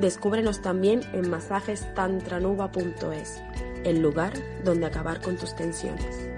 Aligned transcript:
Descúbrenos 0.00 0.60
también 0.60 1.00
en 1.12 1.30
masajestantranuba.es, 1.30 3.40
el 3.84 4.00
lugar 4.00 4.32
donde 4.62 4.86
acabar 4.86 5.22
con 5.22 5.36
tus 5.36 5.56
tensiones. 5.56 6.35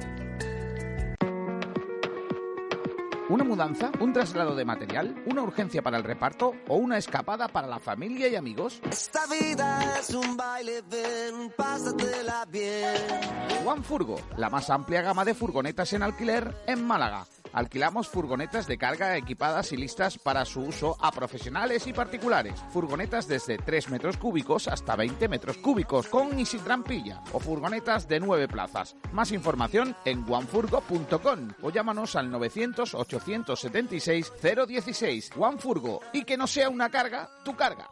¿Una 3.29 3.45
mudanza? 3.45 3.91
¿Un 4.01 4.15
traslado 4.15 4.57
de 4.57 4.65
material? 4.65 5.23
¿Una 5.27 5.43
urgencia 5.43 5.83
para 5.83 5.99
el 5.99 6.05
reparto? 6.05 6.55
¿O 6.67 6.77
una 6.77 6.97
escapada 6.97 7.47
para 7.49 7.67
la 7.67 7.79
familia 7.79 8.27
y 8.29 8.37
amigos? 8.37 8.81
Esta 8.91 9.27
vida 9.27 9.99
es 10.01 10.09
un 10.15 10.35
baile, 10.35 10.83
ven, 10.91 11.53
pásatela 11.55 12.47
bien. 12.47 12.97
One 13.67 13.83
Furgo, 13.83 14.19
la 14.39 14.49
más 14.49 14.71
amplia 14.71 15.03
gama 15.03 15.27
de 15.27 15.35
furgonetas 15.35 15.93
en 15.93 16.05
alquiler 16.05 16.57
en 16.67 16.87
Málaga. 16.87 17.27
Alquilamos 17.53 18.09
furgonetas 18.09 18.67
de 18.67 18.79
carga 18.79 19.17
equipadas 19.17 19.73
y 19.73 19.77
listas 19.77 20.19
para 20.19 20.45
su 20.45 20.61
uso 20.61 20.97
a 21.01 21.11
profesionales 21.13 21.87
y 21.87 21.93
particulares. 21.93 22.63
Furgonetas 22.71 23.27
desde 23.27 23.59
3 23.59 23.91
metros 23.91 24.17
cúbicos 24.17 24.69
hasta 24.69 24.97
20 24.97 25.29
metros 25.29 25.59
cúbicos, 25.59 26.09
con 26.09 26.39
y 26.39 26.47
sin 26.47 26.61
trampilla. 26.61 27.23
O 27.33 27.41
furgonetas 27.41 28.09
de 28.09 28.21
9 28.21 28.49
plazas. 28.49 28.97
Más 29.13 29.33
información 29.33 29.97
en 30.05 30.25
onefurgo.com 30.31 31.49
o 31.63 31.71
llámanos 31.71 32.17
al 32.17 32.31
900-876-016. 33.21 35.31
OneFurgo. 35.37 36.01
Y 36.13 36.25
que 36.25 36.37
no 36.37 36.47
sea 36.47 36.69
una 36.69 36.91
carga, 36.91 37.31
tu 37.45 37.57
carga. 37.57 37.89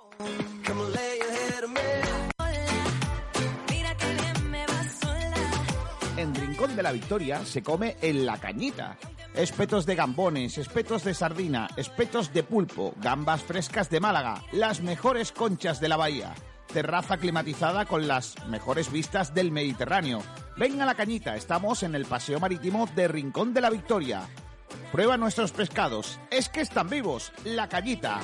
En 6.17 6.35
Rincón 6.35 6.75
de 6.75 6.83
la 6.83 6.91
Victoria 6.93 7.45
se 7.45 7.63
come 7.63 7.99
en 8.01 8.25
la 8.25 8.39
cañita. 8.39 8.97
Espetos 9.35 9.85
de 9.85 9.97
gambones, 9.97 10.57
espetos 10.57 11.05
de 11.05 11.13
sardina, 11.13 11.69
espetos 11.77 12.33
de 12.33 12.43
pulpo, 12.43 12.95
gambas 13.03 13.43
frescas 13.43 13.91
de 13.91 14.01
Málaga, 14.01 14.43
las 14.53 14.81
mejores 14.81 15.31
conchas 15.31 15.79
de 15.79 15.91
la 15.91 15.99
bahía. 15.99 16.33
Terraza 16.73 17.19
climatizada 17.19 17.85
con 17.85 18.09
las 18.09 18.35
mejores 18.49 18.91
vistas 18.91 19.35
del 19.35 19.53
Mediterráneo. 19.53 20.23
Ven 20.57 20.81
a 20.81 20.87
la 20.87 20.95
cañita, 20.95 21.37
estamos 21.37 21.83
en 21.83 21.95
el 21.95 22.07
Paseo 22.07 22.41
Marítimo 22.41 22.89
de 22.97 23.09
Rincón 23.09 23.53
de 23.53 23.61
la 23.61 23.69
Victoria. 23.69 24.27
Prueba 24.93 25.17
nuestros 25.17 25.51
pescados, 25.51 26.21
es 26.31 26.49
que 26.49 26.61
están 26.61 26.89
vivos, 26.89 27.33
la 27.45 27.69
cañita. 27.69 28.21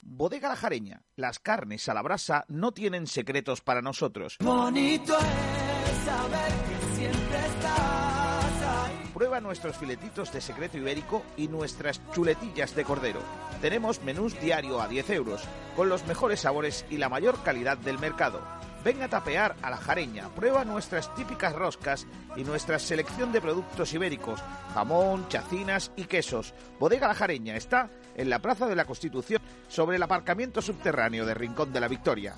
Bodega 0.00 0.48
La 0.48 0.56
Jareña, 0.56 1.02
las 1.16 1.40
carnes 1.40 1.88
a 1.88 1.94
la 1.94 2.02
brasa 2.02 2.44
no 2.48 2.72
tienen 2.72 3.06
secretos 3.06 3.60
para 3.60 3.82
nosotros. 3.82 4.36
Bonito 4.40 5.16
es 5.18 6.04
saber 6.04 6.52
que 6.52 6.96
siempre 6.96 7.38
estás 7.38 8.62
ahí. 8.62 9.10
Prueba 9.14 9.40
nuestros 9.40 9.76
filetitos 9.76 10.32
de 10.32 10.40
secreto 10.40 10.78
ibérico 10.78 11.22
y 11.36 11.48
nuestras 11.48 12.00
chuletillas 12.12 12.74
de 12.76 12.84
cordero. 12.84 13.20
Tenemos 13.60 14.02
menús 14.02 14.40
diario 14.40 14.80
a 14.80 14.86
10 14.86 15.10
euros, 15.10 15.42
con 15.74 15.88
los 15.88 16.06
mejores 16.06 16.40
sabores 16.40 16.84
y 16.88 16.98
la 16.98 17.08
mayor 17.08 17.42
calidad 17.42 17.78
del 17.78 17.98
mercado. 17.98 18.40
Ven 18.84 19.02
a 19.02 19.08
tapear 19.08 19.56
a 19.62 19.70
la 19.70 19.76
jareña, 19.76 20.28
prueba 20.28 20.64
nuestras 20.64 21.14
típicas 21.14 21.52
roscas 21.52 22.06
y 22.36 22.44
nuestra 22.44 22.78
selección 22.78 23.32
de 23.32 23.40
productos 23.40 23.92
ibéricos, 23.92 24.40
jamón, 24.72 25.28
chacinas 25.28 25.90
y 25.96 26.04
quesos. 26.04 26.54
Bodega 26.78 27.08
La 27.08 27.14
Jareña 27.14 27.56
está 27.56 27.90
en 28.14 28.30
la 28.30 28.38
Plaza 28.38 28.66
de 28.66 28.76
la 28.76 28.84
Constitución, 28.84 29.42
sobre 29.68 29.96
el 29.96 30.02
aparcamiento 30.02 30.62
subterráneo 30.62 31.26
de 31.26 31.34
Rincón 31.34 31.72
de 31.72 31.80
la 31.80 31.88
Victoria. 31.88 32.34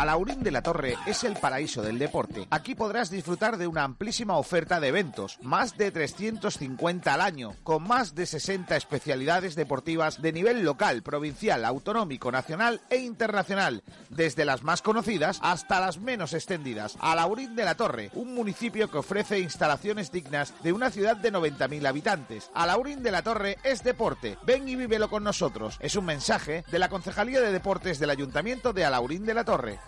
Alaurín 0.00 0.42
de 0.42 0.50
la 0.50 0.62
Torre 0.62 0.96
es 1.04 1.24
el 1.24 1.36
paraíso 1.36 1.82
del 1.82 1.98
deporte. 1.98 2.48
Aquí 2.48 2.74
podrás 2.74 3.10
disfrutar 3.10 3.58
de 3.58 3.66
una 3.66 3.84
amplísima 3.84 4.38
oferta 4.38 4.80
de 4.80 4.88
eventos, 4.88 5.38
más 5.42 5.76
de 5.76 5.90
350 5.90 7.12
al 7.12 7.20
año, 7.20 7.54
con 7.64 7.86
más 7.86 8.14
de 8.14 8.24
60 8.24 8.76
especialidades 8.76 9.56
deportivas 9.56 10.22
de 10.22 10.32
nivel 10.32 10.62
local, 10.64 11.02
provincial, 11.02 11.66
autonómico, 11.66 12.32
nacional 12.32 12.80
e 12.88 12.96
internacional, 12.96 13.82
desde 14.08 14.46
las 14.46 14.62
más 14.62 14.80
conocidas 14.80 15.38
hasta 15.42 15.80
las 15.80 15.98
menos 15.98 16.32
extendidas. 16.32 16.96
Alaurín 17.00 17.54
de 17.54 17.66
la 17.66 17.74
Torre, 17.74 18.10
un 18.14 18.34
municipio 18.34 18.90
que 18.90 18.96
ofrece 18.96 19.40
instalaciones 19.40 20.10
dignas 20.10 20.54
de 20.62 20.72
una 20.72 20.90
ciudad 20.90 21.18
de 21.18 21.30
90.000 21.30 21.86
habitantes. 21.86 22.50
Alaurín 22.54 23.02
de 23.02 23.10
la 23.10 23.20
Torre 23.20 23.58
es 23.64 23.84
deporte. 23.84 24.38
Ven 24.46 24.66
y 24.66 24.76
vívelo 24.76 25.10
con 25.10 25.24
nosotros. 25.24 25.76
Es 25.78 25.94
un 25.94 26.06
mensaje 26.06 26.64
de 26.70 26.78
la 26.78 26.88
Concejalía 26.88 27.42
de 27.42 27.52
Deportes 27.52 27.98
del 27.98 28.08
Ayuntamiento 28.08 28.72
de 28.72 28.86
Alaurín 28.86 29.26
de 29.26 29.34
la 29.34 29.44
Torre. 29.44 29.78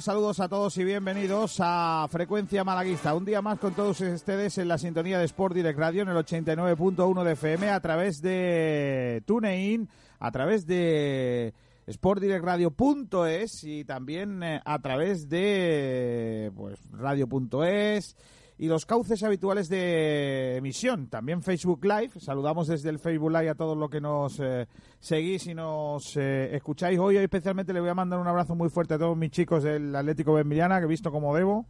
Saludos 0.00 0.40
a 0.40 0.48
todos 0.48 0.78
y 0.78 0.84
bienvenidos 0.84 1.56
a 1.60 2.06
Frecuencia 2.10 2.64
Malaguista. 2.64 3.14
Un 3.14 3.26
día 3.26 3.42
más 3.42 3.58
con 3.58 3.74
todos 3.74 4.00
ustedes 4.00 4.56
en 4.56 4.68
la 4.68 4.78
sintonía 4.78 5.18
de 5.18 5.26
Sport 5.26 5.54
Direct 5.54 5.78
Radio 5.78 6.02
en 6.02 6.08
el 6.08 6.16
89.1 6.16 7.22
de 7.22 7.32
FM 7.32 7.68
a 7.68 7.80
través 7.80 8.22
de 8.22 9.22
TuneIn, 9.26 9.90
a 10.18 10.30
través 10.30 10.66
de 10.66 11.52
sportdirectradio.es 11.90 13.64
y 13.64 13.84
también 13.84 14.42
eh, 14.42 14.62
a 14.64 14.78
través 14.78 15.28
de 15.28 16.50
pues 16.56 16.78
radio.es 16.92 18.16
y 18.60 18.68
los 18.68 18.84
cauces 18.84 19.22
habituales 19.22 19.70
de 19.70 20.56
emisión. 20.56 21.06
También 21.06 21.40
Facebook 21.40 21.82
Live. 21.82 22.20
Saludamos 22.20 22.68
desde 22.68 22.90
el 22.90 22.98
Facebook 22.98 23.30
Live 23.30 23.48
a 23.48 23.54
todos 23.54 23.74
los 23.74 23.88
que 23.88 24.02
nos 24.02 24.38
eh, 24.38 24.66
seguís 24.98 25.46
y 25.46 25.54
nos 25.54 26.14
eh, 26.18 26.54
escucháis. 26.54 26.98
Hoy, 26.98 27.16
especialmente 27.16 27.72
le 27.72 27.80
voy 27.80 27.88
a 27.88 27.94
mandar 27.94 28.20
un 28.20 28.26
abrazo 28.26 28.54
muy 28.54 28.68
fuerte 28.68 28.92
a 28.92 28.98
todos 28.98 29.16
mis 29.16 29.30
chicos 29.30 29.62
del 29.62 29.96
Atlético 29.96 30.34
Benmiliana, 30.34 30.78
que 30.78 30.84
he 30.84 30.88
visto 30.88 31.10
como 31.10 31.34
debo. 31.34 31.64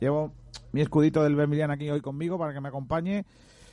Llevo 0.00 0.32
mi 0.72 0.80
escudito 0.80 1.22
del 1.22 1.36
Benmiliana 1.36 1.74
aquí 1.74 1.90
hoy 1.90 2.00
conmigo 2.00 2.38
para 2.38 2.54
que 2.54 2.60
me 2.62 2.68
acompañe. 2.68 3.26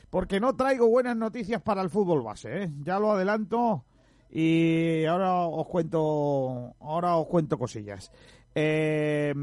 Porque 0.10 0.42
no 0.42 0.54
traigo 0.58 0.90
buenas 0.90 1.16
noticias 1.16 1.62
para 1.62 1.82
el 1.82 1.90
fútbol 1.90 2.22
base, 2.22 2.64
¿eh? 2.64 2.72
Ya 2.84 3.00
lo 3.00 3.14
adelanto 3.14 3.86
y 4.30 5.06
ahora 5.06 5.36
os 5.36 5.68
cuento 5.68 6.76
ahora 6.82 7.16
os 7.16 7.28
cuento 7.28 7.58
cosillas 7.58 8.12
eh, 8.56 9.34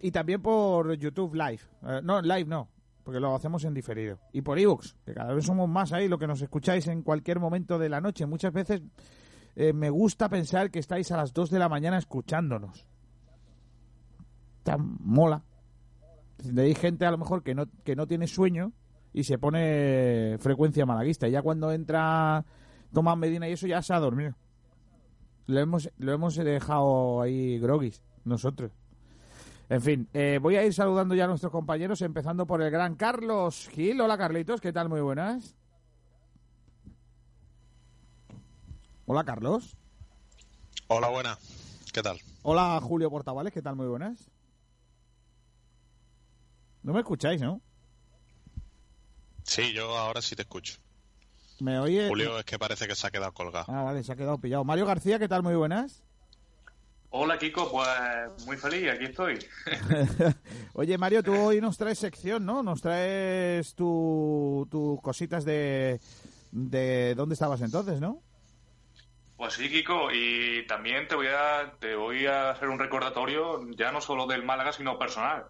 y 0.00 0.10
también 0.10 0.40
por 0.40 0.94
YouTube 0.94 1.34
Live. 1.34 1.60
Eh, 1.86 2.00
no, 2.02 2.20
live 2.22 2.46
no, 2.46 2.68
porque 3.04 3.20
lo 3.20 3.34
hacemos 3.34 3.64
en 3.64 3.74
diferido. 3.74 4.18
Y 4.32 4.42
por 4.42 4.58
ebooks, 4.58 4.96
que 5.04 5.12
cada 5.12 5.34
vez 5.34 5.44
somos 5.44 5.68
más 5.68 5.92
ahí, 5.92 6.08
lo 6.08 6.18
que 6.18 6.26
nos 6.26 6.40
escucháis 6.40 6.86
en 6.86 7.02
cualquier 7.02 7.38
momento 7.38 7.78
de 7.78 7.88
la 7.88 8.00
noche. 8.00 8.26
Muchas 8.26 8.52
veces 8.52 8.82
eh, 9.56 9.72
me 9.72 9.90
gusta 9.90 10.28
pensar 10.28 10.70
que 10.70 10.78
estáis 10.78 11.10
a 11.12 11.16
las 11.16 11.32
2 11.32 11.50
de 11.50 11.58
la 11.58 11.68
mañana 11.68 11.98
escuchándonos. 11.98 12.86
Tan 14.62 14.96
mola. 15.00 15.42
Hay 16.56 16.74
gente 16.74 17.04
a 17.04 17.10
lo 17.10 17.18
mejor 17.18 17.42
que 17.42 17.54
no, 17.54 17.66
que 17.84 17.94
no 17.94 18.06
tiene 18.06 18.26
sueño 18.26 18.72
y 19.12 19.24
se 19.24 19.38
pone 19.38 20.38
frecuencia 20.38 20.86
malaguista. 20.86 21.28
Y 21.28 21.32
ya 21.32 21.42
cuando 21.42 21.72
entra 21.72 22.44
Tomás 22.92 23.18
Medina 23.18 23.48
y 23.48 23.52
eso 23.52 23.66
ya 23.66 23.82
se 23.82 23.92
ha 23.92 24.00
dormido. 24.00 24.34
Lo 25.46 25.60
hemos, 25.60 25.90
lo 25.98 26.12
hemos 26.12 26.36
dejado 26.36 27.20
ahí 27.20 27.58
groguis 27.58 28.02
nosotros. 28.24 28.72
En 29.68 29.80
fin, 29.80 30.08
eh, 30.12 30.38
voy 30.40 30.56
a 30.56 30.64
ir 30.64 30.74
saludando 30.74 31.14
ya 31.14 31.24
a 31.24 31.28
nuestros 31.28 31.50
compañeros, 31.50 32.02
empezando 32.02 32.46
por 32.46 32.60
el 32.60 32.70
gran 32.70 32.94
Carlos 32.94 33.68
Gil. 33.72 34.00
Hola, 34.00 34.18
Carlitos, 34.18 34.60
¿qué 34.60 34.72
tal? 34.72 34.88
Muy 34.88 35.00
buenas. 35.00 35.54
Hola, 39.06 39.24
Carlos. 39.24 39.76
Hola, 40.88 41.08
buenas. 41.08 41.38
¿Qué 41.92 42.02
tal? 42.02 42.18
Hola, 42.42 42.78
Julio 42.82 43.10
Portavales, 43.10 43.52
¿qué 43.52 43.62
tal? 43.62 43.76
Muy 43.76 43.86
buenas. 43.86 44.30
No 46.82 46.92
me 46.92 47.00
escucháis, 47.00 47.40
¿no? 47.40 47.60
Sí, 49.44 49.72
yo 49.72 49.96
ahora 49.96 50.20
sí 50.20 50.36
te 50.36 50.42
escucho. 50.42 50.74
¿Me 51.60 51.78
oye? 51.78 52.08
Julio 52.08 52.38
es 52.38 52.44
que 52.44 52.58
parece 52.58 52.86
que 52.86 52.94
se 52.94 53.06
ha 53.06 53.10
quedado 53.10 53.32
colgado. 53.32 53.66
Ah, 53.68 53.84
vale, 53.84 54.02
se 54.02 54.12
ha 54.12 54.16
quedado 54.16 54.38
pillado. 54.38 54.64
Mario 54.64 54.84
García, 54.84 55.18
¿qué 55.18 55.28
tal? 55.28 55.42
Muy 55.42 55.54
buenas. 55.54 56.02
Hola 57.14 57.36
Kiko, 57.38 57.70
pues 57.70 58.46
muy 58.46 58.56
feliz, 58.56 58.90
aquí 58.90 59.04
estoy. 59.04 59.38
Oye 60.72 60.96
Mario, 60.96 61.22
tú 61.22 61.34
hoy 61.34 61.60
nos 61.60 61.76
traes 61.76 61.98
sección, 61.98 62.46
¿no? 62.46 62.62
Nos 62.62 62.80
traes 62.80 63.74
tus 63.74 64.66
cositas 65.02 65.44
de, 65.44 66.00
de 66.52 67.14
dónde 67.14 67.34
estabas 67.34 67.60
entonces, 67.60 68.00
¿no? 68.00 68.22
Pues 69.36 69.52
sí, 69.52 69.68
Kiko, 69.68 70.10
y 70.10 70.66
también 70.66 71.06
te 71.06 71.14
voy 71.14 71.26
a 71.26 71.74
te 71.78 71.96
voy 71.96 72.24
a 72.24 72.52
hacer 72.52 72.70
un 72.70 72.78
recordatorio 72.78 73.60
ya 73.76 73.92
no 73.92 74.00
solo 74.00 74.26
del 74.26 74.42
Málaga, 74.42 74.72
sino 74.72 74.98
personal. 74.98 75.44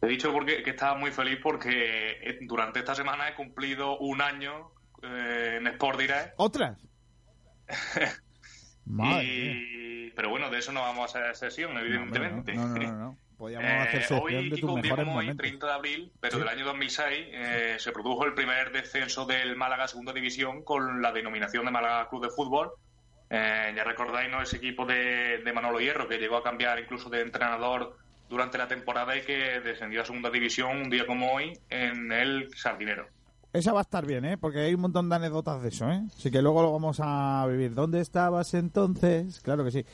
Te 0.00 0.06
he 0.06 0.10
dicho 0.10 0.32
porque, 0.32 0.62
que 0.62 0.70
estaba 0.70 0.94
muy 0.96 1.10
feliz 1.10 1.40
porque 1.42 2.12
eh, 2.22 2.38
durante 2.40 2.78
esta 2.78 2.94
semana 2.94 3.28
he 3.28 3.34
cumplido 3.34 3.98
un 3.98 4.22
año 4.22 4.70
eh, 5.02 5.58
en 5.60 5.66
Sport 5.66 6.00
Direct. 6.00 6.32
¿Otras? 6.38 6.78
Madre 8.86 9.79
pero 10.14 10.30
bueno, 10.30 10.50
de 10.50 10.58
eso 10.58 10.72
no 10.72 10.80
vamos 10.80 11.14
a 11.14 11.18
hacer 11.18 11.36
sesión, 11.36 11.76
evidentemente. 11.78 12.54
No, 12.54 12.68
no, 12.68 12.92
no, 12.92 13.18
Podríamos 13.36 13.88
hacer 13.88 14.02
sesión 14.02 14.20
hoy, 14.22 14.50
de 14.50 14.64
un 14.64 14.82
día 14.82 14.96
como 14.96 15.16
hoy, 15.16 15.34
30 15.34 15.66
de 15.66 15.72
abril, 15.72 16.12
pero 16.20 16.38
del 16.38 16.48
año 16.48 16.64
2006, 16.64 17.26
eh, 17.32 17.76
se 17.78 17.92
produjo 17.92 18.24
el 18.24 18.34
primer 18.34 18.72
descenso 18.72 19.24
del 19.24 19.56
Málaga 19.56 19.84
a 19.84 19.88
Segunda 19.88 20.12
División 20.12 20.62
con 20.62 21.00
la 21.00 21.12
denominación 21.12 21.64
de 21.64 21.70
Málaga 21.70 22.08
Club 22.08 22.24
de 22.24 22.30
Fútbol. 22.30 22.72
Eh, 23.30 23.72
ya 23.74 23.84
recordáis, 23.84 24.30
¿no? 24.30 24.42
Ese 24.42 24.56
equipo 24.56 24.84
de, 24.84 25.38
de 25.38 25.52
Manolo 25.52 25.80
Hierro 25.80 26.08
que 26.08 26.18
llegó 26.18 26.36
a 26.36 26.42
cambiar 26.42 26.80
incluso 26.80 27.08
de 27.08 27.22
entrenador 27.22 27.96
durante 28.28 28.58
la 28.58 28.68
temporada 28.68 29.16
y 29.16 29.22
que 29.22 29.60
descendió 29.60 30.02
a 30.02 30.04
Segunda 30.04 30.30
División 30.30 30.76
un 30.76 30.90
día 30.90 31.06
como 31.06 31.32
hoy 31.32 31.52
en 31.68 32.12
el 32.12 32.48
Sardinero. 32.56 33.08
Esa 33.52 33.72
va 33.72 33.80
a 33.80 33.82
estar 33.82 34.06
bien, 34.06 34.24
¿eh? 34.24 34.38
Porque 34.38 34.60
hay 34.60 34.74
un 34.74 34.82
montón 34.82 35.08
de 35.08 35.16
anécdotas 35.16 35.60
de 35.60 35.70
eso, 35.70 35.90
¿eh? 35.90 36.02
Así 36.16 36.30
que 36.30 36.40
luego 36.40 36.62
lo 36.62 36.72
vamos 36.72 36.98
a 37.00 37.44
vivir. 37.48 37.74
¿Dónde 37.74 38.00
estabas 38.00 38.54
entonces? 38.54 39.40
Claro 39.40 39.64
que 39.64 39.72
sí. 39.72 39.84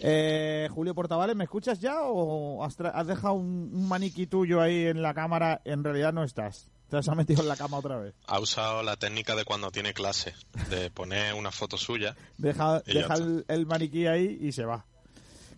Eh, 0.00 0.68
Julio 0.70 0.94
Portavales, 0.94 1.34
¿me 1.34 1.44
escuchas 1.44 1.80
ya 1.80 2.02
o 2.02 2.62
has, 2.62 2.76
dejado 3.06 3.34
un, 3.34 3.88
maniquí 3.88 4.26
tuyo 4.26 4.60
ahí 4.60 4.86
en 4.86 5.00
la 5.00 5.14
cámara? 5.14 5.62
En 5.64 5.82
realidad 5.82 6.12
no 6.12 6.24
estás. 6.24 6.70
Te 6.90 6.98
has 6.98 7.08
metido 7.16 7.40
en 7.40 7.48
la 7.48 7.56
cama 7.56 7.78
otra 7.78 7.96
vez. 7.96 8.14
Ha 8.26 8.38
usado 8.38 8.82
la 8.82 8.96
técnica 8.96 9.34
de 9.34 9.46
cuando 9.46 9.70
tiene 9.70 9.94
clase, 9.94 10.34
de 10.68 10.90
poner 10.90 11.34
una 11.34 11.50
foto 11.50 11.78
suya. 11.78 12.14
Deja, 12.36 12.80
deja 12.80 13.14
el, 13.48 13.66
maniquí 13.66 14.06
ahí 14.06 14.38
y 14.42 14.52
se 14.52 14.66
va. 14.66 14.84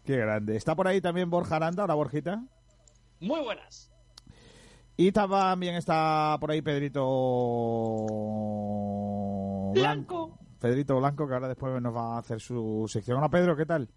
Qué 0.06 0.16
grande. 0.16 0.56
¿Está 0.56 0.76
por 0.76 0.86
ahí 0.86 1.00
también 1.00 1.28
Borja 1.28 1.56
Aranda? 1.56 1.84
Hola, 1.84 1.94
Borjita. 1.94 2.40
Muy 3.20 3.40
buenas. 3.40 3.90
Y 5.00 5.12
también 5.12 5.76
está 5.76 6.36
por 6.40 6.50
ahí 6.50 6.60
Pedrito 6.60 7.00
Blanco. 9.72 10.36
Pedrito 10.58 10.96
Blanco, 10.98 11.28
que 11.28 11.34
ahora 11.34 11.46
después 11.46 11.80
nos 11.80 11.94
va 11.94 12.16
a 12.16 12.18
hacer 12.18 12.40
su 12.40 12.84
sección. 12.88 13.18
Hola 13.18 13.28
Pedro, 13.28 13.56
¿qué 13.56 13.64
tal? 13.64 13.88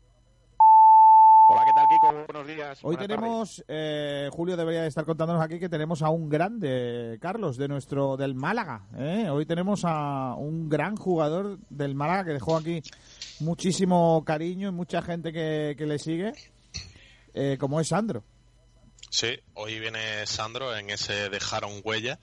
Hola, 1.50 1.62
¿qué 1.66 1.72
tal 1.74 1.88
Kiko? 1.90 2.26
Buenos 2.32 2.48
días. 2.48 2.80
Hoy 2.84 2.98
tenemos, 2.98 3.66
eh, 3.68 4.30
Julio 4.32 4.56
debería 4.56 4.86
estar 4.86 5.04
contándonos 5.04 5.42
aquí 5.42 5.58
que 5.58 5.70
tenemos 5.70 6.04
a 6.04 6.12
un 6.12 6.30
grande, 6.30 7.18
Carlos, 7.20 7.58
de 7.58 7.68
nuestro, 7.68 8.16
del 8.16 8.36
Málaga. 8.36 8.86
¿eh? 8.96 9.28
Hoy 9.32 9.48
tenemos 9.48 9.82
a 9.86 10.36
un 10.36 10.70
gran 10.70 10.96
jugador 10.96 11.58
del 11.72 11.96
Málaga 11.96 12.26
que 12.26 12.34
dejó 12.34 12.58
aquí 12.58 12.80
muchísimo 13.40 14.24
cariño 14.24 14.70
y 14.70 14.72
mucha 14.72 15.02
gente 15.02 15.34
que, 15.34 15.76
le 15.84 15.98
sigue, 15.98 16.34
eh, 17.34 17.58
como 17.60 17.80
es 17.80 17.88
Sandro. 17.88 18.24
Sí, 19.12 19.38
hoy 19.56 19.78
viene 19.78 20.26
Sandro 20.26 20.74
en 20.74 20.90
ese 20.90 21.30
Dejaron 21.30 21.82
Huella 21.84 22.18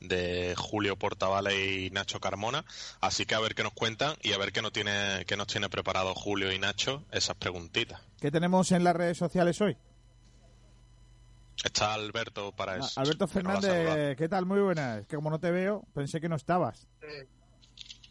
de 0.00 0.56
Julio 0.58 0.96
Portavale 0.96 1.84
y 1.84 1.90
Nacho 1.90 2.18
Carmona. 2.18 2.64
Así 3.00 3.26
que 3.26 3.36
a 3.36 3.40
ver 3.40 3.54
qué 3.54 3.62
nos 3.62 3.72
cuentan 3.72 4.16
y 4.22 4.32
a 4.32 4.38
ver 4.38 4.50
qué 4.50 4.60
nos 4.60 4.72
tiene, 4.72 5.24
qué 5.28 5.36
nos 5.36 5.46
tiene 5.46 5.68
preparado 5.68 6.12
Julio 6.16 6.50
y 6.50 6.58
Nacho 6.58 7.04
esas 7.12 7.36
preguntitas. 7.36 8.00
¿Qué 8.20 8.32
tenemos 8.32 8.72
en 8.72 8.82
las 8.82 8.96
redes 8.96 9.18
sociales 9.18 9.60
hoy? 9.60 9.76
Está 11.64 11.94
Alberto 11.94 12.50
para 12.50 12.76
eso. 12.78 13.00
Alberto 13.00 13.28
Fernández, 13.28 14.16
¿qué 14.16 14.28
tal? 14.28 14.44
Muy 14.44 14.58
buenas. 14.58 15.06
Que 15.06 15.14
como 15.14 15.30
no 15.30 15.38
te 15.38 15.52
veo, 15.52 15.84
pensé 15.94 16.20
que 16.20 16.28
no 16.28 16.34
estabas. 16.34 16.88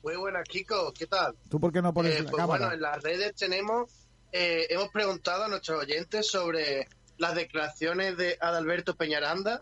muy 0.04 0.16
buenas, 0.16 0.48
Kiko. 0.48 0.94
¿Qué 0.94 1.06
tal? 1.06 1.36
¿Tú 1.50 1.60
por 1.60 1.74
qué 1.74 1.82
no 1.82 1.94
pones 1.94 2.16
eh, 2.16 2.24
la 2.24 2.32
pues 2.32 2.40
cámara? 2.40 2.68
Bueno, 2.68 2.74
en 2.76 2.82
las 2.82 3.04
redes 3.04 3.36
tenemos, 3.36 3.92
eh, 4.32 4.68
hemos 4.70 4.88
preguntado 4.88 5.44
a 5.44 5.48
nuestros 5.50 5.82
oyentes 5.82 6.28
sobre 6.28 6.88
las 7.22 7.36
declaraciones 7.36 8.18
de 8.18 8.36
Adalberto 8.42 8.96
Peñaranda 8.96 9.62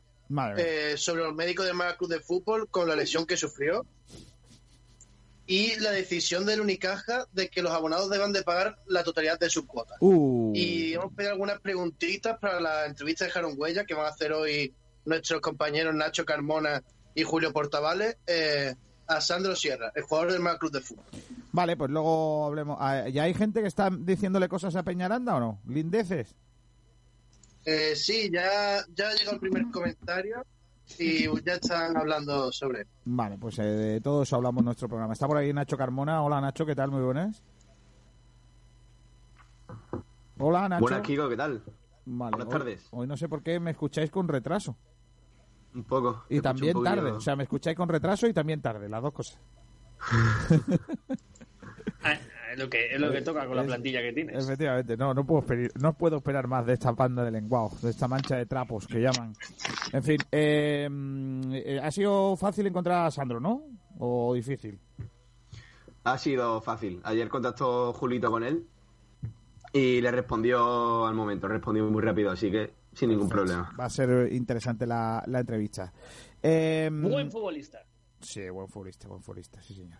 eh, 0.57 0.93
sobre 0.95 1.23
los 1.23 1.35
médicos 1.35 1.65
de 1.65 1.73
Málaga 1.73 1.97
Club 1.97 2.09
de 2.09 2.21
Fútbol 2.21 2.69
con 2.69 2.87
la 2.87 2.95
lesión 2.95 3.25
que 3.25 3.35
sufrió 3.35 3.85
y 5.45 5.77
la 5.79 5.91
decisión 5.91 6.45
del 6.45 6.61
Unicaja 6.61 7.25
de 7.33 7.49
que 7.49 7.61
los 7.61 7.73
abonados 7.73 8.09
deban 8.09 8.31
de 8.31 8.43
pagar 8.43 8.77
la 8.87 9.03
totalidad 9.03 9.37
de 9.37 9.49
sus 9.49 9.65
cuotas. 9.65 9.97
Uh. 9.99 10.53
Y 10.55 10.93
hemos 10.93 11.11
pedido 11.13 11.33
algunas 11.33 11.59
preguntitas 11.59 12.37
para 12.39 12.61
la 12.61 12.85
entrevista 12.85 13.25
de 13.25 13.31
Jaron 13.31 13.55
Huella 13.57 13.83
que 13.83 13.93
van 13.93 14.05
a 14.05 14.09
hacer 14.09 14.31
hoy 14.31 14.73
nuestros 15.03 15.41
compañeros 15.41 15.93
Nacho 15.93 16.23
Carmona 16.23 16.81
y 17.13 17.23
Julio 17.23 17.51
Portavales 17.51 18.15
eh, 18.25 18.73
a 19.07 19.19
Sandro 19.19 19.53
Sierra, 19.55 19.91
el 19.95 20.03
jugador 20.03 20.31
del 20.31 20.39
Málaga 20.39 20.59
Club 20.59 20.71
de 20.71 20.81
Fútbol. 20.81 21.05
Vale, 21.51 21.75
pues 21.75 21.91
luego 21.91 22.45
hablemos. 22.45 22.77
Ah, 22.79 23.09
¿Ya 23.09 23.23
hay 23.23 23.33
gente 23.33 23.61
que 23.61 23.67
está 23.67 23.89
diciéndole 23.91 24.47
cosas 24.47 24.77
a 24.77 24.83
Peñaranda 24.83 25.35
o 25.35 25.39
no? 25.41 25.59
¿Lindeces? 25.67 26.35
Eh, 27.65 27.95
sí, 27.95 28.29
ya, 28.31 28.83
ya 28.95 29.09
ha 29.09 29.13
llegado 29.13 29.33
el 29.33 29.39
primer 29.39 29.69
comentario 29.71 30.43
y 30.97 31.25
ya 31.43 31.53
están 31.53 31.95
hablando 31.97 32.51
sobre 32.51 32.87
Vale, 33.05 33.37
pues 33.37 33.59
eh, 33.59 33.63
de 33.63 34.01
todo 34.01 34.23
eso 34.23 34.35
hablamos 34.37 34.61
en 34.61 34.65
nuestro 34.65 34.87
programa. 34.87 35.13
Está 35.13 35.27
por 35.27 35.37
ahí 35.37 35.53
Nacho 35.53 35.77
Carmona. 35.77 36.23
Hola 36.23 36.41
Nacho, 36.41 36.65
¿qué 36.65 36.73
tal? 36.75 36.89
Muy 36.91 37.01
buenas. 37.03 37.43
Hola 40.39 40.69
Nacho. 40.69 40.81
Buenas, 40.81 41.01
Kiko, 41.01 41.29
¿qué 41.29 41.37
tal? 41.37 41.61
Vale, 42.05 42.31
Buenas 42.31 42.47
hoy- 42.47 42.51
tardes. 42.59 42.87
Hoy, 42.91 43.07
no 43.07 43.17
sé 43.17 43.27
por 43.29 43.43
qué 43.43 43.59
me 43.59 43.71
escucháis 43.71 44.09
con 44.09 44.27
retraso. 44.27 44.75
Un 45.75 45.83
poco. 45.83 46.23
Y 46.29 46.41
también 46.41 46.81
tarde. 46.81 47.11
O 47.11 47.19
sea, 47.21 47.35
me 47.35 47.43
escucháis 47.43 47.77
con 47.77 47.87
retraso 47.89 48.25
y 48.25 48.33
también 48.33 48.61
tarde, 48.61 48.89
las 48.89 49.01
dos 49.03 49.13
cosas. 49.13 49.39
Es 52.51 52.57
lo 52.57 52.69
que, 52.69 52.93
es 52.93 52.99
lo 52.99 53.11
que 53.11 53.21
toca 53.21 53.45
con 53.45 53.55
la 53.55 53.63
plantilla 53.63 54.01
que 54.01 54.11
tienes. 54.11 54.43
Efectivamente, 54.43 54.97
no, 54.97 55.13
no 55.13 55.25
puedo 55.25 55.41
esperar, 55.41 55.71
no 55.79 55.93
puedo 55.93 56.17
esperar 56.17 56.47
más 56.47 56.65
de 56.65 56.73
esta 56.73 56.91
banda 56.91 57.23
de 57.23 57.31
lenguados, 57.31 57.81
de 57.81 57.91
esta 57.91 58.07
mancha 58.07 58.37
de 58.37 58.45
trapos 58.45 58.87
que 58.87 58.99
llaman. 58.99 59.33
En 59.93 60.03
fin, 60.03 60.17
eh, 60.31 60.87
mm, 60.89 61.51
eh, 61.53 61.79
ha 61.81 61.91
sido 61.91 62.35
fácil 62.35 62.65
encontrar 62.67 63.05
a 63.05 63.11
Sandro, 63.11 63.39
¿no? 63.39 63.63
¿O 63.99 64.33
difícil? 64.33 64.79
Ha 66.05 66.17
sido 66.17 66.59
fácil. 66.61 67.01
Ayer 67.03 67.27
contactó 67.29 67.93
Julito 67.93 68.31
con 68.31 68.43
él 68.43 68.65
y 69.73 70.01
le 70.01 70.11
respondió 70.11 71.05
al 71.05 71.13
momento. 71.13 71.47
Respondió 71.47 71.85
muy 71.85 72.01
rápido, 72.01 72.31
así 72.31 72.49
que 72.49 72.73
sin 72.93 73.09
ningún 73.09 73.29
problema. 73.29 73.71
Va 73.79 73.85
a 73.85 73.89
ser 73.89 74.31
interesante 74.33 74.87
la, 74.87 75.23
la 75.27 75.41
entrevista. 75.41 75.93
Eh, 76.41 76.89
Buen 76.91 77.31
futbolista. 77.31 77.85
Sí, 78.21 78.49
buen 78.49 78.67
futbolista, 78.67 79.07
buen 79.07 79.21
futbolista, 79.21 79.61
sí 79.61 79.73
señor. 79.73 79.99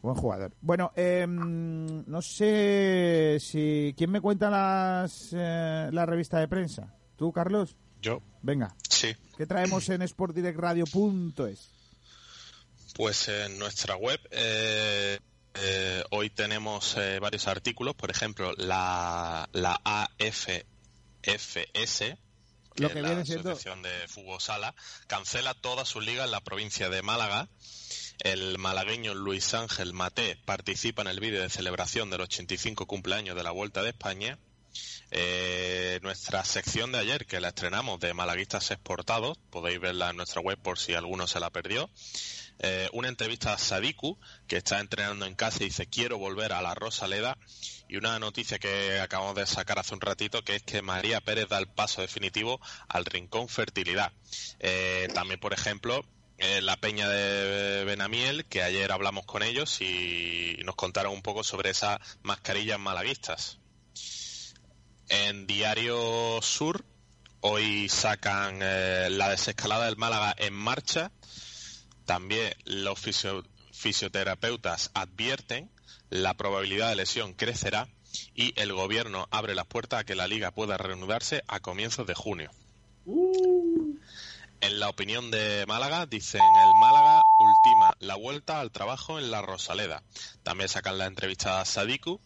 Buen 0.00 0.14
jugador. 0.14 0.52
Bueno, 0.60 0.92
eh, 0.94 1.26
no 1.28 2.22
sé 2.22 3.38
si... 3.40 3.94
¿Quién 3.96 4.10
me 4.10 4.20
cuenta 4.20 4.48
las, 4.48 5.30
eh, 5.32 5.88
la 5.92 6.06
revista 6.06 6.38
de 6.38 6.46
prensa? 6.48 6.94
¿Tú, 7.16 7.32
Carlos? 7.32 7.74
Yo. 8.00 8.22
Venga. 8.42 8.74
Sí. 8.88 9.08
¿Qué 9.36 9.44
traemos 9.46 9.88
en 9.88 10.06
sportdirectradio.es? 10.06 11.70
Pues 12.94 13.28
en 13.28 13.58
nuestra 13.58 13.96
web 13.96 14.20
eh, 14.30 15.18
eh, 15.54 16.04
hoy 16.10 16.30
tenemos 16.30 16.96
eh, 16.96 17.18
varios 17.20 17.48
artículos, 17.48 17.94
por 17.94 18.10
ejemplo, 18.10 18.52
la, 18.56 19.48
la 19.52 19.80
AFFS, 19.84 20.64
que 21.24 22.82
Lo 22.82 22.86
es 22.88 22.92
que 22.94 23.02
la 23.02 23.08
viene 23.08 23.26
siendo- 23.26 23.50
Asociación 23.50 23.82
de 23.82 23.90
Fútbol 24.08 24.40
Sala, 24.40 24.74
cancela 25.08 25.54
todas 25.54 25.88
sus 25.88 26.04
ligas 26.04 26.26
en 26.26 26.30
la 26.32 26.40
provincia 26.40 26.88
de 26.88 27.02
Málaga. 27.02 27.48
El 28.20 28.58
malagueño 28.58 29.14
Luis 29.14 29.54
Ángel 29.54 29.92
Maté 29.92 30.36
participa 30.44 31.02
en 31.02 31.08
el 31.08 31.20
vídeo 31.20 31.40
de 31.40 31.48
celebración 31.48 32.10
del 32.10 32.22
85 32.22 32.86
cumpleaños 32.86 33.36
de 33.36 33.44
la 33.44 33.52
Vuelta 33.52 33.82
de 33.82 33.90
España. 33.90 34.38
Eh, 35.12 36.00
nuestra 36.02 36.44
sección 36.44 36.90
de 36.90 36.98
ayer, 36.98 37.26
que 37.26 37.40
la 37.40 37.48
estrenamos 37.48 38.00
de 38.00 38.14
Malaguistas 38.14 38.72
Exportados, 38.72 39.38
podéis 39.50 39.78
verla 39.80 40.10
en 40.10 40.16
nuestra 40.16 40.40
web 40.40 40.58
por 40.58 40.80
si 40.80 40.94
alguno 40.94 41.28
se 41.28 41.38
la 41.38 41.50
perdió. 41.50 41.88
Eh, 42.58 42.88
una 42.92 43.06
entrevista 43.06 43.52
a 43.52 43.58
Sadiku, 43.58 44.18
que 44.48 44.56
está 44.56 44.80
entrenando 44.80 45.24
en 45.24 45.36
casa 45.36 45.62
y 45.62 45.66
dice 45.66 45.86
quiero 45.86 46.18
volver 46.18 46.52
a 46.52 46.60
la 46.60 46.74
Rosaleda. 46.74 47.38
Y 47.88 47.98
una 47.98 48.18
noticia 48.18 48.58
que 48.58 48.98
acabamos 48.98 49.36
de 49.36 49.46
sacar 49.46 49.78
hace 49.78 49.94
un 49.94 50.00
ratito, 50.00 50.42
que 50.42 50.56
es 50.56 50.62
que 50.64 50.82
María 50.82 51.20
Pérez 51.20 51.48
da 51.48 51.58
el 51.58 51.68
paso 51.68 52.00
definitivo 52.00 52.60
al 52.88 53.04
Rincón 53.04 53.48
Fertilidad. 53.48 54.12
Eh, 54.58 55.08
también, 55.14 55.38
por 55.38 55.52
ejemplo, 55.52 56.04
la 56.38 56.76
Peña 56.76 57.08
de 57.08 57.84
Benamiel, 57.84 58.44
que 58.46 58.62
ayer 58.62 58.92
hablamos 58.92 59.26
con 59.26 59.42
ellos 59.42 59.80
y 59.80 60.56
nos 60.64 60.76
contaron 60.76 61.12
un 61.12 61.22
poco 61.22 61.42
sobre 61.42 61.70
esas 61.70 61.98
mascarillas 62.22 62.78
malaguistas. 62.78 63.58
En 65.08 65.46
Diario 65.46 66.40
Sur, 66.42 66.84
hoy 67.40 67.88
sacan 67.88 68.60
eh, 68.62 69.08
la 69.10 69.30
desescalada 69.30 69.86
del 69.86 69.96
Málaga 69.96 70.34
en 70.38 70.54
marcha. 70.54 71.10
También 72.04 72.54
los 72.64 72.98
fisio- 72.98 73.44
fisioterapeutas 73.72 74.90
advierten 74.94 75.70
la 76.10 76.34
probabilidad 76.34 76.88
de 76.90 76.96
lesión 76.96 77.34
crecerá 77.34 77.88
y 78.34 78.58
el 78.60 78.72
gobierno 78.72 79.28
abre 79.30 79.54
las 79.54 79.66
puertas 79.66 80.00
a 80.00 80.04
que 80.04 80.14
la 80.14 80.26
liga 80.26 80.50
pueda 80.52 80.76
reanudarse 80.78 81.42
a 81.48 81.60
comienzos 81.60 82.06
de 82.06 82.14
junio. 82.14 82.50
En 84.60 84.80
la 84.80 84.88
opinión 84.88 85.30
de 85.30 85.64
Málaga, 85.66 86.06
dicen 86.06 86.56
el 86.56 86.74
Málaga 86.74 87.24
ultima 87.38 87.94
la 88.00 88.16
vuelta 88.16 88.60
al 88.60 88.72
trabajo 88.72 89.18
en 89.18 89.30
la 89.30 89.40
Rosaleda. 89.40 90.02
También 90.42 90.68
sacan 90.68 90.98
la 90.98 91.06
entrevista 91.06 91.60
a 91.60 91.64
Sadiku, 91.64 92.20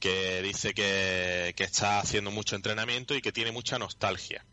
que 0.00 0.42
dice 0.42 0.74
que, 0.74 1.54
está 1.56 2.00
haciendo 2.00 2.32
mucho 2.32 2.56
entrenamiento 2.56 3.14
y 3.14 3.22
que 3.22 3.30
tiene 3.30 3.52
mucha 3.52 3.78
nostalgia. 3.78 4.44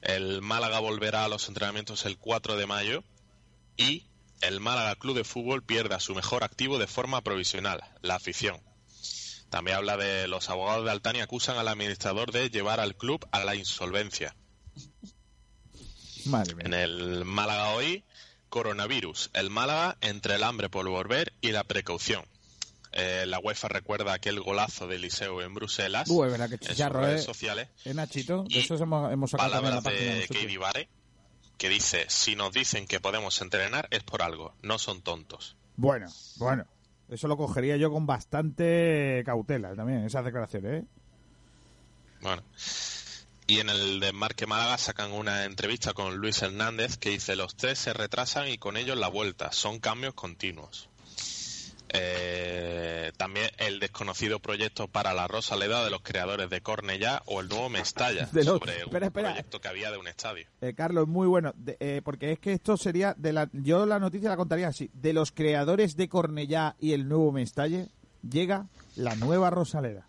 El 0.00 0.42
Málaga 0.42 0.78
volverá 0.78 1.24
a 1.24 1.28
los 1.28 1.48
entrenamientos 1.48 2.06
el 2.06 2.18
4 2.18 2.56
de 2.56 2.66
mayo 2.66 3.02
y 3.76 4.06
el 4.40 4.60
Málaga 4.60 4.94
Club 4.94 5.16
de 5.16 5.24
Fútbol 5.24 5.64
pierde 5.64 5.96
a 5.96 6.00
su 6.00 6.14
mejor 6.14 6.44
activo 6.44 6.78
de 6.78 6.86
forma 6.86 7.22
provisional, 7.22 7.82
la 8.00 8.14
afición. 8.14 8.62
También 9.50 9.78
habla 9.78 9.96
de 9.96 10.28
los 10.28 10.50
abogados 10.50 10.84
de 10.84 10.92
Altani 10.92 11.20
acusan 11.20 11.56
al 11.56 11.68
administrador 11.68 12.30
de 12.30 12.50
llevar 12.50 12.78
al 12.78 12.96
club 12.96 13.26
a 13.32 13.42
la 13.44 13.56
insolvencia. 13.56 14.36
Madre 16.26 16.54
mía. 16.54 16.66
En 16.66 16.74
el 16.74 17.24
Málaga 17.24 17.70
hoy, 17.70 18.04
coronavirus. 18.48 19.30
El 19.32 19.50
Málaga 19.50 19.96
entre 20.00 20.36
el 20.36 20.42
hambre 20.42 20.68
por 20.68 20.88
volver 20.88 21.32
y 21.40 21.52
la 21.52 21.64
precaución. 21.64 22.24
Eh, 22.96 23.24
la 23.26 23.40
UEFA 23.40 23.68
recuerda 23.68 24.12
aquel 24.12 24.40
golazo 24.40 24.86
de 24.86 25.00
Liceo 25.00 25.42
en 25.42 25.52
Bruselas 25.52 26.08
Uy, 26.08 26.28
verdad 26.28 26.48
que 26.48 26.54
en 26.54 26.60
sus 26.60 26.68
chicharro, 26.68 27.00
redes 27.00 27.22
eh. 27.22 27.24
sociales. 27.24 27.68
Eh, 27.84 27.92
Nachito, 27.92 28.44
de 28.44 28.60
eso 28.60 28.76
hemos, 28.76 29.12
hemos 29.12 29.32
sacado 29.32 29.50
también 29.50 29.74
la 29.74 29.82
Palabras 29.82 30.28
de. 30.28 30.28
Katie 30.28 30.58
Vare, 30.58 30.88
que 31.58 31.68
dice, 31.68 32.06
si 32.08 32.36
nos 32.36 32.52
dicen 32.52 32.86
que 32.86 33.00
podemos 33.00 33.40
entrenar 33.42 33.88
es 33.90 34.04
por 34.04 34.22
algo, 34.22 34.54
no 34.62 34.78
son 34.78 35.02
tontos. 35.02 35.56
Bueno, 35.76 36.06
bueno. 36.36 36.66
Eso 37.08 37.26
lo 37.26 37.36
cogería 37.36 37.76
yo 37.76 37.90
con 37.90 38.06
bastante 38.06 39.22
cautela 39.26 39.74
también, 39.74 40.04
esas 40.04 40.24
declaraciones, 40.24 40.84
¿eh? 40.84 40.86
Bueno. 42.20 42.42
Y 43.46 43.60
en 43.60 43.68
el 43.68 44.00
Desmarque 44.00 44.46
Málaga 44.46 44.78
sacan 44.78 45.12
una 45.12 45.44
entrevista 45.44 45.92
con 45.92 46.16
Luis 46.16 46.40
Hernández 46.40 46.96
que 46.96 47.10
dice 47.10 47.36
los 47.36 47.54
test 47.56 47.82
se 47.84 47.92
retrasan 47.92 48.48
y 48.48 48.56
con 48.58 48.76
ellos 48.78 48.96
la 48.96 49.08
vuelta, 49.08 49.52
son 49.52 49.80
cambios 49.80 50.14
continuos. 50.14 50.88
Eh, 51.96 53.12
también 53.16 53.50
el 53.58 53.78
desconocido 53.78 54.40
proyecto 54.40 54.88
para 54.88 55.14
la 55.14 55.28
Rosaleda 55.28 55.84
de 55.84 55.90
los 55.90 56.02
creadores 56.02 56.50
de 56.50 56.60
Cornellá 56.60 57.22
o 57.26 57.40
el 57.40 57.48
nuevo 57.48 57.68
Mestalla 57.68 58.26
De 58.32 58.42
los- 58.44 58.58
sobre 58.58 58.78
espera, 58.78 58.98
un 58.98 59.04
espera. 59.04 59.28
proyecto 59.28 59.60
que 59.60 59.68
había 59.68 59.90
de 59.92 59.98
un 59.98 60.08
estadio. 60.08 60.46
Eh, 60.60 60.72
Carlos, 60.74 61.06
muy 61.06 61.28
bueno, 61.28 61.52
de- 61.56 61.76
eh, 61.78 62.00
porque 62.04 62.32
es 62.32 62.38
que 62.40 62.54
esto 62.54 62.76
sería 62.76 63.14
de 63.16 63.32
la, 63.32 63.48
yo 63.52 63.86
la 63.86 64.00
noticia 64.00 64.30
la 64.30 64.36
contaría 64.36 64.68
así, 64.68 64.90
de 64.94 65.12
los 65.12 65.30
creadores 65.30 65.96
de 65.96 66.08
Cornellá 66.08 66.74
y 66.80 66.94
el 66.94 67.06
nuevo 67.08 67.30
Mestalle 67.30 67.88
llega 68.28 68.66
la 68.96 69.14
nueva 69.14 69.50
Rosaleda. 69.50 70.08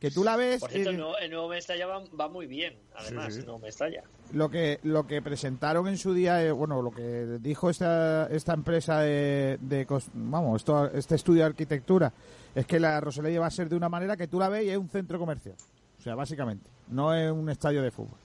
Que 0.00 0.10
tú 0.10 0.24
la 0.24 0.34
ves 0.36 0.60
Por 0.60 0.70
cierto, 0.70 0.88
eh, 0.88 0.92
el 0.94 0.98
nuevo, 0.98 1.18
el 1.18 1.30
nuevo 1.30 1.48
Mestalla 1.48 1.86
va, 1.86 2.02
va 2.18 2.28
muy 2.28 2.46
bien, 2.46 2.74
además, 2.96 3.26
Sí, 3.26 3.32
sí. 3.32 3.38
el 3.40 3.44
nuevo 3.46 3.58
Mestalla. 3.60 4.02
lo 4.32 4.50
que 4.50 4.80
lo 4.82 5.06
que 5.06 5.20
presentaron 5.20 5.86
en 5.88 5.98
su 5.98 6.14
día, 6.14 6.42
eh, 6.42 6.50
bueno, 6.52 6.80
lo 6.80 6.90
que 6.90 7.38
dijo 7.40 7.68
esta 7.68 8.26
esta 8.28 8.54
empresa 8.54 9.00
de, 9.00 9.58
de 9.60 9.86
vamos, 10.14 10.56
esto, 10.62 10.90
este 10.90 11.16
estudio 11.16 11.42
de 11.42 11.46
arquitectura 11.48 12.12
es 12.54 12.64
que 12.66 12.80
la 12.80 12.98
Rosaleda 13.00 13.40
va 13.40 13.46
a 13.46 13.50
ser 13.50 13.68
de 13.68 13.76
una 13.76 13.88
manera 13.90 14.16
que 14.16 14.26
tú 14.26 14.38
la 14.38 14.48
ves 14.48 14.64
y 14.64 14.70
es 14.70 14.78
un 14.78 14.88
centro 14.88 15.18
comercial. 15.18 15.54
O 15.98 16.02
sea, 16.02 16.14
básicamente, 16.14 16.66
no 16.88 17.14
es 17.14 17.30
un 17.30 17.50
estadio 17.50 17.82
de 17.82 17.90
fútbol. 17.90 18.18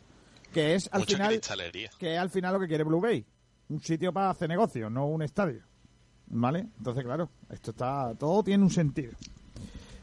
Que 0.54 0.76
es 0.76 0.88
al 0.94 1.02
Mucha 1.02 1.16
final 1.18 1.28
cristalería. 1.34 1.90
que 2.00 2.14
es 2.16 2.20
al 2.22 2.30
final 2.30 2.54
lo 2.54 2.60
que 2.62 2.68
quiere 2.70 2.86
Blue 2.86 3.02
Bay. 3.02 3.26
Un 3.68 3.82
sitio 3.82 4.14
para 4.14 4.30
hacer 4.30 4.48
negocio, 4.48 4.90
no 4.90 5.08
un 5.08 5.22
estadio. 5.24 5.62
¿Vale? 6.28 6.68
Entonces, 6.78 7.04
claro, 7.04 7.30
esto 7.50 7.72
está. 7.72 8.16
Todo 8.18 8.42
tiene 8.44 8.64
un 8.64 8.70
sentido. 8.72 9.12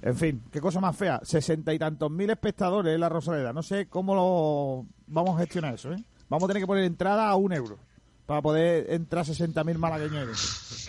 En 0.02 0.16
fin, 0.16 0.42
qué 0.50 0.61
cosa 0.61 0.80
más 0.80 0.97
fea. 0.97 1.21
Sesenta 1.23 1.73
y 1.73 1.78
tantos 1.78 2.11
mil 2.11 2.28
espectadores 2.28 2.92
en 2.92 3.00
la 3.00 3.09
Rosaleda. 3.09 3.52
No 3.52 3.62
sé 3.62 3.87
cómo 3.87 4.14
lo 4.14 4.87
vamos 5.06 5.37
a 5.37 5.40
gestionar 5.40 5.75
eso, 5.75 5.92
¿eh? 5.92 6.04
Vamos 6.28 6.44
a 6.44 6.49
tener 6.49 6.62
que 6.62 6.66
poner 6.66 6.85
entrada 6.85 7.28
a 7.28 7.37
un 7.37 7.52
euro 7.52 7.78
para 8.26 8.42
poder 8.42 8.90
entrar 8.92 9.25
60.000 9.25 9.76
malagueños. 9.78 10.88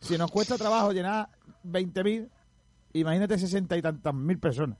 Si 0.00 0.16
nos 0.16 0.30
cuesta 0.30 0.56
trabajo 0.56 0.92
llenar 0.92 1.30
20.000, 1.64 2.28
imagínate 2.92 3.38
sesenta 3.38 3.76
y 3.76 3.82
tantas 3.82 4.14
mil 4.14 4.38
personas. 4.38 4.78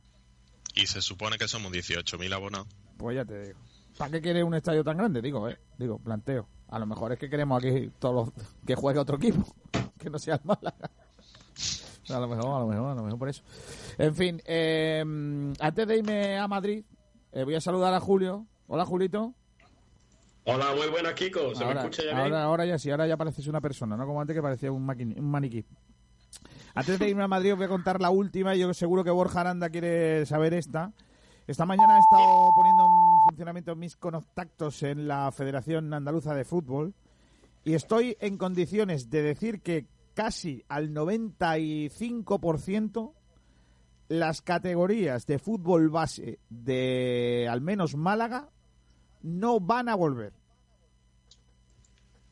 Y 0.75 0.87
se 0.87 1.01
supone 1.01 1.37
que 1.39 1.49
somos 1.49 1.73
18.000 1.73 2.33
abonados. 2.33 2.69
Pues 2.97 3.17
ya 3.17 3.25
te 3.25 3.41
digo. 3.41 3.59
¿Para 3.97 4.11
qué 4.11 4.21
quieres 4.21 4.45
un 4.45 4.55
estadio 4.55 4.85
tan 4.85 4.99
grande? 4.99 5.23
Digo, 5.23 5.49
eh. 5.49 5.59
Digo, 5.79 5.99
planteo. 5.99 6.49
A 6.69 6.79
lo 6.79 6.87
mejor 6.87 7.13
es 7.13 7.19
que 7.19 7.31
queremos 7.31 7.63
aquí 7.63 7.91
todos 7.99 8.15
los... 8.15 8.47
que 8.67 8.75
juegue 8.75 8.99
otro 9.01 9.17
equipo. 9.17 9.45
que 9.99 10.11
no 10.11 10.19
sea 10.19 10.35
el 10.35 10.41
Málaga. 10.45 10.91
A 12.11 12.21
lo 12.21 12.29
mejor, 12.29 12.47
a 12.47 12.59
lo 12.61 12.67
mejor, 12.67 12.91
a 12.91 12.95
lo 12.95 13.03
mejor 13.03 13.19
por 13.19 13.29
eso. 13.29 13.43
En 13.99 14.15
fin, 14.15 14.43
eh, 14.45 15.03
antes 15.61 15.87
de 15.87 15.97
irme 15.97 16.39
a 16.39 16.47
Madrid, 16.49 16.85
eh, 17.33 17.45
voy 17.45 17.55
a 17.55 17.61
saludar 17.61 17.95
a 17.95 18.01
Julio. 18.01 18.47
Hola, 18.67 18.85
Julito. 18.85 19.35
Hola, 20.45 20.75
muy 20.77 20.89
buenas, 20.89 21.15
Kiko. 21.15 21.55
¿Se 21.55 21.65
ahora, 21.65 21.83
me 21.83 21.89
escucha 21.89 22.03
ya 22.05 22.11
ahora, 22.11 22.25
bien? 22.25 22.35
ahora 22.35 22.67
ya 22.67 22.79
sí, 22.79 22.91
ahora 22.91 23.07
ya 23.07 23.17
pareces 23.17 23.47
una 23.47 23.61
persona, 23.63 23.97
no 23.97 24.07
como 24.07 24.21
antes 24.21 24.37
que 24.37 24.43
parecía 24.43 24.71
un, 24.71 24.89
un 24.89 25.31
maniquí. 25.31 25.65
Antes 26.75 26.99
de 26.99 27.09
irme 27.09 27.23
a 27.23 27.29
Madrid 27.29 27.53
os 27.53 27.59
voy 27.59 27.67
a 27.67 27.69
contar 27.69 28.01
la 28.01 28.11
última 28.11 28.55
y 28.55 28.59
yo 28.59 28.75
seguro 28.75 29.05
que 29.05 29.11
Borja 29.11 29.41
Aranda 29.41 29.71
quiere 29.71 30.27
saber 30.27 30.53
esta. 30.55 30.93
Esta 31.47 31.65
mañana 31.67 31.97
he 31.97 32.01
estado 32.01 32.51
poniendo 32.57 32.85
en 32.85 33.29
funcionamiento 33.29 33.77
mis 33.77 33.97
contactos 33.97 34.83
en 34.83 35.07
la 35.07 35.31
Federación 35.31 35.93
Andaluza 35.95 36.35
de 36.35 36.45
Fútbol 36.45 36.95
y 37.65 37.75
estoy 37.75 38.17
en 38.21 38.37
condiciones 38.37 39.11
de 39.11 39.23
decir 39.23 39.61
que 39.61 39.87
casi 40.15 40.65
al 40.69 40.95
95% 40.95 43.13
las 44.09 44.43
categorías 44.43 45.27
de 45.27 45.39
fútbol 45.39 45.91
base 45.91 46.39
de 46.49 47.49
al 47.51 47.61
menos 47.61 47.97
Málaga 47.97 48.51
no 49.23 49.61
van 49.61 49.89
a 49.89 49.95
volver. 49.95 50.33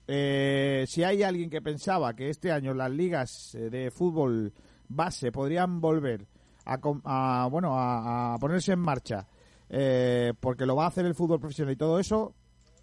Eh, 0.07 0.85
si 0.89 1.05
hay 1.05 1.23
alguien 1.23 1.49
que 1.49 1.63
pensaba 1.63 2.15
que 2.15 2.29
este 2.29 2.53
año 2.53 2.75
las 2.75 2.91
ligas 2.91 3.55
eh, 3.55 3.71
de 3.71 3.91
fútbol 3.91 4.53
base 4.89 5.33
podrían 5.33 5.81
volver 5.81 6.27
a, 6.65 7.49
bueno 7.51 7.79
a, 7.79 8.37
ponerse 8.39 8.73
en 8.73 8.81
marcha 8.81 9.27
eh, 9.69 10.33
porque 10.39 10.67
lo 10.67 10.77
va 10.77 10.85
a 10.85 10.89
hacer 10.89 11.07
el 11.07 11.15
fútbol 11.15 11.41
profesional 11.41 11.73
y 11.73 11.77
todo 11.77 11.99
eso 11.99 12.35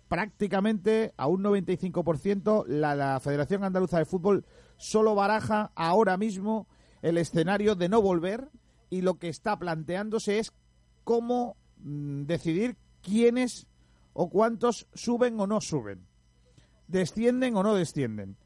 prácticamente 0.08 1.14
a 1.18 1.28
un 1.28 1.44
95% 1.44 2.66
la, 2.68 2.96
la 2.96 3.20
Federación 3.20 3.64
Andaluza 3.64 4.00
de 4.00 4.06
Fútbol 4.06 4.44
solo 4.80 5.14
baraja 5.14 5.72
ahora 5.76 6.18
mismo 6.18 6.68
el 7.02 7.18
escenario 7.18 7.76
de 7.76 7.90
no 7.90 8.02
volver 8.02 8.50
y 8.90 9.02
lo 9.02 9.20
que 9.20 9.30
está 9.30 9.60
planteándose 9.60 10.40
es 10.40 10.54
cómo 11.04 11.58
mm, 11.78 12.24
decidir 12.24 12.78
quiénes 13.02 13.68
o 14.14 14.30
cuántos 14.30 14.88
suben 14.94 15.40
o 15.40 15.48
no 15.48 15.62
suben, 15.62 16.08
descienden 16.88 17.56
o 17.56 17.64
no 17.64 17.76
descienden. 17.76 18.38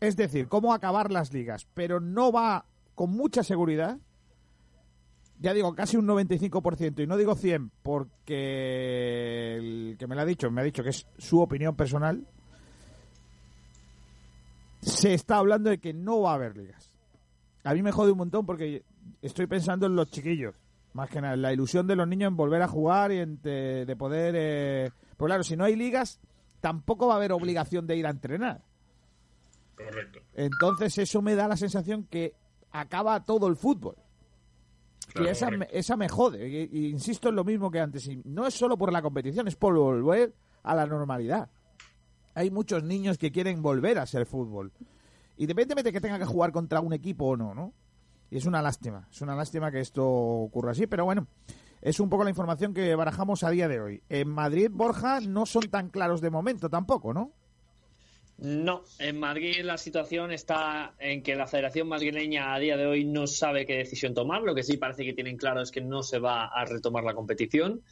Es 0.00 0.16
decir, 0.16 0.48
cómo 0.48 0.72
acabar 0.72 1.10
las 1.10 1.32
ligas, 1.32 1.66
pero 1.74 2.00
no 2.00 2.32
va 2.32 2.64
con 2.94 3.10
mucha 3.10 3.42
seguridad, 3.42 3.98
ya 5.40 5.52
digo, 5.52 5.74
casi 5.74 5.96
un 5.96 6.06
95%, 6.06 7.02
y 7.02 7.06
no 7.06 7.16
digo 7.16 7.34
100 7.34 7.70
porque 7.82 9.56
el 9.56 9.96
que 9.98 10.06
me 10.06 10.14
lo 10.14 10.22
ha 10.22 10.24
dicho, 10.24 10.50
me 10.50 10.60
ha 10.60 10.64
dicho 10.64 10.82
que 10.82 10.90
es 10.90 11.06
su 11.18 11.40
opinión 11.40 11.76
personal, 11.76 12.26
se 14.80 15.14
está 15.14 15.36
hablando 15.36 15.70
de 15.70 15.78
que 15.78 15.92
no 15.92 16.20
va 16.20 16.32
a 16.32 16.34
haber 16.34 16.56
ligas. 16.56 16.90
A 17.64 17.74
mí 17.74 17.82
me 17.82 17.92
jode 17.92 18.12
un 18.12 18.18
montón 18.18 18.46
porque 18.46 18.82
estoy 19.22 19.46
pensando 19.46 19.86
en 19.86 19.96
los 19.96 20.10
chiquillos. 20.10 20.54
Más 20.94 21.10
que 21.10 21.20
nada, 21.20 21.36
la 21.36 21.52
ilusión 21.52 21.86
de 21.86 21.96
los 21.96 22.08
niños 22.08 22.28
en 22.28 22.36
volver 22.36 22.62
a 22.62 22.68
jugar 22.68 23.12
y 23.12 23.18
en 23.18 23.40
de 23.42 23.94
poder... 23.98 24.34
Eh... 24.36 24.90
Pues 25.16 25.28
claro, 25.28 25.42
si 25.42 25.56
no 25.56 25.64
hay 25.64 25.76
ligas, 25.76 26.20
tampoco 26.60 27.06
va 27.06 27.14
a 27.14 27.16
haber 27.16 27.32
obligación 27.32 27.86
de 27.86 27.96
ir 27.96 28.06
a 28.06 28.10
entrenar. 28.10 28.62
Correcto. 29.76 30.20
Entonces 30.34 30.98
eso 30.98 31.22
me 31.22 31.34
da 31.34 31.48
la 31.48 31.56
sensación 31.56 32.04
que 32.04 32.34
acaba 32.72 33.24
todo 33.24 33.46
el 33.46 33.56
fútbol. 33.56 33.96
y 35.14 35.26
esa, 35.26 35.50
esa 35.70 35.96
me 35.96 36.08
jode. 36.08 36.48
Y, 36.48 36.88
insisto 36.88 37.28
en 37.28 37.36
lo 37.36 37.44
mismo 37.44 37.70
que 37.70 37.80
antes. 37.80 38.06
Y 38.08 38.20
no 38.24 38.46
es 38.46 38.54
solo 38.54 38.76
por 38.76 38.92
la 38.92 39.02
competición, 39.02 39.48
es 39.48 39.56
por 39.56 39.74
volver 39.74 40.34
a 40.62 40.74
la 40.74 40.86
normalidad. 40.86 41.48
Hay 42.38 42.52
muchos 42.52 42.84
niños 42.84 43.18
que 43.18 43.32
quieren 43.32 43.62
volver 43.62 43.98
a 43.98 44.06
ser 44.06 44.24
fútbol. 44.24 44.70
Independientemente 45.38 45.88
de 45.88 45.92
que 45.92 46.00
tenga 46.00 46.20
que 46.20 46.24
jugar 46.24 46.52
contra 46.52 46.78
un 46.80 46.92
equipo 46.92 47.24
o 47.24 47.36
no, 47.36 47.52
¿no? 47.52 47.72
Y 48.30 48.36
es 48.36 48.46
una 48.46 48.62
lástima, 48.62 49.08
es 49.10 49.20
una 49.22 49.34
lástima 49.34 49.72
que 49.72 49.80
esto 49.80 50.06
ocurra 50.06 50.70
así, 50.70 50.86
pero 50.86 51.04
bueno, 51.04 51.26
es 51.82 51.98
un 51.98 52.08
poco 52.08 52.22
la 52.22 52.30
información 52.30 52.74
que 52.74 52.94
barajamos 52.94 53.42
a 53.42 53.50
día 53.50 53.66
de 53.66 53.80
hoy. 53.80 54.02
En 54.08 54.28
Madrid, 54.28 54.70
Borja, 54.70 55.18
no 55.20 55.46
son 55.46 55.68
tan 55.68 55.88
claros 55.88 56.20
de 56.20 56.30
momento 56.30 56.70
tampoco, 56.70 57.12
¿no? 57.12 57.32
No, 58.36 58.84
en 59.00 59.18
Madrid 59.18 59.64
la 59.64 59.76
situación 59.76 60.30
está 60.30 60.94
en 61.00 61.24
que 61.24 61.34
la 61.34 61.48
Federación 61.48 61.88
Madrileña 61.88 62.54
a 62.54 62.60
día 62.60 62.76
de 62.76 62.86
hoy 62.86 63.04
no 63.04 63.26
sabe 63.26 63.66
qué 63.66 63.78
decisión 63.78 64.14
tomar. 64.14 64.42
Lo 64.42 64.54
que 64.54 64.62
sí 64.62 64.76
parece 64.76 65.04
que 65.04 65.12
tienen 65.12 65.36
claro 65.36 65.60
es 65.60 65.72
que 65.72 65.80
no 65.80 66.04
se 66.04 66.20
va 66.20 66.46
a 66.46 66.64
retomar 66.64 67.02
la 67.02 67.14
competición. 67.14 67.82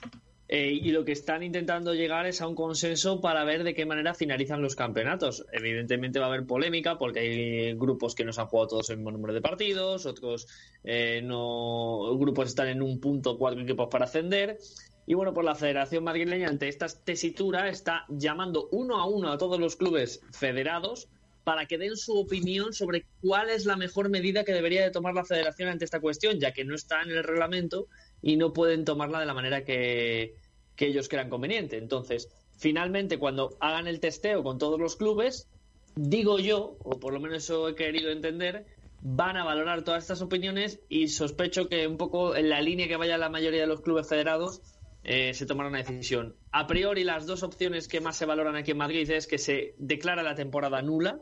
Eh, 0.48 0.70
y 0.70 0.90
lo 0.92 1.04
que 1.04 1.12
están 1.12 1.42
intentando 1.42 1.92
llegar 1.92 2.24
es 2.26 2.40
a 2.40 2.46
un 2.46 2.54
consenso 2.54 3.20
para 3.20 3.42
ver 3.44 3.64
de 3.64 3.74
qué 3.74 3.84
manera 3.84 4.14
finalizan 4.14 4.62
los 4.62 4.76
campeonatos. 4.76 5.44
Evidentemente 5.52 6.20
va 6.20 6.26
a 6.26 6.28
haber 6.28 6.46
polémica 6.46 6.98
porque 6.98 7.20
hay 7.20 7.74
grupos 7.74 8.14
que 8.14 8.24
no 8.24 8.32
se 8.32 8.40
han 8.40 8.46
jugado 8.46 8.68
todos 8.68 8.90
el 8.90 8.98
mismo 8.98 9.10
número 9.10 9.34
de 9.34 9.40
partidos, 9.40 10.06
otros 10.06 10.46
eh, 10.84 11.20
no, 11.22 12.16
grupos 12.16 12.48
están 12.48 12.68
en 12.68 12.80
un 12.80 13.00
punto, 13.00 13.36
cuatro 13.38 13.60
equipos 13.60 13.88
para 13.90 14.04
ascender. 14.04 14.58
Y 15.04 15.14
bueno, 15.14 15.34
pues 15.34 15.44
la 15.44 15.54
Federación 15.54 16.04
Madrileña 16.04 16.48
ante 16.48 16.68
esta 16.68 16.86
tesitura 16.88 17.68
está 17.68 18.04
llamando 18.08 18.68
uno 18.72 18.98
a 18.98 19.06
uno 19.06 19.32
a 19.32 19.38
todos 19.38 19.58
los 19.58 19.76
clubes 19.76 20.20
federados 20.32 21.08
para 21.46 21.66
que 21.66 21.78
den 21.78 21.96
su 21.96 22.18
opinión 22.18 22.72
sobre 22.72 23.06
cuál 23.20 23.50
es 23.50 23.66
la 23.66 23.76
mejor 23.76 24.08
medida 24.08 24.42
que 24.42 24.52
debería 24.52 24.82
de 24.82 24.90
tomar 24.90 25.14
la 25.14 25.24
Federación 25.24 25.68
ante 25.68 25.84
esta 25.84 26.00
cuestión, 26.00 26.40
ya 26.40 26.52
que 26.52 26.64
no 26.64 26.74
está 26.74 27.02
en 27.02 27.10
el 27.10 27.22
reglamento 27.22 27.86
y 28.22 28.36
no 28.36 28.52
pueden 28.52 28.84
tomarla 28.84 29.20
de 29.20 29.26
la 29.26 29.34
manera 29.34 29.64
que, 29.64 30.34
ellos 30.78 31.08
crean 31.08 31.30
conveniente. 31.30 31.78
Entonces, 31.78 32.28
finalmente, 32.58 33.18
cuando 33.18 33.56
hagan 33.60 33.86
el 33.86 34.00
testeo 34.00 34.42
con 34.42 34.58
todos 34.58 34.78
los 34.78 34.96
clubes, 34.96 35.48
digo 35.94 36.38
yo, 36.38 36.76
o 36.82 37.00
por 37.00 37.12
lo 37.14 37.20
menos 37.20 37.44
eso 37.44 37.68
he 37.68 37.74
querido 37.74 38.10
entender, 38.10 38.66
van 39.00 39.36
a 39.36 39.44
valorar 39.44 39.84
todas 39.84 40.04
estas 40.04 40.20
opiniones 40.20 40.80
y 40.88 41.08
sospecho 41.08 41.68
que 41.68 41.86
un 41.86 41.96
poco 41.96 42.36
en 42.36 42.50
la 42.50 42.60
línea 42.60 42.88
que 42.88 42.96
vaya 42.96 43.16
la 43.16 43.30
mayoría 43.30 43.60
de 43.62 43.66
los 43.66 43.80
clubes 43.80 44.08
federados 44.08 44.60
eh, 45.08 45.34
se 45.34 45.46
tomará 45.46 45.68
una 45.68 45.78
decisión. 45.78 46.34
A 46.50 46.66
priori, 46.66 47.04
las 47.04 47.26
dos 47.26 47.44
opciones 47.44 47.86
que 47.86 48.00
más 48.00 48.16
se 48.16 48.26
valoran 48.26 48.56
aquí 48.56 48.72
en 48.72 48.78
Madrid 48.78 49.08
es 49.08 49.28
que 49.28 49.38
se 49.38 49.76
declara 49.78 50.24
la 50.24 50.34
temporada 50.34 50.82
nula, 50.82 51.20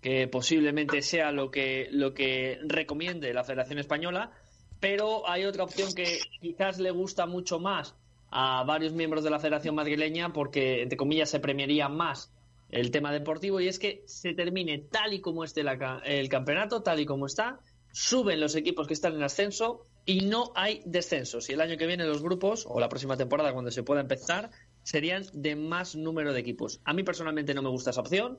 que 0.00 0.28
posiblemente 0.28 1.02
sea 1.02 1.32
lo 1.32 1.50
que, 1.50 1.88
lo 1.90 2.14
que 2.14 2.60
recomiende 2.62 3.34
la 3.34 3.42
Federación 3.42 3.80
Española, 3.80 4.30
pero 4.84 5.26
hay 5.26 5.46
otra 5.46 5.64
opción 5.64 5.94
que 5.94 6.20
quizás 6.42 6.78
le 6.78 6.90
gusta 6.90 7.24
mucho 7.24 7.58
más 7.58 7.94
a 8.30 8.64
varios 8.64 8.92
miembros 8.92 9.24
de 9.24 9.30
la 9.30 9.38
Federación 9.38 9.74
Madrileña 9.74 10.34
porque, 10.34 10.82
entre 10.82 10.98
comillas, 10.98 11.30
se 11.30 11.40
premiaría 11.40 11.88
más 11.88 12.30
el 12.68 12.90
tema 12.90 13.10
deportivo 13.10 13.60
y 13.60 13.68
es 13.68 13.78
que 13.78 14.02
se 14.04 14.34
termine 14.34 14.80
tal 14.90 15.14
y 15.14 15.22
como 15.22 15.42
esté 15.42 15.62
el 16.04 16.28
campeonato, 16.28 16.82
tal 16.82 17.00
y 17.00 17.06
como 17.06 17.24
está, 17.24 17.60
suben 17.92 18.40
los 18.40 18.56
equipos 18.56 18.86
que 18.86 18.92
están 18.92 19.14
en 19.14 19.22
ascenso 19.22 19.86
y 20.04 20.26
no 20.26 20.52
hay 20.54 20.82
descensos. 20.84 21.48
Y 21.48 21.54
el 21.54 21.62
año 21.62 21.78
que 21.78 21.86
viene 21.86 22.04
los 22.04 22.22
grupos, 22.22 22.66
o 22.68 22.78
la 22.78 22.90
próxima 22.90 23.16
temporada 23.16 23.54
cuando 23.54 23.70
se 23.70 23.84
pueda 23.84 24.02
empezar, 24.02 24.50
serían 24.82 25.24
de 25.32 25.56
más 25.56 25.96
número 25.96 26.34
de 26.34 26.40
equipos. 26.40 26.82
A 26.84 26.92
mí 26.92 27.04
personalmente 27.04 27.54
no 27.54 27.62
me 27.62 27.70
gusta 27.70 27.88
esa 27.88 28.02
opción 28.02 28.38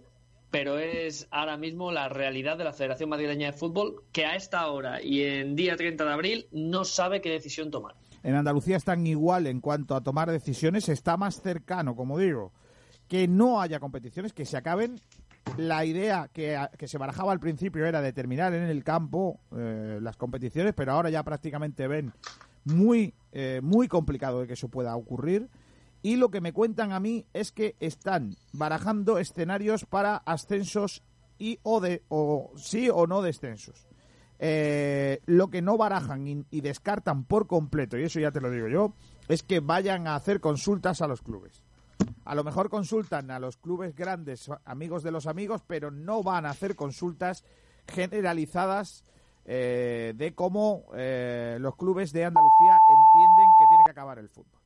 pero 0.56 0.80
es 0.80 1.28
ahora 1.32 1.58
mismo 1.58 1.92
la 1.92 2.08
realidad 2.08 2.58
de 2.58 2.64
la 2.64 2.72
Federación 2.72 3.10
Madrileña 3.10 3.48
de 3.48 3.58
Fútbol 3.58 4.04
que 4.14 4.26
a 4.26 4.38
esta 4.38 4.66
hora 4.68 5.04
y 5.04 5.22
en 5.22 5.54
día 5.54 5.76
30 5.76 6.06
de 6.06 6.14
abril 6.14 6.48
no 6.54 6.86
sabe 6.86 7.20
qué 7.20 7.30
decisión 7.30 7.72
tomar. 7.72 7.96
En 8.24 8.36
Andalucía 8.36 8.78
están 8.78 9.06
igual 9.06 9.48
en 9.48 9.60
cuanto 9.60 9.96
a 9.96 10.02
tomar 10.02 10.32
decisiones, 10.32 10.88
está 10.88 11.18
más 11.18 11.42
cercano, 11.42 11.94
como 11.94 12.18
digo, 12.18 12.54
que 13.10 13.28
no 13.28 13.60
haya 13.60 13.82
competiciones, 13.82 14.32
que 14.32 14.46
se 14.46 14.56
acaben. 14.56 14.96
La 15.58 15.84
idea 15.84 16.30
que, 16.32 16.58
se 16.88 16.98
barajaba 16.98 17.34
al 17.34 17.42
principio 17.42 17.86
era 17.86 18.02
de 18.02 18.14
terminar 18.14 18.54
en 18.54 18.64
el 18.64 18.82
campo 18.86 19.42
eh, 19.58 20.00
las 20.02 20.16
competiciones, 20.16 20.74
pero 20.74 20.94
ahora 20.94 21.10
ya 21.10 21.22
prácticamente 21.24 21.86
ven 21.90 22.14
muy, 22.64 23.14
eh, 23.34 23.60
muy 23.62 23.90
complicado 23.90 24.40
de 24.40 24.48
que 24.48 24.54
eso 24.54 24.70
pueda 24.70 24.96
ocurrir. 24.96 25.50
Y 26.06 26.18
lo 26.18 26.30
que 26.30 26.40
me 26.40 26.54
cuentan 26.54 26.92
a 26.92 27.00
mí 27.00 27.26
es 27.34 27.52
que 27.52 27.76
están 27.80 28.36
barajando 28.54 29.18
escenarios 29.18 29.86
para 29.86 30.18
ascensos 30.18 31.02
y 31.40 31.58
o 31.64 31.80
de 31.80 32.04
o 32.10 32.52
sí 32.58 32.92
o 32.94 33.08
no 33.08 33.24
descensos. 33.24 33.88
Eh, 34.38 35.20
lo 35.26 35.48
que 35.50 35.64
no 35.64 35.78
barajan 35.78 36.46
y, 36.52 36.62
descartan 36.62 37.24
por 37.24 37.48
completo, 37.48 37.98
y 37.98 38.04
eso 38.04 38.20
ya 38.20 38.30
te 38.30 38.40
lo 38.40 38.52
digo 38.52 38.68
yo, 38.68 38.94
es 39.30 39.42
que 39.42 39.62
vayan 39.62 40.06
a 40.06 40.14
hacer 40.14 40.42
consultas 40.42 41.02
a 41.02 41.08
los 41.08 41.24
clubes. 41.24 41.64
A 42.24 42.36
lo 42.36 42.44
mejor 42.44 42.70
consultan 42.70 43.32
a 43.32 43.40
los 43.40 43.58
clubes 43.58 43.96
grandes, 43.96 44.52
amigos 44.64 45.02
de 45.02 45.10
los 45.10 45.26
amigos, 45.26 45.64
pero 45.66 45.90
no 45.90 46.22
van 46.22 46.46
a 46.46 46.52
hacer 46.52 46.76
consultas 46.76 47.44
generalizadas 47.88 49.06
eh, 49.46 50.14
de 50.16 50.36
cómo 50.36 50.84
eh, 50.94 51.58
los 51.60 51.76
clubes 51.76 52.14
de 52.14 52.26
Andalucía 52.26 52.78
entienden 52.96 53.50
que 53.58 53.66
tiene 53.70 53.84
que 53.86 53.92
acabar 53.92 54.20
el 54.20 54.30
fútbol. 54.30 54.65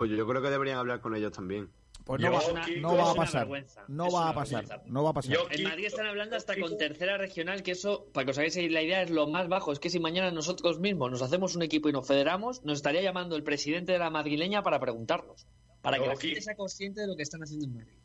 Pues 0.00 0.10
yo 0.12 0.26
creo 0.26 0.40
que 0.40 0.48
deberían 0.48 0.78
hablar 0.78 1.02
con 1.02 1.14
ellos 1.14 1.30
también. 1.30 1.68
Pues 2.06 2.22
no, 2.22 2.32
va, 2.32 2.40
no 2.78 2.96
va, 2.96 3.10
a 3.10 3.14
pasar. 3.14 3.46
No 3.86 4.10
va 4.10 4.30
a 4.30 4.34
pasar. 4.34 4.82
No 4.86 5.04
va 5.04 5.10
a 5.10 5.12
pasar. 5.12 5.36
en 5.50 5.62
Madrid 5.62 5.84
están 5.84 6.06
hablando 6.06 6.36
hasta 6.36 6.58
con 6.58 6.78
tercera 6.78 7.18
regional, 7.18 7.62
que 7.62 7.72
eso, 7.72 8.06
para 8.14 8.24
que 8.24 8.30
os 8.30 8.38
hagáis 8.38 8.56
la 8.72 8.80
idea, 8.80 9.02
es 9.02 9.10
lo 9.10 9.26
más 9.26 9.48
bajo. 9.48 9.72
Es 9.72 9.78
que 9.78 9.90
si 9.90 10.00
mañana 10.00 10.30
nosotros 10.30 10.80
mismos 10.80 11.10
nos 11.10 11.20
hacemos 11.20 11.54
un 11.54 11.60
equipo 11.60 11.90
y 11.90 11.92
nos 11.92 12.08
federamos, 12.08 12.64
nos 12.64 12.78
estaría 12.78 13.02
llamando 13.02 13.36
el 13.36 13.42
presidente 13.42 13.92
de 13.92 13.98
la 13.98 14.08
madrileña 14.08 14.62
para 14.62 14.80
preguntarnos. 14.80 15.46
Para 15.82 15.98
que 15.98 16.06
la 16.06 16.16
gente 16.16 16.40
sea 16.40 16.54
consciente 16.54 17.02
de 17.02 17.06
lo 17.06 17.14
que 17.14 17.22
están 17.22 17.42
haciendo 17.42 17.66
en 17.66 17.74
Madrid. 17.74 17.98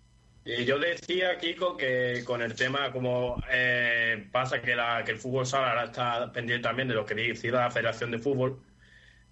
Y 0.43 0.65
yo 0.65 0.77
decía, 0.77 1.38
Kiko, 1.38 1.77
que 1.77 2.23
con 2.25 2.41
el 2.41 2.55
tema, 2.55 2.91
como 2.91 3.41
eh, 3.49 4.27
pasa 4.34 4.62
que, 4.62 4.75
la, 4.75 5.01
que 5.05 5.12
el 5.12 5.17
fútbol 5.17 5.45
sala 5.45 5.69
ahora 5.69 5.86
está 5.86 6.29
pendiente 6.34 6.67
también 6.67 6.89
de 6.89 6.93
lo 6.93 7.05
que 7.05 7.15
dice 7.15 7.51
la 7.51 7.71
Federación 7.71 8.12
de 8.12 8.19
Fútbol, 8.19 8.60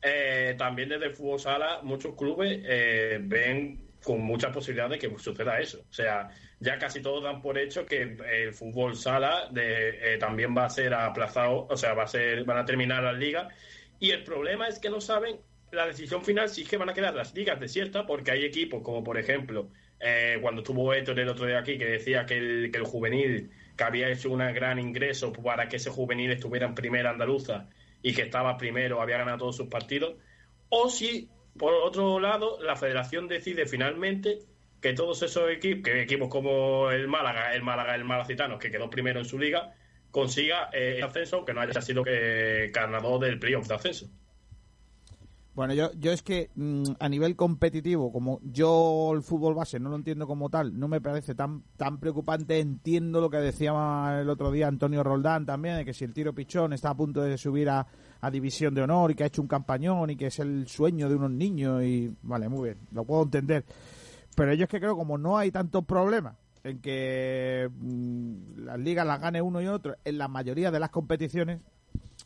eh, 0.03 0.55
también 0.57 0.89
desde 0.89 1.05
el 1.05 1.15
fútbol 1.15 1.39
sala 1.39 1.79
muchos 1.81 2.15
clubes 2.15 2.59
eh, 2.65 3.19
ven 3.21 3.79
con 4.03 4.21
muchas 4.21 4.53
posibilidades 4.53 4.99
de 4.99 5.07
que 5.07 5.17
suceda 5.17 5.59
eso. 5.59 5.79
O 5.89 5.93
sea, 5.93 6.29
ya 6.59 6.77
casi 6.77 7.01
todos 7.01 7.23
dan 7.23 7.41
por 7.41 7.57
hecho 7.57 7.85
que 7.85 8.01
el 8.01 8.53
fútbol 8.53 8.95
sala 8.97 9.47
de, 9.51 10.15
eh, 10.15 10.17
también 10.17 10.55
va 10.55 10.65
a 10.65 10.69
ser 10.69 10.93
aplazado, 10.93 11.67
o 11.69 11.77
sea, 11.77 11.93
va 11.93 12.03
a 12.03 12.07
ser, 12.07 12.43
van 12.43 12.57
a 12.57 12.65
terminar 12.65 13.03
las 13.03 13.17
ligas. 13.17 13.53
Y 13.99 14.11
el 14.11 14.23
problema 14.23 14.67
es 14.67 14.79
que 14.79 14.89
no 14.89 14.99
saben 14.99 15.39
la 15.71 15.87
decisión 15.87 16.23
final 16.23 16.49
sí 16.49 16.65
que 16.65 16.77
van 16.77 16.89
a 16.89 16.93
quedar 16.93 17.15
las 17.15 17.33
ligas 17.33 17.59
desiertas 17.59 18.05
porque 18.05 18.31
hay 18.31 18.45
equipos 18.45 18.83
como 18.83 19.03
por 19.03 19.17
ejemplo 19.17 19.69
eh, 19.99 20.37
cuando 20.39 20.61
estuvo 20.61 20.93
Héctor 20.93 21.19
el 21.19 21.29
otro 21.29 21.47
día 21.47 21.59
aquí 21.59 21.79
que 21.79 21.85
decía 21.85 22.27
que 22.27 22.37
el, 22.37 22.71
que 22.71 22.77
el 22.77 22.83
juvenil 22.83 23.49
que 23.75 23.83
había 23.83 24.09
hecho 24.09 24.29
un 24.29 24.39
gran 24.53 24.77
ingreso 24.77 25.33
para 25.33 25.67
que 25.67 25.77
ese 25.77 25.89
juvenil 25.89 26.31
estuviera 26.31 26.67
en 26.67 26.75
primera 26.75 27.09
andaluza 27.09 27.67
y 28.03 28.13
que 28.13 28.21
estaba 28.21 28.57
primero, 28.57 29.01
había 29.01 29.17
ganado 29.17 29.39
todos 29.39 29.55
sus 29.55 29.67
partidos, 29.67 30.15
o 30.69 30.89
si 30.89 31.29
por 31.57 31.73
otro 31.73 32.19
lado 32.19 32.61
la 32.61 32.75
federación 32.75 33.27
decide 33.27 33.65
finalmente 33.65 34.39
que 34.81 34.93
todos 34.93 35.23
esos 35.23 35.49
equipos, 35.49 35.83
que 35.83 36.01
equipos 36.01 36.27
como 36.27 36.91
el 36.91 37.07
Málaga, 37.07 37.55
el 37.55 37.63
Málaga, 37.63 37.95
el 37.95 38.03
Malacitano, 38.03 38.59
que 38.59 38.69
quedó 38.69 38.89
primero 38.89 39.19
en 39.19 39.25
su 39.25 39.39
liga, 39.39 39.73
consiga 40.11 40.69
eh, 40.73 40.95
el 40.97 41.03
ascenso, 41.03 41.37
aunque 41.37 41.53
no 41.53 41.61
haya 41.61 41.81
sido 41.81 42.03
eh, 42.05 42.69
ganador 42.73 43.21
del 43.21 43.39
playoff 43.39 43.67
de 43.67 43.75
ascenso. 43.75 44.09
Bueno, 45.55 45.75
yo, 45.75 45.91
yo 45.99 46.11
es 46.11 46.23
que 46.23 46.49
mm, 46.55 46.83
a 46.99 47.07
nivel 47.07 47.35
competitivo, 47.35 48.11
como 48.11 48.39
yo 48.43 49.11
el 49.13 49.21
fútbol 49.21 49.53
base 49.53 49.79
no 49.79 49.89
lo 49.89 49.95
entiendo 49.97 50.25
como 50.25 50.49
tal, 50.49 50.79
no 50.79 50.87
me 50.87 50.99
parece 50.99 51.35
tan 51.35 51.63
tan 51.77 51.99
preocupante. 51.99 52.59
Entiendo 52.59 53.21
lo 53.21 53.29
que 53.29 53.37
decía 53.37 54.19
el 54.19 54.29
otro 54.29 54.51
día 54.51 54.67
Antonio 54.67 55.03
Roldán 55.03 55.45
también, 55.45 55.77
de 55.77 55.85
que 55.85 55.93
si 55.93 56.05
el 56.05 56.13
tiro 56.13 56.33
pichón 56.33 56.73
está 56.73 56.89
a 56.89 56.97
punto 56.97 57.21
de 57.21 57.37
subir 57.37 57.69
a, 57.69 57.85
a 58.19 58.31
división 58.31 58.73
de 58.73 58.81
honor 58.81 59.11
y 59.11 59.15
que 59.15 59.25
ha 59.25 59.27
hecho 59.27 59.43
un 59.43 59.47
campañón 59.47 60.09
y 60.09 60.15
que 60.15 60.27
es 60.27 60.39
el 60.39 60.67
sueño 60.67 61.07
de 61.07 61.15
unos 61.15 61.31
niños 61.31 61.83
y 61.83 62.11
vale, 62.23 62.49
muy 62.49 62.69
bien, 62.69 62.79
lo 62.91 63.05
puedo 63.05 63.23
entender. 63.23 63.63
Pero 64.35 64.55
yo 64.55 64.63
es 64.63 64.69
que 64.69 64.79
creo 64.79 64.95
como 64.95 65.19
no 65.19 65.37
hay 65.37 65.51
tantos 65.51 65.85
problemas 65.85 66.35
en 66.63 66.79
que 66.79 67.69
mm, 67.71 68.65
las 68.65 68.79
ligas 68.79 69.05
las 69.05 69.21
gane 69.21 69.41
uno 69.41 69.61
y 69.61 69.67
otro 69.67 69.97
en 70.03 70.17
la 70.17 70.27
mayoría 70.27 70.71
de 70.71 70.79
las 70.79 70.89
competiciones, 70.89 71.61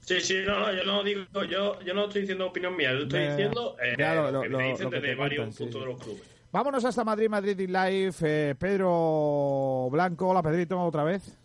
Sí, 0.07 0.21
sí, 0.21 0.35
no, 0.45 0.57
no, 0.57 0.73
yo 0.73 0.85
no 0.85 1.03
digo, 1.03 1.25
yo, 1.43 1.81
yo 1.81 1.93
no 1.93 2.05
estoy 2.05 2.21
diciendo 2.21 2.47
opinión 2.47 2.77
mía, 2.77 2.93
yo 2.93 2.99
estoy 2.99 3.27
diciendo 3.27 3.75
eh, 3.83 3.97
lo, 4.31 4.41
que 4.41 4.49
me 4.49 4.69
dicen 4.69 4.89
desde 4.89 5.15
varios 5.15 5.53
puntos 5.53 5.81
de 5.81 5.85
los 5.85 6.01
clubes. 6.01 6.23
Vámonos 6.49 6.85
hasta 6.85 7.03
Madrid, 7.03 7.27
Madrid 7.27 7.59
Live. 7.59 8.15
Eh, 8.21 8.55
Pedro 8.57 9.89
Blanco, 9.91 10.29
hola 10.29 10.41
Pedrito, 10.41 10.81
otra 10.81 11.03
vez. 11.03 11.37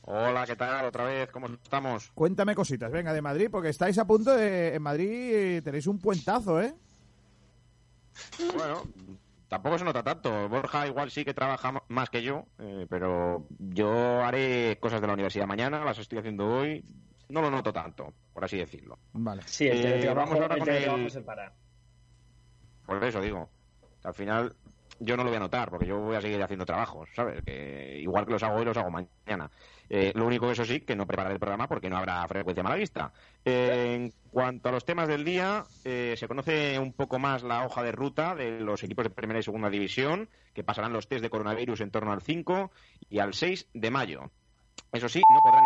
Hola, 0.00 0.46
¿qué 0.46 0.56
tal? 0.56 0.86
Otra 0.86 1.04
vez, 1.04 1.30
¿cómo 1.30 1.46
estamos? 1.48 2.10
Cuéntame 2.14 2.54
cositas, 2.54 2.90
venga, 2.90 3.12
de 3.12 3.20
Madrid, 3.20 3.48
porque 3.50 3.68
estáis 3.68 3.98
a 3.98 4.06
punto 4.06 4.34
de. 4.34 4.74
En 4.74 4.80
Madrid 4.80 5.62
tenéis 5.62 5.86
un 5.88 5.98
puentazo, 5.98 6.62
¿eh? 6.62 6.72
Bueno, 8.56 8.82
tampoco 9.46 9.78
se 9.78 9.84
nota 9.84 10.02
tanto. 10.02 10.48
Borja 10.48 10.86
igual 10.86 11.10
sí 11.10 11.22
que 11.22 11.34
trabaja 11.34 11.84
más 11.88 12.08
que 12.08 12.22
yo, 12.22 12.46
eh, 12.60 12.86
pero 12.88 13.46
yo 13.58 14.22
haré 14.24 14.78
cosas 14.80 15.02
de 15.02 15.06
la 15.06 15.12
universidad 15.12 15.46
mañana, 15.46 15.84
las 15.84 15.98
estoy 15.98 16.16
haciendo 16.16 16.46
hoy 16.46 16.82
no 17.28 17.42
lo 17.42 17.50
noto 17.50 17.72
tanto, 17.72 18.12
por 18.32 18.44
así 18.44 18.56
decirlo. 18.56 18.98
Vale. 19.12 19.42
Sí, 19.46 19.66
el 19.66 19.84
eh, 19.84 20.14
vamos 20.14 20.40
ahora 20.40 20.58
con 20.58 20.68
el... 20.68 21.10
se 21.10 21.20
para. 21.20 21.52
Por 22.86 23.04
eso 23.04 23.20
digo, 23.20 23.50
al 24.02 24.14
final 24.14 24.56
yo 24.98 25.16
no 25.16 25.22
lo 25.22 25.30
voy 25.30 25.36
a 25.36 25.40
notar, 25.40 25.70
porque 25.70 25.86
yo 25.86 25.98
voy 25.98 26.16
a 26.16 26.20
seguir 26.20 26.42
haciendo 26.42 26.64
trabajos, 26.64 27.08
¿sabes? 27.14 27.42
Que 27.44 27.98
igual 28.00 28.24
que 28.24 28.32
los 28.32 28.42
hago 28.42 28.56
hoy, 28.56 28.64
los 28.64 28.76
hago 28.76 28.90
mañana. 28.90 29.50
Eh, 29.90 30.12
lo 30.14 30.26
único, 30.26 30.50
eso 30.50 30.64
sí, 30.64 30.80
que 30.80 30.96
no 30.96 31.06
prepararé 31.06 31.34
el 31.34 31.40
programa 31.40 31.68
porque 31.68 31.88
no 31.88 31.98
habrá 31.98 32.26
frecuencia 32.26 32.62
mala 32.62 32.76
vista. 32.76 33.12
Eh, 33.44 33.94
en 33.94 34.12
cuanto 34.30 34.70
a 34.70 34.72
los 34.72 34.84
temas 34.84 35.06
del 35.06 35.24
día, 35.24 35.64
se 35.82 36.26
conoce 36.26 36.78
un 36.78 36.92
poco 36.92 37.18
más 37.18 37.42
la 37.42 37.64
hoja 37.64 37.82
de 37.82 37.92
ruta 37.92 38.34
de 38.34 38.60
los 38.60 38.82
equipos 38.82 39.04
de 39.04 39.10
primera 39.10 39.38
y 39.38 39.42
segunda 39.42 39.70
división, 39.70 40.28
que 40.54 40.64
pasarán 40.64 40.92
los 40.92 41.08
test 41.08 41.22
de 41.22 41.30
coronavirus 41.30 41.82
en 41.82 41.90
torno 41.90 42.12
al 42.12 42.22
5 42.22 42.70
y 43.10 43.18
al 43.18 43.34
6 43.34 43.68
de 43.74 43.90
mayo. 43.90 44.30
Eso 44.92 45.08
sí, 45.08 45.20
no 45.20 45.40
podrán 45.42 45.57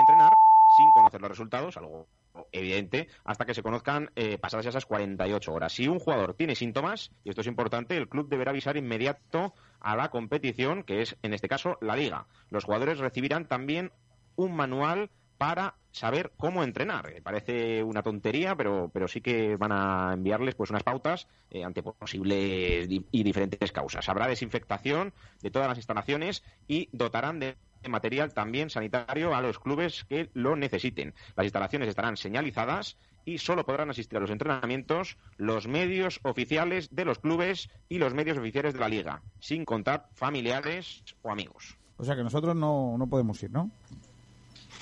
conocer 1.13 1.21
los 1.21 1.31
resultados, 1.31 1.77
algo 1.77 2.09
evidente, 2.53 3.09
hasta 3.25 3.45
que 3.45 3.55
se 3.55 3.63
conozcan 3.63 4.11
eh, 4.17 4.39
pasadas 4.39 4.67
esas 4.67 4.87
48 4.87 5.53
horas. 5.53 5.73
Si 5.73 5.87
un 5.89 5.99
jugador 5.99 6.35
tiene 6.35 6.55
síntomas, 6.55 7.11
y 7.25 7.31
esto 7.31 7.43
es 7.43 7.47
importante, 7.47 7.97
el 7.97 8.09
club 8.09 8.29
deberá 8.29 8.51
avisar 8.51 8.77
inmediato 8.77 9.55
a 9.81 9.97
la 9.97 10.11
competición, 10.11 10.83
que 10.83 11.03
es 11.03 11.17
en 11.23 11.35
este 11.35 11.49
caso 11.49 11.77
la 11.81 11.97
liga. 11.97 12.27
Los 12.51 12.65
jugadores 12.65 12.99
recibirán 12.99 13.47
también 13.47 13.93
un 14.37 14.55
manual 14.55 15.11
para 15.37 15.75
saber 15.91 16.33
cómo 16.37 16.63
entrenar. 16.63 17.11
Eh, 17.11 17.21
parece 17.21 17.83
una 17.83 18.03
tontería, 18.03 18.55
pero, 18.57 18.91
pero 18.95 19.09
sí 19.09 19.21
que 19.21 19.57
van 19.57 19.73
a 19.73 20.13
enviarles 20.15 20.55
pues 20.55 20.71
unas 20.71 20.85
pautas 20.85 21.29
eh, 21.51 21.65
ante 21.65 21.83
posibles 21.83 22.89
y 22.89 23.23
diferentes 23.23 23.73
causas. 23.73 24.09
Habrá 24.09 24.29
desinfectación 24.29 25.13
de 25.43 25.51
todas 25.51 25.69
las 25.69 25.79
instalaciones 25.79 26.43
y 26.69 26.89
dotarán 26.93 27.41
de 27.41 27.57
material 27.89 28.33
también 28.33 28.71
sanitario 28.71 29.35
a 29.35 29.41
los 29.41 29.59
clubes 29.59 30.05
que 30.09 30.31
lo 30.35 30.57
necesiten. 30.57 31.15
Las 31.37 31.45
instalaciones 31.45 31.89
estarán 31.89 32.17
señalizadas 32.17 32.97
y 33.25 33.39
solo 33.39 33.65
podrán 33.65 33.91
asistir 33.91 34.19
a 34.19 34.21
los 34.21 34.31
entrenamientos 34.31 35.17
los 35.37 35.67
medios 35.69 36.21
oficiales 36.23 36.95
de 36.95 37.05
los 37.05 37.19
clubes 37.19 37.71
y 37.89 37.99
los 37.99 38.15
medios 38.15 38.39
oficiales 38.39 38.75
de 38.75 38.81
la 38.81 38.89
liga, 38.89 39.23
sin 39.41 39.65
contar 39.65 40.09
familiares 40.15 41.03
o 41.23 41.31
amigos. 41.31 41.77
O 41.99 42.05
sea 42.05 42.17
que 42.17 42.25
nosotros 42.25 42.57
no, 42.57 42.97
no 42.99 43.07
podemos 43.07 43.43
ir, 43.43 43.51
¿no? 43.51 43.71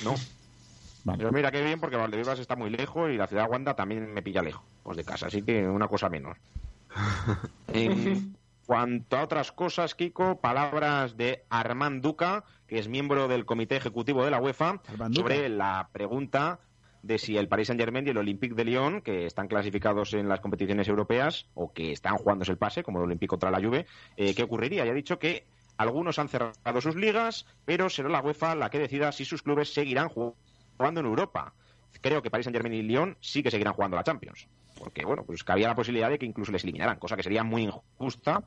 No. 0.04 0.14
Pero 1.16 1.32
mira 1.32 1.50
qué 1.50 1.62
bien 1.62 1.80
porque 1.80 1.96
Valdebebas 1.96 2.38
está 2.38 2.56
muy 2.56 2.70
lejos 2.70 3.10
y 3.10 3.16
la 3.16 3.26
ciudad 3.26 3.44
de 3.44 3.50
Wanda 3.50 3.74
también 3.74 4.12
me 4.12 4.22
pilla 4.22 4.42
lejos 4.42 4.62
pues 4.82 4.96
de 4.96 5.04
casa, 5.04 5.26
así 5.26 5.42
que 5.42 5.66
una 5.66 5.88
cosa 5.88 6.08
menos. 6.08 6.36
cuanto 8.70 9.16
a 9.16 9.24
otras 9.24 9.50
cosas, 9.50 9.96
Kiko, 9.96 10.40
palabras 10.40 11.16
de 11.16 11.42
Armand 11.50 12.04
Duca, 12.04 12.44
que 12.68 12.78
es 12.78 12.86
miembro 12.86 13.26
del 13.26 13.44
Comité 13.44 13.74
Ejecutivo 13.74 14.24
de 14.24 14.30
la 14.30 14.40
UEFA, 14.40 14.80
sobre 15.12 15.48
la 15.48 15.88
pregunta 15.90 16.60
de 17.02 17.18
si 17.18 17.36
el 17.36 17.48
Paris 17.48 17.66
Saint-Germain 17.66 18.06
y 18.06 18.10
el 18.10 18.18
Olympique 18.18 18.54
de 18.54 18.64
Lyon, 18.64 19.00
que 19.00 19.26
están 19.26 19.48
clasificados 19.48 20.14
en 20.14 20.28
las 20.28 20.38
competiciones 20.38 20.86
europeas 20.86 21.48
o 21.54 21.72
que 21.72 21.90
están 21.90 22.16
jugándose 22.16 22.52
el 22.52 22.58
pase, 22.58 22.84
como 22.84 23.00
el 23.00 23.06
Olympique 23.06 23.30
contra 23.30 23.50
la 23.50 23.60
Juve, 23.60 23.86
eh, 24.16 24.36
¿qué 24.36 24.44
ocurriría? 24.44 24.86
Y 24.86 24.88
ha 24.88 24.94
dicho 24.94 25.18
que 25.18 25.48
algunos 25.76 26.20
han 26.20 26.28
cerrado 26.28 26.80
sus 26.80 26.94
ligas, 26.94 27.46
pero 27.64 27.90
será 27.90 28.08
la 28.08 28.20
UEFA 28.20 28.54
la 28.54 28.70
que 28.70 28.78
decida 28.78 29.10
si 29.10 29.24
sus 29.24 29.42
clubes 29.42 29.74
seguirán 29.74 30.10
jugando 30.10 31.00
en 31.00 31.06
Europa. 31.06 31.54
Creo 32.00 32.22
que 32.22 32.30
Paris 32.30 32.44
Saint-Germain 32.44 32.74
y 32.74 32.82
Lyon 32.82 33.16
sí 33.20 33.42
que 33.42 33.50
seguirán 33.50 33.74
jugando 33.74 33.96
la 33.96 34.04
Champions. 34.04 34.46
Porque, 34.78 35.04
bueno, 35.04 35.24
pues 35.24 35.42
que 35.42 35.50
había 35.50 35.66
la 35.66 35.74
posibilidad 35.74 36.08
de 36.08 36.20
que 36.20 36.24
incluso 36.24 36.52
les 36.52 36.62
eliminaran, 36.62 37.00
cosa 37.00 37.16
que 37.16 37.24
sería 37.24 37.42
muy 37.42 37.64
injusta 37.64 38.44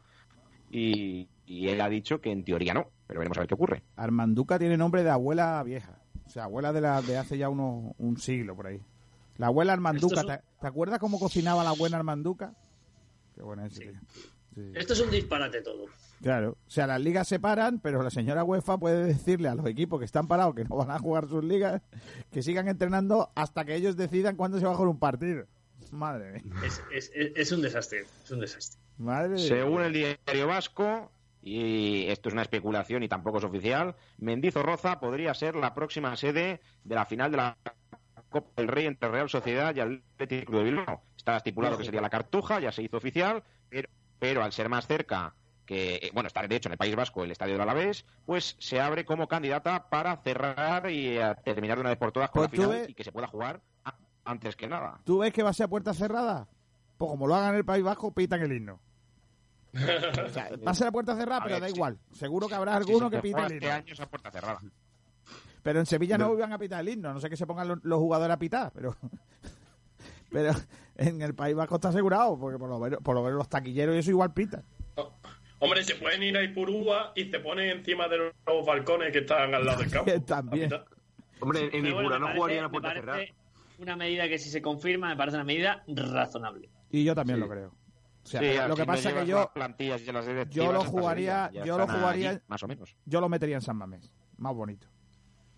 y, 0.74 1.30
él 1.68 1.82
ha 1.82 1.90
dicho 1.90 2.20
que 2.20 2.32
en 2.32 2.44
teoría 2.44 2.74
no, 2.74 2.90
pero 3.08 3.20
veremos 3.20 3.38
a 3.38 3.42
ver 3.42 3.48
qué 3.48 3.54
ocurre. 3.54 3.84
Armanduca 3.96 4.58
tiene 4.58 4.78
nombre 4.78 5.04
de 5.04 5.10
abuela 5.10 5.62
vieja, 5.64 6.00
o 6.26 6.30
sea, 6.30 6.46
abuela 6.46 6.74
de, 6.74 6.82
la, 6.82 7.02
de 7.02 7.18
hace 7.18 7.38
ya 7.38 7.50
unos, 7.50 7.94
un 7.98 8.18
siglo 8.18 8.56
por 8.56 8.68
ahí. 8.68 8.82
La 9.38 9.48
abuela 9.48 9.74
Armanduca, 9.74 10.42
¿te, 10.60 10.68
acuerdas 10.68 11.00
cómo 11.00 11.20
cocinaba 11.20 11.64
la 11.64 11.72
buena 11.72 11.98
Armanduca? 11.98 12.54
Qué 13.36 13.42
buena 13.42 13.66
es, 13.66 13.80
Esto 14.76 14.94
es 14.94 15.02
un 15.02 15.10
disparate 15.10 15.62
todo. 15.62 15.86
Claro, 16.22 16.58
o 16.66 16.70
sea, 16.70 16.88
las 16.88 17.02
ligas 17.02 17.28
se 17.28 17.40
paran, 17.40 17.80
pero 17.80 18.02
la 18.02 18.10
señora 18.10 18.44
UEFA 18.44 18.78
puede 18.78 19.06
decirle 19.06 19.50
a 19.50 19.56
los 19.56 19.66
equipos 19.66 20.00
que 20.00 20.06
están 20.06 20.28
parados 20.28 20.56
que 20.56 20.64
no 20.64 20.78
van 20.78 20.92
a 20.92 21.00
jugar 21.00 21.28
sus 21.28 21.44
ligas 21.44 21.82
que 22.32 22.42
sigan 22.42 22.68
entrenando 22.68 23.32
hasta 23.36 23.66
que 23.66 23.76
ellos 23.76 23.98
decidan 23.98 24.36
cuándo 24.36 24.60
se 24.60 24.66
va 24.66 24.72
a 24.72 24.76
jugar 24.76 24.90
un 24.90 25.00
partido. 25.00 25.46
Madre 25.92 26.42
mía. 26.42 26.54
Es, 26.92 27.52
un 27.52 27.62
desastre, 27.62 28.06
es 28.24 28.32
un 28.32 28.40
desastre. 28.40 28.83
Según 29.38 29.82
el 29.82 29.94
diario 29.94 30.48
vasco, 30.48 31.12
y 31.42 32.06
esto 32.08 32.30
es 32.30 32.34
una 32.34 32.44
especulación 32.44 33.04
y 33.04 33.10
tampoco 33.10 33.40
es 33.40 33.44
oficial, 33.44 33.96
Mendizorroza 34.18 35.00
podría 35.00 35.34
ser 35.34 35.56
la 35.56 35.74
próxima 35.74 36.16
sede 36.16 36.62
de 36.84 36.96
la 36.96 37.06
final 37.06 37.32
de 37.32 37.38
la 37.38 37.58
Copa 38.30 38.50
del 38.58 38.68
Rey 38.68 38.86
entre 38.86 39.10
Real 39.10 39.30
Sociedad 39.30 39.76
y 39.76 39.80
Atlético 39.80 40.58
de 40.58 40.64
Bilbao. 40.64 41.02
Está 41.16 41.38
estipulado 41.38 41.78
que 41.78 41.84
sería 41.84 42.02
la 42.02 42.10
Cartuja, 42.10 42.60
ya 42.60 42.72
se 42.72 42.82
hizo 42.82 42.98
oficial, 42.98 43.44
pero, 43.70 43.90
pero 44.20 44.44
al 44.44 44.52
ser 44.54 44.70
más 44.70 44.88
cerca 44.88 45.36
que, 45.66 45.96
eh, 45.96 46.12
bueno, 46.14 46.28
está 46.28 46.46
de 46.46 46.56
hecho 46.56 46.70
en 46.70 46.74
el 46.74 46.78
País 46.78 46.96
Vasco 46.96 47.24
el 47.24 47.32
Estadio 47.32 47.54
del 47.54 47.62
Alavés, 47.62 48.06
pues 48.26 48.56
se 48.60 48.82
abre 48.82 49.06
como 49.06 49.28
candidata 49.28 49.90
para 49.90 50.18
cerrar 50.18 50.90
y 50.90 51.18
eh, 51.18 51.36
terminar 51.44 51.78
de 51.78 51.82
una 51.82 51.90
vez 51.90 52.00
por 52.00 52.12
todas 52.12 52.30
con 52.30 52.42
la 52.42 52.50
pues 52.50 52.62
final 52.62 52.90
y 52.90 52.94
que 52.94 53.04
se 53.04 53.12
pueda 53.12 53.28
jugar 53.28 53.62
antes 54.26 54.56
que 54.56 54.68
nada. 54.68 55.02
¿Tú 55.04 55.20
ves 55.20 55.34
que 55.34 55.44
va 55.44 55.50
a 55.50 55.54
ser 55.54 55.70
puerta 55.70 55.94
cerrada? 55.94 56.48
Pues 56.98 57.10
como 57.10 57.28
lo 57.28 57.36
hagan 57.36 57.52
en 57.52 57.58
el 57.58 57.66
País 57.66 57.84
Bajo, 57.84 58.14
pitan 58.14 58.42
el 58.42 58.52
himno. 58.52 58.80
va 59.76 60.72
a 60.72 60.76
ser 60.76 60.88
a 60.88 60.92
puerta 60.92 61.16
cerrada, 61.16 61.44
pero 61.44 61.60
da 61.60 61.70
igual. 61.70 61.98
Seguro 62.12 62.48
que 62.48 62.56
habrá 62.56 62.76
alguno 62.76 63.10
que 63.10 63.20
pita 63.20 63.48
el 63.48 63.54
himno. 63.54 63.72
años 63.72 64.00
a 64.00 64.08
puerta 64.08 64.32
cerrada. 64.32 64.60
Pero 65.64 65.80
en 65.80 65.86
Sevilla 65.86 66.18
no, 66.18 66.34
iban 66.34 66.52
a 66.52 66.60
pitar 66.60 66.82
el 66.82 66.90
himno, 66.90 67.14
no 67.14 67.20
sé 67.22 67.30
que 67.30 67.38
se 67.38 67.48
pongan 67.48 67.80
los, 67.82 68.00
jugadores 68.00 68.36
a 68.36 68.40
pitar, 68.40 68.72
pero 68.76 68.98
pero 70.32 70.54
en 70.98 71.22
el 71.22 71.34
País 71.34 71.56
Vasco 71.56 71.76
está 71.76 71.90
asegurado, 71.90 72.38
porque 72.38 72.60
por 72.60 72.70
lo 72.70 72.80
menos, 72.80 73.00
por 73.02 73.16
lo 73.16 73.24
menos 73.24 73.38
los 73.38 73.50
taquilleros 73.50 73.96
y 73.96 74.00
eso 74.00 74.12
igual 74.12 74.34
pitan. 74.34 74.64
Oh, 74.96 75.14
hombre, 75.60 75.84
se 75.86 75.96
pueden 75.96 76.22
ir 76.22 76.38
a 76.38 76.44
Ipurúa 76.44 77.14
y 77.16 77.30
se 77.30 77.40
ponen 77.40 77.70
encima 77.78 78.10
de 78.10 78.18
los 78.18 78.66
balcones 78.66 79.12
que 79.14 79.20
están 79.20 79.54
al 79.56 79.66
lado 79.66 79.80
del 79.80 79.90
campo. 79.90 80.12
También. 80.26 80.70
Hombre, 81.40 81.70
en 81.72 81.88
Ipurúa 81.88 82.20
no 82.20 82.34
jugarían 82.34 82.66
a 82.66 82.70
puerta 82.70 82.94
cerrada 82.94 83.24
una 83.80 83.96
medida 83.96 84.28
que 84.28 84.40
si 84.40 84.50
se 84.50 84.62
confirma 84.62 85.10
me 85.10 85.16
parece 85.16 85.38
una 85.38 85.44
medida 85.44 85.84
razonable. 85.88 86.70
Y 86.94 87.04
yo 87.04 87.16
también 87.16 87.40
lo 87.40 87.50
creo. 87.50 87.70
O 88.24 88.28
sea, 88.28 88.68
lo 88.68 88.76
que 88.76 88.86
pasa 88.86 89.10
es 89.10 89.16
que 89.16 89.26
yo, 89.26 89.52
yo 90.52 90.72
lo 90.72 90.84
jugaría, 90.86 91.52
yo 91.52 91.78
lo 91.78 91.88
jugaría, 91.88 92.42
más 92.48 92.62
o 92.62 92.68
menos. 92.68 92.96
Yo 93.06 93.20
lo 93.20 93.28
metería 93.28 93.56
en 93.56 93.62
San 93.62 93.76
Mamés, 93.76 94.14
más 94.38 94.54
bonito. 94.54 94.88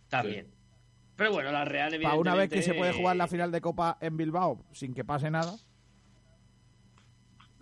También. 0.08 0.48
Pero 1.18 1.34
bueno, 1.34 1.52
la 1.52 1.66
Real 1.66 1.94
Para 2.02 2.16
una 2.16 2.36
vez 2.36 2.50
que 2.50 2.62
se 2.62 2.74
puede 2.74 2.94
jugar 2.94 3.18
la 3.18 3.28
final 3.28 3.52
de 3.52 3.60
Copa 3.60 3.98
en 4.00 4.16
Bilbao 4.16 4.66
sin 4.72 4.94
que 4.94 5.04
pase 5.04 5.30
nada. 5.30 5.58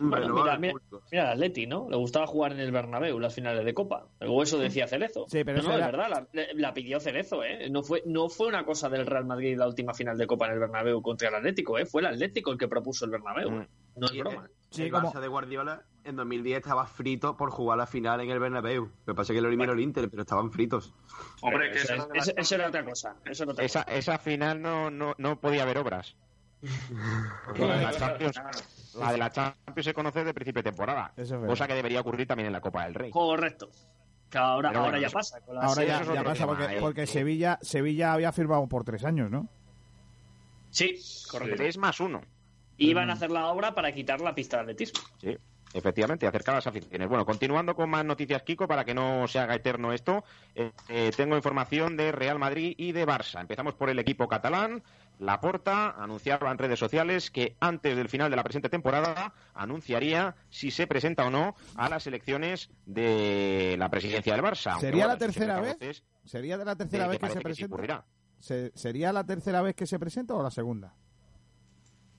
Bueno, 0.10 0.34
mira, 0.36 0.58
mira, 0.58 0.74
mira, 1.12 1.24
el 1.24 1.30
Atleti, 1.32 1.66
¿no? 1.68 1.88
Le 1.90 1.96
gustaba 1.98 2.28
jugar 2.28 2.52
en 2.52 2.60
el 2.60 2.72
Bernabéu 2.72 3.20
las 3.20 3.34
finales 3.34 3.64
de 3.64 3.74
Copa. 3.74 4.08
O 4.22 4.44
eso 4.44 4.58
decía 4.60 4.88
Cerezo. 4.88 5.26
Sí, 5.30 5.44
pero 5.44 5.58
no, 5.58 5.60
eso 5.62 5.70
no, 5.70 5.76
era- 5.78 5.86
es 5.86 5.92
verdad, 5.92 6.28
la, 6.34 6.44
la 6.56 6.74
pidió 6.74 7.00
Cerezo, 7.00 7.44
¿eh? 7.44 7.70
No 7.70 7.84
fue, 7.84 8.04
no 8.06 8.30
fue 8.30 8.48
una 8.48 8.66
cosa 8.66 8.90
del 8.90 9.06
Real 9.06 9.26
Madrid 9.26 9.58
la 9.58 9.68
última 9.68 9.94
final 9.94 10.18
de 10.18 10.28
Copa 10.28 10.48
en 10.48 10.54
el 10.54 10.60
Bernabéu 10.60 11.02
contra 11.02 11.30
el 11.30 11.36
Atlético, 11.36 11.78
¿eh? 11.78 11.86
Fue 11.86 12.02
el 12.02 12.08
Atlético 12.08 12.52
el 12.52 12.58
que 12.58 12.68
propuso 12.68 13.06
el 13.06 13.12
Bernabéu. 13.12 13.50
Mm. 13.52 13.68
No 13.96 14.08
es 14.08 14.18
broma. 14.18 14.50
el 14.78 14.92
Barça 14.92 15.20
de 15.20 15.28
Guardiola 15.28 15.84
en 16.04 16.16
2010 16.16 16.58
estaba 16.58 16.86
frito 16.88 17.38
por 17.38 17.52
jugar 17.52 17.78
la 17.78 17.86
final 17.86 18.20
en 18.22 18.30
el 18.32 18.40
Bernabéu. 18.40 18.86
Lo 19.06 19.14
que 19.14 19.16
pasa 19.16 19.32
es 19.32 19.38
que 19.38 19.42
lo 19.42 19.48
eliminó 19.48 19.74
el 19.74 19.80
Inter, 19.80 20.10
pero 20.10 20.24
estaban 20.24 20.52
fritos. 20.52 20.94
Hombre, 21.42 21.72
que 21.72 21.78
eso, 21.78 22.34
eso 22.36 22.56
era 22.56 22.68
otra 22.70 22.84
cosa. 22.84 23.16
Eso 23.26 23.44
era 23.44 23.52
otra 23.54 23.64
Esa, 23.64 23.84
cosa. 23.84 23.96
esa 23.98 24.18
final 24.18 24.62
no, 24.62 24.90
no, 24.90 25.14
no 25.20 25.40
podía 25.40 25.62
haber 25.64 25.78
obras. 25.78 26.16
La 27.58 27.92
Champions, 27.92 28.40
la 28.96 29.12
de 29.12 29.18
la 29.18 29.30
Champions 29.32 29.86
se 29.86 29.94
conoce 29.94 30.24
de 30.24 30.34
principio 30.34 30.62
de 30.62 30.70
temporada. 30.72 31.12
Eso 31.18 31.36
es 31.42 31.48
cosa 31.48 31.68
que 31.68 31.74
debería 31.76 32.02
ocurrir 32.02 32.28
también 32.28 32.48
en 32.48 32.54
la 32.54 32.62
Copa 32.62 32.86
del 32.86 32.94
Rey. 32.94 33.12
Correcto. 33.12 33.70
Que 34.30 34.38
ahora, 34.38 34.70
ahora 34.70 34.82
bueno, 34.82 34.98
ya 35.00 35.08
eso- 35.08 35.14
pasa. 35.18 35.42
con 35.42 35.58
Ahora 35.58 35.84
ya, 35.84 36.00
pasa 36.24 36.34
tema, 36.34 36.48
porque, 36.48 36.66
eh. 36.78 36.78
porque 36.80 37.08
Sevilla, 37.08 37.60
Sevilla 37.62 38.14
había 38.14 38.32
firmado 38.32 38.66
por 38.68 38.84
tres 38.84 39.04
años, 39.04 39.30
¿no? 39.30 39.48
Sí, 40.70 40.96
correcto. 41.30 41.56
Tres 41.58 41.78
más 41.78 42.00
uno. 42.00 42.22
Iban 42.78 43.10
a 43.10 43.14
hacer 43.14 43.30
la 43.30 43.48
obra 43.48 43.76
para 43.76 43.92
quitar 43.94 44.22
la 44.22 44.34
pista 44.34 44.58
de 44.58 44.64
atletismo. 44.64 45.00
Sí, 45.22 45.38
efectivamente, 45.74 46.26
acercar 46.26 46.56
las 46.56 46.66
aficiones. 46.66 47.08
Bueno, 47.08 47.26
continuando 47.26 47.76
con 47.76 47.90
más 47.92 48.04
noticias, 48.04 48.42
Kiko, 48.42 48.68
para 48.68 48.84
que 48.84 48.96
no 48.96 49.28
se 49.28 49.38
haga 49.38 49.54
eterno 49.54 49.94
esto, 49.94 50.24
eh, 50.56 50.72
eh, 50.90 51.12
tengo 51.16 51.36
información 51.36 51.96
de 51.96 52.12
Real 52.12 52.40
Madrid 52.40 52.74
y 52.78 52.92
de 52.92 53.06
Barça. 53.06 53.40
Empezamos 53.42 53.76
por 53.76 53.92
el 53.92 54.00
equipo 54.00 54.28
catalán. 54.28 54.82
Laporta 55.20 55.92
anunciaba 55.92 56.52
en 56.52 56.58
redes 56.58 56.80
sociales 56.80 57.32
que 57.32 57.56
antes 57.60 57.96
del 57.96 58.10
final 58.10 58.30
de 58.30 58.36
la 58.36 58.44
presente 58.44 58.70
temporada 58.70 59.34
anunciaría 59.54 60.36
si 60.50 60.72
se 60.72 60.88
presenta 60.88 61.26
o 61.26 61.30
no 61.30 61.56
a 61.76 61.90
las 61.90 62.08
elecciones 62.08 62.70
de 62.86 63.76
la 63.78 63.90
presidencia 63.90 64.34
del 64.34 64.44
Barça. 64.44 64.80
¿Sería 64.80 65.06
bueno, 65.06 65.08
la 65.08 65.18
tercera 65.18 65.62
vez? 65.62 66.04
¿Sería 66.26 66.58
de 66.58 66.66
la 66.66 66.76
tercera 66.76 67.08
vez 67.08 67.20
que 67.20 67.30
se 67.30 67.40
que 67.40 67.56
sí 67.56 67.68
presenta? 67.68 68.06
¿Sería 68.76 69.14
la 69.14 69.26
tercera 69.26 69.62
vez 69.62 69.76
que 69.76 69.88
se 69.88 70.00
presenta 70.00 70.34
o 70.34 70.44
la 70.44 70.52
segunda? 70.52 70.94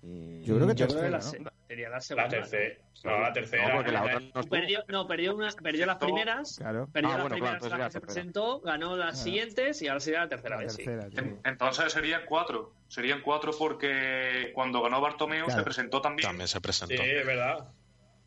Mm, 0.06 0.42
Yo 0.42 0.56
creo 0.56 0.68
que 0.68 0.74
Yo 0.74 0.86
creo 0.86 1.00
que 1.00 1.10
tercera, 1.10 1.10
la 1.10 1.16
¿no? 1.18 1.22
se- 1.22 1.66
sería 1.66 1.88
la 1.88 2.00
segunda. 2.00 2.24
La 2.24 2.28
tercera. 2.30 2.74
No, 3.04 3.18
la 3.20 3.32
tercera. 3.32 3.68
No, 3.68 3.74
porque 3.76 3.92
la 3.92 3.98
eh, 3.98 4.02
otra 4.02 4.12
no 4.20 4.26
estuvo. 4.26 4.48
Perdió, 4.50 4.84
no, 4.88 5.06
perdió, 5.06 5.34
una, 5.34 5.50
perdió 5.62 5.86
las 5.86 5.96
primeras. 5.96 6.56
Claro. 6.58 6.88
Perdió 6.92 7.08
Ah, 7.10 7.12
las 7.14 7.22
bueno, 7.22 7.34
primeras 7.36 7.58
claro, 7.60 7.70
las 7.70 7.78
la 7.80 7.86
que 7.86 7.92
se 7.92 8.00
presentó, 8.00 8.60
ganó 8.60 8.96
las 8.96 9.22
siguientes 9.22 9.80
y 9.82 9.88
ahora 9.88 10.00
sería 10.00 10.20
la 10.20 10.28
tercera 10.28 10.56
La 10.56 10.62
vez. 10.62 10.72
sí. 10.74 10.84
tercera, 10.84 11.10
sí. 11.10 11.16
En- 11.18 11.40
Entonces 11.44 11.92
serían 11.92 12.22
cuatro. 12.26 12.74
Serían 12.88 13.22
cuatro 13.22 13.52
porque 13.58 14.50
cuando 14.54 14.82
ganó 14.82 15.00
Bartomeu 15.00 15.44
Claro. 15.46 15.58
se 15.60 15.64
presentó 15.64 16.00
también. 16.02 16.28
También 16.28 16.48
se 16.48 16.60
presentó. 16.60 16.94
Sí, 17.02 17.10
es 17.10 17.26
verdad. 17.26 17.68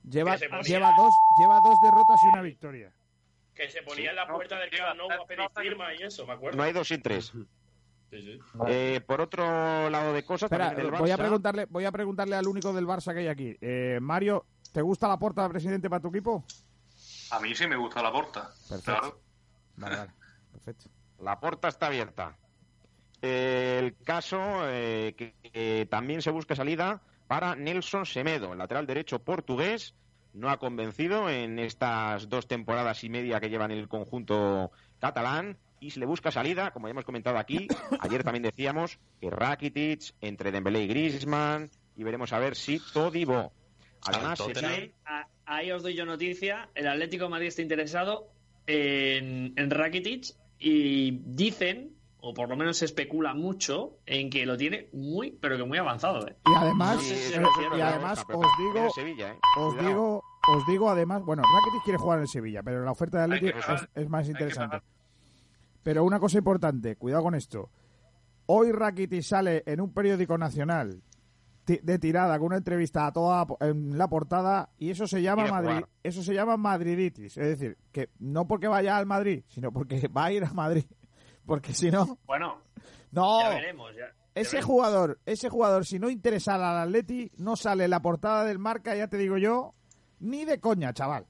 Lleva, 0.09 0.35
lleva, 0.63 0.93
dos, 0.97 1.13
lleva 1.37 1.59
dos 1.61 1.79
derrotas 1.81 2.23
y 2.23 2.27
una 2.27 2.41
victoria. 2.41 2.91
Que 3.53 3.69
se 3.69 3.81
ponía 3.81 4.11
en 4.11 4.15
la 4.15 4.27
puerta 4.27 4.57
del 4.59 4.69
Camp 4.69 4.95
Nou 4.97 5.11
a 5.11 5.25
pedir 5.25 5.47
firma 5.55 5.93
y 5.95 6.03
eso, 6.03 6.25
me 6.27 6.33
acuerdo. 6.33 6.57
No 6.57 6.63
hay 6.63 6.73
dos 6.73 6.87
sin 6.87 7.01
tres. 7.01 7.33
Sí, 8.09 8.21
sí. 8.21 8.39
Eh, 8.67 9.01
por 9.05 9.19
otro 9.19 9.89
lado 9.89 10.13
de 10.13 10.23
cosas, 10.23 10.49
Espera, 10.49 10.73
voy 10.97 11.11
a 11.11 11.17
preguntarle, 11.17 11.65
voy 11.65 11.85
a 11.85 11.91
preguntarle 11.91 12.35
al 12.35 12.47
único 12.47 12.71
del 12.71 12.87
Barça 12.87 13.13
que 13.13 13.19
hay 13.19 13.27
aquí. 13.27 13.57
Eh, 13.59 13.99
Mario, 14.01 14.45
¿te 14.71 14.81
gusta 14.81 15.07
la 15.07 15.19
porta 15.19 15.43
de 15.43 15.49
presidente 15.49 15.89
para 15.89 16.01
tu 16.01 16.07
equipo? 16.07 16.45
A 17.31 17.39
mí 17.41 17.53
sí 17.53 17.67
me 17.67 17.75
gusta 17.75 18.01
la 18.01 18.11
porta. 18.11 18.49
Perfecto. 18.69 18.99
Claro. 18.99 19.21
Vale, 19.75 19.95
vale. 19.97 20.11
Perfecto. 20.53 20.89
La 21.19 21.39
puerta 21.39 21.67
está 21.67 21.87
abierta. 21.87 22.37
Eh, 23.21 23.79
el 23.79 23.97
caso 24.05 24.39
eh, 24.67 25.13
que, 25.17 25.33
que 25.41 25.87
también 25.89 26.21
se 26.21 26.31
busca 26.31 26.55
salida 26.55 27.01
para 27.27 27.55
Nelson 27.55 28.05
Semedo, 28.05 28.53
el 28.53 28.59
lateral 28.59 28.87
derecho 28.87 29.19
portugués. 29.19 29.95
No 30.33 30.49
ha 30.49 30.59
convencido 30.59 31.29
en 31.29 31.57
estas 31.57 32.29
dos 32.29 32.47
temporadas 32.47 33.03
y 33.03 33.09
media 33.09 33.39
que 33.39 33.49
llevan 33.49 33.71
el 33.71 33.87
conjunto 33.87 34.71
catalán 34.99 35.57
y 35.79 35.91
se 35.91 35.99
le 35.99 36.05
busca 36.05 36.31
salida, 36.31 36.71
como 36.71 36.87
ya 36.87 36.91
hemos 36.91 37.05
comentado 37.05 37.37
aquí. 37.37 37.67
Ayer 37.99 38.23
también 38.23 38.43
decíamos 38.43 38.99
que 39.21 39.29
Rakitic 39.29 40.13
entre 40.21 40.51
Dembélé 40.51 40.83
y 40.83 40.87
Griezmann 40.87 41.69
y 41.95 42.03
veremos 42.03 42.33
a 42.33 42.39
ver 42.39 42.55
si 42.55 42.79
Todibo. 42.93 43.51
Además, 44.05 44.39
A- 45.05 45.27
Ahí 45.45 45.71
os 45.71 45.81
doy 45.81 45.95
yo 45.95 46.05
noticia. 46.05 46.69
El 46.75 46.87
Atlético 46.87 47.23
de 47.25 47.29
Madrid 47.29 47.47
está 47.47 47.61
interesado 47.61 48.27
en, 48.67 49.53
en 49.55 49.69
Rakitic 49.71 50.35
y 50.59 51.11
dicen, 51.23 51.91
o 52.19 52.33
por 52.33 52.49
lo 52.49 52.57
menos 52.57 52.77
se 52.77 52.85
especula 52.85 53.33
mucho, 53.33 53.97
en 54.05 54.29
que 54.29 54.45
lo 54.45 54.57
tiene 54.57 54.89
muy, 54.91 55.31
pero 55.31 55.55
que 55.57 55.63
muy 55.63 55.77
avanzado. 55.77 56.27
¿eh? 56.27 56.35
Y 56.45 56.53
además, 56.55 57.01
Sí, 57.01 57.15
sí, 57.15 57.33
eh, 57.35 57.41
y 57.77 57.81
además 57.81 58.25
os 58.27 58.45
digo, 58.57 58.89
Sevilla, 58.89 59.31
¿eh? 59.33 59.39
os 59.57 59.73
Cuidado. 59.73 59.87
digo, 59.89 60.23
os 60.49 60.67
digo 60.67 60.89
además, 60.89 61.23
bueno, 61.23 61.43
Rakitic 61.43 61.83
quiere 61.85 61.97
jugar 61.99 62.17
en 62.19 62.23
el 62.23 62.27
Sevilla, 62.27 62.61
pero 62.63 62.83
la 62.83 62.91
oferta 62.91 63.19
de 63.19 63.35
Atlético 63.35 63.59
es, 63.59 63.87
es 63.95 64.09
más 64.09 64.27
hay 64.27 64.33
que 64.33 64.43
interesante. 64.43 64.77
Pero 65.87 66.03
una 66.03 66.19
cosa 66.19 66.37
importante, 66.37 66.97
cuidado 66.97 67.23
con 67.23 67.33
esto. 67.33 67.71
Hoy 68.47 68.73
Rakitic 68.73 69.21
sale 69.21 69.63
en 69.65 69.79
un 69.79 69.93
periódico 69.93 70.37
nacional 70.37 71.01
de 71.65 71.97
tirada 71.97 72.37
con 72.37 72.47
una 72.47 72.57
entrevista 72.57 73.07
a 73.07 73.13
toda 73.13 73.47
en 73.61 73.97
la 73.97 74.09
portada 74.09 74.69
y 74.77 74.89
eso 74.89 75.07
se 75.07 75.21
llama 75.21 75.47
Madrid, 75.47 75.75
jugar. 75.75 75.89
eso 76.03 76.23
se 76.23 76.33
llama 76.33 76.57
madriditis, 76.57 77.37
es 77.37 77.47
decir, 77.47 77.77
que 77.93 78.09
no 78.19 78.45
porque 78.45 78.67
vaya 78.67 78.97
al 78.97 79.05
Madrid, 79.05 79.45
sino 79.47 79.71
porque 79.71 80.09
va 80.17 80.25
a 80.25 80.31
ir 80.33 80.43
a 80.43 80.51
Madrid, 80.51 80.83
porque 81.45 81.73
si 81.73 81.89
no, 81.89 82.17
Bueno, 82.25 82.57
no, 83.11 83.39
ya 83.43 83.49
veremos. 83.51 83.93
Ya, 83.93 84.07
ya 84.07 84.13
ese 84.35 84.57
veremos. 84.57 84.65
jugador, 84.65 85.19
ese 85.25 85.47
jugador, 85.47 85.85
si 85.85 85.99
no 85.99 86.09
interesa 86.09 86.55
al 86.55 86.85
Atleti, 86.85 87.31
no 87.37 87.55
sale 87.55 87.85
en 87.85 87.91
la 87.91 88.01
portada 88.01 88.43
del 88.43 88.59
marca, 88.59 88.93
ya 88.93 89.07
te 89.07 89.15
digo 89.15 89.37
yo, 89.37 89.73
ni 90.19 90.43
de 90.43 90.59
coña, 90.59 90.91
chaval. 90.91 91.27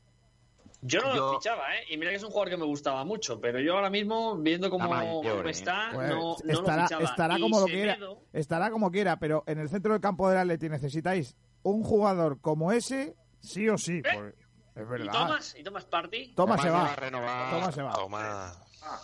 Yo 0.81 1.01
no 1.01 1.13
lo 1.15 1.33
fichaba, 1.39 1.75
¿eh? 1.75 1.85
Y 1.89 1.97
mira 1.97 2.11
que 2.11 2.17
es 2.17 2.23
un 2.23 2.29
jugador 2.29 2.49
que 2.49 2.57
me 2.57 2.65
gustaba 2.65 3.03
mucho, 3.03 3.41
pero 3.41 3.59
yo 3.59 3.75
ahora 3.75 3.89
mismo, 3.89 4.37
viendo 4.37 4.69
cómo, 4.69 4.85
Está 4.85 4.95
mayor, 4.97 5.23
cómo 5.37 5.47
¿eh? 5.47 5.51
está, 5.51 5.89
Pues, 5.93 6.09
no, 6.09 6.15
no 6.43 6.53
estará, 6.53 6.81
lo 6.83 6.87
fichaba. 6.87 7.03
estará 7.03 7.37
Y 7.37 7.41
como 7.41 7.59
lo 7.59 7.65
quiera, 7.65 7.97
estará 8.33 8.69
como 8.71 8.91
quiera, 8.91 9.17
pero 9.17 9.43
en 9.47 9.57
el 9.59 9.69
centro 9.69 9.93
del 9.93 10.01
campo 10.01 10.29
del 10.29 10.37
Atleti 10.39 10.69
necesitáis 10.69 11.35
un 11.63 11.83
jugador 11.83 12.39
como 12.41 12.71
ese, 12.71 13.15
sí 13.41 13.67
o 13.69 13.77
sí. 13.77 14.01
pues, 14.03 14.33
es 14.75 14.81
¿Y 14.83 14.85
verdad. 14.85 15.11
Thomas? 15.13 15.55
¿Y 15.57 15.63
Thomas 15.63 15.85
Party? 15.85 16.33
Toma 16.35 16.57
se 16.59 16.67
Tomás 16.67 16.83
va. 16.89 16.93
a 16.93 16.95
renovar. 16.95 17.49
Toma 17.51 17.71
se 17.71 17.81
va. 17.81 18.55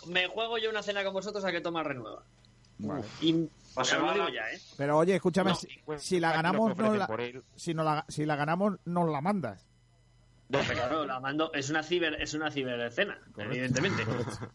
Me 0.06 0.28
juego 0.28 0.58
yo 0.58 0.70
una 0.70 0.82
cena 0.82 1.02
con 1.04 1.12
vosotros 1.12 1.44
a 1.44 1.50
que 1.50 1.60
Thomas 1.60 1.84
renueva. 1.84 2.22
Vale. 2.78 3.04
Y 3.20 3.34
os 3.74 3.76
lo 3.76 3.84
se 3.84 3.96
digo 3.96 4.06
va- 4.24 4.30
ya, 4.32 4.50
¿eh? 4.52 4.58
Pero 4.76 4.96
oye, 4.98 5.16
escúchame, 5.16 5.50
No, 5.50 5.56
si, 5.56 5.68
si 5.98 6.20
la 6.20 6.32
ganamos, 6.32 6.76
la, 6.78 7.08
él. 7.18 7.42
si, 7.56 7.74
no 7.74 7.82
la, 7.82 8.04
si 8.08 8.24
la 8.24 8.36
ganamos, 8.36 8.74
nos 8.84 9.10
la 9.10 9.20
mandas. 9.20 9.66
Pero 10.50 10.64
claro, 10.64 11.06
la 11.06 11.20
mando, 11.20 11.52
es 11.54 11.70
una 11.70 11.82
ciber, 11.82 12.20
es 12.20 12.34
una 12.34 12.50
cibercena, 12.50 13.18
evidentemente. 13.38 14.04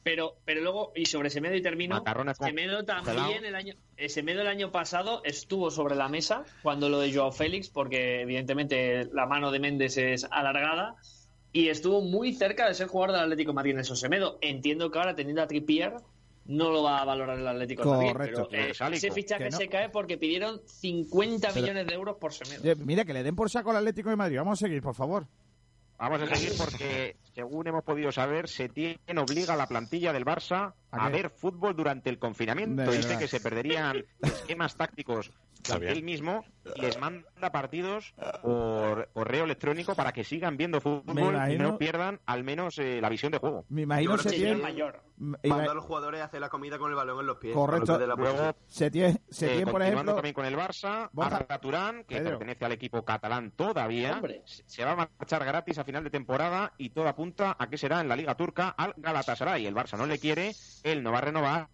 Pero, 0.04 0.36
pero 0.45 0.62
luego, 0.62 0.91
y 0.95 1.06
sobre 1.06 1.30
Semedo 1.30 1.56
y 1.56 1.62
termino, 1.62 1.95
Macarrones 1.95 2.38
Semedo 2.38 2.86
también 2.86 3.43
el 3.43 3.56
año, 3.56 3.73
eh, 3.97 4.08
Semedo 4.08 4.41
el 4.41 4.47
año 4.47 4.71
pasado 4.71 5.21
estuvo 5.25 5.71
sobre 5.71 5.95
la 5.95 6.08
mesa 6.08 6.43
cuando 6.62 6.89
lo 6.89 6.99
de 6.99 7.13
Joao 7.13 7.32
Félix, 7.32 7.69
porque 7.69 8.21
evidentemente 8.21 9.10
la 9.13 9.25
mano 9.25 9.52
de 9.52 9.60
Méndez 9.60 9.97
es 9.97 10.25
alargada, 10.30 10.95
y 11.52 11.69
estuvo 11.69 12.02
muy 12.02 12.34
cerca 12.34 12.67
de 12.67 12.75
ser 12.75 12.88
jugador 12.88 13.15
del 13.15 13.23
Atlético 13.23 13.52
de 13.52 13.56
Madrid 13.56 13.71
en 13.73 13.80
eso. 13.80 13.95
Semedo, 13.95 14.38
entiendo 14.41 14.91
que 14.91 14.99
ahora 14.99 15.15
teniendo 15.15 15.41
a 15.41 15.47
Trippier 15.47 15.93
no 16.45 16.71
lo 16.71 16.84
va 16.84 17.02
a 17.02 17.06
valorar 17.06 17.38
el 17.39 17.47
Atlético 17.47 17.84
de 17.84 17.89
Madrid, 17.89 18.12
Correcto. 18.12 18.47
pero 18.49 18.63
eh, 18.67 18.95
ese 18.95 19.12
fichaje 19.12 19.45
que 19.45 19.49
no. 19.49 19.58
se 19.58 19.67
cae 19.67 19.89
porque 19.89 20.17
pidieron 20.17 20.62
50 20.65 21.47
Pero- 21.49 21.62
millones 21.62 21.88
de 21.88 21.93
euros 21.93 22.17
por 22.17 22.34
Semedo. 22.34 22.62
Oye, 22.62 22.75
mira, 22.86 23.06
que 23.06 23.13
le 23.13 23.23
den 23.23 23.36
por 23.36 23.49
saco 23.49 23.71
al 23.71 23.78
Atlético 23.78 24.10
de 24.10 24.15
Madrid. 24.15 24.38
Vamos 24.38 24.62
a 24.62 24.65
seguir, 24.65 24.82
por 24.82 24.95
favor. 24.95 25.25
Vamos 25.99 26.21
a 26.21 26.33
seguir 26.33 26.53
porque, 26.57 27.17
según 27.35 27.67
hemos 27.67 27.83
podido 27.83 28.12
saber, 28.12 28.47
Setién 28.47 28.97
obliga 29.17 29.53
a 29.53 29.57
la 29.57 29.67
plantilla 29.67 30.13
del 30.13 30.23
Barça 30.23 30.73
¿A 30.91 31.09
ver 31.09 31.29
fútbol 31.29 31.75
durante 31.75 32.09
el 32.09 32.17
confinamiento. 32.17 32.89
Dice 32.91 33.17
que 33.17 33.27
se 33.27 33.41
perderían 33.41 34.05
esquemas 34.21 34.77
tácticos 34.77 35.31
Él 35.81 36.03
mismo 36.03 36.45
y 36.75 36.81
les 36.81 36.97
manda 36.99 37.51
partidos 37.51 38.13
por 38.41 39.09
correo 39.13 39.43
electrónico 39.43 39.93
para 39.95 40.11
que 40.13 40.23
sigan 40.23 40.55
viendo 40.57 40.79
fútbol 40.79 41.35
y 41.51 41.57
no 41.57 41.77
pierdan 41.77 42.19
al 42.25 42.43
menos 42.43 42.77
eh, 42.79 42.99
la 43.01 43.09
visión 43.09 43.31
de 43.31 43.37
juego. 43.39 43.65
Me 43.69 43.81
imagino 43.83 44.17
Setién- 44.17 44.57
Señor 44.59 44.61
mayor. 44.61 45.69
a 45.69 45.73
los 45.73 45.83
jugadores 45.83 46.21
a 46.21 46.25
hacer 46.25 46.39
la 46.41 46.49
comida 46.49 46.77
con 46.77 46.89
el 46.89 46.95
balón 46.95 47.19
en 47.19 47.25
los 47.27 47.37
pies. 47.37 47.53
Correcto. 47.53 47.85
para 47.93 48.05
no 48.07 48.15
perder 48.15 48.25
la 48.25 48.31
Luego, 48.39 48.53
posición. 48.53 48.65
Setién, 48.67 49.11
eh, 49.15 49.21
Setién, 49.29 49.67
por 49.69 49.81
ejemplo, 49.81 50.13
también 50.15 50.33
con 50.33 50.45
el 50.45 50.55
Barça. 50.55 51.09
Arda 51.17 51.59
Turán, 51.59 52.03
que 52.05 52.15
Pedro. 52.17 52.29
pertenece 52.31 52.65
al 52.65 52.71
equipo 52.71 53.03
catalán 53.03 53.51
todavía, 53.51 54.13
Hombre. 54.13 54.41
se 54.45 54.85
va 54.85 54.91
a 54.91 54.95
marchar 54.95 55.43
gratis 55.45 55.77
a 55.77 55.83
final 55.83 56.03
de 56.03 56.09
temporada 56.09 56.73
y 56.77 56.89
todo 56.91 57.07
apunta 57.07 57.55
a 57.59 57.67
que 57.69 57.77
será 57.77 57.99
en 58.01 58.07
la 58.07 58.15
Liga 58.15 58.35
Turca 58.35 58.69
al 58.69 58.93
Galatasaray. 58.97 59.65
El 59.65 59.75
Barça 59.75 59.97
no 59.97 60.05
le 60.05 60.19
quiere, 60.19 60.53
él 60.83 61.03
no 61.03 61.11
va 61.11 61.17
a 61.19 61.21
renovar, 61.21 61.67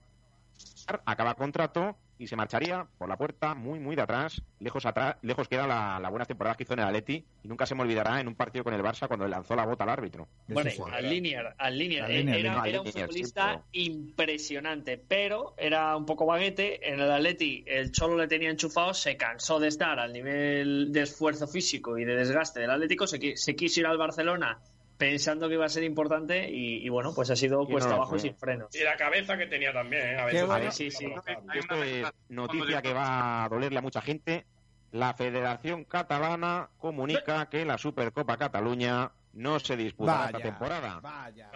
acaba 1.06 1.36
contrato 1.36 1.98
y 2.18 2.28
se 2.28 2.36
marcharía 2.36 2.88
por 2.98 3.10
la 3.10 3.18
puerta 3.18 3.54
muy, 3.54 3.80
muy 3.80 3.96
de 3.96 4.02
atrás. 4.02 4.42
Lejos 4.60 4.86
atrás, 4.86 5.18
lejos 5.22 5.48
queda 5.48 5.68
la, 5.68 6.00
la 6.00 6.10
buena 6.10 6.26
temporada 6.26 6.56
que 6.56 6.64
hizo 6.64 6.74
en 6.74 6.80
el 6.80 6.86
Atleti 6.86 7.24
y 7.44 7.48
nunca 7.48 7.66
se 7.66 7.76
me 7.76 7.82
olvidará 7.82 8.20
en 8.20 8.28
un 8.28 8.36
partido 8.36 8.64
con 8.64 8.74
el 8.74 8.82
Barça 8.82 9.08
cuando 9.08 9.26
le 9.26 9.32
lanzó 9.32 9.56
la 9.56 9.66
bota 9.66 9.84
al 9.84 9.90
árbitro. 9.90 10.28
Bueno, 10.48 10.70
al 10.92 11.10
Linear, 11.10 11.56
al 11.58 11.78
Linear. 11.78 12.12
Era, 12.12 12.64
era 12.66 12.82
un 12.82 12.88
futbolista 12.88 13.64
impresionante, 13.72 14.98
pero 14.98 15.54
era 15.58 15.96
un 15.96 16.06
poco 16.06 16.26
baguete. 16.26 16.90
En 16.90 17.00
el 17.00 17.12
Atleti 17.12 17.64
el 17.68 17.92
Cholo 17.92 18.18
le 18.18 18.28
tenía 18.28 18.50
enchufado, 18.50 18.94
se 18.94 19.18
cansó 19.18 19.60
de 19.60 19.68
estar 19.68 20.00
al 20.00 20.14
nivel 20.14 20.92
de 20.92 21.02
esfuerzo 21.02 21.48
físico 21.48 21.98
y 21.98 22.06
de 22.06 22.16
desgaste 22.16 22.62
del 22.62 22.72
Atlético, 22.72 23.08
se, 23.08 23.36
se 23.36 23.56
quiso 23.56 23.82
ir 23.82 23.88
al 23.88 23.98
Barcelona 23.98 24.60
pensando 24.98 25.48
que 25.48 25.56
iba 25.56 25.66
a 25.66 25.70
ser 25.70 25.84
importante 25.84 26.50
y, 26.50 26.88
bueno, 26.90 27.14
pues 27.14 27.30
ha 27.30 27.36
sido 27.36 27.66
cuesta 27.66 27.96
abajo 27.96 28.16
y 28.16 28.20
sin 28.20 28.36
frenos. 28.36 28.74
Y 28.74 28.84
la 28.84 28.96
cabeza 28.96 29.38
que 29.38 29.48
tenía 29.48 29.74
también, 29.74 30.08
¿eh? 30.08 30.18
A 30.18 30.26
veces. 30.26 30.76
sí, 30.76 30.92
sí. 30.92 31.08
Esto 31.54 31.84
es 31.84 32.08
noticia 32.30 32.82
que 32.82 32.94
va 32.94 33.46
a 33.46 33.50
dolerle 33.50 33.80
a 33.80 33.82
mucha 33.82 34.02
gente. 34.02 34.46
La 34.92 35.14
Federación 35.14 35.84
Catalana 35.84 36.70
comunica 36.78 37.50
que 37.50 37.66
la 37.66 37.78
Supercopa 37.78 38.38
Cataluña 38.38 39.12
no 39.34 39.60
se 39.60 39.76
disputará 39.76 40.28
esta 40.28 40.40
temporada. 40.40 41.00
Vaya. 41.02 41.52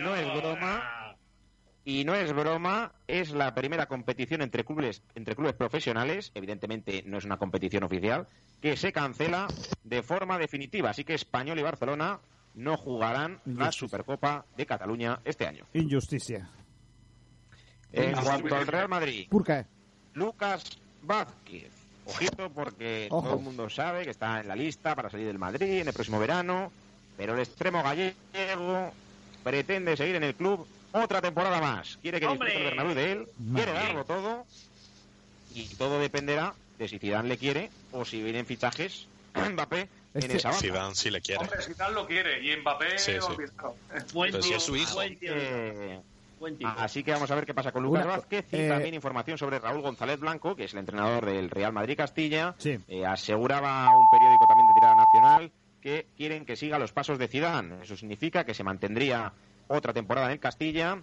no 0.00 0.14
es 0.14 0.34
broma. 0.34 1.16
Y 1.86 2.04
no 2.04 2.14
es 2.14 2.32
broma, 2.32 2.94
es 3.06 3.32
la 3.32 3.54
primera 3.54 3.84
competición 3.84 4.40
entre 4.40 4.64
clubes, 4.64 5.02
entre 5.14 5.36
clubes 5.36 5.52
profesionales, 5.52 6.32
evidentemente 6.34 7.02
no 7.04 7.18
es 7.18 7.26
una 7.26 7.36
competición 7.36 7.84
oficial, 7.84 8.26
que 8.62 8.74
se 8.78 8.90
cancela 8.90 9.48
de 9.82 10.02
forma 10.02 10.38
definitiva. 10.38 10.88
Así 10.88 11.04
que 11.04 11.12
Español 11.12 11.58
y 11.58 11.62
Barcelona 11.62 12.20
no 12.54 12.76
jugarán 12.76 13.40
la 13.44 13.72
Supercopa 13.72 14.44
de 14.56 14.66
Cataluña 14.66 15.20
este 15.24 15.46
año. 15.46 15.66
Injusticia. 15.74 16.48
En 17.92 18.14
cuanto 18.16 18.56
al 18.56 18.66
Real 18.66 18.88
Madrid. 18.88 19.28
¿Por 19.28 19.44
qué? 19.44 19.66
Lucas 20.14 20.64
Vázquez. 21.02 21.70
Ojito 22.06 22.50
porque 22.50 23.06
todo 23.08 23.36
el 23.36 23.40
mundo 23.40 23.70
sabe 23.70 24.04
que 24.04 24.10
está 24.10 24.40
en 24.40 24.48
la 24.48 24.56
lista 24.56 24.94
para 24.94 25.08
salir 25.08 25.26
del 25.26 25.38
Madrid 25.38 25.80
en 25.80 25.88
el 25.88 25.94
próximo 25.94 26.18
verano, 26.18 26.70
pero 27.16 27.34
el 27.34 27.40
extremo 27.40 27.82
gallego 27.82 28.92
pretende 29.42 29.96
seguir 29.96 30.16
en 30.16 30.24
el 30.24 30.34
club 30.34 30.66
otra 30.92 31.22
temporada 31.22 31.60
más. 31.60 31.98
Quiere 32.02 32.20
que 32.20 32.28
disfrute 32.28 32.56
el 32.56 32.64
Bernabéu 32.64 32.94
de 32.94 33.12
él, 33.12 33.28
quiere 33.54 33.72
darlo 33.72 34.04
todo 34.04 34.44
y 35.54 35.64
todo 35.76 35.98
dependerá 35.98 36.54
de 36.78 36.88
si 36.88 36.98
Zidane 36.98 37.28
le 37.28 37.38
quiere 37.38 37.70
o 37.92 38.04
si 38.04 38.22
vienen 38.22 38.44
fichajes 38.44 39.06
Mbappé 39.34 39.88
en 40.14 40.30
esa 40.30 40.48
banda. 40.50 40.60
Zidane 40.62 40.94
sí 40.94 41.10
le 41.10 41.20
quiere. 41.20 41.40
Hombre, 41.42 41.62
Zidane 41.62 41.94
lo 41.94 42.06
quiere 42.06 42.40
y 42.42 42.56
Mbappé 42.56 42.98
sí, 42.98 43.12
sí. 43.20 43.42
Buen 44.12 44.42
si 44.42 44.52
es 44.54 44.62
su 44.62 44.76
hijo. 44.76 44.94
buen 44.94 45.18
tío. 45.18 45.32
Eh, 45.34 46.00
Buen. 46.40 46.58
Así 46.64 47.02
que 47.04 47.12
vamos 47.12 47.30
a 47.30 47.34
ver 47.36 47.46
qué 47.46 47.54
pasa 47.54 47.72
con 47.72 47.82
Lucas 47.84 48.04
Una- 48.04 48.16
Vázquez 48.16 48.44
y 48.52 48.56
eh, 48.56 48.68
también 48.68 48.92
información 48.94 49.38
sobre 49.38 49.58
Raúl 49.60 49.80
González 49.82 50.18
Blanco, 50.18 50.54
que 50.56 50.64
es 50.64 50.72
el 50.74 50.80
entrenador 50.80 51.24
del 51.24 51.48
Real 51.48 51.72
Madrid 51.72 51.96
Castilla. 51.96 52.54
Sí. 52.58 52.78
Eh, 52.88 53.06
aseguraba 53.06 53.96
un 53.96 54.10
periódico 54.10 54.46
también 54.46 54.66
de 54.68 54.74
tirada 54.74 54.94
nacional 54.96 55.52
que 55.80 56.06
quieren 56.16 56.44
que 56.44 56.56
siga 56.56 56.78
los 56.78 56.92
pasos 56.92 57.18
de 57.18 57.28
Zidane. 57.28 57.82
Eso 57.82 57.96
significa 57.96 58.44
que 58.44 58.52
se 58.52 58.64
mantendría 58.64 59.32
otra 59.68 59.92
temporada 59.94 60.30
en 60.32 60.38
Castilla. 60.38 60.98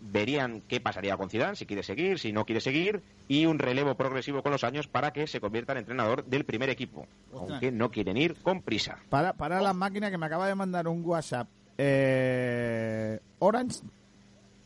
Verían 0.00 0.62
qué 0.68 0.80
pasaría 0.80 1.16
con 1.16 1.28
Zidane, 1.30 1.56
si 1.56 1.66
quiere 1.66 1.82
seguir, 1.82 2.18
si 2.18 2.32
no 2.32 2.44
quiere 2.44 2.60
seguir, 2.60 3.02
y 3.28 3.46
un 3.46 3.58
relevo 3.58 3.94
progresivo 3.96 4.42
con 4.42 4.52
los 4.52 4.64
años 4.64 4.86
para 4.86 5.12
que 5.12 5.26
se 5.26 5.40
convierta 5.40 5.72
en 5.72 5.78
entrenador 5.78 6.24
del 6.24 6.44
primer 6.44 6.70
equipo, 6.70 7.06
Ostras. 7.32 7.50
aunque 7.50 7.72
no 7.72 7.90
quieren 7.90 8.16
ir 8.16 8.36
con 8.42 8.62
prisa. 8.62 8.98
Para, 9.08 9.32
para 9.32 9.60
la 9.60 9.72
máquina 9.72 10.10
que 10.10 10.18
me 10.18 10.26
acaba 10.26 10.46
de 10.46 10.54
mandar 10.54 10.86
un 10.88 11.04
WhatsApp 11.04 11.48
eh, 11.78 13.18
Orange 13.38 13.80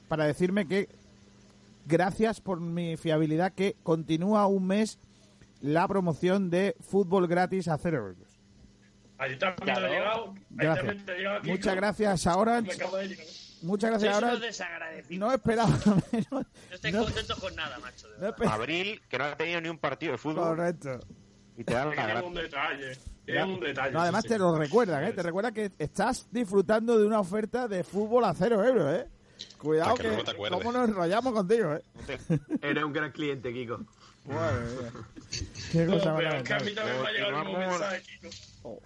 para 0.08 0.26
decirme 0.26 0.66
que 0.66 0.88
gracias 1.86 2.40
por 2.40 2.60
mi 2.60 2.96
fiabilidad 2.96 3.52
que 3.52 3.76
continúa 3.82 4.46
un 4.46 4.66
mes 4.66 4.98
la 5.60 5.86
promoción 5.88 6.50
de 6.50 6.74
fútbol 6.80 7.26
gratis 7.26 7.68
a 7.68 7.78
cero 7.78 7.98
euros. 8.08 8.28
Allí 9.16 9.36
también 9.38 9.62
Claro. 9.64 9.80
te 9.80 9.86
ha 9.86 9.90
llegado. 9.98 10.24
Ahí 10.30 10.36
Gracias. 10.50 10.86
también 10.86 11.06
te 11.06 11.12
ha 11.12 11.16
llegado, 11.16 11.40
Kiko. 11.42 11.52
Muchas 11.52 11.74
gracias 11.76 12.26
a 12.26 12.30
Me 12.34 12.36
Orange. 12.42 12.72
Muchas 13.64 13.90
gracias 13.90 14.10
a 14.10 14.20
Sois 14.20 14.22
unos 14.22 14.30
Orange. 14.32 14.46
desagradecidos. 14.46 15.18
No 15.20 15.32
esperaba 15.32 15.68
menos. 16.12 16.30
No 16.30 16.44
estoy 16.70 16.92
No- 16.92 17.04
contento 17.04 17.36
con 17.36 17.54
nada, 17.56 17.78
macho. 17.78 18.06
no 18.18 18.50
Abril, 18.50 19.02
que 19.08 19.18
no 19.18 19.24
ha 19.24 19.36
tenido 19.36 19.60
ni 19.60 19.68
un 19.68 19.78
partido 19.78 20.12
de 20.12 20.18
fútbol, 20.18 20.56
Correcto. 20.56 21.00
y 21.56 21.64
te 21.64 21.72
dan 21.74 21.88
la 21.88 21.94
Tiene 21.94 22.08
gracia. 22.08 22.28
un 22.28 22.34
detalle. 22.34 22.98
Tiene 23.24 23.44
un 23.44 23.60
detalle. 23.60 23.92
No, 23.92 24.00
además 24.02 24.22
sí, 24.22 24.28
te 24.28 24.34
sí. 24.34 24.40
lo 24.40 24.58
recuerdan, 24.58 25.04
¿eh? 25.04 25.12
Te 25.12 25.22
recuerda 25.22 25.52
que 25.52 25.70
estás 25.78 26.28
disfrutando 26.30 26.98
de 26.98 27.06
una 27.06 27.20
oferta 27.20 27.66
de 27.68 27.82
fútbol 27.84 28.24
a 28.24 28.34
cero 28.34 28.62
euros, 28.64 28.94
¿eh? 28.94 29.08
Cuidado 29.58 29.94
que 29.96 30.02
que, 30.02 30.30
acuerdes. 30.30 30.58
cómo 30.58 30.72
nos 30.72 30.88
enrollamos 30.88 31.32
contigo, 31.32 31.72
¿eh? 31.74 31.82
Eres 32.62 32.84
un 32.84 32.92
gran 32.92 33.10
cliente, 33.12 33.52
Kiko. 33.52 33.80
Madre 34.26 34.58
mía. 34.60 34.92
Qué 35.72 35.84
No, 35.84 35.94
cosa 35.94 36.16
pero 36.16 36.34
es 36.36 36.42
que 36.44 36.54
a 36.54 36.58
mí 36.60 36.74
también 36.74 37.02
me 37.02 37.08
ha 37.08 37.12
llegado 37.12 37.32
Continuamos. 37.44 37.80
mensaje, 37.80 38.02
Kiko. 38.02 38.82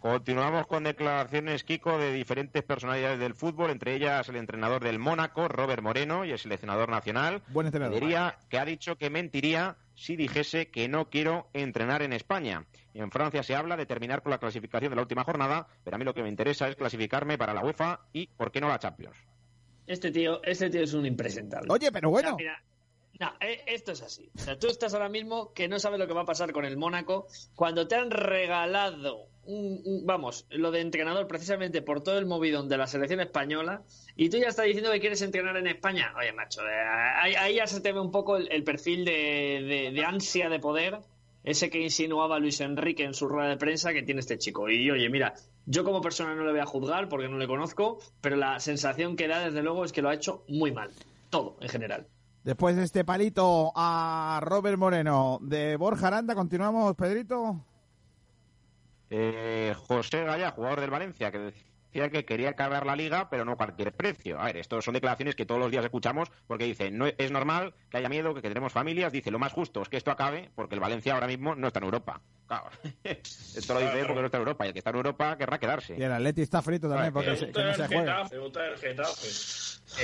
Continuamos 0.00 0.66
con 0.66 0.84
declaraciones, 0.84 1.62
Kiko, 1.62 1.98
de 1.98 2.10
diferentes 2.10 2.62
personalidades 2.62 3.18
del 3.18 3.34
fútbol, 3.34 3.70
entre 3.70 3.94
ellas 3.94 4.26
el 4.30 4.36
entrenador 4.36 4.82
del 4.82 4.98
Mónaco, 4.98 5.46
Robert 5.46 5.82
Moreno, 5.82 6.24
y 6.24 6.30
el 6.30 6.38
seleccionador 6.38 6.88
nacional. 6.88 7.42
Buen 7.48 7.66
entrenador. 7.66 8.00
Diría 8.00 8.38
que 8.48 8.58
ha 8.58 8.64
dicho 8.64 8.96
que 8.96 9.10
mentiría 9.10 9.76
si 9.94 10.16
dijese 10.16 10.70
que 10.70 10.88
no 10.88 11.10
quiero 11.10 11.48
entrenar 11.52 12.00
en 12.00 12.14
España. 12.14 12.64
En 12.94 13.10
Francia 13.10 13.42
se 13.42 13.54
habla 13.54 13.76
de 13.76 13.84
terminar 13.84 14.22
con 14.22 14.30
la 14.30 14.38
clasificación 14.38 14.88
de 14.88 14.96
la 14.96 15.02
última 15.02 15.22
jornada, 15.22 15.66
pero 15.84 15.96
a 15.96 15.98
mí 15.98 16.04
lo 16.06 16.14
que 16.14 16.22
me 16.22 16.30
interesa 16.30 16.66
es 16.66 16.76
clasificarme 16.76 17.36
para 17.36 17.52
la 17.52 17.62
UEFA 17.62 18.00
y, 18.14 18.26
¿por 18.28 18.50
qué 18.50 18.62
no 18.62 18.68
la 18.68 18.78
Champions? 18.78 19.18
Este 19.86 20.10
tío, 20.10 20.42
este 20.44 20.70
tío 20.70 20.82
es 20.82 20.94
un 20.94 21.04
impresentable. 21.04 21.70
Oye, 21.70 21.92
pero 21.92 22.08
bueno. 22.08 22.36
O 22.36 22.38
sea, 22.38 22.38
mira, 22.38 22.62
no, 23.20 23.34
eh, 23.38 23.62
esto 23.66 23.92
es 23.92 24.00
así. 24.00 24.30
O 24.34 24.38
sea, 24.38 24.58
tú 24.58 24.68
estás 24.68 24.94
ahora 24.94 25.10
mismo 25.10 25.52
que 25.52 25.68
no 25.68 25.78
sabes 25.78 25.98
lo 25.98 26.06
que 26.06 26.14
va 26.14 26.22
a 26.22 26.24
pasar 26.24 26.52
con 26.52 26.64
el 26.64 26.78
Mónaco 26.78 27.26
cuando 27.54 27.86
te 27.86 27.94
han 27.94 28.10
regalado, 28.10 29.28
vamos, 30.04 30.46
lo 30.50 30.70
de 30.70 30.80
entrenador 30.80 31.26
precisamente 31.26 31.82
por 31.82 32.02
todo 32.02 32.18
el 32.18 32.26
movidón 32.26 32.68
de 32.68 32.76
la 32.78 32.86
selección 32.86 33.20
española 33.20 33.82
y 34.16 34.28
tú 34.30 34.38
ya 34.38 34.48
estás 34.48 34.66
diciendo 34.66 34.90
que 34.92 35.00
quieres 35.00 35.22
entrenar 35.22 35.56
en 35.56 35.66
España. 35.66 36.12
Oye, 36.18 36.32
macho, 36.32 36.62
eh, 36.62 37.36
ahí, 37.38 37.54
ya 37.56 37.66
se 37.66 37.80
te 37.80 37.92
ve 37.92 38.00
un 38.00 38.10
poco 38.10 38.36
el, 38.36 38.64
perfil 38.64 39.04
de, 39.04 39.12
de- 39.12 39.90
de 39.92 40.04
ansia 40.04 40.48
de 40.48 40.58
poder, 40.58 40.98
ese 41.42 41.70
que 41.70 41.80
insinuaba 41.80 42.38
Luis 42.38 42.60
Enrique 42.60 43.04
en 43.04 43.14
su 43.14 43.26
rueda 43.28 43.48
de 43.48 43.56
prensa 43.56 43.92
que 43.92 44.02
tiene 44.02 44.20
este 44.20 44.36
chico. 44.38 44.68
Y 44.68 44.90
oye, 44.90 45.08
mira, 45.08 45.32
yo 45.66 45.84
como 45.84 46.00
persona 46.02 46.34
no 46.34 46.44
le 46.44 46.50
voy 46.52 46.60
a 46.60 46.66
juzgar 46.66 47.08
porque 47.08 47.28
no 47.28 47.38
le 47.38 47.46
conozco, 47.46 47.98
pero 48.20 48.36
la 48.36 48.60
sensación 48.60 49.16
que 49.16 49.26
da 49.28 49.40
desde 49.46 49.62
luego 49.62 49.84
es 49.84 49.92
que 49.92 50.02
lo 50.02 50.10
ha 50.10 50.14
hecho 50.14 50.44
muy 50.48 50.70
mal. 50.72 50.90
Todo, 51.30 51.56
en 51.60 51.68
general. 51.68 52.06
Después 52.44 52.74
de 52.76 52.84
este 52.84 53.04
palito 53.04 53.72
a 53.76 54.40
Robert 54.42 54.76
Moreno 54.78 55.38
de 55.42 55.76
Borja 55.76 56.08
Aranda, 56.08 56.34
continuamos, 56.34 56.94
Pedrito. 56.96 57.64
Eh, 59.10 59.74
José 59.76 60.24
Gaya, 60.24 60.52
jugador 60.52 60.80
del 60.80 60.90
Valencia, 60.90 61.30
que 61.32 61.52
decía 61.92 62.08
que 62.10 62.24
quería 62.24 62.50
acabar 62.50 62.86
la 62.86 62.94
liga, 62.96 63.28
pero 63.30 63.44
no 63.44 63.52
a 63.52 63.56
cualquier 63.56 63.92
precio. 63.92 64.38
A 64.40 64.44
ver, 64.46 64.56
esto 64.58 64.80
son 64.80 64.94
declaraciones 64.94 65.34
que 65.34 65.46
todos 65.46 65.60
los 65.60 65.70
días 65.70 65.84
escuchamos 65.84 66.30
porque 66.46 66.64
dice, 66.64 66.90
no 66.90 67.06
es 67.06 67.30
normal 67.30 67.74
que 67.90 67.96
haya 67.98 68.08
miedo, 68.08 68.34
que 68.34 68.42
tenemos 68.42 68.72
familias. 68.72 69.12
Dice, 69.12 69.30
lo 69.30 69.38
más 69.38 69.52
justo 69.52 69.82
es 69.82 69.88
que 69.88 69.96
esto 69.96 70.10
acabe 70.10 70.50
porque 70.54 70.74
el 70.74 70.80
Valencia 70.80 71.14
ahora 71.14 71.26
mismo 71.26 71.54
no 71.54 71.66
está 71.66 71.78
en 71.80 71.84
Europa. 71.86 72.20
Claro, 72.46 72.68
esto 73.04 73.74
lo 73.74 73.80
dice 73.80 74.00
él 74.00 74.06
porque 74.06 74.20
no 74.20 74.26
está 74.26 74.38
en 74.38 74.42
Europa 74.42 74.64
y 74.64 74.68
el 74.68 74.72
que 74.72 74.78
está 74.80 74.90
en 74.90 74.96
Europa 74.96 75.36
querrá 75.38 75.58
quedarse. 75.58 75.94
Y 75.98 76.02
el 76.02 76.12
Atleti 76.12 76.42
está 76.42 76.62
frito 76.62 76.88
también 76.88 77.12
porque 77.12 77.36
se- 77.36 77.50
que 77.52 77.62
no 77.62 77.74
se 77.74 77.86
juega. 77.86 78.24
Getafe, 78.28 78.36
el 78.36 78.76
Getafe. 78.78 79.28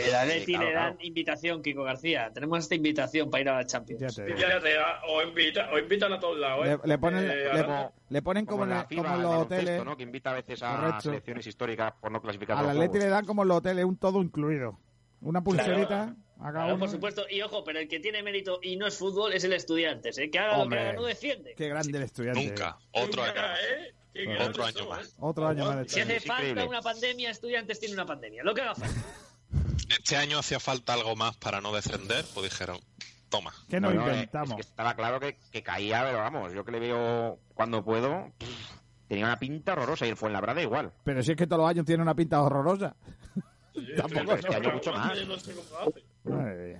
El 0.09 0.15
Atleti 0.15 0.53
claro, 0.53 0.65
le 0.69 0.73
dan 0.75 0.83
claro. 0.95 0.97
invitación, 1.07 1.63
Kiko 1.63 1.83
García. 1.85 2.31
Tenemos 2.33 2.59
esta 2.59 2.75
invitación 2.75 3.31
para 3.31 3.41
ir 3.43 3.49
a 3.49 3.55
la 3.59 3.67
Champions. 3.67 4.01
Ya 4.17 4.25
te. 4.25 4.37
Ya 4.37 5.01
o, 5.09 5.23
invita, 5.23 5.71
o 5.73 5.79
invitan 5.79 6.13
a 6.13 6.19
todos 6.21 6.39
lados. 6.39 6.67
¿eh? 6.67 6.79
Le, 6.83 6.89
le 6.89 6.99
ponen, 6.99 7.25
Eh, 7.25 7.35
le, 7.37 7.51
ahora- 7.61 7.93
le 8.09 8.23
ponen 8.23 8.47
como, 8.47 8.61
Como 8.61 8.73
en 8.73 8.79
la 8.79 8.85
como 8.89 9.07
en 9.07 9.13
del 9.13 9.23
los 9.23 9.35
hoteles. 9.43 9.85
¿no? 9.85 9.97
Que 9.97 10.03
invita 10.05 10.31
a 10.31 10.35
veces 10.35 10.63
a 10.63 10.77
Correcto. 10.77 11.01
selecciones 11.03 11.47
históricas 11.47 11.76
por 12.01 12.11
no 12.11 12.21
clasificar 12.21 12.57
a 12.57 12.61
Atleti 12.61 12.79
Juegos. 12.79 12.99
le 12.99 13.09
dan 13.09 13.25
como 13.27 13.45
los 13.45 13.59
hoteles 13.59 13.85
un 13.85 13.97
todo 13.97 14.23
incluido. 14.23 14.79
Una 15.21 15.43
pulserita 15.43 16.15
Claro, 16.39 16.79
por 16.79 16.91
supuesto. 16.91 17.25
Y 17.31 17.41
ojo, 17.43 17.65
pero 17.65 17.79
el 17.79 17.89
que 17.89 17.99
tiene 17.99 18.23
mérito 18.23 18.59
y 18.63 18.77
no 18.77 18.87
es 18.87 18.97
fútbol 18.97 19.33
es 19.33 19.45
el 19.45 19.53
Estudiantes. 19.53 20.19
¿eh? 20.19 20.31
Que 20.31 20.39
haga 20.39 20.59
lo 20.59 20.69
que 20.69 20.79
haga, 20.79 20.93
no 20.93 21.03
defiende. 21.05 21.55
Qué 21.57 21.69
grande 21.69 21.97
el 21.97 22.05
estudiante. 22.05 22.47
Nunca. 22.47 22.79
Otro 22.93 23.23
año. 23.23 23.33
¿eh? 23.35 23.95
Qué 24.13 24.37
Otro 24.39 24.65
año 24.65 24.89
más. 24.89 25.07
¿eh? 25.09 25.13
Otro 25.19 25.47
año 25.47 25.65
más 25.65 25.77
de 25.79 25.89
Si 25.89 26.01
hace 26.01 26.21
falta 26.21 26.65
una 26.65 26.83
pandemia, 26.83 27.31
Estudiantes 27.31 27.81
tiene 27.81 27.95
una 27.95 28.07
pandemia. 28.07 28.43
Lo 28.45 28.55
que 28.55 28.63
haga 28.63 28.75
falta. 28.75 29.01
Este 29.89 30.17
año 30.17 30.39
hacía 30.41 30.59
falta 30.59 30.95
algo 30.95 31.15
más 31.15 31.37
para 31.37 31.61
no 31.61 31.73
descender, 31.73 32.25
pues 32.35 32.51
dijeron, 32.51 32.79
toma. 33.29 33.53
¿Qué 33.71 33.79
nos 33.79 33.95
eh, 33.95 34.29
es 34.33 34.55
que 34.55 34.61
estaba 34.61 34.95
claro 34.97 35.21
que, 35.21 35.39
que 35.53 35.63
caía, 35.63 36.03
pero 36.05 36.19
vamos, 36.19 36.53
yo 36.53 36.65
que 36.65 36.73
le 36.73 36.81
veo 36.81 37.39
cuando 37.55 37.85
puedo, 37.85 38.33
pff, 38.37 38.71
tenía 39.09 39.25
una 39.27 39.39
pinta 39.39 39.73
horrorosa 39.73 40.07
y 40.07 40.11
el 40.11 40.17
Fuenlabrada 40.17 40.63
igual. 40.63 40.93
Pero 41.05 41.23
si 41.23 41.33
es 41.33 41.37
que 41.37 41.47
todos 41.47 41.61
los 41.63 41.71
años 41.71 41.85
tiene 41.87 42.03
una 42.03 42.15
pinta 42.15 42.41
horrorosa. 42.43 42.95
Sí, 43.75 43.87
Tampoco 43.97 44.33
este 44.35 44.55
año 44.55 44.73
mucho 44.73 44.93
más. 44.93 45.13
No 45.27 45.39
sé. 45.39 46.79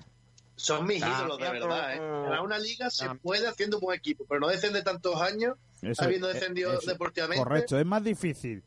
Son 0.59 0.87
mis 0.87 1.05
ídolos, 1.05 1.39
de 1.39 1.51
verdad. 1.51 1.95
¿eh? 1.95 1.99
Ganar 1.99 2.41
una 2.41 2.59
liga 2.59 2.89
se 2.91 3.09
puede 3.17 3.47
haciendo 3.47 3.77
un 3.77 3.83
buen 3.83 3.99
equipo, 3.99 4.25
pero 4.27 4.41
no 4.41 4.49
descende 4.49 4.83
tantos 4.83 5.21
años 5.21 5.57
Eso- 5.83 6.05
habiendo 6.05 6.31
eh, 6.31 6.35
descendido 6.35 6.73
eso- 6.73 6.91
deportivamente. 6.91 7.43
Correcto, 7.45 7.79
es 7.79 7.85
más 7.87 8.03
difícil 8.03 8.63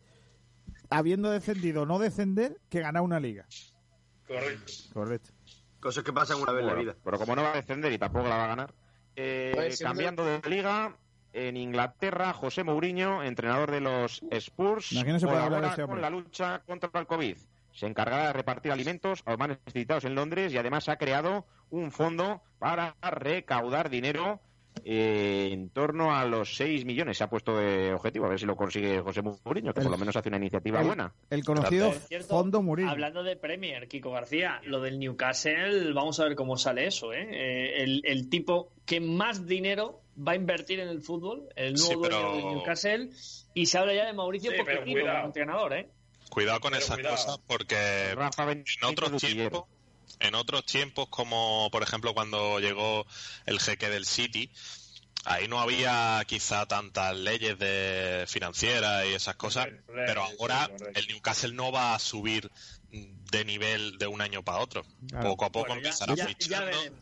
habiendo 0.92 1.30
descendido 1.30 1.86
no 1.86 2.00
descender 2.00 2.60
que 2.70 2.80
ganar 2.82 3.04
una 3.04 3.20
liga. 3.20 3.46
Correcto. 4.28 4.72
Correcto. 4.94 5.30
Cosas 5.80 6.04
que 6.04 6.12
pasan 6.14 6.42
una 6.42 6.52
vez 6.52 6.62
en 6.62 6.68
la 6.68 6.74
vida. 6.76 6.96
Pero 7.04 7.18
como 7.18 7.36
no 7.36 7.44
va 7.44 7.54
a 7.54 7.56
descender 7.56 7.92
y 7.94 7.98
tampoco 7.98 8.28
la 8.28 8.38
va 8.38 8.44
a 8.46 8.48
ganar. 8.48 8.74
Eh, 9.16 9.52
Pues, 9.56 9.80
cambiando 9.80 10.24
de 10.26 10.42
liga, 10.50 10.96
en 11.34 11.58
Inglaterra, 11.58 12.34
José 12.34 12.64
Mourinho, 12.64 13.24
entrenador 13.24 13.72
de 13.72 13.82
los 13.82 14.22
Spurs, 14.32 14.92
No, 14.94 15.20
colabora 15.28 15.76
con 15.86 16.02
la 16.02 16.10
lucha 16.10 16.62
contra 16.66 16.90
el 17.00 17.08
COVID. 17.08 17.38
Se 17.72 17.86
encargará 17.86 18.28
de 18.28 18.34
repartir 18.34 18.72
alimentos 18.72 19.22
a 19.26 19.32
los 19.32 19.40
más 19.40 19.50
necesitados 19.50 20.04
en 20.06 20.16
Londres 20.16 20.52
y 20.54 20.58
además 20.58 20.90
ha 20.90 20.98
creado 20.98 21.46
un 21.70 21.92
fondo 21.92 22.42
para 22.58 22.96
recaudar 23.02 23.90
dinero 23.90 24.42
eh, 24.86 25.50
en 25.52 25.70
torno 25.70 26.16
a 26.16 26.26
los 26.26 26.56
6 26.56 26.86
millones. 26.86 27.18
Se 27.18 27.24
ha 27.24 27.30
puesto 27.30 27.58
de 27.58 27.94
objetivo, 27.94 28.26
a 28.26 28.30
ver 28.30 28.40
si 28.40 28.46
lo 28.46 28.56
consigue 28.56 29.00
José 29.02 29.22
Mourinho, 29.22 29.74
que 29.74 29.82
por 29.82 29.92
lo 29.92 29.98
menos 29.98 30.16
hace 30.16 30.30
una 30.30 30.38
iniciativa 30.38 30.80
el- 30.82 30.88
buena. 30.88 31.14
El 31.30 31.44
conocido 31.44 31.92
cierto, 31.92 32.28
Fondo 32.30 32.62
Mourinho. 32.62 32.90
Hablando 32.90 33.24
de 33.24 33.36
Premier, 33.36 33.88
Kiko 33.88 34.12
García, 34.12 34.62
lo 34.66 34.80
del 34.82 35.00
Newcastle, 35.00 35.94
vamos 35.94 36.20
a 36.20 36.26
ver 36.26 36.36
cómo 36.36 36.58
sale 36.58 36.88
eso. 36.88 37.14
¿eh? 37.14 37.28
Eh, 37.30 37.84
el, 37.84 38.02
el 38.06 38.30
tipo 38.30 38.72
que 38.86 39.00
más 39.00 39.46
dinero 39.46 40.02
va 40.28 40.34
a 40.34 40.36
invertir 40.36 40.80
en 40.80 40.90
el 40.90 41.02
fútbol, 41.02 41.50
el 41.56 41.74
nuevo 41.74 41.88
Sí, 41.88 41.94
dueño 41.96 42.02
pero- 42.10 42.36
del 42.36 42.46
Newcastle, 42.56 43.10
y 43.54 43.66
se 43.66 43.78
habla 43.78 43.94
ya 43.94 44.06
de 44.06 44.14
Mauricio 44.14 44.52
Sí, 44.52 44.58
Pochettino 44.58 45.02
como 45.06 45.26
entrenador. 45.26 45.74
¿eh? 45.74 45.90
Cuidado 46.30 46.60
con 46.60 46.72
Pero 46.74 46.84
esas 46.84 46.98
cuidado. 46.98 47.16
cosas 47.16 47.40
porque 47.48 48.14
Rafa 48.16 48.52
en 48.52 48.64
otros 48.84 49.22
tiempos, 49.22 49.64
en 50.20 50.36
otros 50.36 50.66
tiempos 50.66 51.08
como 51.10 51.70
por 51.72 51.82
ejemplo 51.84 52.14
cuando 52.14 52.60
llegó 52.60 53.06
el 53.46 53.60
jeque 53.60 53.90
del 53.90 54.06
City, 54.06 54.52
ahí 55.26 55.48
no 55.48 55.60
había 55.60 56.22
quizá 56.28 56.66
tantas 56.68 57.16
leyes 57.18 57.58
de 57.58 58.26
financieras 58.28 59.06
y 59.08 59.14
esas 59.14 59.36
cosas, 59.38 59.70
pero 59.88 60.24
ahora 60.24 60.70
el 60.96 61.08
Newcastle 61.08 61.54
no 61.54 61.72
va 61.72 61.96
a 61.96 62.00
subir 62.00 62.52
de 62.92 63.46
nivel 63.46 63.98
de 63.98 64.08
un 64.08 64.22
año 64.22 64.44
para 64.44 64.60
otro. 64.60 64.84
Claro. 65.08 65.30
Poco 65.30 65.46
a 65.46 65.52
poco 65.52 65.68
Bueno, 65.68 65.82
ya- 65.82 65.90
empezará 65.90 66.16
ya- 66.16 66.26
veremos. 66.60 67.00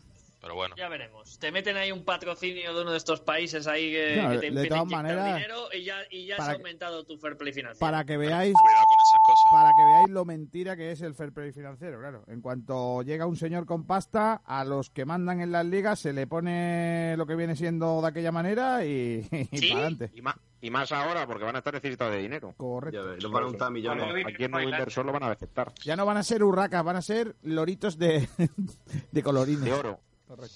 Pero 0.48 0.56
bueno. 0.56 0.76
Ya 0.78 0.88
veremos. 0.88 1.38
Te 1.40 1.52
meten 1.52 1.76
ahí 1.76 1.92
un 1.92 2.06
patrocinio 2.06 2.74
de 2.74 2.82
uno 2.82 2.92
de 2.92 2.98
estos 2.98 3.20
países 3.20 3.68
ahí 3.68 3.92
que, 3.92 4.22
No, 4.22 4.30
que 4.32 4.38
te, 4.40 4.52
de 4.52 4.68
todas 4.68 4.86
maneras, 4.86 5.36
dinero 5.36 5.68
y 5.74 5.84
ya, 5.84 5.98
y 6.10 6.26
ya 6.26 6.38
para 6.38 6.52
has 6.52 6.56
que- 6.58 6.62
aumentado 6.64 7.04
tu 7.06 7.18
fair 7.18 7.36
play 7.38 7.52
financiero. 7.52 7.80
Para 7.86 8.06
que 8.06 8.16
veáis 8.16 8.54
Cuidado 8.54 8.86
con 8.88 8.98
esas 9.06 9.20
cosas. 9.26 9.52
para 9.52 9.70
que 9.76 9.84
veáis 9.84 10.10
lo 10.10 10.24
mentira 10.26 10.78
que 10.78 10.92
es 10.92 11.02
el 11.02 11.16
fair 11.16 11.34
play 11.34 11.52
financiero, 11.52 12.00
claro. 12.00 12.24
En 12.28 12.40
cuanto 12.42 13.02
llega 13.02 13.26
un 13.26 13.36
señor 13.36 13.66
con 13.66 13.86
pasta, 13.86 14.42
a 14.46 14.64
los 14.64 14.90
que 14.90 15.04
mandan 15.06 15.42
en 15.42 15.52
las 15.52 15.66
ligas 15.66 16.00
se 16.00 16.14
le 16.14 16.28
pone 16.28 17.16
lo 17.18 17.26
que 17.28 17.36
viene 17.36 17.56
siendo 17.58 18.02
de 18.02 18.08
aquella 18.08 18.32
manera 18.32 18.86
y, 18.86 19.28
y 19.52 19.58
¿Sí? 19.58 19.68
para 19.70 19.82
adelante. 19.82 20.12
Y 20.16 20.22
más, 20.22 20.36
y 20.62 20.70
más 20.72 20.92
ahora, 20.92 21.28
porque 21.28 21.44
van 21.44 21.56
a 21.56 21.60
estar 21.60 21.74
necesitados 21.74 22.14
de 22.16 22.22
dinero. 22.22 22.50
Ya 22.52 22.56
Correcto. 22.58 23.06
ves, 23.06 23.22
nos 23.24 23.32
van 23.32 23.44
a 23.44 23.48
untar 23.48 23.72
millones. 23.72 24.06
Bueno, 24.10 24.30
Aquí 24.30 24.44
el 24.46 24.52
nuevo 24.52 24.70
inversor 24.70 25.06
lo 25.06 25.12
van 25.12 25.24
a 25.24 25.32
aceptar. 25.32 25.74
Ya 25.84 25.96
no 25.96 26.06
van 26.06 26.18
a 26.18 26.24
ser 26.24 26.44
urracas, 26.44 26.84
van 26.84 26.96
a 26.96 27.02
ser 27.02 27.36
loritos 27.44 27.98
de, 27.98 28.28
de 29.12 29.24
colorines. 29.24 29.64
De 29.66 29.74
oro. 29.74 30.00
Correcto. 30.28 30.56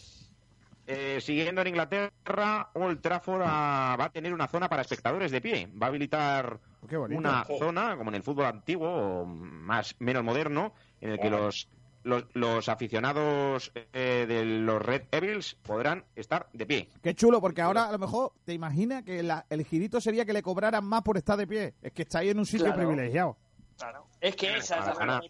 Eh, 0.88 1.20
siguiendo 1.22 1.62
en 1.62 1.68
Inglaterra, 1.68 2.70
Old 2.74 3.00
Trafford 3.02 3.44
ah, 3.46 3.96
va 4.00 4.06
a 4.06 4.10
tener 4.12 4.34
una 4.34 4.48
zona 4.48 4.68
para 4.68 4.82
espectadores 4.82 5.32
de 5.32 5.40
pie. 5.40 5.70
Va 5.82 5.86
a 5.86 5.90
habilitar 5.90 6.60
bonito. 6.82 7.18
una 7.18 7.46
zona, 7.46 7.96
como 7.96 8.10
en 8.10 8.16
el 8.16 8.24
fútbol 8.24 8.46
antiguo, 8.46 8.90
o 8.90 9.26
más 9.26 9.96
menos 10.00 10.24
moderno, 10.24 10.74
en 11.00 11.12
el 11.12 11.20
que 11.20 11.30
los, 11.30 11.70
los, 12.04 12.26
los 12.34 12.68
aficionados 12.68 13.72
eh, 13.76 14.26
de 14.28 14.44
los 14.44 14.82
Red 14.82 15.04
Devils 15.12 15.56
podrán 15.62 16.04
estar 16.16 16.50
de 16.52 16.66
pie. 16.66 16.90
Qué 17.02 17.14
chulo, 17.16 17.40
porque 17.40 17.62
ahora 17.62 17.88
a 17.88 17.92
lo 17.92 18.00
mejor 18.00 18.34
te 18.44 18.54
imaginas 18.54 19.04
que 19.04 19.22
la- 19.24 19.46
el 19.50 19.64
girito 19.64 20.02
sería 20.02 20.26
que 20.26 20.34
le 20.34 20.42
cobraran 20.42 20.84
más 20.84 21.04
por 21.04 21.16
estar 21.16 21.38
de 21.38 21.48
pie. 21.48 21.76
Es 21.82 21.94
que 21.94 22.02
está 22.02 22.20
ahí 22.20 22.30
en 22.32 22.40
un 22.40 22.46
sitio 22.46 22.66
Claro. 22.66 22.80
privilegiado. 22.90 23.38
Claro. 23.78 24.08
Es 24.20 24.36
que 24.36 24.58
esa 24.58 24.80
es 24.92 24.98
la. 24.98 25.22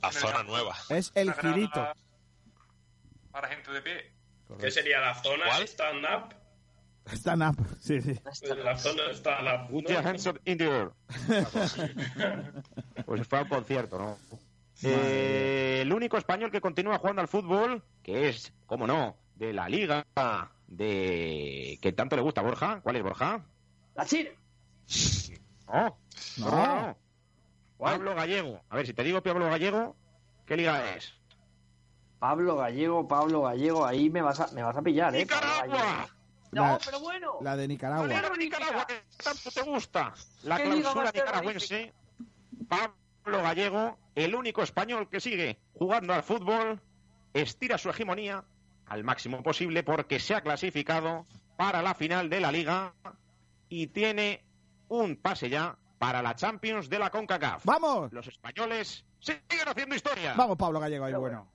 La 0.00 0.12
zona 0.12 0.44
nueva. 0.44 0.76
Es 0.90 1.10
el 1.16 1.32
girito. 1.32 1.84
Para 3.38 3.54
gente 3.54 3.70
de 3.70 3.82
pie. 3.82 4.12
¿Qué 4.58 4.68
sería 4.68 4.98
la 4.98 5.14
zona 5.14 5.44
stand-up? 5.64 6.34
Stand 7.06 7.42
up. 7.44 7.66
Sí, 7.78 8.02
sí. 8.02 8.18
La 8.64 8.76
zona 8.76 9.12
stand-up. 9.12 9.70
Put 9.70 9.88
your 9.88 10.04
hands 10.04 10.26
up 10.26 10.40
in 10.44 10.58
the 10.58 10.64
air. 10.64 10.90
pues 13.06 13.28
fue 13.28 13.38
a 13.38 13.42
un 13.42 13.48
concierto, 13.48 13.96
¿no? 13.96 14.18
Eh, 14.82 15.82
el 15.82 15.92
único 15.92 16.18
español 16.18 16.50
que 16.50 16.60
continúa 16.60 16.98
jugando 16.98 17.22
al 17.22 17.28
fútbol, 17.28 17.84
que 18.02 18.28
es, 18.28 18.52
como 18.66 18.88
no, 18.88 19.16
de 19.36 19.52
la 19.52 19.68
liga 19.68 20.04
de 20.66 21.78
que 21.80 21.92
tanto 21.92 22.16
le 22.16 22.22
gusta 22.22 22.40
a 22.40 22.44
Borja. 22.44 22.80
¿Cuál 22.80 22.96
es 22.96 23.02
Borja? 23.04 23.44
La 23.94 24.04
No. 25.68 25.96
no, 26.38 26.50
no. 26.50 26.98
Pablo 27.78 28.16
Gallego. 28.16 28.64
A 28.68 28.74
ver, 28.74 28.86
si 28.88 28.94
te 28.94 29.04
digo 29.04 29.22
Pablo 29.22 29.48
Gallego, 29.48 29.94
¿qué 30.44 30.56
liga 30.56 30.96
es? 30.96 31.17
Pablo 32.18 32.56
Gallego, 32.56 33.06
Pablo 33.06 33.42
Gallego, 33.42 33.86
ahí 33.86 34.10
me 34.10 34.22
vas 34.22 34.40
a, 34.40 34.48
me 34.52 34.62
vas 34.62 34.76
a 34.76 34.82
pillar, 34.82 35.14
¿eh? 35.14 35.20
¡Nicaragua! 35.20 36.08
No, 36.50 36.62
La- 36.62 36.78
pero 36.84 37.00
bueno. 37.00 37.32
La 37.42 37.56
de 37.56 37.62
¿Cuál 37.62 37.68
Nicaragua. 37.68 38.36
Nicaragua 38.38 38.86
que 38.86 39.02
tanto 39.22 39.50
te 39.50 39.62
gusta? 39.62 40.14
La 40.44 40.56
¿Qué 40.56 40.64
liga 40.64 40.92
clausura 40.92 41.10
nicaragüense. 41.12 41.92
Pablo 42.68 43.42
Gallego, 43.42 43.98
el 44.14 44.34
único 44.34 44.62
español 44.62 45.08
que 45.10 45.20
sigue 45.20 45.58
jugando 45.74 46.14
al 46.14 46.22
fútbol, 46.22 46.80
estira 47.34 47.78
su 47.78 47.90
hegemonía 47.90 48.44
al 48.86 49.04
máximo 49.04 49.42
posible 49.42 49.82
porque 49.82 50.18
se 50.18 50.34
ha 50.34 50.40
clasificado 50.40 51.26
para 51.56 51.82
la 51.82 51.94
final 51.94 52.30
de 52.30 52.40
la 52.40 52.50
liga 52.50 52.94
y 53.68 53.88
tiene 53.88 54.44
un 54.88 55.16
pase 55.16 55.50
ya 55.50 55.76
para 55.98 56.22
la 56.22 56.34
Champions 56.34 56.88
de 56.88 56.98
la 56.98 57.10
CONCACAF. 57.10 57.64
¡Vamos! 57.66 58.12
Los 58.12 58.26
españoles 58.26 59.04
siguen 59.20 59.68
haciendo 59.68 59.94
historia. 59.94 60.34
Vamos, 60.36 60.56
Pablo 60.56 60.80
Gallego, 60.80 61.04
ahí 61.04 61.12
bueno. 61.14 61.46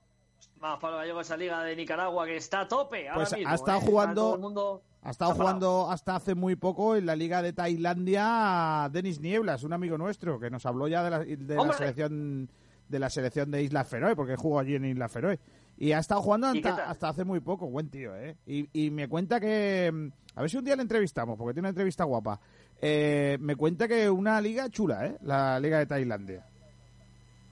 Vamos, 0.64 0.80
Pablo 0.80 0.96
Gallego, 1.00 1.20
esa 1.20 1.36
liga 1.36 1.62
de 1.62 1.76
Nicaragua 1.76 2.26
que 2.26 2.38
está 2.38 2.62
a 2.62 2.68
tope. 2.70 3.10
ahora 3.10 3.16
Pues 3.26 3.34
ha 3.34 3.36
mismo, 3.38 3.54
estado 3.54 3.80
¿eh? 3.80 3.84
jugando- 3.86 4.22
todo 4.22 4.36
el 4.36 4.42
mundo- 4.42 4.82
Ha 5.02 5.10
estado 5.10 5.34
jugando 5.34 5.92
hasta 5.92 6.16
hace 6.16 6.36
muy 6.36 6.56
poco 6.56 6.96
en 6.96 7.06
la 7.06 7.18
Liga 7.18 7.42
de 7.42 7.52
Tailandia 7.52 8.88
Denis 8.90 9.20
Nieblas, 9.20 9.64
un 9.64 9.74
amigo 9.74 9.98
nuestro, 9.98 10.40
que 10.40 10.50
nos 10.50 10.66
habló 10.66 10.88
ya 10.88 11.04
de 11.04 11.10
la, 11.10 11.20
de 11.20 11.56
la 11.56 11.62
¡Hombre! 11.62 11.78
selección 11.78 12.50
de 12.88 13.00
la 13.00 13.10
selección 13.10 13.52
de 13.52 13.62
Islas 13.64 13.90
Feroe, 13.90 14.16
porque 14.16 14.38
jugó 14.38 14.60
allí 14.60 14.76
en 14.76 14.86
Islas 14.86 15.12
Feroe. 15.12 15.38
Y 15.78 15.92
ha 15.92 16.00
estado 16.00 16.22
jugando 16.22 16.56
¿Y 16.56 16.62
qué 16.62 16.70
hasta, 16.70 17.10
hace 17.10 17.26
muy 17.26 17.42
poco, 17.42 17.68
buen 17.70 17.90
tío, 17.90 18.16
¿eh? 18.16 18.38
Y, 18.46 18.70
y 18.72 18.90
me 18.92 19.10
cuenta 19.10 19.42
que... 19.42 19.92
mm, 19.94 20.12
A 20.38 20.42
ver 20.42 20.50
si 20.50 20.56
un 20.58 20.64
día 20.64 20.78
le 20.78 20.84
entrevistamos, 20.84 21.38
porque 21.38 21.54
tiene 21.54 21.66
una 21.66 21.70
entrevista 21.72 22.06
guapa. 22.06 22.40
Eh, 22.82 23.38
me 23.42 23.58
cuenta 23.58 23.86
que 23.90 24.10
una 24.10 24.40
liga 24.40 24.70
chula, 24.70 25.08
¿eh? 25.08 25.18
La 25.24 25.60
Liga 25.60 25.80
de 25.80 25.86
Tailandia. 25.88 26.46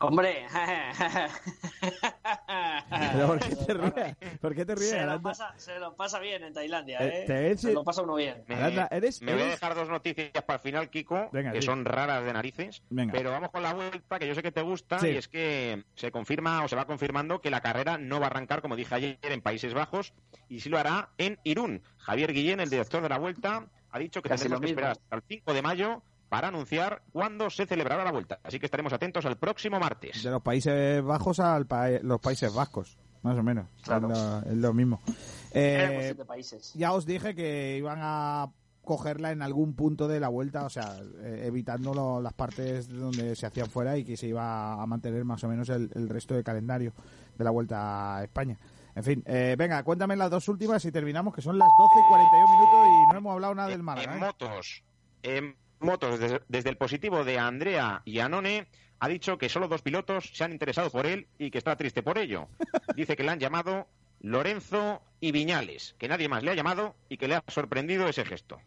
Hombre. 0.01 0.45
Pero 3.13 3.27
¿por 3.27 3.39
qué 3.39 3.55
te 3.55 3.73
ríes? 3.73 4.15
¿Por 4.39 4.55
qué 4.55 4.65
te 4.65 4.75
ríes, 4.75 4.89
se, 4.89 5.05
lo 5.05 5.21
pasa, 5.21 5.53
se 5.57 5.79
lo 5.79 5.95
pasa 5.95 6.19
bien 6.19 6.43
en 6.43 6.53
Tailandia, 6.53 6.99
Eh, 7.01 7.23
¿eh? 7.23 7.25
te 7.27 7.57
Se 7.57 7.73
lo 7.73 7.83
pasa 7.83 8.01
uno 8.01 8.15
bien. 8.15 8.43
Me, 8.47 8.55
Aranda, 8.55 8.87
eres- 8.91 9.21
me 9.21 9.33
voy 9.33 9.43
a 9.43 9.45
dejar 9.47 9.75
dos 9.75 9.89
noticias 9.89 10.31
para 10.45 10.57
el 10.57 10.61
final, 10.61 10.89
Kiko, 10.89 11.29
Venga, 11.31 11.51
que 11.51 11.61
sí. 11.61 11.65
son 11.67 11.85
raras 11.85 12.23
de 12.25 12.33
narices. 12.33 12.81
Venga. 12.89 13.13
Pero 13.13 13.31
vamos 13.31 13.49
con 13.51 13.63
la 13.63 13.73
vuelta, 13.73 14.19
que 14.19 14.27
yo 14.27 14.35
sé 14.35 14.41
que 14.43 14.51
te 14.51 14.61
gusta, 14.61 14.99
Sí. 14.99 15.07
y 15.09 15.17
es 15.17 15.27
que 15.27 15.83
se 15.95 16.11
confirma 16.11 16.63
o 16.63 16.67
se 16.67 16.75
va 16.75 16.85
confirmando 16.85 17.41
que 17.41 17.49
la 17.51 17.61
carrera 17.61 17.97
no 17.97 18.19
va 18.19 18.25
a 18.25 18.29
arrancar, 18.29 18.61
como 18.61 18.75
dije 18.75 18.95
ayer, 18.95 19.17
en 19.21 19.41
Países 19.41 19.73
Bajos, 19.73 20.13
y 20.49 20.59
sí 20.61 20.69
lo 20.69 20.77
hará 20.77 21.09
en 21.17 21.39
Irún. 21.43 21.83
Javier 21.97 22.33
Guillén, 22.33 22.59
el 22.59 22.69
director 22.69 23.01
de 23.01 23.09
la 23.09 23.17
vuelta, 23.17 23.67
ha 23.91 23.99
dicho 23.99 24.21
que 24.21 24.29
Casi 24.29 24.43
tendremos 24.43 24.61
que 24.65 24.71
esperar 24.71 24.91
hasta 24.91 25.15
el 25.15 25.21
5 25.27 25.53
de 25.53 25.61
mayo 25.61 26.01
para 26.31 26.47
anunciar 26.47 27.01
cuándo 27.11 27.49
se 27.49 27.65
celebrará 27.65 28.05
la 28.05 28.11
vuelta. 28.13 28.39
Así 28.41 28.57
que 28.57 28.65
estaremos 28.65 28.93
atentos 28.93 29.25
al 29.25 29.35
próximo 29.37 29.81
martes. 29.81 30.23
De 30.23 30.31
los 30.31 30.41
Países 30.41 31.03
Bajos 31.03 31.41
a 31.41 31.59
los 31.59 32.21
Países 32.21 32.53
Vascos, 32.53 32.97
más 33.21 33.37
o 33.37 33.43
menos. 33.43 33.67
Claro. 33.83 34.09
Es, 34.09 34.17
lo, 34.17 34.39
es 34.53 34.57
lo 34.57 34.73
mismo. 34.73 35.01
Eh, 35.53 36.15
países. 36.25 36.73
ya 36.73 36.93
os 36.93 37.05
dije 37.05 37.35
que 37.35 37.75
iban 37.77 37.99
a 38.01 38.49
cogerla 38.81 39.31
en 39.33 39.41
algún 39.41 39.75
punto 39.75 40.07
de 40.07 40.21
la 40.21 40.29
vuelta, 40.29 40.63
o 40.63 40.69
sea, 40.69 40.95
eh, 41.21 41.43
evitando 41.47 41.93
lo- 41.93 42.21
las 42.21 42.31
partes 42.31 42.87
donde 42.87 43.35
se 43.35 43.45
hacían 43.45 43.67
fuera 43.69 43.97
y 43.97 44.05
que 44.05 44.15
se 44.15 44.27
iba 44.27 44.81
a 44.81 44.85
mantener 44.85 45.25
más 45.25 45.43
o 45.43 45.49
menos 45.49 45.67
el, 45.67 45.91
el 45.95 46.07
resto 46.07 46.33
de 46.33 46.45
calendario 46.45 46.93
de 47.37 47.43
la 47.43 47.51
vuelta 47.51 48.15
a 48.19 48.23
España. 48.23 48.57
En 48.95 49.03
fin, 49.03 49.21
eh, 49.25 49.55
venga, 49.59 49.83
cuéntame 49.83 50.15
las 50.15 50.31
dos 50.31 50.47
últimas 50.47 50.83
y 50.85 50.93
terminamos, 50.93 51.35
que 51.35 51.41
son 51.41 51.57
las 51.59 51.67
12 51.77 51.93
y 51.99 52.07
41 52.09 52.47
minutos 52.55 52.87
y 52.87 53.11
no 53.11 53.17
hemos 53.17 53.33
hablado 53.33 53.53
nada 53.55 53.67
del 53.67 53.79
En 53.81 53.85
Málaga. 53.85 54.15
¿eh? 54.15 54.19
motos, 54.19 54.83
en 55.23 55.55
motos, 55.81 56.19
desde, 56.19 56.41
desde 56.47 56.69
el 56.69 56.77
positivo 56.77 57.23
de 57.23 57.37
Andrea 57.39 58.01
Iannone, 58.05 58.67
ha 58.99 59.07
dicho 59.07 59.37
que 59.37 59.49
solo 59.49 59.67
dos 59.67 59.81
pilotos 59.81 60.31
se 60.33 60.43
han 60.43 60.51
interesado 60.51 60.89
por 60.89 61.05
él 61.05 61.27
y 61.37 61.49
que 61.51 61.57
está 61.57 61.75
triste 61.75 62.03
por 62.03 62.17
ello. 62.17 62.47
Dice 62.95 63.15
que 63.15 63.23
le 63.23 63.31
han 63.31 63.39
llamado 63.39 63.87
Lorenzo 64.19 65.01
y 65.19 65.31
Viñales, 65.31 65.95
que 65.97 66.07
nadie 66.07 66.29
más 66.29 66.43
le 66.43 66.51
ha 66.51 66.55
llamado 66.55 66.95
y 67.09 67.17
que 67.17 67.27
le 67.27 67.35
ha 67.35 67.43
sorprendido 67.47 68.07
ese 68.07 68.23
gesto. 68.25 68.59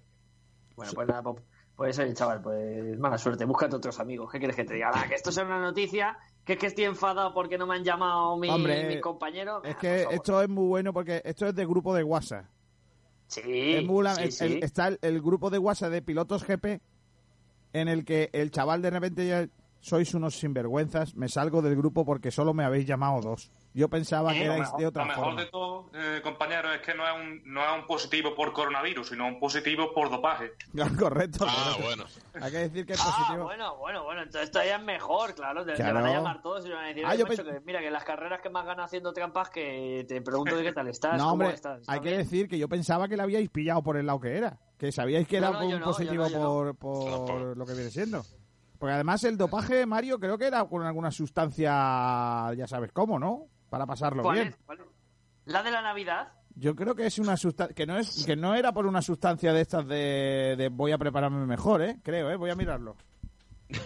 Bueno, 0.77 0.93
pues 0.95 1.07
nada, 1.09 1.23
pues, 1.23 1.43
pues 1.77 1.99
el 2.01 2.15
chaval, 2.15 2.43
pues 2.43 2.99
mala 2.99 3.17
suerte, 3.19 3.45
búscate 3.45 3.77
otros 3.77 4.01
amigos. 4.01 4.31
¿Qué 4.33 4.39
quieres 4.39 4.57
que 4.57 4.65
te 4.65 4.75
diga? 4.75 4.91
Ah, 4.93 5.07
que 5.09 5.15
esto 5.15 5.31
sea 5.31 5.45
una 5.45 5.61
noticia, 5.61 6.19
que 6.45 6.55
es 6.55 6.59
que 6.59 6.67
estoy 6.67 6.85
enfadado 6.85 7.33
porque 7.33 7.57
no 7.59 7.67
me 7.69 7.77
han 7.77 7.85
llamado 7.85 8.37
mi, 8.37 8.49
Hombre, 8.51 8.89
mi 8.93 9.01
compañero. 9.01 9.62
Es 9.62 9.77
Ah, 9.77 9.79
que 9.79 10.07
esto 10.11 10.43
es 10.43 10.49
muy 10.49 10.67
bueno 10.67 10.93
porque 10.93 11.23
esto 11.25 11.47
es 11.47 11.55
de 11.55 11.65
grupo 11.65 11.95
de 11.95 12.03
WhatsApp. 12.03 12.47
Sí, 13.29 13.41
Es 13.75 13.85
muy 13.85 14.03
la- 14.05 14.15
sí, 14.17 14.23
el- 14.25 14.33
sí. 14.33 14.45
el- 14.45 14.65
está 14.65 14.89
el, 14.89 14.99
el 15.03 15.21
grupo 15.23 15.49
de 15.51 15.59
WhatsApp 15.59 15.91
de 15.93 16.03
pilotos 16.03 16.45
GP 16.45 16.81
en 17.75 17.89
el 17.89 18.07
que 18.07 18.31
el 18.33 18.51
chaval 18.51 18.81
de 18.81 18.91
repente 18.91 19.27
ya 19.27 19.47
sois 19.81 20.14
unos 20.14 20.39
sinvergüenzas, 20.39 21.14
me 21.14 21.29
salgo 21.29 21.61
del 21.61 21.77
grupo 21.77 22.07
porque 22.07 22.31
solo 22.31 22.55
me 22.55 22.64
habéis 22.64 22.87
llamado 22.87 23.20
dos. 23.20 23.51
Yo 23.77 23.89
pensaba 23.89 24.33
que 24.33 24.45
erais 24.45 24.61
mejor, 24.61 24.79
de 24.81 24.87
otra 24.87 25.03
lo 25.03 25.09
mejor 25.09 25.25
forma. 25.25 25.41
de 25.41 25.47
todo, 25.51 25.91
eh, 25.95 26.20
compañero, 26.22 26.72
es 26.72 26.81
que 26.81 26.95
no 26.95 27.05
es, 27.09 27.12
un, 27.14 27.43
no 27.53 27.61
es 27.61 27.81
un 27.81 27.87
positivo 27.89 28.33
por 28.33 28.53
coronavirus, 28.53 29.09
sino 29.09 29.27
un 29.27 29.41
positivo 29.41 29.93
por 29.93 30.11
dopaje. 30.11 30.53
Correcto. 30.99 31.45
Ah, 31.49 31.75
correcto. 31.77 31.83
bueno. 31.85 32.05
Hay 32.41 32.53
que 32.53 32.59
decir 32.59 32.87
que 32.87 32.93
es 32.93 33.01
Ah, 33.03 33.12
positivo. 33.16 33.45
bueno, 33.47 33.77
bueno, 33.79 34.05
bueno, 34.05 34.22
entonces 34.22 34.51
todavía 34.53 34.77
es 34.77 34.83
mejor, 34.85 35.35
claro. 35.35 35.64
Te, 35.64 35.83
van 35.83 35.97
a 35.97 36.12
llamar 36.12 36.41
todos 36.41 36.64
y 36.64 36.68
te 36.68 36.75
van 36.75 36.85
a 36.85 36.89
decir, 36.89 37.05
Ah, 37.05 37.09
"Oye, 37.11 37.18
yo 37.18 37.27
macho, 37.27 37.45
que 37.45 37.61
mira, 37.66 37.81
que 37.81 37.91
las 37.91 38.05
carreras 38.05 38.41
que 38.41 38.49
más 38.49 38.64
ganas 38.64 38.87
haciendo 38.87 39.12
trampas, 39.12 39.51
que 39.51 40.05
te 40.07 40.22
pregunto 40.22 40.57
de 40.57 40.62
qué 40.62 40.72
tal 40.72 40.87
estás, 40.87 41.12
No, 41.18 41.25
cómo 41.31 41.33
hombre, 41.33 41.55
estás. 41.55 41.79
hay 41.79 41.81
¿Estás 41.81 42.01
que 42.01 42.09
bien?". 42.11 42.18
decir 42.18 42.49
que 42.49 42.59
yo 42.59 42.68
pensaba 42.68 43.09
que 43.09 43.16
la 43.16 43.25
habíais 43.25 43.51
pillado 43.51 43.83
por 43.83 43.97
el 43.97 44.07
lado 44.07 44.20
que 44.20 44.37
era. 44.37 44.57
Que 44.79 44.93
sabíais 44.93 45.27
que 45.27 45.39
era 45.39 45.51
No, 45.51 45.66
un 45.66 45.81
positivo 45.81 46.29
yo 46.29 46.39
no, 46.39 46.64
yo 46.66 46.75
por, 46.75 47.27
por 47.27 47.57
lo 47.57 47.66
que 47.66 47.72
viene 47.75 47.91
siendo. 47.91 48.25
Porque 48.79 48.93
además 48.95 49.25
el 49.25 49.37
dopaje, 49.37 49.85
Mario, 49.85 50.20
creo 50.20 50.39
que 50.39 50.47
era 50.47 50.64
con 50.66 50.83
alguna 50.85 51.11
sustancia, 51.11 52.53
ya 52.57 52.66
sabes 52.68 52.93
cómo, 52.93 53.18
¿no? 53.18 53.49
Para 53.75 53.87
pasarlo 53.87 54.22
¿Cuál 54.22 54.37
bien. 54.37 54.49
es? 54.51 54.57
¿Cuál 54.64 54.79
es? 54.79 54.87
¿La 55.47 55.64
de 55.64 55.72
la 55.72 55.83
Navidad? 55.83 56.29
Yo 56.55 56.77
creo 56.77 56.95
que 56.95 57.07
es 57.07 57.18
una 57.18 57.37
sustancia 57.37 57.75
que 57.75 57.87
no 57.87 57.99
es 57.99 58.25
que 58.25 58.37
no 58.37 58.55
era 58.55 58.70
por 58.70 58.87
una 58.87 59.03
sustancia 59.03 59.53
de 59.53 59.61
estas 59.62 59.85
de, 59.89 60.55
de 60.57 60.68
voy 60.68 60.93
a 60.93 60.99
prepararme 60.99 61.45
mejor, 61.45 61.83
¿eh? 61.83 61.99
Creo, 62.05 62.31
¿eh? 62.31 62.37
Voy 62.37 62.51
a 62.51 62.55
mirarlo. 62.55 62.97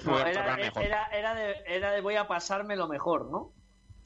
No, 0.05 0.21
era, 0.21 0.57
era, 0.57 1.07
era 1.07 1.35
de, 1.35 1.55
era 1.67 1.93
de 1.93 2.03
voy 2.03 2.17
a 2.17 2.29
pasarme 2.29 2.77
lo 2.77 2.87
mejor, 2.87 3.31
¿no? 3.31 3.53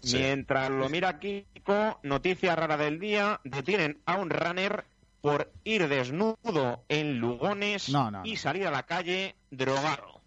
Mientras 0.05 0.71
lo 0.71 0.89
mira 0.89 1.19
Kiko, 1.19 1.99
noticia 2.05 2.55
rara 2.55 2.77
del 2.77 3.01
día, 3.01 3.41
detienen 3.43 4.01
a 4.07 4.19
un 4.19 4.31
runner 4.31 4.85
por 5.21 5.51
ir 5.65 5.89
desnudo 5.89 6.85
en 6.89 7.19
Lugones 7.19 7.89
No, 7.89 8.13
no, 8.13 8.23
y 8.25 8.37
salir 8.37 8.69
a 8.69 8.71
la 8.71 8.85
calle 8.85 9.35
drogado. 9.51 10.21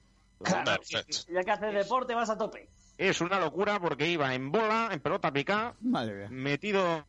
Claro, 0.44 0.82
ya 1.30 1.44
que 1.46 1.52
haces 1.52 1.74
deporte 1.74 2.14
vas 2.14 2.30
a 2.30 2.38
tope. 2.38 2.68
Es 2.98 3.20
una 3.22 3.40
locura 3.40 3.80
porque 3.80 4.10
iba 4.10 4.34
en 4.34 4.52
bola, 4.52 4.90
en 4.92 5.00
pelota 5.02 5.32
picada, 5.32 5.76
Madre 5.82 6.16
mía. 6.16 6.28
metido 6.32 7.06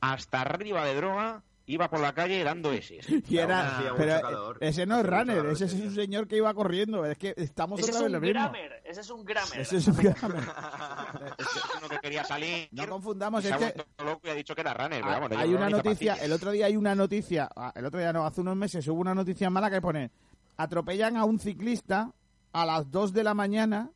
hasta 0.00 0.42
arriba 0.42 0.84
de 0.84 0.94
droga, 0.96 1.42
iba 1.66 1.88
por 1.88 2.00
la 2.00 2.12
calle 2.12 2.44
dando 2.44 2.72
ese. 2.72 2.98
Y 3.28 3.38
era, 3.38 3.82
pero 3.96 4.60
ese 4.60 4.84
no 4.84 4.98
es 5.00 5.06
runner, 5.06 5.46
ese 5.46 5.64
es 5.64 5.72
un 5.72 5.94
señor 5.94 6.28
que 6.28 6.36
iba 6.36 6.52
corriendo. 6.52 7.06
Es 7.06 7.16
que 7.16 7.32
estamos 7.38 7.80
Ese 7.80 7.90
es 7.90 7.96
otra 7.96 8.06
vez 8.06 8.06
un 8.08 8.12
lo 8.12 8.20
mismo. 8.20 8.34
grammar, 8.40 8.82
ese 8.84 9.00
es 9.00 9.10
un 9.10 9.24
grammar. 9.24 9.58
Ese 9.60 9.76
es 9.78 9.88
un 9.88 9.96
grammar. 9.96 10.34
uno 11.78 11.88
que 11.88 11.98
quería 12.00 12.24
salir. 12.24 12.68
No 12.72 12.86
confundamos, 12.86 13.42
se 13.42 13.48
es 13.48 13.54
ha 13.54 13.58
que 13.58 13.64
vuelto 13.64 14.04
loco 14.04 14.20
y 14.26 14.30
ha 14.30 14.34
dicho 14.34 14.54
que 14.54 14.60
era 14.60 14.74
runner. 14.74 15.00
pero 15.00 15.06
Ah, 15.10 15.14
vamos, 15.14 15.30
no 15.30 15.38
hay 15.38 15.54
una 15.54 15.70
noticia, 15.70 16.14
el 16.16 16.32
otro 16.32 16.50
día 16.50 16.66
hay 16.66 16.76
una 16.76 16.94
noticia, 16.94 17.48
ah, 17.56 17.72
el 17.74 17.86
otro 17.86 17.98
día 17.98 18.12
no, 18.12 18.26
hace 18.26 18.42
unos 18.42 18.56
meses 18.56 18.86
hubo 18.88 19.00
una 19.00 19.14
noticia 19.14 19.48
mala 19.48 19.70
que 19.70 19.80
pone, 19.80 20.10
atropellan 20.58 21.16
a 21.16 21.24
un 21.24 21.38
ciclista 21.38 22.12
a 22.52 22.66
las 22.66 22.90
2 22.90 23.14
de 23.14 23.24
la 23.24 23.32
mañana 23.32 23.90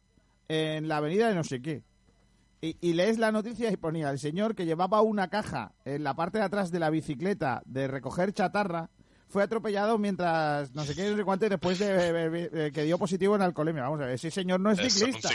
en 0.48 0.88
la 0.88 0.96
avenida 0.98 1.28
de 1.28 1.34
no 1.34 1.44
sé 1.44 1.60
qué. 1.60 1.82
Y, 2.60 2.76
y 2.80 2.94
lees 2.94 3.18
la 3.18 3.30
noticia 3.30 3.70
y 3.70 3.76
ponía, 3.76 4.10
el 4.10 4.18
señor 4.18 4.54
que 4.54 4.66
llevaba 4.66 5.00
una 5.02 5.28
caja 5.28 5.72
en 5.84 6.02
la 6.02 6.14
parte 6.14 6.38
de 6.38 6.44
atrás 6.44 6.70
de 6.72 6.80
la 6.80 6.90
bicicleta 6.90 7.62
de 7.66 7.86
recoger 7.86 8.32
chatarra, 8.32 8.90
fue 9.28 9.42
atropellado 9.42 9.98
mientras 9.98 10.74
no 10.74 10.84
sé 10.84 10.94
qué, 10.94 11.10
no 11.10 11.16
sé 11.16 11.22
cuánto, 11.24 11.46
y 11.46 11.50
después 11.50 11.78
de, 11.78 11.92
de- 12.12 12.30
de- 12.30 12.48
de 12.48 12.72
que 12.72 12.82
dio 12.82 12.98
positivo 12.98 13.36
en 13.36 13.42
alcoholemia. 13.42 13.82
Vamos 13.82 14.00
a 14.00 14.06
ver, 14.06 14.14
ese 14.14 14.30
señor 14.30 14.58
no 14.58 14.70
es 14.70 14.78
Es 14.78 14.84
un 14.84 15.12
ciclista. 15.12 15.28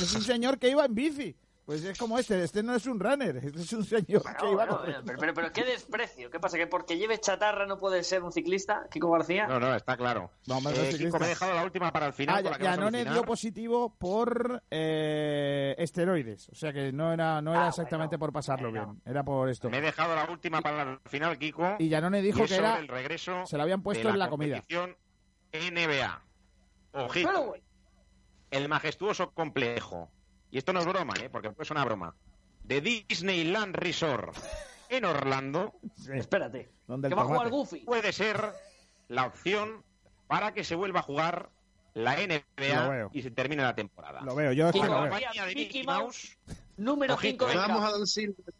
es 0.00 0.14
un 0.14 0.22
señor 0.22 0.58
que 0.58 0.70
iba 0.70 0.84
en 0.86 0.94
bici. 0.94 1.36
Pues 1.66 1.82
es 1.84 1.98
como 1.98 2.16
este, 2.16 2.44
este 2.44 2.62
no 2.62 2.76
es 2.76 2.86
un 2.86 3.00
runner, 3.00 3.38
este 3.38 3.60
es 3.60 3.72
un 3.72 3.84
señor 3.84 4.22
que 4.36 4.50
iba 4.52 4.64
pero, 5.04 5.18
pero, 5.18 5.34
pero 5.34 5.52
qué 5.52 5.64
desprecio. 5.64 6.30
¿Qué 6.30 6.38
pasa? 6.38 6.56
¿Que 6.56 6.68
porque 6.68 6.96
lleve 6.96 7.18
chatarra 7.18 7.66
no 7.66 7.76
puede 7.76 8.04
ser 8.04 8.22
un 8.22 8.30
ciclista, 8.30 8.86
Kiko 8.88 9.10
García? 9.10 9.48
No, 9.48 9.58
no, 9.58 9.74
está 9.74 9.96
claro. 9.96 10.30
No, 10.46 10.58
Eh. 10.70 10.94
Kiko, 10.96 11.18
me 11.18 11.26
he 11.26 11.28
dejado 11.30 11.54
la 11.54 11.64
última 11.64 11.90
para 11.92 12.06
el 12.06 12.12
final. 12.12 12.36
Ah, 12.36 12.42
con 12.42 12.50
la 12.52 12.58
que 12.58 12.64
Yanone 12.64 13.04
dio 13.04 13.24
positivo 13.24 13.92
por 13.98 14.62
eh, 14.70 15.74
esteroides. 15.78 16.48
O 16.50 16.54
sea 16.54 16.72
que 16.72 16.92
no 16.92 17.12
era, 17.12 17.42
no 17.42 17.50
era 17.52 17.66
exactamente 17.68 18.16
por 18.16 18.32
pasarlo 18.32 18.70
bien. 18.70 19.02
Era 19.04 19.24
por 19.24 19.48
esto. 19.48 19.68
Me 19.68 19.78
he 19.78 19.82
dejado 19.82 20.14
la 20.14 20.30
última 20.30 20.60
para 20.62 20.82
el 20.84 21.00
final, 21.06 21.36
Kiko. 21.36 21.76
Y 21.80 21.88
Yanone 21.88 22.22
dijo 22.22 22.44
y 22.44 22.46
que 22.46 22.54
era- 22.54 22.78
el 22.78 22.86
regreso 22.86 23.44
se 23.44 23.56
lo 23.56 23.64
habían 23.64 23.82
puesto 23.82 24.06
de 24.06 24.12
en 24.14 24.18
la 24.20 24.28
comida. 24.28 24.62
NBA. 25.52 26.22
Ojito. 26.92 27.54
El 28.52 28.68
majestuoso 28.68 29.32
complejo. 29.32 30.12
Y 30.56 30.58
esto 30.58 30.72
no 30.72 30.80
es 30.80 30.86
broma, 30.86 31.12
¿eh? 31.20 31.28
porque 31.28 31.52
es 31.58 31.70
una 31.70 31.84
broma. 31.84 32.14
De 32.64 32.80
Disneyland 32.80 33.76
Resort 33.76 34.34
en 34.88 35.04
Orlando. 35.04 35.74
espérate. 36.14 36.70
¿Dónde 36.86 37.10
Que 37.10 37.14
va 37.14 37.22
a 37.22 37.24
jugar? 37.26 37.50
Goofy. 37.50 37.80
Puede 37.80 38.10
ser 38.10 38.54
la 39.08 39.26
opción 39.26 39.84
para 40.26 40.54
que 40.54 40.64
se 40.64 40.74
vuelva 40.74 41.00
a 41.00 41.02
jugar 41.02 41.50
la 41.92 42.14
NBA 42.16 43.10
y 43.12 43.20
se 43.20 43.30
termine 43.32 43.64
la 43.64 43.74
temporada. 43.74 44.22
Lo 44.22 44.34
veo, 44.34 44.50
yo 44.52 44.68
es 44.68 44.72
que 44.72 44.78
lo 44.78 45.02
veo. 45.02 45.12
De 45.12 45.54
Mickey 45.54 45.84
Mouse, 45.84 46.38
número 46.78 47.12
Ojito, 47.12 47.46
5 47.50 47.52
¿eh? 47.52 47.68
Vamos 47.68 47.84
a 47.84 48.06
Silver. 48.06 48.54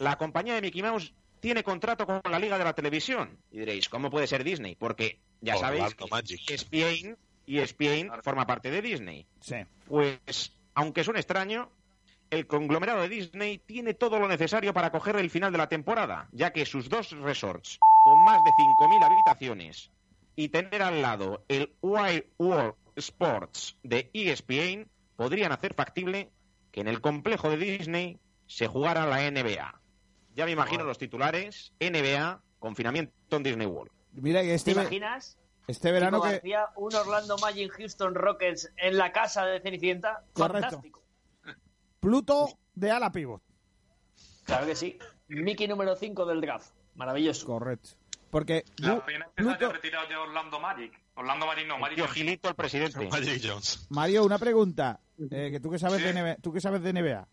La 0.00 0.18
compañía 0.18 0.54
de 0.56 0.60
Mickey 0.60 0.82
Mouse 0.82 1.14
tiene 1.40 1.64
contrato 1.64 2.04
con 2.04 2.20
la 2.30 2.38
Liga 2.38 2.58
de 2.58 2.64
la 2.64 2.74
Televisión. 2.74 3.38
Y 3.50 3.60
diréis, 3.60 3.88
¿cómo 3.88 4.10
puede 4.10 4.26
ser 4.26 4.44
Disney? 4.44 4.74
Porque 4.74 5.18
ya 5.40 5.56
Orlando 5.56 5.96
sabéis. 5.98 6.46
ESPN, 6.46 7.16
ESPN 7.46 8.22
forma 8.22 8.46
parte 8.46 8.70
de 8.70 8.82
Disney. 8.82 9.26
Sí. 9.40 9.56
Pues, 9.86 10.52
aunque 10.74 11.04
suene 11.04 11.20
extraño, 11.20 11.70
el 12.30 12.46
conglomerado 12.46 13.02
de 13.02 13.08
Disney 13.08 13.58
tiene 13.58 13.94
todo 13.94 14.18
lo 14.18 14.26
necesario 14.26 14.72
para 14.72 14.90
coger 14.90 15.16
el 15.16 15.30
final 15.30 15.52
de 15.52 15.58
la 15.58 15.68
temporada, 15.68 16.28
ya 16.32 16.52
que 16.52 16.64
sus 16.64 16.88
dos 16.88 17.10
resorts, 17.10 17.78
con 18.04 18.24
más 18.24 18.42
de 18.42 18.50
5.000 18.50 19.04
habitaciones, 19.04 19.90
y 20.34 20.48
tener 20.48 20.82
al 20.82 21.02
lado 21.02 21.44
el 21.48 21.74
Wild 21.82 22.24
World 22.38 22.74
Sports 22.96 23.76
de 23.82 24.10
ESPN, 24.14 24.88
podrían 25.16 25.52
hacer 25.52 25.74
factible 25.74 26.30
que 26.70 26.80
en 26.80 26.88
el 26.88 27.00
complejo 27.00 27.50
de 27.50 27.58
Disney 27.58 28.18
se 28.46 28.66
jugara 28.66 29.06
la 29.06 29.30
NBA. 29.30 29.80
Ya 30.34 30.46
me 30.46 30.52
imagino 30.52 30.84
los 30.84 30.96
titulares, 30.96 31.72
NBA, 31.80 32.42
confinamiento 32.58 33.36
en 33.36 33.42
Disney 33.42 33.66
World. 33.66 33.92
Mira 34.12 34.40
¿Te 34.40 34.54
este, 34.54 34.72
imaginas? 34.72 35.36
Este 35.72 35.92
verano 35.92 36.18
Kiko 36.18 36.28
que... 36.28 36.32
García, 36.34 36.66
un 36.76 36.94
Orlando 36.94 37.36
Magic 37.38 37.72
Houston 37.72 38.14
Rockets 38.14 38.70
en 38.76 38.96
la 38.96 39.12
casa 39.12 39.44
de 39.46 39.60
Cenicienta. 39.60 40.24
Correcto. 40.32 40.60
Fantástico. 40.62 41.02
Pluto 42.00 42.48
de 42.74 42.90
ala 42.90 43.10
pivot. 43.12 43.42
Claro 44.44 44.66
que 44.66 44.74
sí. 44.74 44.98
Mickey 45.28 45.68
número 45.68 45.94
5 45.96 46.26
del 46.26 46.40
draft. 46.40 46.70
Maravilloso. 46.94 47.46
Correcto. 47.46 47.90
Porque 48.30 48.64
La 48.78 49.04
pena 49.04 49.26
es 49.26 49.32
que 49.36 49.42
se 49.42 49.48
haya 49.48 49.58
Pluto... 49.58 49.72
retirado 49.72 50.08
ya 50.08 50.20
Orlando 50.20 50.58
Magic. 50.58 50.92
Orlando 51.14 51.46
Magic 51.46 51.66
no, 51.68 51.78
no. 51.78 52.08
Gilito, 52.08 52.48
el 52.48 52.54
presidente. 52.54 53.08
Magic 53.08 53.42
Jones. 53.44 53.86
Mario, 53.90 54.24
una 54.24 54.38
pregunta. 54.38 55.00
Eh, 55.30 55.50
que 55.52 55.60
tú 55.60 55.70
que 55.70 55.78
sabes 55.78 55.98
Sí. 55.98 56.04
de 56.04 56.12
NBA, 56.14 56.36
tú 56.36 56.52
que 56.52 56.60
sabes 56.60 56.82
de 56.82 56.92
NBA. 56.92 57.28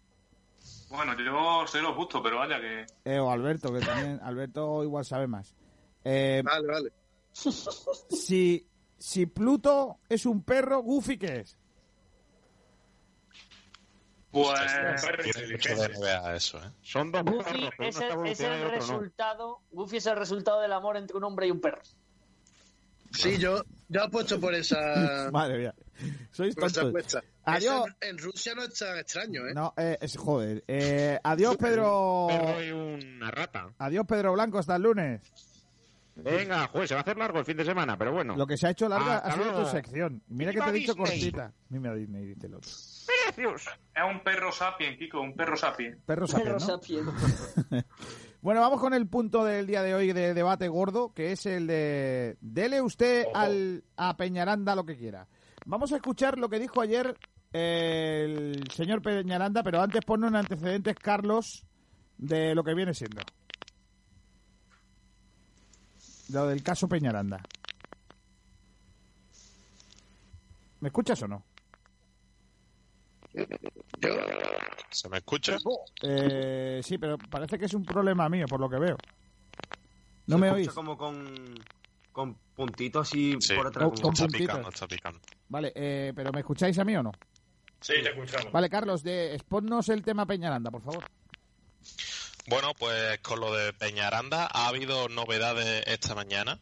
Bueno, 0.89 1.15
yo 1.17 1.65
sé 1.67 1.81
lo 1.81 1.93
justo, 1.93 2.21
pero 2.21 2.37
vaya 2.39 2.59
que... 2.59 2.85
Eh, 3.05 3.19
o 3.19 3.31
Alberto, 3.31 3.71
que 3.73 3.79
también 3.79 4.19
Alberto 4.23 4.83
igual 4.83 5.05
sabe 5.05 5.27
más. 5.27 5.55
Eh, 6.03 6.41
Vale, 6.43 6.67
vale. 6.67 6.91
Si, 7.31 8.67
si 8.97 9.25
Pluto 9.25 9.99
es 10.09 10.25
un 10.25 10.43
perro, 10.43 10.81
Goofy 10.81 11.17
¿qué 11.17 11.39
es? 11.39 11.57
Pues... 14.31 14.59
Eso, 16.35 16.59
¿eh? 16.59 16.71
Son 16.81 17.11
dos 17.11 17.23
Goofy 17.23 17.43
perros, 17.43 17.73
es 17.79 17.87
está 17.87 18.13
el, 18.13 18.27
es 18.27 18.39
no. 18.41 18.69
resultado. 18.69 19.61
Goofy 19.71 19.97
es 19.97 20.05
el 20.05 20.17
resultado 20.17 20.61
del 20.61 20.71
amor 20.73 20.97
entre 20.97 21.17
un 21.17 21.23
hombre 21.23 21.47
y 21.47 21.51
un 21.51 21.59
perro. 21.59 21.81
Sí, 23.11 23.39
yo, 23.39 23.63
yo 23.87 24.03
apuesto 24.03 24.39
por 24.39 24.53
esa, 24.53 25.29
Madre 25.31 25.57
mía. 25.57 25.75
Sois 26.31 26.55
tontos. 26.55 27.17
Adiós. 27.43 27.87
En, 28.01 28.09
en 28.09 28.17
Rusia 28.19 28.53
no 28.53 28.63
es 28.63 28.73
tan 28.77 28.97
extraño, 28.99 29.47
¿eh? 29.47 29.53
No, 29.53 29.73
eh, 29.75 29.97
es, 29.99 30.15
joder. 30.15 30.63
Eh, 30.67 31.19
adiós, 31.23 31.57
Pedro. 31.57 32.27
perro 32.29 32.63
y 32.63 32.71
una 32.71 33.31
rata. 33.31 33.73
Adiós, 33.79 34.05
Pedro 34.07 34.33
Blanco, 34.33 34.59
hasta 34.59 34.75
el 34.75 34.83
lunes. 34.83 35.21
Venga, 36.23 36.67
juez, 36.67 36.87
se 36.89 36.95
va 36.95 36.99
a 36.99 37.03
hacer 37.03 37.17
largo 37.17 37.39
el 37.39 37.45
fin 37.45 37.57
de 37.57 37.65
semana, 37.65 37.97
pero 37.97 38.11
bueno. 38.13 38.35
Lo 38.35 38.45
que 38.47 38.57
se 38.57 38.67
ha 38.67 38.71
hecho 38.71 38.87
larga 38.89 39.17
Hasta 39.17 39.27
ha 39.29 39.31
sido 39.33 39.45
luego. 39.45 39.63
tu 39.63 39.69
sección. 39.69 40.21
Mira 40.27 40.51
que 40.51 40.57
¡Viva 40.57 40.65
te 40.65 40.71
he 40.71 40.79
dicho 40.79 40.93
Disney! 40.93 41.31
cortita. 41.31 41.53
Mira 41.69 41.95
Disney, 41.95 42.25
dice 42.25 42.47
el 42.47 42.53
otro. 42.55 42.69
Precios. 43.25 43.67
Es 43.95 44.03
un 44.09 44.19
perro 44.23 44.51
sapien, 44.51 44.97
Kiko, 44.97 45.21
un 45.21 45.33
perro 45.35 45.55
sapien. 45.57 45.99
Perro 46.05 46.27
sapien, 46.27 46.47
Perro 46.47 46.59
¿no? 46.59 46.65
sapien. 46.65 47.05
Bueno, 48.41 48.61
vamos 48.61 48.79
con 48.79 48.93
el 48.93 49.05
punto 49.07 49.43
del 49.43 49.67
día 49.67 49.83
de 49.83 49.93
hoy 49.93 50.13
de 50.13 50.33
debate 50.33 50.69
gordo, 50.69 51.13
que 51.13 51.33
es 51.33 51.45
el 51.45 51.67
de 51.67 52.37
dele 52.39 52.81
usted 52.81 53.25
al, 53.33 53.83
a 53.97 54.15
Peñaranda 54.15 54.75
lo 54.75 54.85
que 54.85 54.95
quiera. 54.95 55.27
Vamos 55.65 55.91
a 55.91 55.97
escuchar 55.97 56.37
lo 56.37 56.47
que 56.47 56.57
dijo 56.57 56.79
ayer 56.79 57.17
el 57.51 58.63
señor 58.73 59.01
Peñaranda, 59.01 59.61
pero 59.61 59.81
antes 59.81 60.05
ponnos 60.05 60.29
en 60.29 60.37
antecedentes, 60.37 60.95
Carlos, 60.95 61.65
de 62.17 62.55
lo 62.55 62.63
que 62.63 62.73
viene 62.75 62.93
siendo. 62.93 63.21
Lo 66.31 66.47
del 66.47 66.61
caso 66.63 66.87
Peñaranda. 66.87 67.41
¿Me 70.81 70.89
escuchas 70.89 71.21
o 71.23 71.27
no? 71.27 71.43
¿Se 74.91 75.09
me 75.09 75.17
escucha? 75.17 75.57
Eh, 76.01 76.81
sí, 76.83 76.97
pero 76.97 77.17
parece 77.17 77.57
que 77.59 77.65
es 77.65 77.73
un 77.73 77.83
problema 77.83 78.29
mío, 78.29 78.45
por 78.47 78.59
lo 78.59 78.69
que 78.69 78.77
veo. 78.79 78.97
¿No 80.27 80.35
Se 80.37 80.41
me 80.41 80.51
oís? 80.51 80.69
como 80.69 80.97
con, 80.97 81.53
con 82.11 82.35
puntitos 82.55 83.09
Sí, 83.09 83.37
por 83.55 83.67
atrás. 83.67 83.87
Con- 83.89 83.95
como- 83.97 84.01
con 84.01 84.13
está 84.13 84.23
puntitos. 84.25 84.47
picando, 84.47 84.69
está 84.69 84.87
picando. 84.87 85.19
Vale, 85.49 85.71
eh, 85.75 86.13
pero 86.15 86.31
¿me 86.31 86.39
escucháis 86.41 86.77
a 86.79 86.85
mí 86.85 86.95
o 86.95 87.03
no? 87.03 87.11
Sí, 87.81 87.93
te 88.03 88.09
escuchamos. 88.09 88.51
Vale, 88.51 88.69
Carlos, 88.69 89.03
de, 89.03 89.33
exponnos 89.35 89.89
el 89.89 90.03
tema 90.03 90.25
Peñaranda, 90.25 90.69
por 90.71 90.81
favor. 90.81 91.03
Bueno, 92.49 92.73
pues 92.73 93.19
con 93.19 93.39
lo 93.39 93.53
de 93.53 93.73
Peñaranda 93.73 94.49
ha 94.51 94.69
habido 94.69 95.07
novedades 95.07 95.83
esta 95.85 96.15
mañana. 96.15 96.59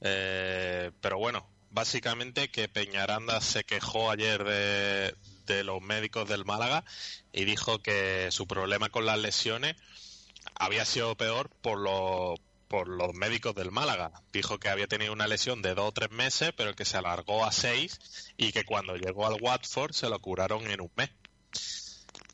Eh, 0.00 0.92
pero 1.02 1.18
bueno, 1.18 1.46
básicamente 1.68 2.50
que 2.50 2.70
Peñaranda 2.70 3.42
se 3.42 3.64
quejó 3.64 4.10
ayer 4.10 4.42
de, 4.44 5.14
de 5.44 5.62
los 5.62 5.82
médicos 5.82 6.26
del 6.26 6.46
Málaga 6.46 6.86
y 7.34 7.44
dijo 7.44 7.82
que 7.82 8.28
su 8.30 8.46
problema 8.46 8.88
con 8.88 9.04
las 9.04 9.18
lesiones 9.18 9.76
había 10.54 10.86
sido 10.86 11.14
peor 11.18 11.50
por 11.60 11.78
los 11.78 12.40
por 12.68 12.88
los 12.88 13.12
médicos 13.12 13.54
del 13.54 13.70
Málaga. 13.70 14.10
Dijo 14.32 14.58
que 14.58 14.70
había 14.70 14.86
tenido 14.86 15.12
una 15.12 15.28
lesión 15.28 15.60
de 15.60 15.74
dos 15.74 15.88
o 15.88 15.92
tres 15.92 16.12
meses, 16.12 16.54
pero 16.56 16.74
que 16.74 16.86
se 16.86 16.96
alargó 16.96 17.44
a 17.44 17.52
seis 17.52 18.00
y 18.38 18.52
que 18.52 18.64
cuando 18.64 18.96
llegó 18.96 19.26
al 19.26 19.36
Watford 19.38 19.92
se 19.92 20.08
lo 20.08 20.18
curaron 20.20 20.66
en 20.70 20.80
un 20.80 20.90
mes. 20.96 21.10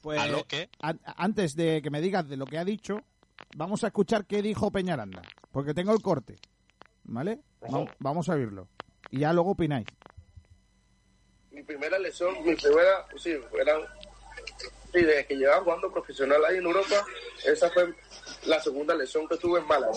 Pues 0.01 0.21
antes 1.17 1.55
de 1.55 1.83
que 1.83 1.91
me 1.91 2.01
digas 2.01 2.29
de 2.29 2.37
lo 2.37 2.47
que 2.47 2.59
ha 2.59 2.65
dicho, 2.65 3.03
vamos 3.57 3.85
a 3.85 3.89
escuchar 3.89 4.27
qué 4.27 4.43
dijo 4.43 4.71
Peñaranda, 4.71 5.23
porque 5.53 5.75
tengo 5.75 5.93
el 5.93 6.01
corte, 6.01 6.37
¿vale? 7.05 7.41
Vamos 7.99 8.29
a 8.29 8.35
oírlo 8.35 8.69
y 9.11 9.21
ya 9.21 9.33
luego 9.33 9.51
opináis. 9.51 9.87
Mi 11.51 11.63
primera 11.63 11.99
lesión, 11.99 12.35
mi 12.45 12.55
primera, 12.55 13.07
sí, 13.17 13.35
era, 13.61 13.75
sí, 14.93 15.03
desde 15.03 15.27
que 15.27 15.37
llevaba 15.37 15.63
jugando 15.63 15.93
profesional 15.93 16.45
ahí 16.45 16.59
en 16.59 16.65
Europa, 16.65 17.05
esa 17.45 17.71
fue 17.71 17.95
la 18.47 18.61
segunda 18.61 18.95
lesión 18.95 19.29
que 19.29 19.37
tuve 19.37 19.61
en 19.61 19.67
Málaga. 19.67 19.93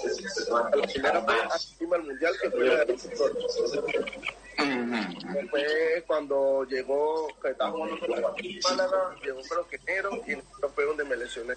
La 0.50 0.88
primera 0.88 1.22
fue 1.22 1.36
encima 1.41 1.98
del 1.98 2.06
Mundial, 2.08 2.34
que 2.41 2.52
fue 2.52 2.66
la 2.66 2.86
de 2.86 2.98
Después, 5.34 6.04
cuando 6.06 6.64
llegó, 6.66 7.28
que 7.41 7.50
estaba 7.50 7.72
jugando 7.72 8.00
con 8.00 8.10
Málaga, 8.12 9.16
llegó 9.24 9.41
creo 9.41 9.68
que 9.68 9.80
enero, 9.88 10.12
y 10.28 10.32
enero 10.34 10.72
fue 10.74 10.86
donde 10.86 11.04
me 11.04 11.16
lesioné. 11.16 11.54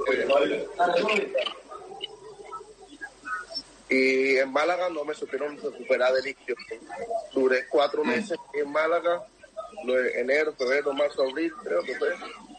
Y 3.88 4.36
en 4.38 4.52
Málaga 4.52 4.88
no 4.90 5.04
me 5.04 5.14
supieron 5.14 5.56
recuperar 5.60 6.12
del. 6.14 6.36
Duré 7.32 7.68
cuatro 7.68 8.02
meses 8.02 8.38
en 8.54 8.70
Málaga, 8.72 9.24
enero, 10.14 10.52
febrero, 10.54 10.92
marzo, 10.92 11.22
abril, 11.22 11.52
creo 11.62 11.82
que 11.82 11.94
fue. 11.96 12.14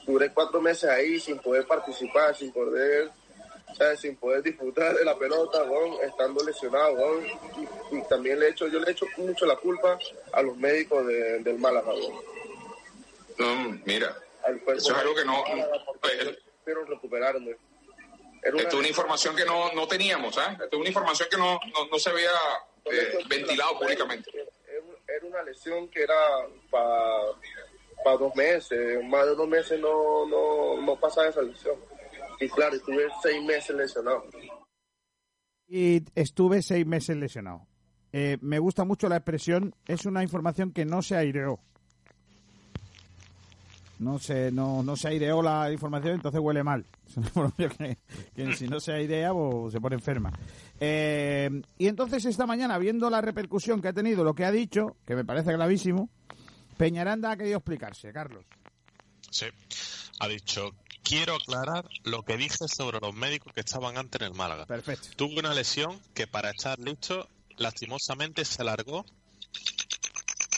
Duré 0.07 0.33
cuatro 0.33 0.61
meses 0.61 0.89
ahí 0.89 1.19
sin 1.19 1.37
poder 1.39 1.67
participar, 1.67 2.35
sin 2.35 2.51
poder 2.51 3.11
sin 3.97 4.15
poder 4.15 4.41
disfrutar 4.41 4.95
de 4.95 5.05
la 5.05 5.15
pelota, 5.17 5.63
estando 6.03 6.43
lesionado, 6.43 7.21
y, 7.91 8.01
también 8.09 8.39
le 8.39 8.49
hecho, 8.49 8.67
yo 8.67 8.79
le 8.79 8.87
he 8.87 8.91
hecho 8.91 9.05
mucho 9.17 9.45
la 9.45 9.55
culpa 9.55 9.99
a 10.31 10.41
los 10.41 10.57
médicos 10.57 11.05
del 11.05 11.59
Málaga, 11.59 11.91
No, 13.37 13.79
mira, 13.85 14.17
eso 14.75 14.91
es 14.93 14.97
algo 14.97 15.13
que 15.13 15.25
no... 15.25 15.43
Quiero 16.63 16.83
recuperarme. 16.85 17.55
Esto 18.41 18.67
es 18.67 18.73
una 18.73 18.87
información 18.87 19.35
que 19.35 19.45
no, 19.45 19.71
no 19.73 19.87
teníamos, 19.87 20.37
¿eh? 20.37 20.51
Esto 20.51 20.67
es 20.71 20.79
una 20.79 20.89
información 20.89 21.27
que 21.29 21.37
no, 21.37 21.59
no, 21.91 21.99
se 21.99 22.09
había 22.09 22.31
eh, 22.85 23.19
ventilado 23.27 23.79
públicamente. 23.79 24.31
Era 25.07 25.25
una 25.25 25.43
lesión 25.43 25.87
que 25.89 26.03
era 26.03 26.15
para 26.69 27.21
dos 28.15 28.35
meses, 28.35 29.03
más 29.07 29.25
de 29.25 29.35
dos 29.35 29.47
meses 29.47 29.79
no, 29.79 30.25
no, 30.27 30.81
no 30.81 30.95
pasa 30.99 31.27
esa 31.27 31.41
lesión. 31.41 31.75
Y 32.39 32.47
claro, 32.49 32.75
estuve 32.75 33.07
seis 33.21 33.43
meses 33.43 33.75
lesionado. 33.75 34.23
Y 35.67 36.03
estuve 36.15 36.61
seis 36.61 36.85
meses 36.85 37.17
lesionado. 37.17 37.67
Eh, 38.13 38.37
me 38.41 38.59
gusta 38.59 38.85
mucho 38.85 39.09
la 39.09 39.17
expresión, 39.17 39.75
es 39.87 40.05
una 40.05 40.23
información 40.23 40.71
que 40.71 40.85
no 40.85 41.01
se 41.01 41.15
aireó. 41.15 41.59
No 43.99 44.19
se, 44.19 44.51
no, 44.51 44.83
no 44.83 44.95
se 44.95 45.07
aireó 45.07 45.41
la 45.41 45.71
información, 45.71 46.13
entonces 46.13 46.39
huele 46.39 46.63
mal. 46.63 46.85
Es 47.07 47.17
una 47.17 47.27
información 47.27 47.97
que, 48.35 48.53
si 48.55 48.67
no 48.67 48.79
se 48.79 48.93
airea, 48.93 49.33
pues, 49.33 49.73
se 49.73 49.81
pone 49.81 49.95
enferma. 49.95 50.31
Eh, 50.79 51.49
y 51.79 51.87
entonces 51.87 52.23
esta 52.25 52.45
mañana, 52.45 52.77
viendo 52.77 53.09
la 53.09 53.21
repercusión 53.21 53.81
que 53.81 53.87
ha 53.87 53.93
tenido 53.93 54.23
lo 54.23 54.35
que 54.35 54.45
ha 54.45 54.51
dicho, 54.51 54.95
que 55.05 55.15
me 55.15 55.25
parece 55.25 55.51
gravísimo, 55.51 56.09
Peñaranda 56.77 57.31
ha 57.31 57.37
querido 57.37 57.57
explicarse, 57.57 58.13
Carlos. 58.13 58.45
Sí, 59.29 59.47
ha 60.19 60.27
dicho 60.27 60.73
quiero 61.07 61.35
aclarar 61.35 61.87
lo 62.03 62.23
que 62.23 62.35
dije 62.35 62.67
sobre 62.67 62.99
los 62.99 63.15
médicos 63.15 63.53
que 63.53 63.61
estaban 63.61 63.97
antes 63.97 64.21
en 64.21 64.27
el 64.27 64.33
Málaga. 64.33 64.65
Perfecto. 64.65 65.09
Tuve 65.15 65.39
una 65.39 65.53
lesión 65.53 65.99
que 66.13 66.27
para 66.27 66.49
estar 66.49 66.77
listo, 66.79 67.29
lastimosamente 67.55 68.43
se 68.43 68.61
alargó 68.61 69.05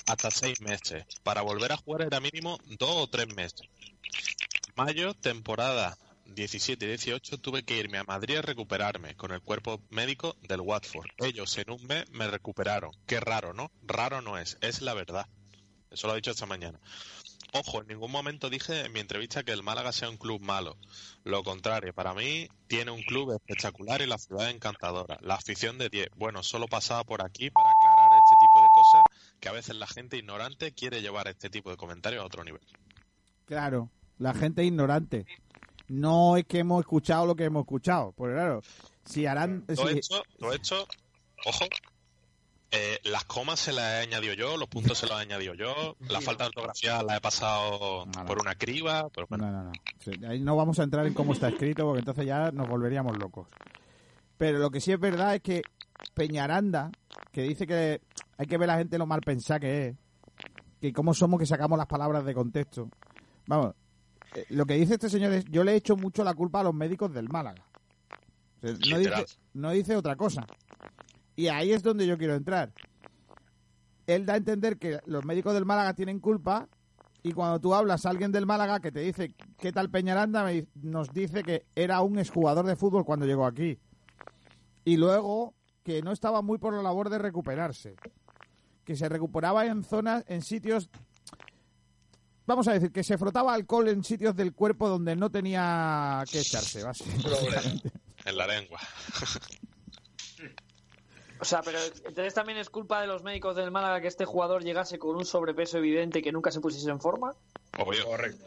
hasta 0.08 0.32
seis 0.32 0.60
meses. 0.62 1.06
Para 1.24 1.42
volver 1.42 1.72
a 1.72 1.78
jugar 1.78 2.02
era 2.02 2.20
mínimo 2.20 2.58
dos 2.80 2.96
o 2.96 3.08
tres 3.08 3.28
meses. 3.36 3.62
Mayo, 4.76 5.14
temporada 5.14 5.98
17 6.26 6.84
y 6.86 6.88
18, 6.90 7.38
tuve 7.40 7.64
que 7.64 7.78
irme 7.78 8.00
a 8.00 8.04
Madrid 8.04 8.38
a 8.38 8.42
recuperarme 8.42 9.16
con 9.16 9.32
el 9.32 9.42
cuerpo 9.42 9.82
médico 9.90 10.36
del 10.42 10.62
Watford. 10.62 11.10
Ellos 11.18 11.58
en 11.58 11.70
un 11.72 11.86
mes 11.86 12.10
me 12.12 12.28
recuperaron. 12.28 12.92
Qué 13.06 13.20
raro, 13.20 13.54
¿no? 13.54 13.72
Raro 13.84 14.22
no 14.22 14.38
es, 14.38 14.58
es 14.62 14.82
la 14.82 14.94
verdad. 14.94 15.28
Eso 15.92 16.08
lo 16.08 16.14
ha 16.14 16.16
dicho 16.16 16.32
esta 16.32 16.46
mañana. 16.46 16.80
Ojo, 17.52 17.82
en 17.82 17.88
ningún 17.88 18.12
momento 18.12 18.50
dije 18.50 18.86
en 18.86 18.94
mi 18.94 19.00
entrevista 19.00 19.44
que 19.44 19.52
el 19.52 19.64
Málaga 19.64 19.92
sea 19.92 20.10
un 20.10 20.18
club 20.18 20.40
malo. 20.40 20.78
Lo 21.24 21.44
contrario, 21.44 21.94
para 21.94 22.14
mí 22.14 22.48
tiene 22.68 22.92
un 22.92 23.02
club 23.02 23.32
espectacular 23.34 24.02
y 24.02 24.06
la 24.06 24.20
ciudad 24.20 24.52
encantadora. 24.52 25.18
La 25.22 25.36
afición 25.36 25.80
de 25.80 25.90
10. 25.90 26.10
Bueno, 26.16 26.44
solo 26.44 26.68
pasaba 26.68 27.04
por 27.04 27.24
aquí 27.24 27.50
para 27.50 27.72
aclarar 27.72 28.12
este 28.24 28.36
tipo 28.36 28.62
de 28.62 28.70
cosas 28.76 29.04
que 29.40 29.50
a 29.50 29.52
veces 29.52 29.76
la 29.78 29.88
gente 29.88 30.18
ignorante 30.18 30.74
quiere 30.74 31.02
llevar 31.02 31.28
este 31.28 31.50
tipo 31.50 31.72
de 31.72 31.78
comentarios 31.78 32.22
a 32.22 32.26
otro 32.26 32.44
nivel. 32.44 32.62
Claro, 33.46 33.90
la 34.20 34.36
gente 34.36 34.64
ignorante. 34.64 35.26
No 35.88 36.38
es 36.38 36.46
que 36.46 36.60
hemos 36.60 36.82
escuchado 36.82 37.26
lo 37.26 37.36
que 37.36 37.46
hemos 37.46 37.62
escuchado. 37.62 38.12
Pues 38.12 38.32
claro, 38.34 38.62
si 39.06 39.26
harán... 39.26 39.66
Todo, 39.66 39.90
Esto, 39.90 40.24
todo 40.38 40.54
esto, 40.54 40.88
ojo, 41.46 41.66
eh, 42.72 43.00
las 43.04 43.26
comas 43.26 43.60
se 43.60 43.74
las 43.74 43.86
he 43.86 43.98
añadido 44.04 44.34
yo, 44.34 44.58
los 44.58 44.68
puntos 44.68 44.98
se 44.98 45.08
los 45.08 45.18
he 45.18 45.22
añadido 45.22 45.56
yo, 45.56 45.96
la 46.08 46.22
falta 46.22 46.44
de 46.44 46.50
ortografía 46.50 47.02
la 47.02 47.18
he 47.18 47.22
pasado 47.22 48.06
por 48.28 48.40
una 48.40 48.56
criba. 48.56 49.10
Pero 49.10 49.28
bueno. 49.28 49.52
No, 49.52 49.64
no, 49.64 49.72
no. 49.72 50.30
ahí 50.30 50.40
no 50.40 50.56
vamos 50.56 50.80
a 50.80 50.84
entrar 50.84 51.06
en 51.08 51.14
cómo 51.14 51.34
está 51.34 51.50
escrito 51.50 51.84
porque 51.86 52.00
entonces 52.00 52.26
ya 52.26 52.52
nos 52.52 52.68
volveríamos 52.70 53.18
locos. 53.18 53.48
Pero 54.38 54.60
lo 54.60 54.70
que 54.70 54.82
sí 54.82 54.92
es 54.92 55.00
verdad 55.00 55.36
es 55.36 55.42
que 55.42 55.62
Peñaranda, 56.14 56.92
que 57.32 57.42
dice 57.42 57.66
que 57.66 58.02
hay 58.38 58.46
que 58.46 58.58
ver 58.58 58.70
a 58.70 58.74
la 58.74 58.80
gente 58.80 58.98
lo 58.98 59.06
mal 59.06 59.22
pensada 59.22 59.60
que 59.60 59.88
es, 59.88 59.96
que 60.80 60.94
cómo 60.94 61.14
somos 61.14 61.40
que 61.40 61.46
sacamos 61.46 61.78
las 61.78 61.88
palabras 61.88 62.24
de 62.24 62.34
contexto. 62.34 62.90
Vamos, 63.48 63.74
eh, 64.36 64.46
lo 64.50 64.66
que 64.66 64.76
dice 64.76 64.94
este 64.94 65.10
señor 65.10 65.34
es, 65.34 65.46
yo 65.46 65.64
le 65.64 65.74
he 65.74 65.76
hecho 65.76 65.98
mucho 65.98 66.24
la 66.24 66.34
culpa 66.34 66.60
a 66.60 66.64
los 66.64 66.74
médicos 66.74 67.12
del 67.14 67.30
Málaga. 67.30 67.66
no, 68.62 68.98
dice, 68.98 69.26
no 69.54 69.72
dice 69.72 69.96
otra 69.96 70.16
cosa. 70.16 70.46
Y 71.40 71.48
ahí 71.48 71.72
es 71.72 71.84
donde 71.84 72.06
yo 72.06 72.18
quiero 72.18 72.36
entrar. 72.36 72.74
Él 74.08 74.26
da 74.26 74.34
a 74.34 74.38
entender 74.38 74.78
que 74.78 75.00
los 75.06 75.24
médicos 75.24 75.54
del 75.54 75.64
Málaga 75.64 75.94
tienen 75.94 76.20
culpa 76.20 76.68
y 77.24 77.32
cuando 77.32 77.62
tú 77.62 77.74
hablas 77.74 78.06
a 78.06 78.10
alguien 78.10 78.34
del 78.34 78.46
Málaga 78.46 78.82
que 78.82 78.92
te 78.92 79.00
dice 79.00 79.34
qué 79.58 79.72
tal 79.72 79.90
Peñaranda, 79.90 80.46
nos 80.82 81.14
dice 81.14 81.42
que 81.44 81.66
era 81.76 82.02
un 82.02 82.20
exjugador 82.20 82.66
de 82.66 82.76
fútbol 82.76 83.06
cuando 83.06 83.26
llegó 83.26 83.46
aquí. 83.46 83.80
Y 84.84 84.98
luego 84.98 85.54
que 85.82 86.02
no 86.02 86.12
estaba 86.12 86.42
muy 86.42 86.58
por 86.58 86.74
la 86.74 86.82
labor 86.82 87.10
de 87.10 87.20
recuperarse. 87.20 87.96
Que 88.84 88.98
se 88.98 89.08
recuperaba 89.08 89.66
en 89.66 89.86
zonas, 89.86 90.26
en 90.28 90.42
sitios... 90.42 90.90
Vamos 92.48 92.68
a 92.68 92.74
decir, 92.74 92.92
que 92.92 93.06
se 93.06 93.18
frotaba 93.18 93.54
alcohol 93.54 93.88
en 93.88 94.04
sitios 94.04 94.36
del 94.36 94.54
cuerpo 94.54 94.90
donde 94.90 95.16
no 95.16 95.32
tenía 95.32 96.22
que 96.30 96.42
echarse, 96.42 96.84
básicamente. 96.84 97.94
En 98.26 98.36
la 98.36 98.46
lengua. 98.46 98.82
O 101.42 101.46
sea, 101.46 101.62
pero 101.62 101.80
entonces 101.80 102.34
también 102.34 102.58
es 102.58 102.70
culpa 102.70 103.02
de 103.02 103.08
los 103.08 103.24
médicos 103.24 103.56
del 103.56 103.72
Málaga 103.72 104.02
que 104.02 104.08
este 104.08 104.26
jugador 104.26 104.64
llegase 104.64 105.00
con 105.00 105.16
un 105.16 105.26
sobrepeso 105.26 105.78
evidente 105.78 106.20
y 106.20 106.22
que 106.22 106.32
nunca 106.32 106.52
se 106.52 106.60
pusiese 106.60 106.90
en 106.90 107.00
forma. 107.00 107.34
Obvio. 107.78 108.06
Correcto. 108.06 108.46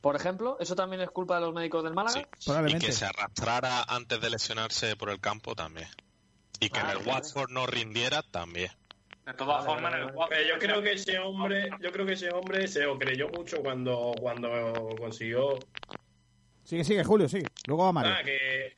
Por 0.00 0.14
ejemplo, 0.14 0.56
¿eso 0.60 0.76
también 0.76 1.02
es 1.02 1.10
culpa 1.10 1.34
de 1.34 1.40
los 1.40 1.52
médicos 1.52 1.82
del 1.82 1.94
Málaga? 1.94 2.28
Sí. 2.38 2.52
Y 2.68 2.78
que 2.78 2.92
se 2.92 3.06
arrastrara 3.06 3.82
antes 3.82 4.20
de 4.20 4.30
lesionarse 4.30 4.94
por 4.94 5.10
el 5.10 5.20
campo 5.20 5.56
también. 5.56 5.88
Y 6.60 6.70
que 6.70 6.78
en 6.78 6.90
el 6.90 6.98
Watford 6.98 7.50
no 7.50 7.66
rindiera 7.66 8.22
también. 8.22 8.70
De 9.24 9.34
todas 9.34 9.64
formas, 9.64 9.92
en 9.94 10.00
el 10.02 10.14
Watford... 10.14 10.46
Yo 10.48 10.58
creo 10.60 10.80
que 10.80 10.92
ese 10.92 11.18
hombre, 11.18 11.70
yo 11.80 11.90
creo 11.90 12.06
que 12.06 12.12
ese 12.12 12.30
hombre 12.30 12.68
se 12.68 12.84
lo 12.84 12.96
creyó 12.96 13.28
mucho 13.30 13.60
cuando, 13.62 14.14
cuando 14.20 14.94
consiguió. 14.96 15.58
Sigue, 16.62 16.84
sigue, 16.84 17.02
Julio, 17.02 17.28
sí. 17.28 17.42
Luego 17.66 17.84
va 17.84 17.92
Mario. 17.92 18.12
Ah, 18.16 18.22
que 18.22 18.76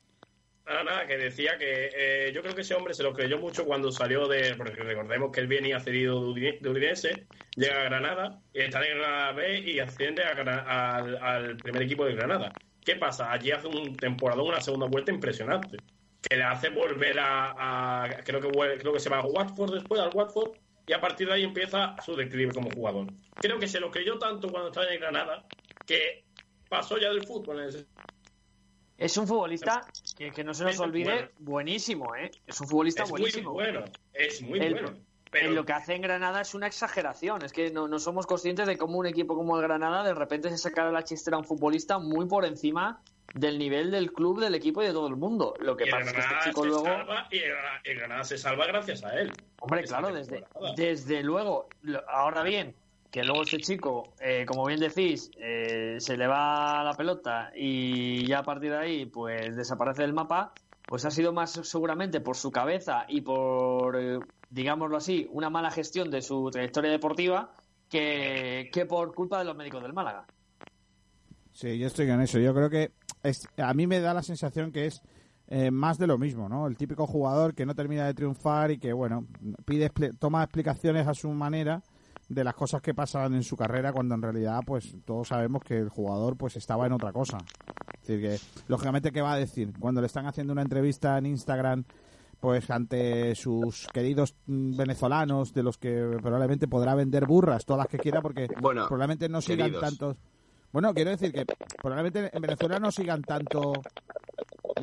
Nada, 0.68 0.84
nada, 0.84 1.06
que 1.06 1.16
decía 1.16 1.56
que 1.56 1.90
eh, 1.96 2.32
yo 2.34 2.42
creo 2.42 2.54
que 2.54 2.60
ese 2.60 2.74
hombre 2.74 2.92
se 2.92 3.02
lo 3.02 3.14
creyó 3.14 3.38
mucho 3.38 3.64
cuando 3.64 3.90
salió 3.90 4.28
de. 4.28 4.54
Porque 4.54 4.82
recordemos 4.82 5.32
que 5.32 5.40
él 5.40 5.46
venía 5.46 5.80
cedido 5.80 6.34
de 6.34 6.58
Udinese, 6.68 7.26
llega 7.56 7.80
a 7.80 7.84
Granada, 7.84 8.42
y 8.52 8.60
está 8.60 8.86
en 8.86 9.00
la 9.00 9.32
B 9.32 9.60
y 9.60 9.78
asciende 9.78 10.22
al, 10.24 11.56
primer 11.56 11.82
equipo 11.82 12.04
de 12.04 12.14
Granada. 12.14 12.52
¿Qué 12.84 12.96
pasa? 12.96 13.32
Allí 13.32 13.50
hace 13.50 13.66
un 13.66 13.96
temporada, 13.96 14.42
una 14.42 14.60
segunda 14.60 14.86
vuelta 14.86 15.10
impresionante. 15.10 15.78
Que 16.20 16.36
le 16.36 16.42
hace 16.42 16.68
volver 16.68 17.16
a. 17.18 18.20
creo, 18.24 18.40
que, 18.40 18.48
creo 18.78 18.92
que 18.92 19.00
se 19.00 19.08
va 19.08 19.20
a 19.20 19.26
Watford 19.26 19.72
después, 19.72 19.98
al 20.02 20.10
Watford, 20.12 20.50
y 20.86 20.92
a 20.92 21.00
partir 21.00 21.28
de 21.28 21.34
ahí 21.34 21.44
empieza 21.44 21.96
su 22.04 22.14
declive 22.14 22.52
como 22.52 22.70
jugador. 22.70 23.06
Creo 23.36 23.58
que 23.58 23.68
se 23.68 23.80
lo 23.80 23.90
creyó 23.90 24.18
tanto 24.18 24.50
cuando 24.50 24.68
estaba 24.68 24.92
en 24.92 25.00
Granada 25.00 25.46
que 25.86 26.24
pasó 26.68 26.98
ya 26.98 27.08
del 27.08 27.26
fútbol. 27.26 27.86
Es 28.98 29.16
un 29.16 29.28
futbolista 29.28 29.86
que, 30.16 30.42
no 30.42 30.52
se 30.52 30.64
nos 30.64 30.80
olvide, 30.80 31.30
buenísimo, 31.38 32.16
¿eh? 32.16 32.32
Es 32.44 32.60
un 32.60 32.66
futbolista 32.66 33.04
buenísimo. 33.04 33.52
Muy 33.52 33.62
bueno, 33.62 33.84
es 34.12 34.42
muy 34.42 34.58
bueno. 34.58 34.90
Pero... 35.30 35.50
lo 35.50 35.64
que 35.64 35.72
hace 35.72 35.94
en 35.94 36.02
Granada 36.02 36.40
es 36.40 36.54
una 36.54 36.66
exageración. 36.66 37.44
Es 37.44 37.52
que 37.52 37.70
no, 37.70 37.96
somos 38.00 38.26
conscientes 38.26 38.66
de 38.66 38.76
cómo 38.76 38.98
un 38.98 39.06
equipo 39.06 39.36
como 39.36 39.56
el 39.56 39.62
Granada 39.62 40.02
de 40.02 40.14
repente 40.14 40.50
se 40.50 40.58
saca 40.58 40.84
de 40.86 40.92
la 40.92 41.04
chistera 41.04 41.36
a 41.36 41.40
un 41.40 41.44
futbolista 41.44 41.98
muy 41.98 42.26
por 42.26 42.44
encima 42.44 43.00
del 43.34 43.58
nivel 43.58 43.92
del 43.92 44.10
club, 44.12 44.40
del 44.40 44.54
equipo 44.56 44.82
y 44.82 44.86
de 44.86 44.92
todo 44.92 45.06
el 45.06 45.16
mundo. 45.16 45.54
Lo 45.60 45.76
que 45.76 45.86
pasa 45.86 46.06
es 46.06 46.12
que 46.14 46.20
este 46.20 46.34
chico 46.44 46.66
luego. 46.66 46.88
y 47.30 47.38
el 47.88 47.98
Granada 47.98 48.24
se 48.24 48.36
salva 48.36 48.66
gracias 48.66 49.04
a 49.04 49.14
él. 49.20 49.30
Hombre, 49.60 49.84
claro, 49.84 50.12
desde, 50.12 50.44
desde 50.74 51.22
luego. 51.22 51.68
Ahora 52.08 52.42
bien, 52.42 52.74
que 53.10 53.24
luego 53.24 53.42
este 53.42 53.58
chico, 53.58 54.12
eh, 54.20 54.44
como 54.46 54.66
bien 54.66 54.80
decís, 54.80 55.30
eh, 55.38 55.96
se 55.98 56.16
le 56.16 56.26
va 56.26 56.82
la 56.84 56.94
pelota 56.94 57.50
y 57.56 58.26
ya 58.26 58.40
a 58.40 58.42
partir 58.42 58.70
de 58.70 58.78
ahí, 58.78 59.06
pues 59.06 59.56
desaparece 59.56 60.02
del 60.02 60.12
mapa, 60.12 60.52
pues 60.86 61.04
ha 61.04 61.10
sido 61.10 61.32
más 61.32 61.52
seguramente 61.52 62.20
por 62.20 62.36
su 62.36 62.50
cabeza 62.50 63.06
y 63.08 63.22
por, 63.22 63.96
eh, 63.98 64.18
digámoslo 64.50 64.96
así, 64.96 65.26
una 65.32 65.48
mala 65.48 65.70
gestión 65.70 66.10
de 66.10 66.20
su 66.20 66.50
trayectoria 66.50 66.90
deportiva 66.90 67.50
que, 67.88 68.68
que 68.72 68.84
por 68.84 69.14
culpa 69.14 69.38
de 69.38 69.46
los 69.46 69.56
médicos 69.56 69.82
del 69.82 69.94
Málaga. 69.94 70.26
Sí, 71.52 71.78
yo 71.78 71.86
estoy 71.86 72.10
en 72.10 72.20
eso. 72.20 72.38
Yo 72.38 72.54
creo 72.54 72.68
que 72.68 72.92
a 73.56 73.74
mí 73.74 73.86
me 73.86 74.00
da 74.00 74.12
la 74.12 74.22
sensación 74.22 74.70
que 74.70 74.86
es 74.86 75.02
más 75.72 75.96
de 75.98 76.06
lo 76.06 76.18
mismo, 76.18 76.48
¿no? 76.48 76.66
El 76.66 76.76
típico 76.76 77.06
jugador 77.06 77.54
que 77.54 77.64
no 77.64 77.74
termina 77.74 78.06
de 78.06 78.12
triunfar 78.12 78.70
y 78.70 78.78
que, 78.78 78.92
bueno, 78.92 79.26
pide 79.64 79.90
toma 80.18 80.44
explicaciones 80.44 81.06
a 81.08 81.14
su 81.14 81.30
manera 81.30 81.82
de 82.28 82.44
las 82.44 82.54
cosas 82.54 82.82
que 82.82 82.94
pasan 82.94 83.34
en 83.34 83.42
su 83.42 83.56
carrera 83.56 83.92
cuando 83.92 84.14
en 84.14 84.22
realidad 84.22 84.60
pues 84.66 84.96
todos 85.04 85.28
sabemos 85.28 85.62
que 85.62 85.78
el 85.78 85.88
jugador 85.88 86.36
pues 86.36 86.56
estaba 86.56 86.86
en 86.86 86.92
otra 86.92 87.12
cosa. 87.12 87.38
Es 88.02 88.08
decir, 88.08 88.20
que 88.20 88.62
lógicamente 88.68 89.12
qué 89.12 89.22
va 89.22 89.32
a 89.32 89.38
decir 89.38 89.72
cuando 89.78 90.00
le 90.00 90.06
están 90.06 90.26
haciendo 90.26 90.52
una 90.52 90.62
entrevista 90.62 91.18
en 91.18 91.26
Instagram 91.26 91.84
pues 92.40 92.70
ante 92.70 93.34
sus 93.34 93.88
queridos 93.88 94.36
mm, 94.46 94.76
venezolanos 94.76 95.52
de 95.52 95.62
los 95.62 95.76
que 95.76 96.18
probablemente 96.22 96.68
podrá 96.68 96.94
vender 96.94 97.26
burras 97.26 97.64
todas 97.64 97.78
las 97.78 97.88
que 97.88 97.98
quiera 97.98 98.22
porque 98.22 98.46
probablemente 98.46 99.28
no 99.28 99.40
sigan 99.40 99.72
tantos 99.80 100.16
bueno, 100.70 100.92
quiero 100.92 101.10
decir 101.10 101.32
que 101.32 101.46
probablemente 101.80 102.30
en 102.32 102.42
Venezuela 102.42 102.78
no 102.78 102.92
sigan 102.92 103.22
tanto 103.22 103.72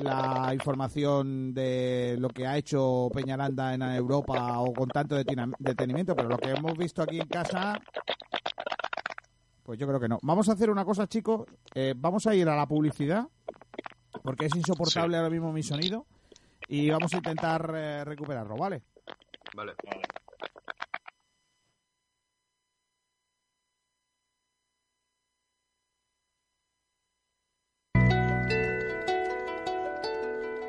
la 0.04 0.52
información 0.54 1.54
de 1.54 2.16
lo 2.20 2.30
que 2.30 2.46
ha 2.48 2.58
hecho 2.58 3.10
Peñaranda 3.14 3.74
en 3.74 3.82
Europa 3.82 4.60
o 4.60 4.74
con 4.74 4.90
tanto 4.90 5.16
detenimiento, 5.16 6.16
pero 6.16 6.30
lo 6.30 6.38
que 6.38 6.52
hemos 6.52 6.78
visto 6.78 7.02
aquí 7.02 7.20
en 7.20 7.28
casa, 7.28 7.80
pues 9.64 9.80
yo 9.80 9.88
creo 9.88 10.00
que 10.00 10.08
no. 10.08 10.20
Vamos 10.22 10.50
a 10.50 10.54
hacer 10.54 10.70
una 10.70 10.86
cosa, 10.86 11.08
chicos. 11.08 11.46
Eh, 11.74 11.94
vamos 11.96 12.28
a 12.28 12.36
ir 12.36 12.48
a 12.50 12.56
la 12.56 12.68
publicidad, 12.68 13.28
porque 14.24 14.46
es 14.46 14.56
insoportable 14.56 15.18
ahora 15.18 15.30
mismo 15.30 15.52
mi 15.52 15.64
sonido, 15.64 16.06
y 16.68 16.90
vamos 16.90 17.14
a 17.14 17.18
intentar 17.18 17.72
eh, 17.76 18.04
recuperarlo, 18.06 18.56
¿vale? 18.56 18.84
Vale. 19.56 19.74
vale. 19.84 20.02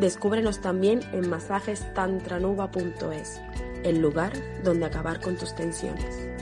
Descúbrenos 0.00 0.60
también 0.60 1.02
en 1.12 1.30
masajestantranuba.es, 1.30 3.40
el 3.84 3.98
lugar 3.98 4.32
donde 4.64 4.86
acabar 4.86 5.20
con 5.20 5.36
tus 5.36 5.54
tensiones. 5.54 6.33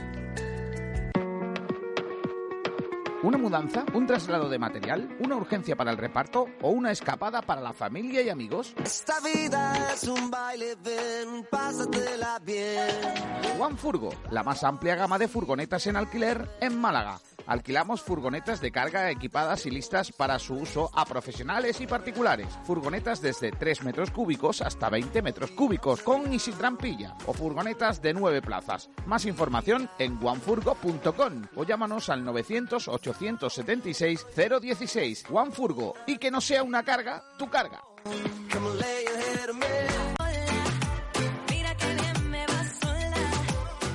¿Una 3.23 3.37
mudanza? 3.37 3.85
¿Un 3.93 4.05
traslado 4.05 4.49
de 4.49 4.59
material? 4.59 5.15
¿Una 5.21 5.37
urgencia 5.37 5.77
para 5.77 5.91
el 5.91 5.97
reparto? 5.97 6.45
¿O 6.61 6.71
una 6.71 6.91
escapada 6.91 7.41
para 7.41 7.61
la 7.61 7.71
familia 7.71 8.21
y 8.21 8.27
amigos? 8.27 8.75
Esta 8.83 9.21
vida 9.21 9.93
es 9.93 10.03
un 10.09 10.29
baile, 10.29 10.75
ven, 10.83 11.45
pásatela 11.49 12.39
bien. 12.39 12.89
One 13.57 13.77
Furgo, 13.77 14.09
la 14.29 14.43
más 14.43 14.65
amplia 14.65 14.95
gama 14.95 15.17
de 15.17 15.29
furgonetas 15.29 15.87
en 15.87 15.95
alquiler 15.95 16.49
en 16.59 16.77
Málaga 16.81 17.17
Alquilamos 17.45 18.01
furgonetas 18.01 18.61
de 18.61 18.71
carga 18.71 19.11
equipadas 19.11 19.65
y 19.65 19.71
listas 19.71 20.11
para 20.11 20.39
su 20.39 20.55
uso 20.55 20.89
a 20.93 21.05
profesionales 21.05 21.81
y 21.81 21.87
particulares. 21.87 22.47
Furgonetas 22.63 23.21
desde 23.21 23.51
3 23.51 23.83
metros 23.83 24.11
cúbicos 24.11 24.61
hasta 24.61 24.89
20 24.89 25.21
metros 25.21 25.51
cúbicos, 25.51 26.01
con 26.01 26.31
y 26.33 26.39
sin 26.39 26.53
trampilla. 26.55 27.15
O 27.25 27.33
furgonetas 27.33 28.01
de 28.01 28.13
9 28.13 28.41
plazas. 28.41 28.89
Más 29.05 29.25
información 29.25 29.89
en 29.99 30.17
onefurgo.com 30.23 31.43
o 31.55 31.63
llámanos 31.65 32.09
al 32.09 32.23
900-876-016. 33.13 35.25
OneFurgo. 35.31 35.93
Y 36.07 36.17
que 36.17 36.31
no 36.31 36.41
sea 36.41 36.63
una 36.63 36.83
carga, 36.83 37.23
tu 37.37 37.47
carga. 37.49 37.79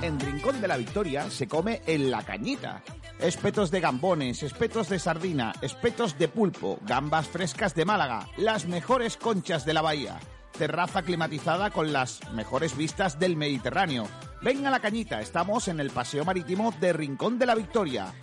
en 0.09 0.19
Rincón 0.19 0.61
de 0.61 0.69
la 0.69 0.79
Victoria 0.79 1.31
se 1.31 1.47
come 1.47 1.83
en 1.87 2.11
la 2.11 2.23
cañita. 2.23 2.83
Espetos 3.21 3.71
de 3.71 3.81
gambones, 3.81 4.43
espetos 4.43 4.89
de 4.89 4.99
sardina, 4.99 5.53
espetos 5.61 6.19
de 6.19 6.29
pulpo, 6.29 6.79
gambas 6.83 7.29
frescas 7.29 7.75
de 7.75 7.85
Málaga, 7.85 8.27
las 8.39 8.66
mejores 8.66 9.19
conchas 9.19 9.66
de 9.66 9.75
la 9.75 9.83
bahía. 9.83 10.19
Terraza 10.57 11.03
climatizada 11.03 11.71
con 11.71 11.93
las 11.93 12.21
mejores 12.33 12.77
vistas 12.77 13.19
del 13.19 13.37
Mediterráneo. 13.37 14.09
Ven 14.41 14.66
a 14.66 14.71
la 14.71 14.81
cañita, 14.81 15.21
estamos 15.21 15.69
en 15.69 15.79
el 15.79 15.91
Paseo 15.91 16.25
Marítimo 16.25 16.73
de 16.81 16.95
Rincón 16.95 17.39
de 17.39 17.47
la 17.47 17.55
Victoria. 17.55 18.14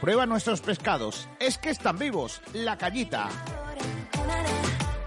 Prueba 0.00 0.26
nuestros 0.26 0.60
pescados, 0.60 1.28
es 1.38 1.58
que 1.58 1.70
están 1.70 1.98
vivos, 1.98 2.40
la 2.52 2.76
cañita. 2.78 3.28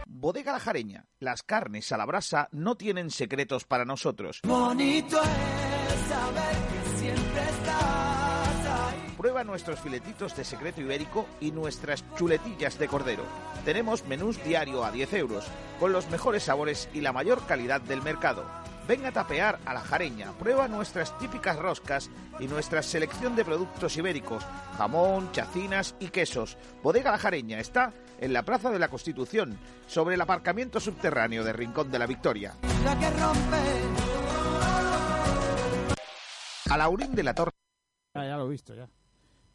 Bodega 0.07 0.53
La 0.53 0.59
Jareña, 0.59 1.05
las 1.19 1.43
carnes 1.43 1.91
a 1.91 1.97
la 1.97 2.05
brasa 2.05 2.49
no 2.51 2.75
tienen 2.75 3.11
secretos 3.11 3.65
para 3.65 3.85
nosotros. 3.85 4.41
Bonito 4.43 5.21
es 5.21 6.09
saber 6.09 6.55
que 6.55 6.99
siempre 6.99 7.41
Prueba 9.25 9.43
nuestros 9.43 9.79
filetitos 9.79 10.35
de 10.35 10.43
secreto 10.43 10.81
ibérico 10.81 11.25
y 11.41 11.49
nuestras 11.49 12.05
chuletillas 12.15 12.77
de 12.77 12.87
cordero. 12.87 13.23
Tenemos 13.65 14.05
menús 14.05 14.43
diario 14.43 14.83
a 14.85 14.91
10 14.91 15.13
euros, 15.13 15.45
con 15.79 15.91
los 15.91 16.07
mejores 16.11 16.43
sabores 16.43 16.89
y 16.93 17.01
la 17.01 17.11
mayor 17.11 17.43
calidad 17.47 17.81
del 17.81 18.03
mercado. 18.03 18.45
Ven 18.87 19.03
a 19.03 19.11
tapear 19.11 19.57
a 19.65 19.73
la 19.73 19.79
jareña, 19.79 20.31
prueba 20.33 20.67
nuestras 20.67 21.17
típicas 21.17 21.57
roscas 21.57 22.11
y 22.39 22.47
nuestra 22.47 22.83
selección 22.83 23.35
de 23.35 23.43
productos 23.43 23.97
ibéricos, 23.97 24.45
jamón, 24.77 25.31
chacinas 25.31 25.95
y 25.99 26.09
quesos. 26.09 26.55
Bodega 26.83 27.09
La 27.11 27.17
Jareña 27.17 27.59
está 27.59 27.93
en 28.19 28.31
la 28.31 28.43
Plaza 28.43 28.69
de 28.69 28.77
la 28.77 28.89
Constitución, 28.89 29.57
sobre 29.87 30.15
el 30.15 30.21
aparcamiento 30.21 30.79
subterráneo 30.79 31.43
de 31.43 31.53
Rincón 31.53 31.89
de 31.89 31.99
la 31.99 32.05
Victoria. 32.05 32.53
A 36.69 36.77
Laurín 36.77 37.15
de 37.15 37.23
la 37.23 37.33
Torre. 37.33 37.51
ya 38.13 38.37
lo 38.37 38.45
he 38.45 38.49
visto, 38.49 38.75
ya. 38.75 38.87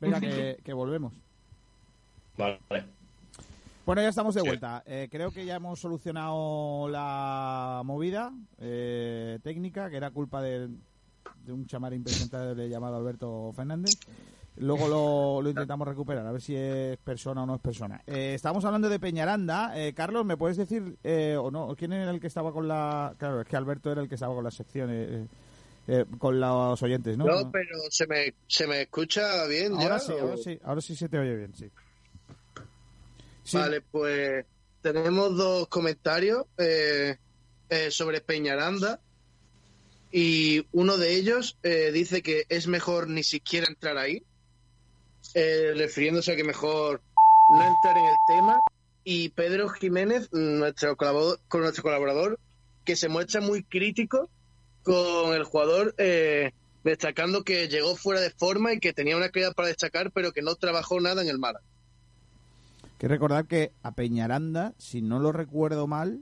Venga, 0.01 0.18
que, 0.18 0.72
volvemos. 0.72 1.12
Vale. 2.37 2.59
Bueno, 3.91 4.03
ya 4.03 4.11
estamos 4.11 4.36
de 4.36 4.43
vuelta. 4.43 4.84
Eh, 4.86 5.09
creo 5.11 5.32
que 5.32 5.45
ya 5.45 5.57
hemos 5.57 5.80
solucionado 5.80 6.88
la 6.88 7.82
movida 7.84 8.32
eh, 8.61 9.41
técnica, 9.43 9.91
que 9.91 9.97
era 9.97 10.12
culpa 10.12 10.41
de, 10.41 10.68
un 11.49 11.66
chamar 11.66 11.93
impresentable 11.93 12.68
llamado 12.68 12.95
Alberto 12.95 13.53
Fernández. 13.53 13.99
Luego 14.59 15.43
lo, 15.43 15.51
intentamos 15.51 15.88
recuperar, 15.88 16.24
a 16.24 16.30
ver 16.30 16.41
si 16.41 16.55
es 16.55 16.99
persona 16.99 17.43
o 17.43 17.47
no 17.47 17.57
es 17.57 17.61
persona. 17.61 18.01
Eh, 18.07 18.34
estamos 18.36 18.64
hablando 18.64 18.88
de 18.88 19.01
Peñaranda. 19.01 19.72
Carlos, 19.97 20.24
¿me 20.24 20.36
puedes 20.36 20.57
decir, 20.57 20.97
o 21.36 21.51
no, 21.51 21.74
quién 21.76 21.93
era 21.93 22.12
el 22.12 22.20
que 22.20 22.28
estaba 22.28 22.53
con 22.53 22.68
la... 22.68 23.16
Claro, 23.18 23.41
es 23.41 23.49
que 23.49 23.57
Alberto 23.57 23.91
era 23.91 24.03
el 24.03 24.09
que 24.09 24.14
estaba 24.14 24.36
con 24.36 24.45
la 24.45 24.53
sección. 24.53 24.88
Eh, 25.88 26.05
con 26.18 26.38
los 26.38 26.80
oyentes, 26.84 27.18
¿no? 27.18 27.24
No, 27.24 27.51
pero 27.51 27.76
se 27.91 28.07
me, 28.07 28.34
se 28.47 28.64
me 28.68 28.82
escucha 28.82 29.45
bien 29.49 29.72
ahora 29.72 29.99
Sí, 29.99 30.12
ahora 30.12 30.36
sí, 30.36 30.59
ahora 30.62 30.80
sí 30.80 30.95
se 30.95 31.09
te 31.09 31.18
oye 31.18 31.34
bien, 31.34 31.53
sí. 31.57 31.68
Vale, 33.53 33.80
pues 33.80 34.44
tenemos 34.82 35.36
dos 35.36 35.68
comentarios 35.68 36.46
eh, 36.59 37.16
eh, 37.68 37.90
sobre 37.90 38.20
Peñaranda 38.20 39.01
y 40.12 40.66
uno 40.72 40.96
de 40.96 41.14
ellos 41.14 41.59
dice 41.62 42.22
que 42.22 42.44
es 42.48 42.66
mejor 42.66 43.09
ni 43.09 43.22
siquiera 43.22 43.66
entrar 43.68 43.96
ahí 43.96 44.24
eh, 45.34 45.72
refiriéndose 45.76 46.32
a 46.32 46.36
que 46.36 46.44
mejor 46.44 47.03
no 47.53 47.62
entrar 47.62 47.96
en 47.96 48.05
el 48.05 48.16
tema. 48.26 48.61
Y 49.05 49.30
Pedro 49.30 49.68
Jiménez, 49.68 50.32
nuestro 50.32 50.96
colaborador, 50.96 51.40
con 51.48 51.62
nuestro 51.62 51.82
colaborador, 51.82 52.38
que 52.84 52.96
se 52.96 53.09
muestra 53.09 53.40
muy 53.40 53.62
crítico 53.62 54.28
con 54.82 55.34
el 55.34 55.44
jugador, 55.44 55.94
eh, 55.98 56.53
destacando 56.84 57.44
que 57.44 57.68
llegó 57.68 57.96
fuera 57.96 58.20
de 58.20 58.30
forma 58.30 58.72
y 58.72 58.80
que 58.80 58.92
tenía 58.92 59.16
una 59.16 59.28
calidad 59.30 59.55
para 59.55 59.68
destacar, 59.68 60.11
pero 60.12 60.32
que 60.32 60.42
no 60.42 60.55
trabajó 60.57 61.01
nada 61.01 61.22
en 61.22 61.28
el 61.28 61.38
Málaga. 61.38 61.64
Que 63.01 63.09
recordar 63.09 63.46
que 63.46 63.72
a 63.82 63.94
Peñaranda, 63.94 64.74
si 64.76 65.01
no 65.01 65.20
lo 65.20 65.32
recuerdo 65.32 65.86
mal, 65.86 66.20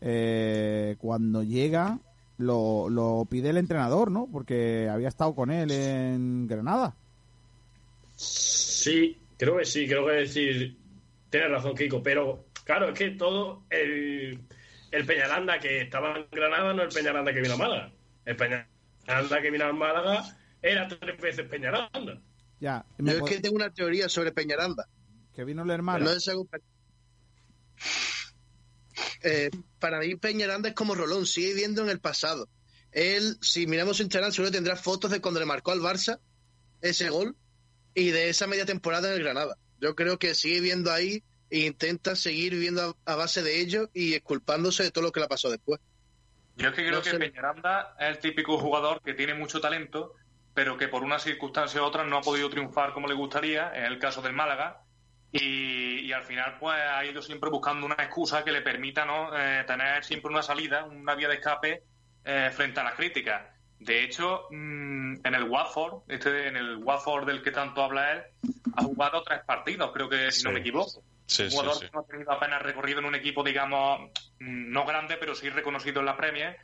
eh, 0.00 0.96
cuando 0.98 1.44
llega 1.44 2.00
lo, 2.38 2.88
lo 2.90 3.24
pide 3.30 3.50
el 3.50 3.56
entrenador, 3.56 4.10
¿no? 4.10 4.28
Porque 4.32 4.88
había 4.90 5.06
estado 5.06 5.36
con 5.36 5.52
él 5.52 5.70
en 5.70 6.48
Granada. 6.48 6.96
Sí, 8.16 9.16
creo 9.38 9.58
que 9.58 9.64
sí, 9.64 9.86
creo 9.86 10.04
que 10.04 10.12
decir, 10.14 10.76
tienes 11.30 11.52
razón, 11.52 11.76
Kiko, 11.76 12.02
pero 12.02 12.46
claro, 12.64 12.88
es 12.88 12.98
que 12.98 13.10
todo 13.10 13.62
el, 13.70 14.40
el 14.90 15.06
Peñaranda 15.06 15.60
que 15.60 15.82
estaba 15.82 16.16
en 16.16 16.26
Granada 16.32 16.74
no 16.74 16.82
es 16.82 16.88
el 16.88 17.00
Peñaranda 17.00 17.32
que 17.32 17.42
vino 17.42 17.54
a 17.54 17.58
Málaga. 17.58 17.92
El 18.24 18.34
Peñaranda 18.34 19.40
que 19.40 19.50
vino 19.52 19.66
a 19.66 19.72
Málaga 19.72 20.36
era 20.60 20.88
tres 20.88 21.20
veces 21.20 21.48
Peñaranda. 21.48 22.20
Ya. 22.58 22.84
Yo 22.98 23.12
es 23.12 23.22
que 23.22 23.38
tengo 23.38 23.54
una 23.54 23.72
teoría 23.72 24.08
sobre 24.08 24.32
Peñaranda. 24.32 24.88
Que 25.36 25.44
vino 25.44 25.62
el 25.64 25.70
hermano. 25.70 26.06
No 26.06 26.10
es 26.12 26.26
algo... 26.28 26.48
Eh, 29.22 29.50
para 29.78 30.00
mí 30.00 30.16
Peñaranda 30.16 30.70
es 30.70 30.74
como 30.74 30.94
Rolón, 30.94 31.26
sigue 31.26 31.48
viviendo 31.48 31.82
en 31.82 31.90
el 31.90 32.00
pasado. 32.00 32.48
Él, 32.90 33.36
si 33.42 33.66
miramos 33.66 33.98
su 33.98 34.02
Instagram, 34.02 34.32
seguro 34.32 34.50
tendrá 34.50 34.76
fotos 34.76 35.10
de 35.10 35.20
cuando 35.20 35.38
le 35.38 35.44
marcó 35.46 35.72
al 35.72 35.80
Barça 35.80 36.20
ese 36.80 37.10
gol 37.10 37.36
y 37.94 38.10
de 38.12 38.30
esa 38.30 38.46
media 38.46 38.64
temporada 38.64 39.08
en 39.08 39.14
el 39.14 39.22
Granada. 39.22 39.58
Yo 39.78 39.94
creo 39.94 40.18
que 40.18 40.34
sigue 40.34 40.60
viviendo 40.60 40.90
ahí 40.90 41.22
e 41.50 41.66
intenta 41.66 42.16
seguir 42.16 42.54
viviendo 42.54 42.96
a, 43.04 43.12
a 43.12 43.16
base 43.16 43.42
de 43.42 43.60
ello 43.60 43.90
y 43.92 44.14
esculpándose 44.14 44.84
de 44.84 44.90
todo 44.90 45.04
lo 45.04 45.12
que 45.12 45.20
le 45.20 45.28
pasó 45.28 45.50
después. 45.50 45.80
Yo 46.56 46.68
es 46.70 46.74
que 46.74 46.82
creo 46.82 46.98
No 46.98 47.02
que 47.02 47.10
sé. 47.10 47.18
Peñaranda 47.18 47.94
es 48.00 48.08
el 48.08 48.18
típico 48.20 48.56
jugador 48.58 49.02
que 49.02 49.12
tiene 49.12 49.34
mucho 49.34 49.60
talento, 49.60 50.14
pero 50.54 50.78
que 50.78 50.88
por 50.88 51.02
una 51.02 51.18
circunstancia 51.18 51.82
u 51.82 51.84
otra 51.84 52.04
no 52.04 52.16
ha 52.16 52.22
podido 52.22 52.48
triunfar 52.48 52.94
como 52.94 53.06
le 53.06 53.14
gustaría, 53.14 53.76
en 53.76 53.84
el 53.84 53.98
caso 53.98 54.22
del 54.22 54.32
Málaga, 54.32 54.85
y, 55.40 56.00
y 56.06 56.12
al 56.12 56.22
final 56.22 56.56
pues 56.58 56.76
ha 56.78 57.04
ido 57.04 57.22
siempre 57.22 57.50
buscando 57.50 57.86
una 57.86 57.96
excusa 57.96 58.44
que 58.44 58.52
le 58.52 58.62
permita 58.62 59.04
¿no? 59.04 59.36
Eh, 59.36 59.64
tener 59.66 60.04
siempre 60.04 60.30
una 60.30 60.42
salida, 60.42 60.84
una 60.84 61.14
vía 61.14 61.28
de 61.28 61.34
escape 61.34 61.82
eh, 62.24 62.50
frente 62.52 62.80
a 62.80 62.84
las 62.84 62.94
críticas. 62.94 63.42
De 63.78 64.02
hecho, 64.02 64.46
mm, 64.50 65.26
en 65.26 65.34
el 65.34 65.44
Watford, 65.44 66.02
este, 66.08 66.48
en 66.48 66.56
el 66.56 66.76
Watford 66.78 67.26
del 67.26 67.42
que 67.42 67.50
tanto 67.50 67.82
habla 67.82 68.12
él, 68.12 68.22
ha 68.74 68.82
jugado 68.82 69.22
tres 69.22 69.40
partidos, 69.44 69.92
creo 69.92 70.08
que 70.08 70.30
si 70.30 70.44
no 70.44 70.52
me 70.52 70.60
equivoco. 70.60 71.02
Sí, 71.26 71.44
un 71.44 71.50
jugador 71.50 71.74
sí. 71.74 71.86
que 71.86 71.90
no 71.92 72.00
ha 72.00 72.06
tenido 72.06 72.32
apenas 72.32 72.62
recorrido 72.62 73.00
en 73.00 73.04
un 73.06 73.14
equipo, 73.14 73.42
digamos, 73.42 74.10
mm, 74.40 74.70
no 74.72 74.86
grande, 74.86 75.16
pero 75.18 75.34
sí 75.34 75.50
reconocido 75.50 76.00
en 76.00 76.06
la 76.06 76.16
Premier. 76.16 76.56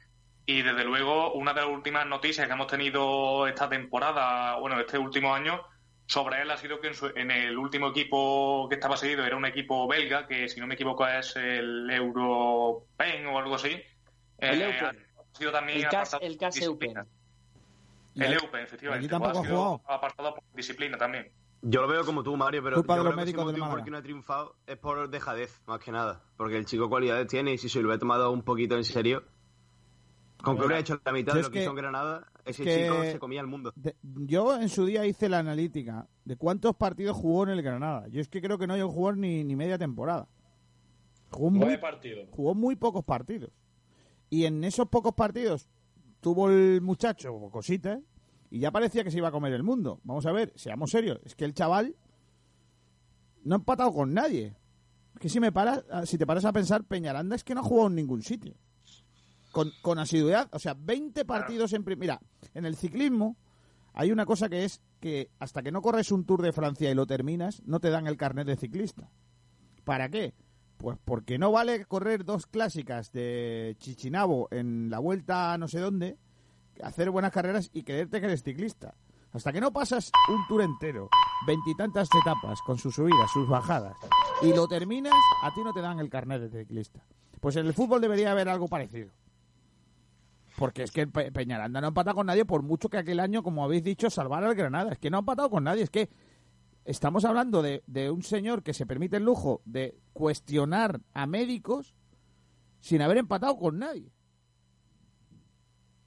Y 0.47 0.63
desde 0.63 0.85
luego, 0.85 1.33
una 1.35 1.53
de 1.53 1.61
las 1.61 1.71
últimas 1.71 2.07
noticias 2.07 2.47
que 2.47 2.53
hemos 2.53 2.67
tenido 2.67 3.47
esta 3.47 3.69
temporada, 3.69 4.57
bueno, 4.57 4.81
este 4.81 4.99
último 4.99 5.35
año, 5.35 5.63
sobre 6.07 6.43
él 6.43 6.51
ha 6.51 6.57
sido 6.57 6.81
que 6.81 6.89
en, 6.89 6.95
su- 6.95 7.13
en 7.15 7.31
el 7.31 7.57
último 7.57 7.89
equipo 7.89 8.67
que 8.69 8.75
estaba 8.75 8.97
seguido 8.97 9.25
era 9.25 9.37
un 9.37 9.47
equipo 9.47 9.87
belga, 9.89 10.27
que 10.27 10.49
si 10.49 10.61
no 10.61 10.67
me 10.67 10.75
equivoco 10.75 11.07
es 11.07 11.35
el 11.37 11.89
Europen 11.91 13.27
o 13.27 13.39
algo 13.39 13.55
así. 13.55 13.81
El 14.39 14.61
Eh, 14.63 14.65
Eupen. 14.67 15.07
ha 15.35 15.39
sido 15.39 15.53
también 15.53 15.79
El 15.79 15.85
CAS, 15.89 16.15
apartado 16.15 16.23
el 16.27 16.33
por 16.37 16.41
CAS 16.41 16.55
disciplina. 16.55 17.07
Y 18.15 18.23
El 18.25 18.33
Eupen, 18.35 18.61
efectivamente. 18.63 19.09
tampoco 19.09 19.39
ha 19.39 19.43
sido 19.45 19.57
jugado. 19.57 19.83
apartado 19.87 20.35
por 20.35 20.45
disciplina 20.55 20.99
también. 20.99 21.33
Yo 21.65 21.81
lo 21.81 21.87
veo 21.89 22.05
como 22.05 22.25
tú, 22.25 22.37
Mario, 22.37 22.61
pero 22.63 22.77
Culpa 22.77 22.95
yo 22.97 22.99
de 22.99 23.05
los 23.05 23.15
creo 23.15 23.25
que 23.25 23.25
médicos 23.25 23.43
ese 23.45 23.47
del 23.47 23.53
motivo 23.53 23.67
Málaga. 23.67 23.77
por 23.79 23.85
qué 23.85 23.91
no 23.93 23.97
ha 23.99 24.03
triunfado 24.03 24.57
es 24.67 24.77
por 24.79 25.09
dejadez, 25.09 25.63
más 25.67 25.79
que 25.79 25.93
nada. 25.93 26.23
Porque 26.37 26.57
el 26.57 26.67
chico 26.67 26.89
cualidades 26.89 27.29
tiene 27.29 27.53
y 27.53 27.59
si 27.59 27.69
se 27.69 27.79
lo 27.81 27.87
hubiera 27.87 28.01
tomado 28.01 28.33
un 28.33 28.43
poquito 28.43 28.77
en 28.77 28.85
serio, 28.85 29.23
con 30.43 30.57
que 30.57 30.63
hubiera 30.67 30.79
hecho 30.81 31.01
la 31.05 31.13
mitad 31.13 31.33
Yo 31.33 31.35
de 31.35 31.41
es 31.41 31.47
lo 31.47 31.51
que, 31.51 31.59
que- 31.59 31.63
hizo 31.63 31.71
en 31.71 31.77
Granada, 31.77 32.27
ese 32.45 32.65
que- 32.65 32.83
chico 32.85 33.03
se 33.03 33.19
comía 33.19 33.41
el 33.41 33.47
mundo. 33.47 33.73
De- 33.77 33.97
yo 34.03 34.61
en 34.61 34.69
su 34.69 34.85
día 34.87 35.07
hice 35.07 35.29
la 35.29 35.39
analítica 35.39 36.07
de 36.25 36.37
cuántos 36.37 36.77
partidos 36.77 37.17
jugó 37.17 37.45
en 37.45 37.51
el 37.51 37.63
Granada. 37.63 38.09
Yo 38.09 38.21
es 38.21 38.29
que 38.29 38.41
creo 38.43 38.59
que 38.59 38.67
no 38.67 38.77
llegó 38.77 38.91
a 38.91 38.93
jugar 38.93 39.17
ni, 39.17 39.45
ni 39.45 39.57
media 39.57 39.79
temporada. 39.79 40.29
Jugó 41.31 41.51
muy, 41.51 41.79
jugó 42.31 42.55
muy 42.55 42.77
pocos 42.77 43.05
partidos. 43.05 43.51
Y 44.29 44.45
en 44.45 44.65
esos 44.65 44.89
pocos 44.89 45.15
partidos 45.15 45.69
tuvo 46.21 46.51
el 46.51 46.81
muchacho 46.83 47.33
cositas 47.51 48.01
y 48.51 48.59
ya 48.59 48.71
parecía 48.71 49.03
que 49.05 49.11
se 49.11 49.19
iba 49.19 49.29
a 49.29 49.33
comer 49.33 49.53
el 49.55 49.63
mundo. 49.63 50.01
Vamos 50.05 50.27
a 50.27 50.33
ver, 50.33 50.53
seamos 50.57 50.91
serios. 50.91 51.21
Es 51.25 51.35
que 51.35 51.45
el 51.45 51.55
chaval 51.55 51.97
no 53.45 53.55
ha 53.55 53.59
empatado 53.59 53.93
con 53.93 54.13
nadie. 54.13 54.55
Es 55.15 55.21
que 55.21 55.29
si, 55.29 55.41
me 55.41 55.53
paras, 55.53 55.85
si 56.05 56.19
te 56.19 56.27
paras 56.27 56.45
a 56.45 56.53
pensar, 56.53 56.85
Peñaranda 56.85 57.35
es 57.37 57.45
que 57.45 57.55
no 57.55 57.61
ha 57.61 57.65
jugado 57.65 57.89
en 57.89 57.95
ningún 57.97 58.23
sitio. 58.23 58.55
Con, 59.53 59.71
con 59.83 59.99
asiduidad, 59.99 60.49
o 60.53 60.59
sea, 60.59 60.75
20 60.75 61.25
partidos 61.25 61.73
en... 61.75 61.85
Mira, 61.99 62.21
en 62.55 62.65
el 62.65 62.75
ciclismo 62.75 63.37
hay 63.95 64.11
una 64.11 64.27
cosa 64.27 64.49
que 64.49 64.65
es 64.65 64.81
que 65.01 65.31
hasta 65.39 65.63
que 65.63 65.73
no 65.73 65.83
corres 65.83 66.11
un 66.11 66.25
Tour 66.25 66.43
de 66.43 66.53
Francia 66.53 66.91
y 66.91 66.95
lo 66.95 67.07
terminas, 67.07 67.63
no 67.67 67.81
te 67.81 67.91
dan 67.91 68.07
el 68.07 68.17
carnet 68.17 68.47
de 68.47 68.57
ciclista. 68.57 69.11
¿Para 69.85 70.09
qué? 70.09 70.35
Pues 70.79 70.99
porque 71.05 71.39
no 71.39 71.53
vale 71.53 71.85
correr 71.85 72.25
dos 72.25 72.47
clásicas 72.47 73.13
de 73.13 73.77
Chichinabo 73.79 74.49
en 74.51 74.91
la 74.91 74.99
vuelta 74.99 75.53
a 75.53 75.59
no 75.59 75.69
sé 75.69 75.81
dónde, 75.81 76.19
hacer 76.83 77.11
buenas 77.11 77.33
carreras 77.33 77.71
y 77.73 77.83
creerte 77.83 78.21
que 78.21 78.27
eres 78.27 78.43
ciclista. 78.43 78.95
Hasta 79.33 79.53
que 79.53 79.61
no 79.61 79.73
pasas 79.73 80.11
un 80.29 80.47
tour 80.47 80.63
entero, 80.63 81.09
veintitantas 81.47 82.09
etapas 82.21 82.61
con 82.67 82.79
sus 82.79 82.95
subidas, 82.95 83.31
sus 83.33 83.49
bajadas, 83.49 83.97
y 84.43 84.53
lo 84.53 84.69
terminas, 84.69 85.15
a 85.43 85.55
ti 85.55 85.63
no 85.65 85.73
te 85.73 85.81
dan 85.81 86.01
el 86.01 86.11
carnet 86.11 86.43
de 86.43 86.65
ciclista. 86.65 87.03
Pues 87.41 87.57
en 87.57 87.67
el 87.67 87.73
fútbol 87.73 88.01
debería 88.01 88.33
haber 88.33 88.49
algo 88.49 88.69
parecido. 88.69 89.11
Porque 90.63 90.85
es 90.85 90.93
que 90.93 91.09
Pe- 91.09 91.33
Peñaranda 91.33 91.81
no 91.81 91.89
ha 91.89 91.89
empatado 91.89 92.15
con 92.15 92.27
nadie, 92.29 92.45
por 92.45 92.63
mucho 92.63 92.89
que 92.89 92.97
aquel 92.97 93.19
año, 93.19 93.43
como 93.43 93.65
habéis 93.65 93.83
dicho, 93.83 94.09
salvar 94.11 94.45
al 94.45 94.55
Granada. 94.55 94.93
Es 94.93 94.99
que 95.01 95.11
no 95.11 95.17
ha 95.17 95.19
empatado 95.19 95.51
con 95.51 95.65
nadie. 95.65 95.83
Es 95.83 95.91
que 95.91 96.09
estamos 96.85 97.25
hablando 97.25 97.63
de, 97.63 97.83
un 98.13 98.23
señor 98.23 98.63
que 98.63 98.73
se 98.73 98.87
permite 98.87 99.17
el 99.17 99.25
lujo 99.25 99.61
de 99.65 99.99
cuestionar 100.13 101.01
a 101.15 101.27
médicos 101.27 101.97
sin 102.79 103.03
haber 103.03 103.17
empatado 103.17 103.59
con 103.59 103.81
nadie. 103.81 104.13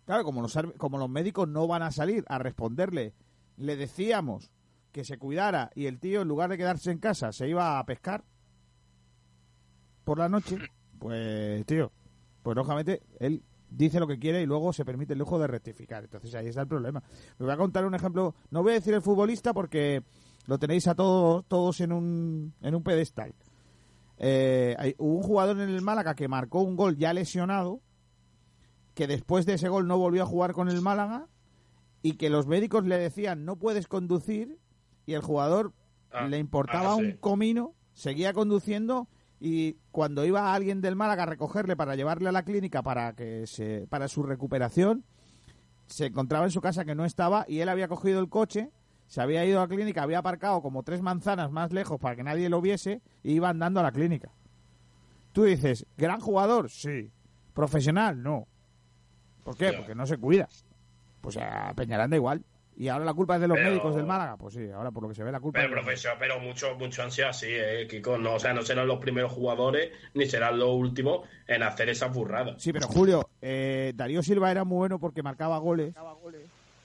Claro, 0.06 0.24
como 0.24 0.42
los, 0.42 0.58
como 0.78 1.00
los 1.00 1.10
médicos 1.10 1.50
no 1.50 1.68
van 1.68 1.84
a 1.84 1.92
salir 1.92 2.24
a 2.30 2.40
responderle, 2.40 3.14
le 3.58 3.76
decíamos 3.76 4.52
que 4.94 5.04
se 5.04 5.18
cuidara 5.18 5.70
y 5.76 5.88
el 5.88 6.00
tío, 6.00 6.22
en 6.22 6.30
lugar 6.30 6.50
de 6.50 6.58
quedarse 6.58 6.92
en 6.92 7.00
casa, 7.00 7.34
se 7.34 7.50
iba 7.50 7.78
a 7.78 7.86
pescar 7.86 8.24
por 10.06 10.18
la 10.18 10.30
noche, 10.30 10.60
pues, 10.98 11.66
tío, 11.66 11.92
pues 12.42 12.56
lógicamente 12.56 13.02
él 13.20 13.44
dice 13.70 14.00
lo 14.00 14.08
que 14.08 14.20
quiere 14.20 14.42
y 14.42 14.46
luego 14.46 14.72
se 14.74 14.86
permite 14.86 15.14
el 15.14 15.20
lujo 15.20 15.38
de 15.40 15.48
rectificar. 15.48 16.04
Entonces 16.04 16.34
ahí 16.36 16.48
está 16.48 16.62
el 16.62 16.68
problema. 16.68 17.02
Me 17.40 17.46
voy 17.46 17.54
a 17.54 17.58
contar 17.58 17.86
un 17.86 17.96
ejemplo, 17.96 18.36
no 18.52 18.64
voy 18.64 18.72
a 18.72 18.76
decir 18.76 18.94
el 18.94 19.02
futbolista 19.02 19.54
porque 19.54 20.04
lo 20.48 20.58
tenéis 20.60 20.88
a 20.88 20.96
todos, 20.96 21.46
todos 21.48 21.80
en 21.82 21.92
un, 21.92 22.54
en 22.62 22.76
un 22.76 22.84
pedestal. 22.84 23.34
Eh, 24.18 24.76
hay- 24.80 24.96
hubo 24.98 25.18
un 25.18 25.24
jugador 25.24 25.60
en 25.60 25.70
el 25.70 25.82
Málaga 25.82 26.16
que 26.16 26.28
marcó 26.28 26.62
un 26.62 26.76
gol 26.76 26.96
ya 26.98 27.14
lesionado, 27.14 27.82
que 28.94 29.08
después 29.08 29.46
de 29.46 29.56
ese 29.56 29.68
gol 29.68 29.88
no 29.88 29.98
volvió 29.98 30.24
a 30.24 30.28
jugar 30.28 30.54
con 30.54 30.70
el 30.70 30.82
Málaga 30.82 31.28
y 32.02 32.14
que 32.14 32.30
los 32.30 32.48
médicos 32.48 32.86
le 32.86 32.98
decían 32.98 33.44
no 33.44 33.58
puedes 33.58 33.88
conducir 33.88 34.58
y 35.06 35.14
el 35.14 35.22
jugador 35.22 35.74
Ah, 36.12 36.28
le 36.28 36.38
importaba 36.38 36.94
ah, 36.94 36.96
sí. 36.98 37.04
un 37.04 37.12
comino, 37.18 37.74
seguía 37.94 38.32
conduciendo 38.32 39.10
y 39.40 39.78
cuando 39.92 40.26
iba 40.26 40.54
alguien 40.54 40.82
del 40.82 40.96
Málaga 40.96 41.24
a 41.24 41.28
recogerle 41.28 41.76
para 41.76 41.96
llevarle 41.96 42.30
a 42.30 42.32
la 42.32 42.44
clínica 42.44 42.82
para 42.82 43.14
que 43.14 43.48
se 43.48 43.86
para 43.88 44.08
su 44.08 44.24
recuperación 44.24 45.04
se 45.88 46.08
encontraba 46.08 46.46
en 46.46 46.52
su 46.52 46.62
casa 46.62 46.86
que 46.86 46.96
no 46.96 47.06
estaba 47.06 47.46
y 47.48 47.60
él 47.60 47.70
había 47.70 47.88
cogido 47.88 48.20
el 48.20 48.30
coche 48.30 48.72
se 49.08 49.22
había 49.22 49.46
ido 49.46 49.60
a 49.60 49.64
la 49.64 49.68
clínica 49.68 50.04
había 50.04 50.20
aparcado 50.20 50.62
como 50.62 50.84
tres 50.84 51.02
manzanas 51.02 51.52
más 51.52 51.74
lejos 51.74 52.00
para 52.00 52.16
que 52.16 52.24
nadie 52.24 52.50
lo 52.50 52.62
viese 52.62 53.02
y 53.24 53.34
iba 53.34 53.50
andando 53.50 53.80
a 53.80 53.84
la 53.84 53.92
clínica. 53.92 54.32
Tú 55.32 55.44
dices 55.44 55.86
gran 55.98 56.20
jugador 56.20 56.70
sí. 56.70 57.12
Profesional 57.54 58.22
no. 58.22 58.48
¿por 59.44 59.56
qué? 59.56 59.74
Porque 59.74 59.96
no 59.96 60.08
se 60.08 60.18
cuida. 60.18 60.50
Pues 61.22 61.38
a 61.38 61.74
Peñaranda 61.76 62.16
igual 62.16 62.44
y 62.78 62.88
ahora 62.90 63.06
la 63.06 63.14
culpa 63.14 63.36
es 63.36 63.42
de 63.42 63.48
los 63.48 63.56
Pero- 63.58 63.70
médicos 63.70 63.96
del 63.96 64.06
Málaga 64.06 64.38
pues 64.38 64.54
sí 64.54 64.70
ahora 64.72 64.92
por 64.92 65.04
lo 65.04 65.10
que 65.10 65.16
se 65.16 65.24
ve 65.24 65.32
la 65.32 65.40
culpa 65.40 65.60
Pero 65.60 65.72
profesor, 65.72 66.14
pero 66.20 66.40
mucho, 66.40 66.76
mucho 66.78 67.04
han 67.04 67.12
sido 67.12 67.30
así, 67.30 67.48
eh, 67.50 67.88
Kiko. 67.90 68.18
No, 68.18 68.34
o 68.36 68.40
sea, 68.40 68.54
no 68.54 68.62
serán 68.64 68.88
los 68.88 69.00
primeros 69.00 69.32
jugadores 69.32 69.92
ni 70.14 70.26
serán 70.28 70.60
los 70.60 70.70
últimos 70.70 71.28
en 71.48 71.64
hacer 71.64 71.90
esas 71.90 72.14
burradas. 72.14 72.62
Sí, 72.62 72.74
pero 72.74 72.88
Julio, 72.88 73.30
eh, 73.42 73.94
Darío 73.96 74.22
Silva 74.24 74.52
era 74.52 74.64
muy 74.64 74.78
bueno 74.78 75.00
porque 75.00 75.24
marcaba 75.24 75.58
goles, 75.60 75.94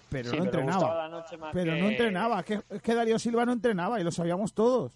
pero 0.08 0.30
Sí, 0.30 0.36
no 0.36 0.44
pero 0.44 0.58
entrenaba. 0.60 0.78
gustaba 0.78 1.02
la 1.02 1.08
noche 1.08 1.36
más 1.36 1.50
Pero 1.52 1.72
que- 1.74 1.80
no 1.80 1.88
entrenaba. 1.88 2.40
Es 2.40 2.44
que, 2.46 2.60
es 2.70 2.82
que 2.82 2.94
Darío 2.94 3.18
Silva 3.18 3.44
no 3.46 3.52
entrenaba 3.52 4.00
y 4.00 4.04
lo 4.04 4.10
sabíamos 4.10 4.52
todos. 4.54 4.92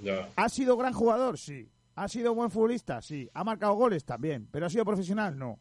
Ya. 0.00 0.28
¿Ha 0.36 0.48
sido 0.48 0.76
gran 0.76 0.92
jugador? 0.94 1.36
Sí. 1.38 1.68
¿Ha 1.96 2.08
sido 2.08 2.34
buen 2.34 2.50
futbolista? 2.50 3.02
Sí. 3.02 3.28
¿Ha 3.34 3.44
marcado 3.44 3.74
goles? 3.74 4.04
También. 4.04 4.48
¿Pero 4.50 4.66
ha 4.66 4.70
sido 4.70 4.84
profesional? 4.84 5.38
No. 5.38 5.58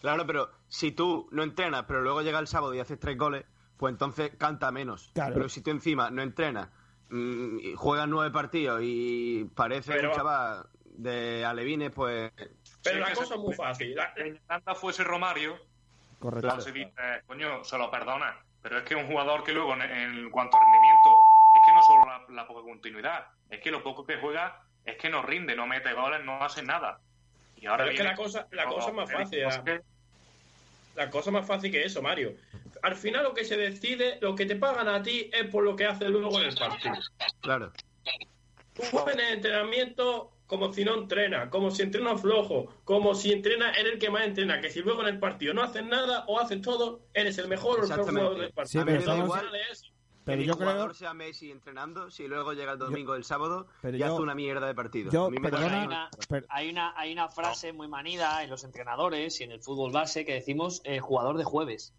Claro, 0.00 0.26
pero 0.26 0.48
si 0.68 0.90
tú 0.92 1.28
no 1.30 1.42
entrenas, 1.44 1.84
pero 1.86 2.00
luego 2.02 2.22
llega 2.22 2.38
el 2.40 2.46
sábado 2.48 2.74
y 2.74 2.80
haces 2.80 2.98
tres 2.98 3.16
goles, 3.16 3.44
pues 3.78 3.92
entonces 3.92 4.32
canta 4.36 4.70
menos. 4.72 5.10
Claro. 5.14 5.34
Pero 5.34 5.48
si 5.48 5.62
tú 5.62 5.70
encima 5.70 6.10
no 6.10 6.20
entrenas, 6.22 6.68
mm, 7.10 7.58
y 7.60 7.74
juegas 7.74 8.08
nueve 8.08 8.30
partidos 8.32 8.80
y 8.82 9.44
parece 9.54 9.92
Pero- 9.94 10.10
un 10.10 10.16
chaval 10.16 10.66
de 10.84 11.44
alevines, 11.44 11.90
pues... 11.92 12.32
Pero 12.82 12.98
la 13.00 13.12
cosa 13.14 13.34
es 13.34 13.40
muy 13.40 13.54
fácil. 13.54 13.94
La- 13.94 14.12
Tanta 14.46 14.74
fuese 14.74 15.04
Romario, 15.04 15.56
Correcto. 16.18 16.48
pues 16.52 16.64
se 16.64 16.72
dice, 16.72 16.92
coño, 17.26 17.62
se 17.64 17.78
lo 17.78 17.90
perdona. 17.90 18.36
Pero 18.62 18.78
es 18.78 18.84
que 18.84 18.96
un 18.96 19.06
jugador 19.06 19.44
que 19.44 19.52
luego, 19.52 19.74
en, 19.74 19.82
en 19.82 20.30
cuanto 20.30 20.56
a 20.56 20.60
rendimiento, 20.60 21.10
es 21.54 21.60
que 21.64 21.72
no 21.72 21.82
solo 21.82 22.04
la, 22.06 22.34
la 22.34 22.46
poca 22.48 22.62
continuidad, 22.62 23.26
es 23.48 23.60
que 23.60 23.70
lo 23.70 23.82
poco 23.84 24.04
que 24.04 24.16
juega 24.16 24.62
es 24.84 24.96
que 24.96 25.08
no 25.08 25.22
rinde, 25.22 25.54
no 25.54 25.66
mete 25.68 25.92
goles, 25.92 26.24
no 26.24 26.42
hace 26.42 26.62
nada. 26.62 26.98
Y 27.56 27.66
ahora 27.66 27.84
Pero 27.84 27.92
es 27.92 27.98
que 28.00 28.04
la 28.04 28.16
cosa, 28.16 28.48
la 28.50 28.64
cosa 28.66 28.88
es 28.88 28.94
más 28.94 29.12
fácil. 29.12 29.40
La 30.96 31.10
cosa 31.10 31.30
más 31.30 31.46
fácil 31.46 31.70
que 31.70 31.84
eso, 31.84 32.02
Mario. 32.02 32.32
Al 32.82 32.94
final 32.96 33.24
lo 33.24 33.34
que 33.34 33.44
se 33.44 33.56
decide, 33.56 34.18
lo 34.20 34.34
que 34.34 34.46
te 34.46 34.56
pagan 34.56 34.88
a 34.88 35.02
ti 35.02 35.30
es 35.32 35.44
por 35.50 35.64
lo 35.64 35.76
que 35.76 35.86
haces 35.86 36.08
luego 36.10 36.38
en 36.40 36.46
el 36.48 36.54
partido. 36.56 36.94
Claro. 37.40 37.72
Tú 38.74 38.82
juegas 38.90 39.14
en 39.14 39.20
el 39.20 39.34
entrenamiento 39.34 40.32
como 40.46 40.72
si 40.72 40.82
no 40.84 40.94
entrena, 40.94 41.50
como 41.50 41.70
si 41.70 41.82
entrena 41.82 42.16
flojo, 42.16 42.72
como 42.84 43.14
si 43.14 43.32
entrena, 43.32 43.70
eres 43.72 43.92
el 43.94 43.98
que 43.98 44.08
más 44.08 44.22
entrena, 44.26 44.60
que 44.60 44.70
si 44.70 44.80
luego 44.80 45.02
en 45.02 45.08
el 45.08 45.18
partido 45.18 45.52
no 45.52 45.62
haces 45.62 45.84
nada 45.84 46.24
o 46.26 46.38
haces 46.40 46.62
todo, 46.62 47.00
eres 47.12 47.36
el 47.38 47.48
mejor 47.48 47.80
o 47.80 47.82
el 47.82 47.88
peor 47.88 48.08
jugador 48.08 48.38
del 48.38 48.52
partido. 48.52 48.82
Sí, 48.82 48.86
pero 48.86 49.02
Pero 50.24 50.40
que 50.40 50.46
yo 50.46 50.56
creo- 50.56 50.68
jugador 50.70 50.94
sea 50.94 51.14
Messi 51.14 51.50
entrenando, 51.50 52.10
si 52.10 52.28
luego 52.28 52.52
llega 52.52 52.72
el 52.72 52.78
domingo 52.78 53.14
el 53.14 53.24
sábado 53.24 53.66
pero 53.82 53.96
y 53.96 54.00
yo- 54.00 54.06
hace 54.12 54.22
una 54.22 54.34
mierda 54.34 54.66
de 54.66 54.74
partido. 54.74 55.10
yo- 55.10 55.28
hay, 55.28 55.86
una, 55.86 56.10
hay, 56.50 56.70
una, 56.70 56.92
hay 56.98 57.12
una 57.12 57.28
frase 57.28 57.72
muy 57.72 57.88
manida 57.88 58.42
en 58.42 58.50
los 58.50 58.62
entrenadores 58.64 59.40
y 59.40 59.44
en 59.44 59.52
el 59.52 59.60
fútbol 59.62 59.90
base 59.90 60.24
que 60.26 60.34
decimos 60.34 60.82
eh, 60.84 60.98
jugador 61.00 61.36
de 61.38 61.44
jueves. 61.44 61.94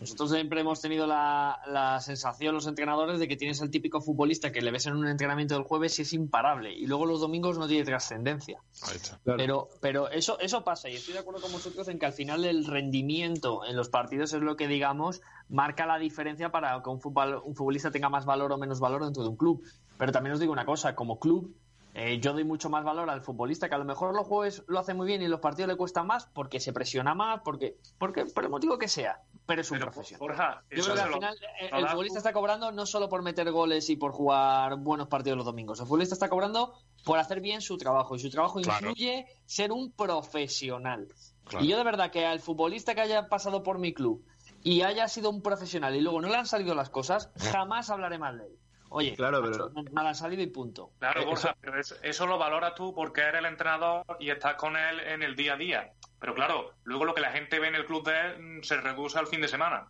Nosotros 0.00 0.30
siempre 0.30 0.60
hemos 0.60 0.80
tenido 0.80 1.06
la, 1.06 1.58
la 1.66 2.00
sensación, 2.00 2.54
los 2.54 2.66
entrenadores, 2.66 3.18
de 3.18 3.26
que 3.26 3.36
tienes 3.36 3.60
el 3.60 3.70
típico 3.70 4.00
futbolista 4.00 4.52
que 4.52 4.60
le 4.60 4.70
ves 4.70 4.86
en 4.86 4.94
un 4.94 5.08
entrenamiento 5.08 5.54
del 5.54 5.64
jueves 5.64 5.98
y 5.98 6.02
es 6.02 6.12
imparable. 6.12 6.72
Y 6.72 6.86
luego 6.86 7.04
los 7.04 7.20
domingos 7.20 7.58
no 7.58 7.66
tiene 7.66 7.84
trascendencia. 7.84 8.60
Ahí 8.88 8.96
está. 8.96 9.18
Pero, 9.24 9.68
pero 9.80 10.08
eso, 10.10 10.38
eso 10.38 10.62
pasa 10.62 10.88
y 10.88 10.94
estoy 10.94 11.14
de 11.14 11.20
acuerdo 11.20 11.40
con 11.40 11.50
vosotros 11.50 11.88
en 11.88 11.98
que 11.98 12.06
al 12.06 12.12
final 12.12 12.44
el 12.44 12.64
rendimiento 12.64 13.64
en 13.64 13.76
los 13.76 13.88
partidos 13.88 14.32
es 14.32 14.40
lo 14.40 14.56
que, 14.56 14.68
digamos, 14.68 15.20
marca 15.48 15.84
la 15.86 15.98
diferencia 15.98 16.50
para 16.50 16.80
que 16.82 16.90
un, 16.90 17.00
futbol- 17.00 17.42
un 17.44 17.56
futbolista 17.56 17.90
tenga 17.90 18.08
más 18.08 18.24
valor 18.24 18.52
o 18.52 18.58
menos 18.58 18.80
valor 18.80 19.04
dentro 19.04 19.22
de 19.24 19.30
un 19.30 19.36
club. 19.36 19.62
Pero 19.98 20.12
también 20.12 20.34
os 20.34 20.40
digo 20.40 20.52
una 20.52 20.64
cosa, 20.64 20.94
como 20.94 21.18
club, 21.18 21.56
eh, 22.00 22.20
yo 22.20 22.32
doy 22.32 22.44
mucho 22.44 22.70
más 22.70 22.84
valor 22.84 23.10
al 23.10 23.22
futbolista 23.22 23.68
que 23.68 23.74
a 23.74 23.78
lo 23.78 23.84
mejor 23.84 24.14
los 24.14 24.24
jueves 24.26 24.62
lo 24.68 24.78
hace 24.78 24.94
muy 24.94 25.06
bien 25.06 25.20
y 25.20 25.26
los 25.26 25.40
partidos 25.40 25.68
le 25.68 25.76
cuesta 25.76 26.04
más 26.04 26.26
porque 26.26 26.60
se 26.60 26.72
presiona 26.72 27.12
más, 27.14 27.40
porque, 27.44 27.76
porque 27.98 28.24
por 28.26 28.44
el 28.44 28.50
motivo 28.50 28.78
que 28.78 28.86
sea, 28.86 29.20
pero 29.46 29.62
es 29.62 29.70
un 29.72 29.78
Pero, 29.80 29.90
profesional. 29.90 30.60
Yo 30.70 30.84
creo 30.84 30.94
que 30.94 31.00
al 31.00 31.12
final 31.12 31.36
eh, 31.60 31.68
lo 31.72 31.78
el 31.78 31.88
futbolista 31.88 32.18
está 32.18 32.32
cobrando 32.32 32.70
no 32.70 32.86
solo 32.86 33.08
por 33.08 33.22
meter 33.22 33.50
goles 33.50 33.90
y 33.90 33.96
por 33.96 34.12
jugar 34.12 34.76
buenos 34.76 35.08
partidos 35.08 35.36
los 35.38 35.46
domingos. 35.46 35.80
El 35.80 35.86
futbolista 35.86 36.14
está 36.14 36.28
cobrando 36.28 36.74
por 37.04 37.18
hacer 37.18 37.40
bien 37.40 37.60
su 37.60 37.76
trabajo 37.76 38.14
y 38.14 38.20
su 38.20 38.30
trabajo 38.30 38.60
Claro. 38.60 38.90
incluye 38.90 39.26
ser 39.46 39.72
un 39.72 39.90
profesional. 39.92 41.08
Claro. 41.46 41.64
Y 41.64 41.68
yo 41.68 41.78
de 41.78 41.84
verdad 41.84 42.10
que 42.12 42.26
al 42.26 42.40
futbolista 42.40 42.94
que 42.94 43.00
haya 43.00 43.28
pasado 43.28 43.62
por 43.62 43.78
mi 43.78 43.92
club 43.92 44.24
y 44.62 44.82
haya 44.82 45.08
sido 45.08 45.30
un 45.30 45.42
profesional 45.42 45.96
y 45.96 46.00
luego 46.00 46.20
no 46.20 46.28
le 46.28 46.36
han 46.36 46.46
salido 46.46 46.74
las 46.74 46.90
cosas, 46.90 47.30
jamás 47.50 47.90
hablaré 47.90 48.18
mal 48.18 48.38
de 48.38 48.46
él. 48.46 48.52
Oye, 48.90 49.14
Claro, 49.16 49.42
macho, 49.42 49.70
pero- 49.74 49.84
le 50.02 50.08
han 50.08 50.14
salido 50.14 50.42
y 50.42 50.46
punto. 50.46 50.92
Claro, 50.98 51.22
Eh, 51.22 51.24
Borja, 51.26 51.56
pero 51.60 51.78
es- 51.78 51.98
eso 52.02 52.26
lo 52.26 52.38
valoras 52.38 52.74
tú 52.74 52.94
porque 52.94 53.20
eres 53.22 53.40
el 53.40 53.46
entrenador 53.46 54.04
y 54.18 54.30
estás 54.30 54.54
con 54.56 54.76
él 54.76 55.00
en 55.00 55.22
el 55.22 55.36
día 55.36 55.54
a 55.54 55.56
día. 55.56 55.92
Pero 56.20 56.34
claro, 56.34 56.72
luego 56.84 57.04
lo 57.04 57.14
que 57.14 57.20
la 57.20 57.30
gente 57.32 57.58
ve 57.60 57.68
en 57.68 57.74
el 57.74 57.86
club 57.86 58.04
de 58.04 58.20
él 58.20 58.42
mm, 58.60 58.62
se 58.62 58.76
reduce 58.80 59.18
al 59.18 59.26
fin 59.26 59.40
de 59.40 59.48
semana. 59.48 59.88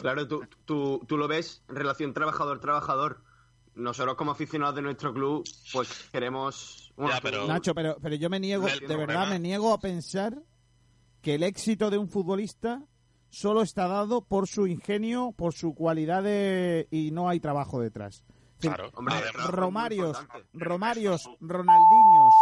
Claro, 0.00 0.26
tú, 0.26 0.42
tú, 0.64 1.04
tú 1.06 1.18
lo 1.18 1.28
ves 1.28 1.62
en 1.68 1.76
relación 1.76 2.14
trabajador-trabajador. 2.14 3.22
Nosotros 3.74 4.14
como 4.16 4.30
aficionados 4.30 4.76
de 4.76 4.82
nuestro 4.82 5.12
club, 5.12 5.44
pues 5.72 6.08
queremos... 6.10 6.92
bueno, 6.96 7.12
Ya, 7.14 7.20
pero- 7.20 7.46
Nacho, 7.46 7.74
pero, 7.74 7.96
pero 8.00 8.14
yo 8.14 8.30
me 8.30 8.40
niego, 8.40 8.66
de 8.66 8.72
problema- 8.80 9.06
verdad 9.06 9.28
me 9.28 9.38
niego 9.40 9.74
a 9.74 9.78
pensar 9.78 10.34
que 11.20 11.34
el 11.34 11.42
éxito 11.42 11.90
de 11.90 11.98
un 11.98 12.08
futbolista 12.08 12.82
solo 13.34 13.62
está 13.62 13.88
dado 13.88 14.22
por 14.22 14.46
su 14.48 14.66
ingenio, 14.66 15.32
por 15.36 15.52
su 15.54 15.74
cualidad 15.74 16.22
de... 16.22 16.86
y 16.90 17.10
no 17.10 17.28
hay 17.28 17.40
trabajo 17.40 17.80
detrás. 17.80 18.24
Claro. 18.60 18.90
Hombre, 18.94 19.14
Además- 19.16 19.50
Romarios. 19.50 20.26
Romarios, 20.54 21.30
Ronaldinhos 21.40 22.34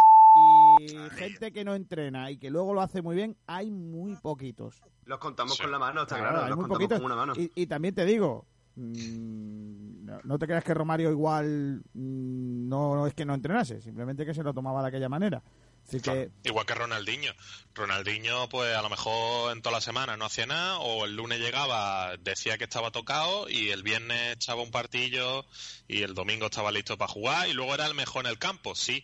y 0.81 0.87
gente 1.17 1.51
que 1.51 1.63
no 1.65 1.75
entrena 1.75 2.31
y 2.31 2.37
que 2.37 2.49
luego 2.49 2.73
lo 2.73 2.81
hace 2.81 3.01
muy 3.01 3.15
bien, 3.15 3.35
hay 3.47 3.69
muy 3.71 4.15
poquitos. 4.17 4.81
Los 5.05 5.19
contamos 5.19 5.55
Sí. 5.55 5.61
con 5.63 5.71
la 5.71 5.79
mano, 5.79 6.03
está 6.03 6.15
Claro, 6.15 6.29
claro, 6.31 6.43
hay 6.45 6.49
los 6.49 6.57
muy 6.57 6.63
contamos 6.69 6.77
poquitos. 6.79 6.99
con 6.99 7.05
una 7.05 7.15
mano. 7.15 7.33
Y, 7.35 7.51
y 7.55 7.67
también 7.67 7.93
te 7.93 8.05
digo, 8.05 8.45
mm, 8.75 10.05
no, 10.05 10.19
no 10.23 10.39
te 10.39 10.45
creas 10.47 10.63
que 10.63 10.73
Romario 10.73 11.11
igual 11.11 11.83
mm, 11.93 12.67
no, 12.69 12.95
no 12.95 13.07
es 13.07 13.13
que 13.13 13.25
no 13.25 13.33
entrenase, 13.33 13.81
simplemente 13.81 14.25
que 14.25 14.33
se 14.33 14.43
lo 14.43 14.53
tomaba 14.53 14.81
de 14.81 14.87
aquella 14.89 15.09
manera. 15.09 15.43
Así 15.87 15.99
que, 15.99 16.29
Igual 16.43 16.65
que 16.65 16.75
Ronaldinho. 16.75 17.33
Ronaldinho, 17.73 18.49
pues 18.49 18.75
a 18.75 18.81
lo 18.81 18.89
mejor 18.89 19.51
en 19.51 19.61
toda 19.61 19.77
la 19.77 19.81
semana 19.81 20.17
no 20.17 20.25
hacía 20.25 20.45
nada, 20.45 20.79
o 20.79 21.05
el 21.05 21.15
lunes 21.15 21.39
llegaba, 21.39 22.15
decía 22.17 22.57
que 22.57 22.63
estaba 22.65 22.91
tocado, 22.91 23.49
y 23.49 23.69
el 23.69 23.83
viernes 23.83 24.35
echaba 24.35 24.61
un 24.61 24.71
partillo, 24.71 25.45
y 25.87 26.03
el 26.03 26.13
domingo 26.13 26.45
estaba 26.45 26.71
listo 26.71 26.97
para 26.97 27.11
jugar, 27.11 27.49
y 27.49 27.53
luego 27.53 27.73
era 27.73 27.85
el 27.85 27.95
mejor 27.95 28.25
en 28.25 28.31
el 28.31 28.39
campo, 28.39 28.75
sí. 28.75 29.03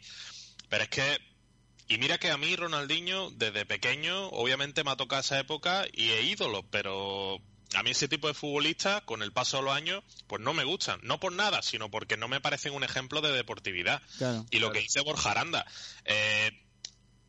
Pero 0.70 0.84
es 0.84 0.90
que. 0.90 1.18
Y 1.88 1.98
mira 1.98 2.20
que 2.20 2.30
a 2.30 2.38
mí 2.38 2.56
Ronaldinho, 2.56 3.32
desde 3.32 3.66
pequeño, 3.66 4.28
obviamente 4.28 4.84
me 4.84 4.92
ha 4.92 4.96
tocado 4.96 5.22
esa 5.22 5.40
época 5.40 5.88
y 5.92 6.12
he 6.12 6.22
ídolo, 6.22 6.64
pero 6.70 7.42
a 7.74 7.84
mí 7.84 7.92
ese 7.92 8.08
tipo 8.08 8.28
de 8.28 8.34
futbolistas, 8.34 9.02
con 9.04 9.24
el 9.24 9.32
paso 9.32 9.58
de 9.58 9.64
los 9.64 9.74
años, 9.74 10.04
pues 10.28 10.42
no 10.42 10.54
me 10.54 10.64
gustan. 10.64 11.00
No 11.04 11.20
por 11.20 11.32
nada, 11.32 11.62
sino 11.62 11.90
porque 11.90 12.18
no 12.18 12.28
me 12.28 12.42
parecen 12.42 12.74
un 12.74 12.84
ejemplo 12.84 13.22
de 13.22 13.32
deportividad. 13.32 14.02
claro. 14.18 14.46
Y 14.52 14.60
lo 14.60 14.72
que 14.72 14.82
dice 14.82 15.02
Borja 15.02 15.32
Aranda, 15.32 15.66
eh, 16.06 16.52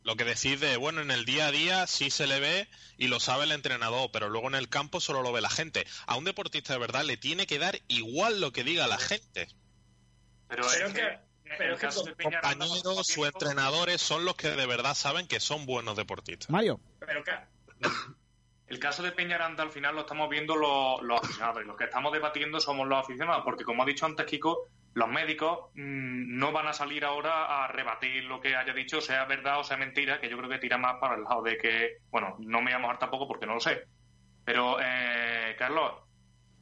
lo 0.03 0.15
que 0.15 0.23
decís 0.25 0.59
de, 0.59 0.77
bueno, 0.77 1.01
en 1.01 1.11
el 1.11 1.25
día 1.25 1.47
a 1.47 1.51
día 1.51 1.85
sí 1.87 2.09
se 2.09 2.27
le 2.27 2.39
ve 2.39 2.67
y 2.97 3.07
lo 3.07 3.19
sabe 3.19 3.43
el 3.45 3.51
entrenador, 3.51 4.09
pero 4.11 4.29
luego 4.29 4.47
en 4.47 4.55
el 4.55 4.67
campo 4.69 4.99
solo 4.99 5.21
lo 5.21 5.31
ve 5.31 5.41
la 5.41 5.49
gente. 5.49 5.85
A 6.07 6.15
un 6.15 6.23
deportista 6.23 6.73
de 6.73 6.79
verdad 6.79 7.03
le 7.03 7.17
tiene 7.17 7.45
que 7.47 7.59
dar 7.59 7.79
igual 7.87 8.41
lo 8.41 8.51
que 8.51 8.63
diga 8.63 8.87
la 8.87 8.97
gente. 8.97 9.47
Pero, 10.47 10.63
Pero 10.71 10.87
es 10.87 10.93
que, 10.93 10.99
que- 11.01 11.31
pero 11.57 11.77
Compañeros, 12.23 13.07
sus 13.07 13.25
entrenadores 13.27 14.01
son 14.01 14.23
los 14.25 14.35
que 14.35 14.49
de 14.51 14.65
verdad 14.65 14.95
saben 14.95 15.27
que 15.27 15.39
son 15.39 15.65
buenos 15.65 15.97
deportistas. 15.97 16.49
Mario, 16.49 16.79
Pero 16.99 17.23
que, 17.23 17.31
El 18.71 18.79
caso 18.79 19.03
de 19.03 19.11
Peñaranda 19.11 19.63
al 19.63 19.69
final 19.69 19.95
lo 19.95 20.01
estamos 20.01 20.29
viendo 20.29 20.55
los, 20.55 21.19
aficionados 21.21 21.61
y 21.61 21.67
los 21.67 21.75
que 21.75 21.83
estamos 21.83 22.13
debatiendo 22.13 22.57
somos 22.61 22.87
los 22.87 22.99
aficionados, 22.99 23.43
porque 23.43 23.65
como 23.65 23.83
ha 23.83 23.85
dicho 23.85 24.05
antes 24.05 24.25
Kiko, 24.25 24.69
los 24.93 25.09
médicos 25.09 25.71
mm, 25.73 26.37
no 26.39 26.53
van 26.53 26.67
a 26.67 26.73
salir 26.73 27.03
ahora 27.03 27.65
a 27.65 27.67
rebatir 27.67 28.23
lo 28.23 28.39
que 28.39 28.55
haya 28.55 28.73
dicho, 28.73 29.01
sea 29.01 29.25
verdad 29.25 29.59
o 29.59 29.65
sea 29.65 29.75
mentira, 29.75 30.21
que 30.21 30.29
yo 30.29 30.37
creo 30.37 30.49
que 30.49 30.57
tira 30.57 30.77
más 30.77 30.95
para 31.01 31.15
el 31.15 31.23
lado 31.23 31.41
de 31.41 31.57
que, 31.57 31.97
bueno, 32.11 32.37
no 32.39 32.59
me 32.61 32.71
voy 32.71 32.73
a 32.75 32.79
mojar 32.79 32.97
tampoco 32.97 33.27
porque 33.27 33.45
no 33.45 33.55
lo 33.55 33.59
sé. 33.59 33.83
Pero, 34.45 34.77
eh, 34.81 35.53
Carlos, 35.59 35.91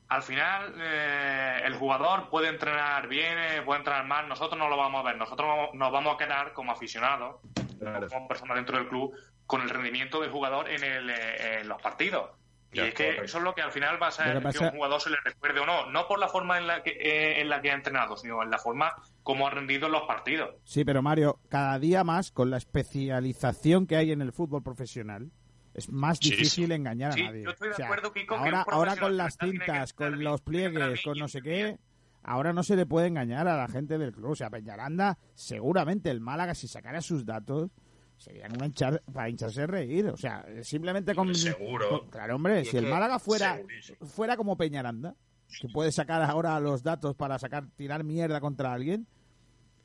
al 0.08 0.24
final 0.24 0.74
eh, 0.80 1.62
el 1.64 1.76
jugador 1.76 2.32
puede 2.32 2.48
entrenar 2.48 3.08
bien, 3.08 3.38
eh, 3.38 3.62
puede 3.62 3.82
entrenar 3.82 4.08
mal, 4.08 4.28
nosotros 4.28 4.58
no 4.58 4.68
lo 4.68 4.78
vamos 4.78 5.02
a 5.02 5.10
ver, 5.10 5.18
nosotros 5.18 5.48
nos 5.74 5.92
vamos 5.92 6.16
a 6.16 6.18
quedar 6.18 6.54
como 6.54 6.72
aficionados, 6.72 7.36
como 7.80 8.28
personas 8.28 8.56
dentro 8.56 8.78
del 8.78 8.88
club, 8.88 9.14
con 9.46 9.62
el 9.62 9.70
rendimiento 9.70 10.22
del 10.22 10.32
jugador 10.32 10.70
en, 10.70 10.84
el, 10.84 11.10
eh, 11.10 11.60
en 11.62 11.68
los 11.68 11.82
partidos. 11.82 12.30
Y 12.72 12.82
es 12.82 12.94
que 12.94 13.04
correcto. 13.06 13.24
eso 13.24 13.38
es 13.40 13.44
lo 13.44 13.56
que 13.56 13.64
al 13.64 13.72
final 13.72 14.00
va 14.02 14.08
a 14.08 14.12
ser 14.12 14.28
que 14.28 14.34
que, 14.34 14.42
pasa- 14.42 14.66
un 14.66 14.70
jugador 14.70 15.02
se 15.02 15.10
le 15.10 15.18
recuerde 15.24 15.60
o 15.60 15.66
no, 15.66 15.90
no 15.90 16.08
por 16.08 16.20
la 16.20 16.28
forma 16.28 16.60
en 16.60 16.68
la 16.68 16.84
que, 16.84 16.92
eh, 16.92 17.42
en 17.42 17.50
la 17.50 17.62
que 17.62 17.72
ha 17.72 17.74
entrenado, 17.74 18.16
sino 18.16 18.44
en 18.44 18.52
la 18.52 18.60
forma 18.60 18.94
como 19.24 19.48
ha 19.48 19.50
rendido 19.50 19.88
en 19.88 19.94
los 19.94 20.04
partidos. 20.04 20.54
sí, 20.66 20.86
pero 20.86 21.02
Mario, 21.02 21.40
cada 21.50 21.80
día 21.80 22.04
más 22.04 22.32
con 22.32 22.52
la 22.52 22.58
especialización 22.58 23.88
que 23.88 23.96
hay 23.96 24.12
en 24.12 24.22
el 24.22 24.32
fútbol 24.32 24.62
profesional, 24.62 25.32
es 25.74 25.90
más 25.90 26.20
Sí, 26.20 26.30
difícil 26.30 26.68
sí. 26.68 26.74
engañar 26.74 27.14
Sí, 27.14 27.22
a 27.22 27.26
nadie. 27.26 27.44
yo 27.44 27.50
estoy 27.52 27.70
de 27.70 27.74
O 27.74 27.78
sea, 27.78 27.86
acuerdo, 27.88 28.14
Kiko, 28.14 28.36
que 28.36 28.40
ahora, 28.42 28.66
ahora 28.70 28.96
con 28.98 29.18
las 29.18 29.36
cintas, 29.40 29.94
con 29.94 30.24
los 30.24 30.42
pliegues, 30.42 31.02
con 31.02 31.18
no 31.18 31.28
sé 31.28 31.42
qué, 31.42 31.78
ahora 32.24 32.54
no 32.54 32.64
se 32.64 32.76
le 32.76 32.86
puede 32.86 33.08
engañar 33.08 33.48
a 33.48 33.58
la 33.58 33.68
gente 33.68 33.98
del 33.98 34.12
club. 34.14 34.32
O 34.32 34.36
sea, 34.36 34.50
Peñaranda, 34.50 35.18
seguramente 35.36 36.10
el 36.12 36.22
Málaga, 36.22 36.54
si 36.56 36.68
sacara 36.68 37.02
sus 37.02 37.26
datos, 37.26 37.70
serían 38.18 38.54
una 38.56 38.66
hinchar, 38.66 39.02
para 39.14 39.30
hincharse 39.30 39.64
a 39.64 39.68
reír. 39.68 40.08
O 40.08 40.18
sea, 40.18 40.46
simplemente 40.64 41.16
con... 41.16 41.34
Seguro. 41.34 41.90
con- 42.02 42.10
claro, 42.10 42.36
hombre, 42.36 42.66
si 42.66 42.78
el 42.78 42.88
Málaga 42.88 43.20
fuera, 43.20 43.56
Segurísimo. 43.58 43.98
fuera 44.06 44.36
como 44.38 44.58
Peñaranda, 44.58 45.16
que 45.62 45.70
puede 45.70 45.92
sacar 45.92 46.22
ahora 46.24 46.60
los 46.60 46.84
datos 46.84 47.16
para 47.16 47.40
sacar 47.40 47.68
tirar 47.76 48.04
mierda 48.04 48.40
contra 48.42 48.74
alguien, 48.74 49.08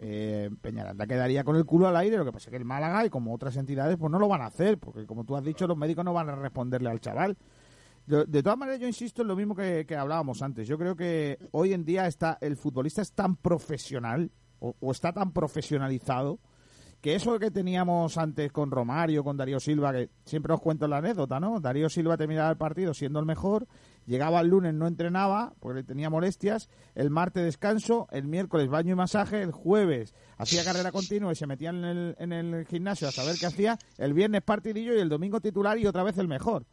eh, 0.01 0.51
Peñaranda 0.61 1.07
quedaría 1.07 1.45
con 1.45 1.55
el 1.57 1.65
culo 1.65 1.87
al 1.87 1.97
aire. 1.97 2.17
Lo 2.17 2.25
que 2.25 2.33
pasa 2.33 2.49
es 2.49 2.51
que 2.51 2.57
el 2.57 2.65
Málaga 2.65 3.07
y 3.07 3.11
como 3.11 3.33
otras 3.33 3.57
entidades, 3.57 3.97
pues 3.97 4.11
no 4.11 4.19
lo 4.19 4.29
van 4.29 4.43
a 4.43 4.47
hacer, 4.47 4.79
porque 4.79 5.07
como 5.07 5.25
tú 5.25 5.37
has 5.37 5.45
dicho, 5.45 5.67
los 5.67 5.77
médicos 5.77 6.05
no 6.05 6.13
van 6.13 6.29
a 6.29 6.35
responderle 6.35 6.91
al 6.91 7.01
chaval. 7.01 7.37
De, 8.07 8.43
todas 8.43 8.59
maneras, 8.59 8.81
yo 8.81 8.87
insisto 8.87 9.23
en 9.23 9.29
lo 9.29 9.37
mismo 9.37 9.55
que, 9.55 9.87
que 9.87 9.97
hablábamos 9.97 10.43
antes. 10.43 10.69
Yo 10.69 10.77
creo 10.79 10.95
que 10.95 11.39
hoy 11.53 11.73
en 11.73 11.85
día 11.85 12.07
está 12.07 12.37
el 12.41 12.57
futbolista 12.57 13.01
es 13.03 13.13
tan 13.13 13.37
profesional 13.37 14.31
o, 14.59 14.75
o 14.79 14.93
está 14.93 15.13
tan 15.13 15.33
profesionalizado 15.33 16.39
que 17.01 17.15
eso 17.15 17.39
que 17.39 17.51
teníamos 17.51 18.17
antes 18.17 18.51
con 18.51 18.71
Romario, 18.71 19.25
con 19.25 19.37
Darío 19.37 19.61
Silva, 19.61 19.93
que 19.93 20.11
siempre 20.25 20.55
os 20.55 20.61
cuento 20.61 20.89
la 20.89 20.99
anécdota, 20.99 21.39
¿no? 21.39 21.61
Darío 21.61 21.91
Silva 21.91 22.17
terminaba 22.17 22.51
el 22.51 22.57
partido 22.57 22.95
siendo 22.95 23.21
el 23.21 23.27
mejor 23.27 23.67
Llegaba 24.07 24.41
el 24.41 24.49
lunes, 24.49 24.75
no 24.75 24.87
entrenaba 24.87 25.55
porque 25.61 25.83
tenía 25.83 26.11
molestias. 26.11 26.69
El 26.95 27.11
martes 27.11 27.45
descanso, 27.45 28.07
el 28.11 28.27
miércoles 28.27 28.69
baño 28.69 28.93
y 28.93 28.97
masaje, 28.97 29.43
el 29.43 29.53
jueves 29.53 30.15
hacía 30.37 30.65
carrera 30.65 30.93
continua 30.93 31.33
y 31.33 31.37
se 31.37 31.47
metía 31.47 31.71
en 31.71 31.85
el, 31.85 32.17
en 32.19 32.33
el 32.33 32.67
gimnasio 32.67 33.09
a 33.09 33.13
saber 33.13 33.37
qué 33.39 33.47
hacía. 33.47 33.79
El 33.97 34.13
viernes 34.13 34.43
partidillo 34.43 34.95
y 34.95 35.01
el 35.01 35.09
domingo 35.09 35.41
titular 35.41 35.79
y 35.79 35.87
otra 35.87 36.03
vez 36.03 36.19
el 36.19 36.29
mejor. 36.29 36.67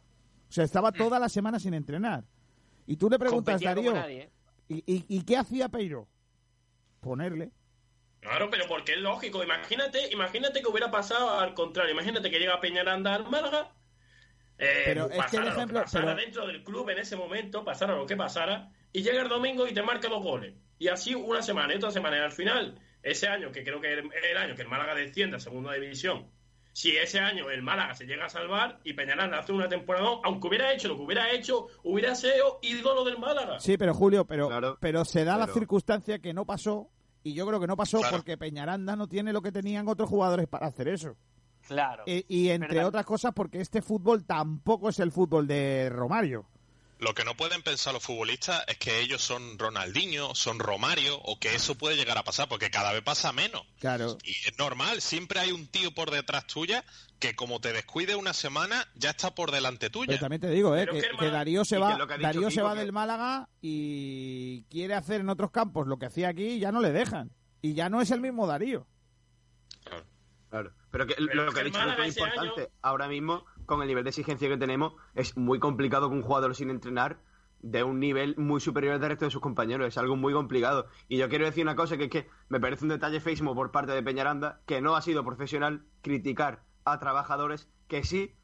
O 0.52 0.54
sea, 0.54 0.64
estaba 0.64 0.92
toda 0.92 1.18
la 1.18 1.30
semana 1.30 1.58
sin 1.58 1.72
entrenar. 1.72 2.24
Y 2.86 2.98
tú 2.98 3.08
le 3.08 3.18
preguntas, 3.18 3.58
Darío, 3.58 3.96
¿eh? 3.96 4.30
¿y, 4.68 5.24
qué 5.24 5.38
hacía 5.38 5.70
Peiro? 5.70 6.06
Ponerle. 7.00 7.52
Claro, 8.20 8.50
pero 8.50 8.66
porque 8.68 8.92
es 8.92 8.98
lógico. 8.98 9.42
Imagínate, 9.42 10.12
imagínate 10.12 10.60
que 10.60 10.68
hubiera 10.68 10.90
pasado 10.90 11.40
al 11.40 11.54
contrario. 11.54 11.94
Imagínate 11.94 12.30
que 12.30 12.38
llega 12.38 12.60
Peñaranda 12.60 13.14
al 13.14 13.30
Málaga 13.30 13.72
eh, 14.58 14.82
pero 14.84 15.10
es 15.10 15.24
que 15.30 15.38
el 15.38 15.48
ejemplo, 15.48 15.80
pasara 15.80 16.14
dentro 16.14 16.46
del 16.46 16.62
club 16.62 16.90
en 16.90 16.98
ese 16.98 17.16
momento, 17.16 17.64
pasara 17.64 17.96
lo 17.96 18.04
que 18.04 18.14
pasara, 18.14 18.70
y 18.92 19.02
llega 19.02 19.22
el 19.22 19.30
domingo 19.30 19.66
y 19.66 19.72
te 19.72 19.82
marca 19.82 20.08
dos 20.08 20.22
goles. 20.22 20.52
Y 20.78 20.88
así 20.88 21.14
una 21.14 21.40
semana 21.40 21.72
y 21.72 21.78
otra 21.78 21.92
semana. 21.92 22.18
Y 22.18 22.20
al 22.20 22.32
final, 22.32 22.78
ese 23.02 23.26
año, 23.26 23.52
que 23.52 23.64
creo 23.64 23.80
que 23.80 23.90
es 23.94 24.04
el 24.30 24.36
año 24.36 24.54
que 24.54 24.62
el 24.62 24.68
Málaga 24.68 24.94
desciende 24.94 25.38
a 25.38 25.40
segunda 25.40 25.72
división, 25.72 26.30
si 26.72 26.96
ese 26.96 27.18
año 27.20 27.50
el 27.50 27.62
Málaga 27.62 27.94
se 27.94 28.06
llega 28.06 28.26
a 28.26 28.28
salvar 28.28 28.78
y 28.84 28.94
Peñaranda 28.94 29.38
hace 29.38 29.52
una 29.52 29.68
temporada, 29.68 30.08
aunque 30.24 30.48
hubiera 30.48 30.72
hecho 30.72 30.88
lo 30.88 30.96
que 30.96 31.02
hubiera 31.02 31.30
hecho, 31.30 31.66
hubiera 31.84 32.14
sido 32.14 32.58
ídolo 32.62 33.04
del 33.04 33.18
Málaga. 33.18 33.60
Sí, 33.60 33.76
pero 33.76 33.94
Julio, 33.94 34.26
pero, 34.26 34.78
pero 34.80 35.04
se 35.04 35.24
da 35.24 35.36
la 35.36 35.46
circunstancia 35.46 36.18
que 36.18 36.32
no 36.32 36.46
pasó, 36.46 36.88
y 37.22 37.34
yo 37.34 37.46
creo 37.46 37.60
que 37.60 37.66
no 37.66 37.76
pasó 37.76 38.00
porque 38.10 38.36
Peñaranda 38.36 38.96
no 38.96 39.06
tiene 39.06 39.32
lo 39.32 39.42
que 39.42 39.52
tenían 39.52 39.88
otros 39.88 40.08
jugadores 40.08 40.48
para 40.48 40.66
hacer 40.66 40.88
eso. 40.88 41.16
Claro. 41.66 42.02
Y, 42.06 42.48
entre 42.50 42.84
otras 42.84 43.06
cosas 43.06 43.32
porque 43.34 43.60
este 43.60 43.82
fútbol 43.82 44.24
tampoco 44.24 44.88
es 44.88 44.98
el 44.98 45.12
fútbol 45.12 45.46
de 45.46 45.88
Romario. 45.90 46.46
Lo 47.02 47.14
que 47.14 47.24
no 47.24 47.36
pueden 47.36 47.62
pensar 47.62 47.92
los 47.92 48.04
futbolistas 48.04 48.62
es 48.68 48.78
que 48.78 49.00
ellos 49.00 49.20
son 49.20 49.58
Ronaldinho, 49.58 50.36
son 50.36 50.60
Romario, 50.60 51.18
o 51.24 51.36
que 51.36 51.56
eso 51.56 51.74
puede 51.74 51.96
llegar 51.96 52.16
a 52.16 52.22
pasar, 52.22 52.48
porque 52.48 52.70
cada 52.70 52.92
vez 52.92 53.02
pasa 53.02 53.32
menos. 53.32 53.62
Claro. 53.80 54.18
Y 54.22 54.30
es 54.30 54.56
normal, 54.56 55.00
siempre 55.02 55.40
hay 55.40 55.50
un 55.50 55.66
tío 55.66 55.92
por 55.92 56.12
detrás 56.12 56.46
tuya 56.46 56.84
que 57.18 57.34
como 57.34 57.60
te 57.60 57.72
descuide 57.72 58.14
una 58.14 58.32
semana, 58.32 58.86
ya 58.94 59.10
está 59.10 59.34
por 59.34 59.50
delante 59.50 59.90
tuya. 59.90 60.06
Pero 60.10 60.20
también 60.20 60.42
te 60.42 60.50
digo, 60.50 60.76
¿eh? 60.76 60.86
que, 61.18 61.28
Darío 61.28 61.64
se 61.64 61.76
va, 61.76 61.98
Darío 62.20 62.52
se 62.52 62.62
va 62.62 62.76
del 62.76 62.92
Málaga 62.92 63.48
y 63.60 64.62
quiere 64.70 64.94
hacer 64.94 65.22
en 65.22 65.28
otros 65.28 65.50
campos 65.50 65.88
lo 65.88 65.98
que 65.98 66.06
hacía 66.06 66.28
aquí 66.28 66.50
y 66.50 66.58
ya 66.60 66.70
no 66.70 66.80
le 66.80 66.92
dejan. 66.92 67.32
Y 67.62 67.74
ya 67.74 67.88
no 67.88 68.00
es 68.00 68.12
el 68.12 68.20
mismo 68.20 68.46
Darío. 68.46 68.86
Claro. 70.50 70.72
Pero, 70.92 71.06
que, 71.06 71.14
lo 71.18 71.50
que 71.52 71.60
ha 71.60 71.64
dicho 71.64 71.80
es 71.80 72.16
importante. 72.16 72.70
Ahora 72.82 73.08
mismo, 73.08 73.46
con 73.66 73.82
el 73.82 73.88
nivel 73.88 74.04
de 74.04 74.10
exigencia 74.10 74.48
que 74.48 74.56
tenemos, 74.56 74.94
es 75.14 75.36
muy 75.36 75.58
complicado 75.58 76.08
que 76.08 76.16
un 76.16 76.22
jugador 76.22 76.54
sin 76.54 76.70
entrenar 76.70 77.18
de 77.60 77.84
un 77.84 78.00
nivel 78.00 78.34
muy 78.36 78.60
superior 78.60 78.94
al 78.94 79.00
resto 79.00 79.24
de 79.24 79.30
sus 79.30 79.40
compañeros. 79.40 79.86
Es 79.86 79.96
algo 79.96 80.16
muy 80.16 80.32
complicado. 80.32 80.88
Y 81.08 81.16
yo 81.16 81.28
quiero 81.28 81.46
decir 81.46 81.62
una 81.62 81.76
cosa, 81.76 81.96
que 81.96 82.04
es 82.04 82.10
que 82.10 82.28
me 82.48 82.60
parece 82.60 82.84
un 82.84 82.90
detalle 82.90 83.20
feísimo 83.20 83.54
por 83.54 83.70
parte 83.70 83.92
de 83.92 84.02
Peñaranda, 84.02 84.60
que 84.66 84.80
no 84.80 84.96
ha 84.96 85.02
sido 85.02 85.24
profesional 85.24 85.84
criticar 86.02 86.64
a 86.84 86.98
trabajadores 86.98 87.68
que 87.88 88.04
sí, 88.04 88.34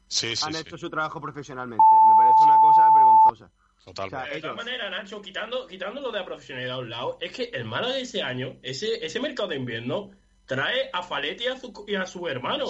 han 0.45 0.55
hecho 0.55 0.77
su 0.77 0.89
trabajo 0.89 1.19
profesionalmente. 1.21 1.83
Me 2.07 2.15
parece 2.15 2.43
una 2.43 2.59
cosa 2.61 2.89
vergonzosa. 2.95 3.51
Totalmente. 3.85 4.35
de 4.35 4.41
todas 4.41 4.55
maneras, 4.57 4.91
Nacho, 4.91 5.21
quitando, 5.21 5.65
quitándolo 5.65 6.11
de 6.11 6.19
la 6.19 6.25
profesionalidad 6.25 6.75
a 6.75 6.79
un 6.79 6.89
lado, 6.89 7.17
es 7.21 7.31
que 7.31 7.43
el 7.53 7.65
Málaga 7.65 7.93
de 7.93 8.01
ese 8.01 8.21
año, 8.21 8.57
ese, 8.61 9.03
ese 9.05 9.19
mercado 9.19 9.49
de 9.49 9.55
invierno, 9.55 10.11
trae 10.45 10.89
a 10.91 11.01
Faletti 11.01 11.45
y 11.87 11.95
a 11.95 12.05
su, 12.05 12.27
hermano 12.27 12.65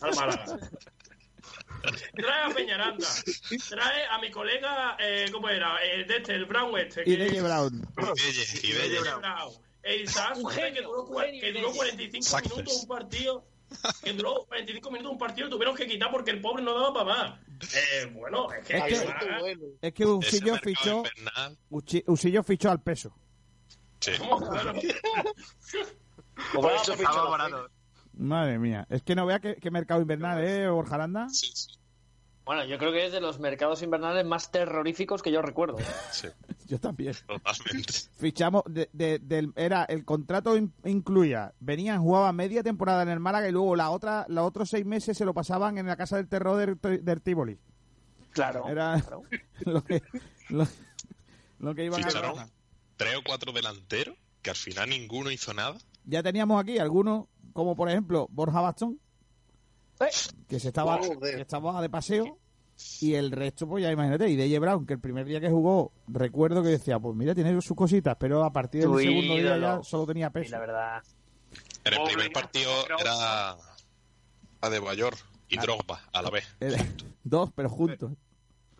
al 0.00 0.16
Málaga. 0.16 0.44
Trae 2.14 2.42
a 2.44 2.54
Peñaranda. 2.54 3.08
Trae 3.68 4.06
a 4.06 4.18
mi 4.18 4.30
colega, 4.30 4.96
eh, 5.00 5.26
¿cómo 5.32 5.48
era? 5.48 5.76
El 5.84 6.06
de 6.06 6.16
este, 6.16 6.34
el 6.34 6.46
Brown 6.46 6.78
este. 6.78 7.02
Y 7.06 7.16
de 7.16 7.40
Brown. 7.40 7.86
Y 8.62 8.72
de 8.72 8.88
Brown. 8.88 9.52
El 9.82 10.06
que 10.06 10.82
duró, 10.82 11.06
que 11.40 11.52
duró 11.52 11.72
45 11.72 12.40
minutos 12.56 12.80
un 12.82 12.88
partido. 12.88 13.44
Que 14.02 14.12
duró 14.12 14.44
45 14.46 14.90
minutos 14.90 15.12
un 15.12 15.18
partido 15.18 15.50
tuvieron 15.50 15.76
que 15.76 15.86
quitar 15.86 16.10
porque 16.10 16.30
el 16.30 16.40
pobre 16.40 16.62
no 16.62 16.74
daba 16.74 16.94
para 16.94 17.04
más. 17.04 17.40
Eh, 17.74 18.06
bueno, 18.12 18.50
es 18.52 18.66
que... 18.66 18.76
Es 18.76 18.84
que, 18.84 19.56
es 19.82 19.92
que 19.92 20.06
Usillo 20.06 20.56
fichó... 20.56 21.02
Usillo 22.06 22.42
fichó 22.42 22.70
al 22.70 22.82
peso. 22.82 23.14
Sí. 24.00 24.12
Madre 28.16 28.58
mía, 28.58 28.86
es 28.90 29.02
que 29.02 29.14
no 29.14 29.26
vea 29.26 29.40
qué, 29.40 29.70
mercado 29.70 30.00
invernal, 30.00 30.42
¿eh, 30.44 30.68
Borja 30.68 30.94
Aranda? 30.94 31.26
Bueno, 32.44 32.64
yo 32.66 32.76
creo 32.78 32.92
que 32.92 33.06
es 33.06 33.12
de 33.12 33.22
los 33.22 33.40
mercados 33.40 33.82
invernales 33.82 34.24
más 34.26 34.50
terroríficos 34.50 35.22
que 35.22 35.32
yo 35.32 35.40
recuerdo. 35.40 35.78
yo 36.66 36.78
también. 36.78 37.14
Fichamos, 38.18 38.62
de, 38.66 39.50
era 39.56 39.84
el 39.84 40.04
contrato 40.04 40.54
incluía, 40.84 41.54
venían, 41.58 42.02
jugaban 42.02 42.36
media 42.36 42.62
temporada 42.62 43.02
en 43.02 43.08
el 43.08 43.20
Málaga 43.20 43.48
y 43.48 43.52
luego 43.52 43.74
la 43.76 43.90
otra, 43.90 44.26
los 44.28 44.46
otros 44.46 44.68
seis 44.68 44.84
meses 44.84 45.16
se 45.16 45.24
lo 45.24 45.32
pasaban 45.32 45.78
en 45.78 45.86
la 45.86 45.96
casa 45.96 46.16
del 46.16 46.28
terror 46.28 46.78
del, 46.80 47.22
Tívoli. 47.22 47.58
Claro. 48.32 48.68
Era 48.68 49.02
lo 49.60 49.82
que, 49.82 50.02
lo, 50.50 51.74
que 51.74 51.84
iban 51.84 52.04
a 52.04 52.46
tres 52.96 53.16
o 53.16 53.22
cuatro 53.24 53.52
delanteros 53.52 54.16
que 54.42 54.50
al 54.50 54.56
final 54.56 54.90
ninguno 54.90 55.30
hizo 55.30 55.54
nada 55.54 55.78
ya 56.04 56.22
teníamos 56.22 56.60
aquí 56.60 56.78
algunos, 56.78 57.26
como 57.54 57.74
por 57.74 57.88
ejemplo 57.88 58.28
Borja 58.30 58.60
Bastón, 58.60 59.00
eh. 60.00 60.10
que 60.46 60.60
se 60.60 60.68
estaba, 60.68 61.00
estaba 61.38 61.80
de 61.80 61.88
paseo. 61.88 62.38
Y 63.00 63.14
el 63.14 63.30
resto, 63.30 63.68
pues 63.68 63.84
ya 63.84 63.92
imagínate, 63.92 64.28
y 64.28 64.34
de 64.34 64.58
Brown, 64.58 64.84
que 64.84 64.94
el 64.94 64.98
primer 64.98 65.26
día 65.26 65.40
que 65.40 65.48
jugó, 65.48 65.92
recuerdo 66.08 66.60
que 66.60 66.70
decía, 66.70 66.98
pues 66.98 67.14
mira, 67.14 67.32
tiene 67.32 67.52
sus 67.62 67.76
cositas, 67.76 68.16
pero 68.18 68.42
a 68.42 68.52
partir 68.52 68.88
del 68.88 68.98
segundo 68.98 69.34
día 69.36 69.58
ya 69.58 69.82
solo 69.84 70.06
tenía 70.06 70.30
peso. 70.30 70.50
la 70.50 70.58
verdad. 70.58 71.02
En 71.84 71.94
el 71.94 72.02
primer 72.02 72.32
partido 72.32 72.72
era 73.00 73.56
a 74.60 74.70
de 74.70 74.80
Bayor 74.80 75.14
y 75.48 75.56
ah. 75.56 75.62
Drogba 75.62 76.00
a 76.12 76.22
la 76.22 76.30
vez. 76.30 76.44
Dos, 77.22 77.52
pero 77.54 77.68
juntos. 77.68 78.10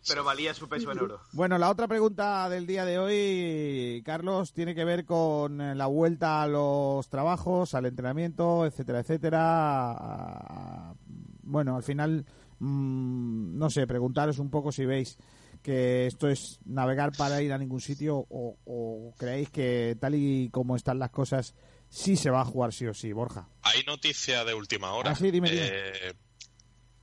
Pero 0.07 0.25
valía 0.25 0.55
su 0.55 0.69
peso 0.69 0.93
en 0.93 0.99
oro. 0.99 1.21
Bueno, 1.33 1.57
la 1.59 1.71
otra 1.71 1.89
pregunta 1.89 2.49
del 2.49 2.67
día 2.67 2.85
de 2.85 2.99
hoy, 2.99 4.03
Carlos, 4.05 4.53
tiene 4.53 4.75
que 4.75 4.85
ver 4.85 5.05
con 5.05 5.77
la 5.77 5.87
vuelta 5.87 6.43
a 6.43 6.47
los 6.47 7.09
trabajos, 7.09 7.75
al 7.75 7.87
entrenamiento, 7.87 8.67
etcétera, 8.67 9.01
etcétera. 9.01 10.95
Bueno, 11.43 11.77
al 11.77 11.83
final, 11.83 12.25
mm, 12.59 13.59
no 13.59 13.71
sé, 13.71 13.87
preguntaros 13.87 14.39
un 14.39 14.51
poco 14.51 14.73
si 14.73 14.85
veis 14.85 15.17
que 15.63 16.07
esto 16.07 16.29
es 16.29 16.61
navegar 16.67 17.13
para 17.17 17.41
ir 17.41 17.53
a 17.53 17.59
ningún 17.59 17.81
sitio 17.81 18.27
o, 18.29 19.15
creéis 19.19 19.49
que 19.49 19.97
tal 19.99 20.15
y 20.15 20.51
como 20.51 20.77
están 20.77 20.99
las 20.99 21.11
cosas 21.11 21.55
sí 21.89 22.17
se 22.17 22.29
va 22.29 22.43
a 22.43 22.45
jugar 22.45 22.75
sí 22.75 22.87
o 22.87 22.93
sí, 22.93 23.13
Borja. 23.13 23.49
Hay 23.63 23.83
noticia 23.85 24.45
de 24.45 24.53
última 24.53 24.93
hora. 24.93 25.13
Ah, 25.13 25.15
sí, 25.15 25.31
dime, 25.31 25.51
dime. 25.51 25.67
Eh, 25.67 26.15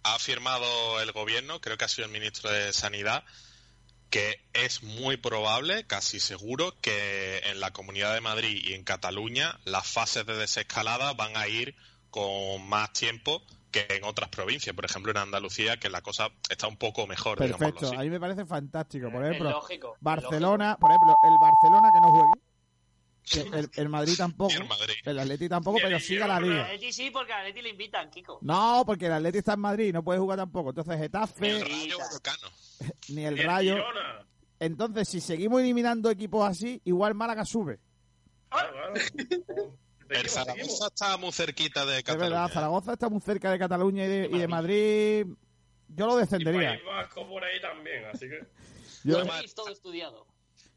ha 0.03 0.15
afirmado 0.15 1.01
el 1.01 1.11
gobierno, 1.11 1.61
creo 1.61 1.77
que 1.77 1.85
ha 1.85 1.87
sido 1.87 2.05
el 2.05 2.11
ministro 2.11 2.51
de 2.51 2.73
Sanidad, 2.73 3.23
que 4.09 4.41
es 4.53 4.83
muy 4.83 5.17
probable, 5.17 5.85
casi 5.87 6.19
seguro, 6.19 6.75
que 6.81 7.39
en 7.45 7.59
la 7.59 7.71
Comunidad 7.71 8.13
de 8.13 8.21
Madrid 8.21 8.61
y 8.63 8.73
en 8.73 8.83
Cataluña 8.83 9.59
las 9.63 9.87
fases 9.87 10.25
de 10.25 10.35
desescalada 10.35 11.13
van 11.13 11.37
a 11.37 11.47
ir 11.47 11.75
con 12.09 12.67
más 12.67 12.91
tiempo 12.91 13.41
que 13.71 13.87
en 13.89 14.03
otras 14.03 14.29
provincias, 14.29 14.75
por 14.75 14.83
ejemplo 14.83 15.11
en 15.11 15.17
Andalucía, 15.17 15.77
que 15.77 15.89
la 15.89 16.01
cosa 16.01 16.29
está 16.49 16.67
un 16.67 16.75
poco 16.75 17.07
mejor. 17.07 17.37
Perfecto, 17.37 17.93
a 17.97 18.01
mí 18.01 18.09
me 18.09 18.19
parece 18.19 18.45
fantástico. 18.45 19.09
Por 19.09 19.25
ejemplo, 19.25 19.61
Barcelona, 20.01 20.78
por 20.78 20.91
ejemplo, 20.91 21.15
el 21.23 21.37
Barcelona 21.39 21.89
que 21.93 22.01
no 22.01 22.09
juegue 22.09 22.50
el, 23.75 23.89
Madrid 23.89 24.16
tampoco. 24.17 24.53
El, 25.03 25.20
Atleti 25.20 25.49
tampoco, 25.49 25.79
pero 25.82 25.99
siga 25.99 26.28
la 26.28 26.39
liga. 26.39 26.55
El 26.55 26.62
Atleti 26.62 26.93
sí, 26.93 27.12
porque 27.12 27.33
al 27.33 27.41
Atleti 27.41 27.62
le 27.62 27.70
invitan, 27.70 28.09
Kiko. 28.09 28.39
No, 28.41 28.83
porque 28.86 29.05
el 29.08 29.13
Atleti 29.13 29.39
está 29.39 29.53
en 29.53 29.59
Madrid 29.59 29.87
y 29.87 29.91
no 29.91 30.03
puede 30.03 30.20
jugar 30.20 30.37
tampoco. 30.37 30.70
Entonces, 30.70 30.97
Getafe. 30.97 31.63
Ni 33.09 33.25
el 33.25 33.37
Rayo. 33.37 33.78
Entonces, 34.59 35.08
si 35.08 35.21
seguimos 35.21 35.62
eliminando 35.62 36.09
equipos 36.12 36.47
así, 36.47 36.82
igual 36.86 37.16
Málaga 37.16 37.45
sube. 37.45 37.79
El 40.12 40.29
Zaragoza 40.29 40.87
está 40.87 41.17
muy 41.17 41.32
cerquita 41.32 41.86
de 41.86 42.03
Cataluña. 42.03 42.25
Es 42.25 42.32
verdad, 42.32 42.49
Zaragoza 42.49 42.93
está 42.93 43.09
muy 43.09 43.21
cerca 43.21 43.49
de 43.49 43.58
Cataluña 43.58 44.05
y 44.05 44.28
de, 44.39 44.47
Madrid. 44.47 45.25
Yo 45.87 46.05
lo 46.05 46.17
descendería. 46.17 46.75
Y 46.75 46.86
Vasco 46.86 47.28
por 47.29 47.43
ahí 47.43 47.62
también, 47.62 48.05
así 48.05 48.28
que. 48.28 48.45
Yo, 49.05 49.24
todo 49.55 49.70
estudiado. 49.70 50.28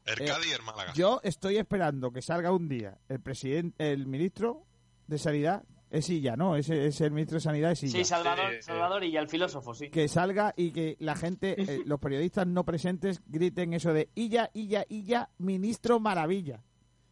El 0.05 0.21
eh, 0.21 0.25
Cádiz 0.25 0.47
y 0.47 0.53
el 0.53 0.61
Málaga. 0.61 0.93
Yo 0.93 1.19
estoy 1.23 1.57
esperando 1.57 2.11
que 2.11 2.21
salga 2.21 2.51
un 2.51 2.67
día 2.67 2.97
el 3.09 3.19
presidente, 3.19 3.91
el 3.91 4.05
ministro 4.07 4.65
de 5.07 5.17
Sanidad, 5.17 5.63
es 5.89 6.09
Illa, 6.09 6.35
¿no? 6.35 6.55
Es, 6.55 6.69
es 6.69 6.99
el 7.01 7.11
ministro 7.11 7.35
de 7.35 7.41
Sanidad, 7.41 7.71
es 7.71 7.83
Illa. 7.83 7.97
Sí, 7.99 8.03
Salvador, 8.03 8.61
Salvador 8.61 9.03
y 9.03 9.11
ya 9.11 9.21
el 9.21 9.29
filósofo, 9.29 9.73
sí. 9.73 9.89
Que 9.89 10.07
salga 10.07 10.53
y 10.55 10.71
que 10.71 10.95
la 10.99 11.15
gente, 11.15 11.55
eh, 11.61 11.81
los 11.85 11.99
periodistas 11.99 12.45
no 12.47 12.65
presentes, 12.65 13.21
griten 13.27 13.73
eso 13.73 13.93
de 13.93 14.09
Illa, 14.15 14.49
Illa, 14.53 14.85
Illa, 14.89 15.29
ministro 15.37 15.99
maravilla. 15.99 16.61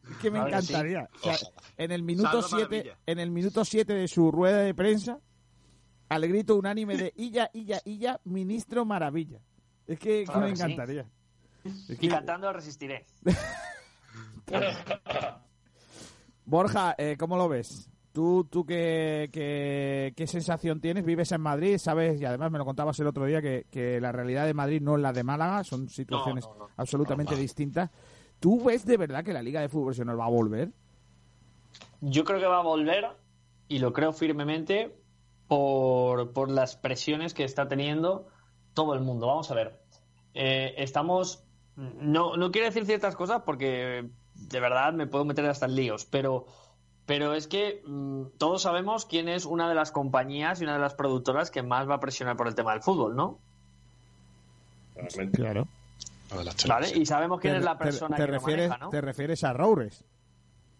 Es 0.10 0.18
que 0.18 0.32
me 0.32 0.40
encantaría. 0.40 1.10
en 1.78 1.92
el 1.92 2.04
minuto 2.04 2.42
7 2.42 2.98
en 3.06 3.20
el 3.20 3.32
minuto 3.32 3.64
7 3.64 3.94
de 3.94 4.08
su 4.10 4.32
rueda 4.32 4.58
de 4.58 4.74
prensa, 4.74 5.20
al 6.10 6.28
grito 6.28 6.56
unánime 6.56 6.98
de 6.98 7.14
Illa, 7.16 7.50
Illa, 7.54 7.82
Illa, 7.86 8.20
ministro 8.26 8.86
maravilla. 8.86 9.40
Es 9.88 10.00
que, 10.00 10.26
me 10.40 10.50
encantaría. 10.50 11.06
Y 12.00 12.08
cantando 12.08 12.52
resistiré. 12.52 13.06
Borja, 16.46 16.96
eh, 16.98 17.16
¿cómo 17.18 17.38
lo 17.38 17.48
ves? 17.48 17.90
¿Tú, 18.12 18.48
tú 18.50 18.66
qué, 18.66 19.30
qué, 19.32 20.14
qué, 20.16 20.28
sensación 20.28 20.80
tienes? 20.80 21.04
¿Vives 21.04 21.32
en 21.32 21.42
Madrid? 21.42 21.78
¿Sabes? 21.80 22.22
Y 22.22 22.26
además 22.26 22.52
me 22.52 22.60
lo 22.60 22.66
contabas 22.66 23.00
el 23.00 23.08
otro 23.08 23.26
día 23.26 23.42
que, 23.42 23.66
que 23.72 24.00
la 24.00 24.12
realidad 24.12 24.46
de 24.46 24.54
Madrid 24.54 24.82
no 24.82 24.96
es 24.96 25.02
la 25.02 25.14
de 25.14 25.24
Málaga, 25.24 25.64
son 25.64 25.90
situaciones 25.90 26.48
absolutamente 26.78 27.36
distintas. 27.36 27.90
¿Tú 28.40 28.64
ves 28.64 28.86
de 28.86 28.98
verdad 28.98 29.24
que 29.24 29.34
la 29.34 29.42
Liga 29.42 29.62
de 29.62 29.70
Fútbol 29.70 29.86
Profesional 29.86 30.20
va 30.20 30.26
a 30.26 30.30
volver? 30.30 30.70
Yo 32.02 32.24
creo 32.24 32.40
que 32.40 32.46
va 32.46 32.60
a 32.60 32.64
volver 32.64 33.08
y 33.68 33.80
lo 33.80 33.94
creo 33.94 34.14
firmemente 34.14 34.96
por, 35.48 36.34
por 36.34 36.52
las 36.52 36.76
presiones 36.76 37.34
que 37.34 37.44
está 37.44 37.68
teniendo 37.68 38.28
todo 38.74 38.94
el 38.94 39.02
mundo. 39.02 39.28
Vamos 39.28 39.50
a 39.50 39.56
ver. 39.56 39.80
Eh, 40.34 40.76
estamos. 40.78 41.43
No, 41.76 42.38
no 42.38 42.52
quiero 42.52 42.68
decir 42.68 42.86
ciertas 42.86 43.16
cosas 43.16 43.42
porque 43.46 44.10
de 44.36 44.60
verdad 44.60 44.94
me 44.94 45.08
puedo 45.08 45.26
meter 45.26 45.46
hasta 45.46 45.66
en 45.66 45.76
líos, 45.76 46.06
pero 46.06 46.46
pero 47.06 47.34
es 47.34 47.48
que 47.48 47.84
mm, 47.86 48.38
todos 48.38 48.62
sabemos 48.62 49.06
quién 49.06 49.28
es 49.28 49.46
una 49.46 49.68
de 49.68 49.76
las 49.76 49.92
compañías 49.92 50.62
y 50.62 50.64
una 50.64 50.74
de 50.74 50.80
las 50.80 50.94
productoras 50.94 51.52
que 51.52 51.62
más 51.62 51.90
va 51.90 51.96
a 51.96 52.00
presionar 52.00 52.38
por 52.38 52.48
el 52.48 52.56
tema 52.56 52.72
del 52.74 52.82
fútbol, 52.82 53.16
¿no? 53.16 53.40
Claro. 55.34 55.68
Vale, 56.68 56.98
y 56.98 57.06
sabemos 57.06 57.40
quién 57.40 57.56
es 57.56 57.64
la 57.64 57.78
persona 57.78 58.16
te, 58.16 58.24
que 58.24 58.32
refieres, 58.32 58.70
maneja, 58.70 58.86
¿no? 58.86 58.90
Te 58.90 59.02
refieres 59.02 59.44
a 59.44 59.54
Roures. 59.54 60.04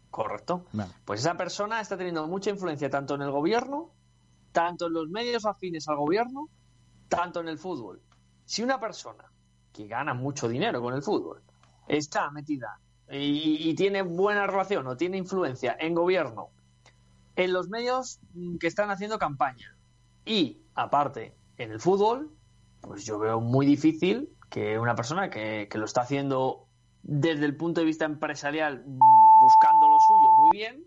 Correcto. 0.10 0.66
Pues 1.06 1.22
esa 1.22 1.36
persona 1.36 1.82
está 1.82 1.98
teniendo 1.98 2.28
mucha 2.28 2.50
influencia 2.50 2.90
tanto 2.90 3.16
en 3.16 3.24
el 3.24 3.32
gobierno, 3.32 3.90
tanto 4.52 4.88
en 4.88 4.94
los 4.94 5.10
medios 5.10 5.46
afines 5.46 5.88
al 5.88 5.98
gobierno, 5.98 6.50
tanto 7.10 7.42
en 7.42 7.50
el 7.50 7.58
fútbol. 7.58 8.02
Si 8.46 8.64
una 8.64 8.80
persona 8.80 9.26
que 9.74 9.88
gana 9.88 10.14
mucho 10.14 10.48
dinero 10.48 10.82
con 10.82 10.94
el 10.94 11.02
fútbol 11.02 11.42
está 11.88 12.32
metida 12.32 12.80
y, 13.10 13.74
tiene 13.76 14.02
buena 14.02 14.48
relación 14.48 14.88
o 14.88 14.96
tiene 14.96 15.18
influencia 15.18 15.76
en 15.80 15.94
gobierno, 15.94 16.50
en 17.36 17.54
los 17.54 17.70
medios 17.70 18.20
que 18.60 18.68
están 18.68 18.90
haciendo 18.90 19.20
campaña 19.20 19.76
y, 20.26 20.62
aparte, 20.74 21.36
en 21.58 21.72
el 21.72 21.80
fútbol, 21.80 22.32
pues 22.82 23.06
yo 23.06 23.20
veo 23.20 23.42
muy 23.42 23.66
difícil 23.66 24.30
que 24.50 24.80
una 24.80 24.96
persona 24.96 25.30
que, 25.30 25.68
que 25.70 25.78
lo 25.78 25.86
está 25.86 26.02
haciendo 26.02 26.68
desde 27.04 27.46
el 27.46 27.56
punto 27.58 27.82
de 27.82 27.86
vista 27.86 28.06
empresarial, 28.06 28.84
buscando 29.42 29.90
lo 29.90 30.00
suyo 30.00 30.32
muy 30.40 30.50
bien, 30.52 30.84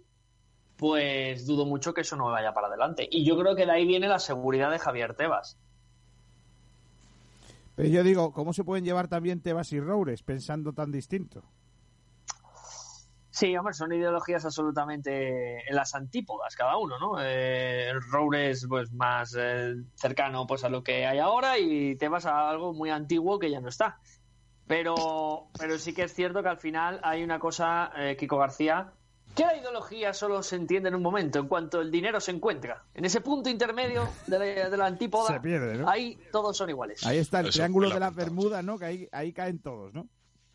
pues 0.77 1.47
dudo 1.47 1.67
mucho 1.67 1.95
que 1.95 2.03
eso 2.03 2.17
no 2.17 2.31
vaya 2.31 2.55
para 2.55 2.69
adelante. 2.69 3.07
Y 3.11 3.25
yo 3.25 3.39
creo 3.39 3.55
que 3.55 3.67
de 3.67 3.73
ahí 3.73 3.87
viene 3.87 4.09
la 4.09 4.19
seguridad 4.19 4.71
de 4.71 4.79
Javier 4.79 5.15
Tebas. 5.15 5.59
Pero 7.77 7.90
yo 7.90 8.03
digo, 8.03 8.32
¿cómo 8.32 8.55
se 8.55 8.65
pueden 8.65 8.85
llevar 8.85 9.07
también 9.07 9.43
Tebas 9.43 9.73
y 9.73 9.81
Roures 9.81 10.23
pensando 10.23 10.73
tan 10.73 10.90
distinto? 10.90 11.44
Sí, 13.31 13.55
hombre, 13.55 13.74
son 13.74 13.93
ideologías 13.93 14.47
absolutamente 14.47 15.69
en 15.69 15.77
las 15.77 15.94
antípodas 15.94 16.57
cada 16.57 16.78
uno, 16.78 16.98
¿no? 16.98 17.16
Eh, 17.20 17.93
Roures, 18.11 18.66
pues 18.66 18.90
más 18.94 19.36
eh, 19.39 19.74
cercano 19.94 20.47
pues 20.47 20.65
a 20.65 20.70
lo 20.70 20.82
que 20.82 21.05
hay 21.05 21.19
ahora 21.19 21.59
y 21.59 21.97
te 21.97 22.09
vas 22.09 22.24
a 22.24 22.48
algo 22.48 22.73
muy 22.73 22.89
antiguo 22.89 23.39
que 23.39 23.51
ya 23.51 23.61
no 23.61 23.69
está. 23.69 24.01
Pero, 24.66 25.48
pero 25.59 25.78
sí 25.78 25.93
que 25.93 26.05
es 26.05 26.15
cierto 26.15 26.43
que 26.43 26.48
al 26.48 26.57
final 26.57 26.98
hay 27.03 27.23
una 27.23 27.39
cosa, 27.39 27.93
eh, 27.98 28.16
Kiko 28.19 28.39
García, 28.39 28.94
que 29.37 29.45
la 29.45 29.55
ideología 29.55 30.15
solo 30.15 30.43
se 30.43 30.57
entiende 30.57 30.89
en 30.89 30.95
un 30.95 31.03
momento, 31.03 31.39
en 31.39 31.47
cuanto 31.47 31.83
el 31.83 31.91
dinero 31.91 32.21
se 32.21 32.31
encuentra. 32.31 32.83
En 32.95 33.05
ese 33.05 33.21
punto 33.21 33.51
intermedio 33.51 34.09
de 34.27 34.39
la, 34.39 34.71
de 34.71 34.77
la 34.77 34.87
antípoda, 34.87 35.35
Se 35.35 35.41
pierde, 35.41 35.77
¿no? 35.77 35.89
ahí 35.89 36.19
todos 36.33 36.57
son 36.57 36.71
iguales. 36.71 37.05
Ahí 37.07 37.19
está 37.19 37.41
el 37.41 37.49
Eso 37.49 37.59
triángulo 37.59 37.89
de 37.89 37.95
la 37.95 38.07
las 38.07 38.15
Bermudas, 38.15 38.65
¿no? 38.65 38.79
Que 38.79 38.85
ahí, 38.87 39.09
ahí 39.13 39.35
caen 39.35 39.59
todos, 39.61 39.93
¿no? 39.93 40.09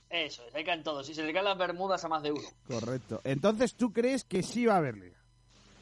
Eso, 0.10 0.44
es, 0.48 0.56
ahí 0.56 0.64
caen 0.64 0.84
todos. 0.84 1.08
Y 1.10 1.14
se 1.14 1.24
le 1.24 1.32
caen 1.32 1.46
las 1.46 1.58
bermudas 1.58 2.04
a 2.04 2.10
más 2.10 2.24
de 2.24 2.32
uno. 2.32 2.42
Correcto. 2.68 3.22
Entonces, 3.24 3.76
¿tú 3.76 3.94
crees 3.94 4.24
que 4.26 4.42
sí 4.42 4.66
va 4.66 4.74
a 4.74 4.78
haber 4.78 4.98
liga? 4.98 5.18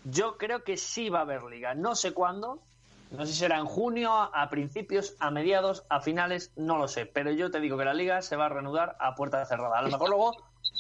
Yo 0.04 0.38
creo 0.38 0.64
que 0.64 0.76
sí 0.76 1.10
va 1.10 1.20
a 1.20 1.22
haber 1.24 1.44
liga. 1.44 1.74
No 1.74 1.96
sé 1.96 2.14
cuándo. 2.14 2.62
No 3.12 3.26
sé 3.26 3.34
si 3.34 3.40
será 3.40 3.58
en 3.58 3.66
junio, 3.66 4.12
a 4.12 4.50
principios, 4.50 5.16
a 5.20 5.32
mediados, 5.32 5.84
a 5.90 6.00
finales, 6.00 6.52
no 6.56 6.78
lo 6.78 6.88
sé. 6.88 7.06
Pero 7.08 7.32
yo 7.32 7.50
te 7.50 7.60
digo 7.60 7.78
que 7.78 7.86
la 7.86 7.94
liga 7.94 8.22
se 8.22 8.36
va 8.36 8.46
a 8.46 8.50
reanudar 8.50 8.96
a 9.00 9.16
puerta 9.16 9.44
cerrada. 9.46 9.80
A 9.80 9.82
lo 9.82 9.90
mejor 9.90 10.10
luego 10.10 10.32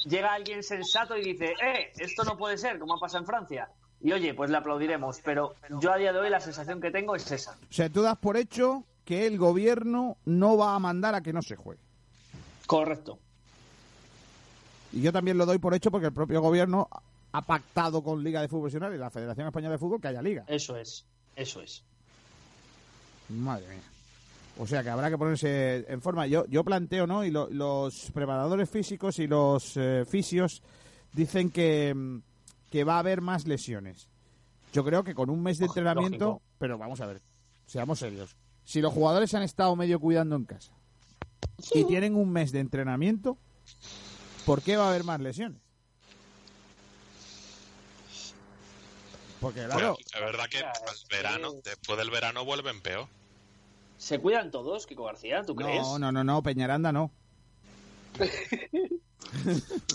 llega 0.05 0.33
alguien 0.33 0.61
sensato 0.61 1.17
y 1.17 1.23
dice, 1.23 1.53
eh, 1.61 1.91
esto 1.97 2.23
no 2.23 2.37
puede 2.37 2.57
ser, 2.57 2.77
como 2.77 2.95
ha 2.95 2.99
pasado 2.99 3.23
en 3.23 3.25
Francia. 3.25 3.69
Y 4.01 4.11
oye, 4.11 4.33
pues 4.33 4.51
le 4.51 4.57
aplaudiremos. 4.57 5.19
Pero 5.23 5.55
yo 5.81 5.91
a 5.91 5.97
día 5.97 6.13
de 6.13 6.19
hoy 6.19 6.29
la 6.29 6.39
sensación 6.39 6.79
que 6.79 6.91
tengo 6.91 7.15
es 7.15 7.29
esa. 7.31 7.51
O 7.51 7.73
sea, 7.73 7.89
tú 7.89 8.01
das 8.03 8.17
por 8.17 8.37
hecho 8.37 8.83
que 9.05 9.25
el 9.25 9.39
gobierno 9.39 10.17
no 10.25 10.55
va 10.55 10.75
a 10.75 10.79
mandar 10.79 11.15
a 11.15 11.21
que 11.21 11.33
no 11.33 11.41
se 11.41 11.55
juegue. 11.55 11.81
Correcto. 12.67 13.17
Y 14.91 15.01
yo 15.01 15.11
también 15.11 15.37
lo 15.37 15.47
doy 15.47 15.57
por 15.57 15.73
hecho 15.73 15.89
porque 15.89 16.07
el 16.07 16.13
propio 16.13 16.41
gobierno 16.41 16.87
ha 17.31 17.41
pactado 17.41 18.03
con 18.03 18.23
Liga 18.23 18.41
de 18.41 18.47
Fútbol 18.47 18.63
Profesional 18.63 18.93
y 18.93 18.97
la 18.97 19.09
Federación 19.09 19.47
Española 19.47 19.73
de 19.73 19.77
Fútbol 19.79 19.99
que 19.99 20.07
haya 20.07 20.21
liga. 20.21 20.45
Eso 20.47 20.77
es, 20.77 21.05
eso 21.35 21.61
es. 21.61 21.83
Madre 23.29 23.67
mía. 23.67 23.81
O 24.57 24.67
sea 24.67 24.83
que 24.83 24.89
habrá 24.89 25.09
que 25.09 25.17
ponerse 25.17 25.85
en 25.87 26.01
forma. 26.01 26.27
Yo, 26.27 26.45
yo 26.47 26.63
planteo, 26.63 27.07
¿no? 27.07 27.23
Y 27.23 27.31
lo- 27.31 27.49
los 27.49 28.11
preparadores 28.11 28.69
físicos 28.69 29.19
y 29.19 29.27
los 29.27 29.73
eh, 29.77 30.03
fisios 30.09 30.61
dicen 31.13 31.49
que, 31.49 31.93
mm, 31.95 32.21
que 32.69 32.83
va 32.83 32.95
a 32.95 32.99
haber 32.99 33.21
más 33.21 33.45
lesiones. 33.47 34.07
Yo 34.73 34.83
creo 34.83 35.03
que 35.03 35.15
con 35.15 35.29
un 35.29 35.41
mes 35.41 35.57
de 35.59 35.65
entrenamiento, 35.65 36.25
lógico. 36.25 36.41
pero 36.59 36.77
vamos 36.77 36.99
a 37.01 37.05
ver, 37.07 37.21
seamos 37.65 37.99
serios. 37.99 38.35
Si 38.65 38.81
los 38.81 38.93
jugadores 38.93 39.29
se 39.31 39.37
han 39.37 39.43
estado 39.43 39.75
medio 39.75 39.99
cuidando 39.99 40.35
en 40.35 40.45
casa 40.45 40.73
y 41.73 41.85
tienen 41.85 42.15
un 42.15 42.29
mes 42.31 42.51
de 42.51 42.59
entrenamiento, 42.59 43.37
¿por 44.45 44.61
qué 44.61 44.75
va 44.77 44.85
a 44.85 44.89
haber 44.89 45.03
más 45.05 45.19
lesiones? 45.21 45.61
Porque 49.39 49.63
claro, 49.65 49.95
Pues, 49.95 50.05
es 50.13 50.19
verdad 50.21 50.45
que 50.49 50.57
al 50.59 50.73
verano, 51.09 51.53
después 51.63 51.97
del 51.97 52.09
verano 52.11 52.43
vuelven 52.43 52.81
peor. 52.81 53.07
¿Se 53.99 54.17
cuidan 54.17 54.49
todos, 54.49 54.87
Kiko 54.87 55.03
García? 55.03 55.43
¿Tú 55.45 55.55
crees? 55.55 55.81
no, 55.81 55.99
no, 55.99 56.11
no, 56.11 56.23
no, 56.23 56.41
Peñaranda 56.41 56.93
no. 56.93 57.11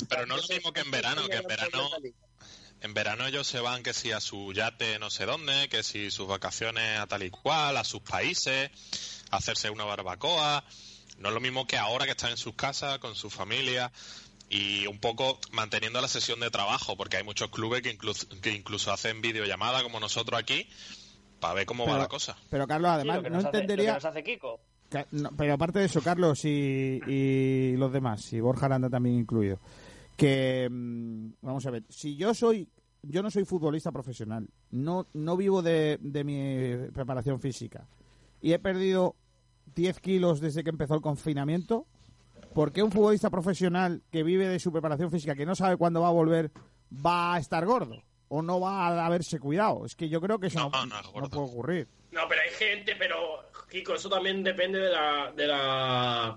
Pero 0.09 0.26
no 0.26 0.36
es 0.36 0.48
lo 0.48 0.55
mismo 0.55 0.72
que 0.72 0.82
en 0.82 0.90
verano, 0.90 1.26
que 1.26 1.36
en 1.36 1.47
verano 1.47 1.89
en 2.82 2.93
verano 2.93 3.26
ellos 3.26 3.47
se 3.47 3.60
van 3.60 3.82
que 3.82 3.94
si 3.94 4.12
a 4.12 4.20
su 4.20 4.52
yate 4.52 4.98
no 4.98 5.09
sé 5.09 5.24
dónde, 5.24 5.70
que 5.70 5.82
si 5.82 6.10
sus 6.10 6.28
vacaciones 6.28 7.01
a 7.01 7.06
tal 7.06 7.22
y 7.22 7.31
cual, 7.31 7.78
a 7.78 7.85
sus 7.85 8.02
países, 8.02 8.70
a 9.31 9.39
hacerse 9.39 9.70
una 9.70 9.85
barbacoa. 9.85 10.62
No 11.16 11.28
es 11.28 11.35
lo 11.35 11.40
mismo 11.40 11.66
que 11.66 11.78
ahora 11.78 12.05
que 12.05 12.10
están 12.10 12.32
en 12.32 12.36
sus 12.36 12.55
casas, 12.55 12.98
con 12.98 13.14
su 13.14 13.31
familia 13.31 13.90
y 14.51 14.86
un 14.86 14.98
poco 14.98 15.40
manteniendo 15.52 15.98
la 16.02 16.09
sesión 16.09 16.40
de 16.40 16.51
trabajo, 16.51 16.94
porque 16.94 17.16
hay 17.16 17.24
muchos 17.24 17.48
clubes 17.48 17.81
que 17.81 17.90
incluso, 17.90 18.28
que 18.43 18.51
incluso 18.51 18.93
hacen 18.93 19.22
videollamada 19.22 19.82
como 19.82 19.98
nosotros 19.98 20.39
aquí 20.39 20.68
para 21.45 21.55
ver 21.55 21.66
cómo 21.66 21.87
va 21.87 21.99
la 21.99 22.09
cosa. 22.09 22.35
Pero 22.49 22.66
Carlos, 22.66 22.91
además, 22.91 23.16
Sí, 23.16 23.19
lo 23.19 23.23
que 23.25 23.31
no 23.31 23.37
nos 23.37 23.45
hace- 23.47 23.57
entendería... 23.59 23.85
lo 23.85 23.91
que 23.93 23.95
nos 23.97 24.05
hace 24.07 24.25
Kiko. 24.25 24.61
No, 25.11 25.31
pero 25.37 25.55
aparte 25.55 25.79
de 25.81 25.85
eso, 25.87 26.01
Carlos 26.01 26.45
y, 26.45 27.01
y 27.07 27.77
los 27.77 27.93
demás, 27.93 28.33
y 28.33 28.41
Borja 28.41 28.66
Aranda 28.66 28.89
también 28.89 29.16
incluido, 29.16 29.59
que 30.16 30.69
mm, 30.71 31.27
vamos 31.43 31.66
a 31.66 31.71
ver, 31.71 31.83
si 31.89 32.16
yo 32.16 32.33
soy, 32.33 32.69
yo 33.03 33.23
no 33.23 33.31
soy 33.31 33.45
futbolista 33.45 33.91
profesional, 33.93 34.49
no, 34.71 35.07
no 35.12 35.37
vivo 35.37 35.62
de, 35.62 35.99
de 36.01 36.23
mi 36.25 36.91
preparación 36.93 37.41
física 37.41 37.87
y 38.41 38.53
he 38.53 38.59
perdido 38.61 39.16
10 39.75 39.99
kilos 40.01 40.41
desde 40.41 40.62
que 40.62 40.71
empezó 40.71 40.95
el 40.95 41.01
confinamiento, 41.01 41.87
¿por 42.55 42.71
qué 42.73 42.83
un 42.85 42.93
futbolista 42.93 43.31
profesional 43.31 44.03
que 44.12 44.23
vive 44.23 44.47
de 44.47 44.61
su 44.61 44.71
preparación 44.71 45.11
física, 45.11 45.35
que 45.35 45.45
no 45.47 45.57
sabe 45.57 45.77
cuándo 45.77 46.03
va 46.03 46.09
a 46.09 46.12
volver, 46.12 46.53
va 47.05 47.35
a 47.35 47.39
estar 47.41 47.66
gordo? 47.66 48.01
¿O 48.36 48.43
no 48.43 48.59
va 48.59 48.89
a 48.89 49.06
haberse 49.06 49.39
cuidado? 49.39 49.86
Es 49.86 49.94
que 49.94 50.09
yo 50.09 50.20
creo 50.20 50.40
que 50.40 50.48
eso 50.48 50.69
no, 50.69 50.86
no 50.86 51.31
puede 51.31 51.47
ocurrir. 51.47 51.89
No, 52.11 52.23
pero 52.28 52.43
hay 52.43 52.51
gente, 52.51 52.97
pero 52.97 53.48
Kiko, 53.70 53.94
eso 53.94 54.09
también 54.09 54.43
depende 54.43 54.81
de 54.81 54.90
la, 54.90 55.32
de 55.36 55.47
la 55.47 56.36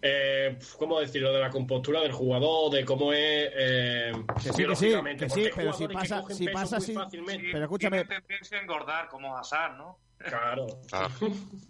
eh, 0.00 0.56
¿cómo 0.78 1.00
decirlo? 1.00 1.32
De 1.32 1.40
la 1.40 1.50
compostura 1.50 2.00
del 2.02 2.12
jugador, 2.12 2.70
de 2.70 2.84
cómo 2.84 3.12
es 3.12 3.50
eh, 3.56 4.12
Que 4.36 4.52
sí, 4.52 4.64
que 4.64 4.76
sí, 4.76 4.90
que 4.90 4.96
porque 4.98 5.30
sí, 5.30 5.50
pero 5.52 5.72
si 5.72 5.88
pasa, 5.88 6.22
si 6.28 6.46
pasa 6.46 6.80
fácilmente. 6.80 7.48
pero 7.50 7.64
escúchame, 7.64 8.04
Tiene 8.04 8.20
tendencia 8.20 8.58
a 8.58 8.60
engordar, 8.62 9.08
como 9.08 9.36
Hazard, 9.36 9.76
¿no? 9.76 9.98
Claro. 10.18 10.66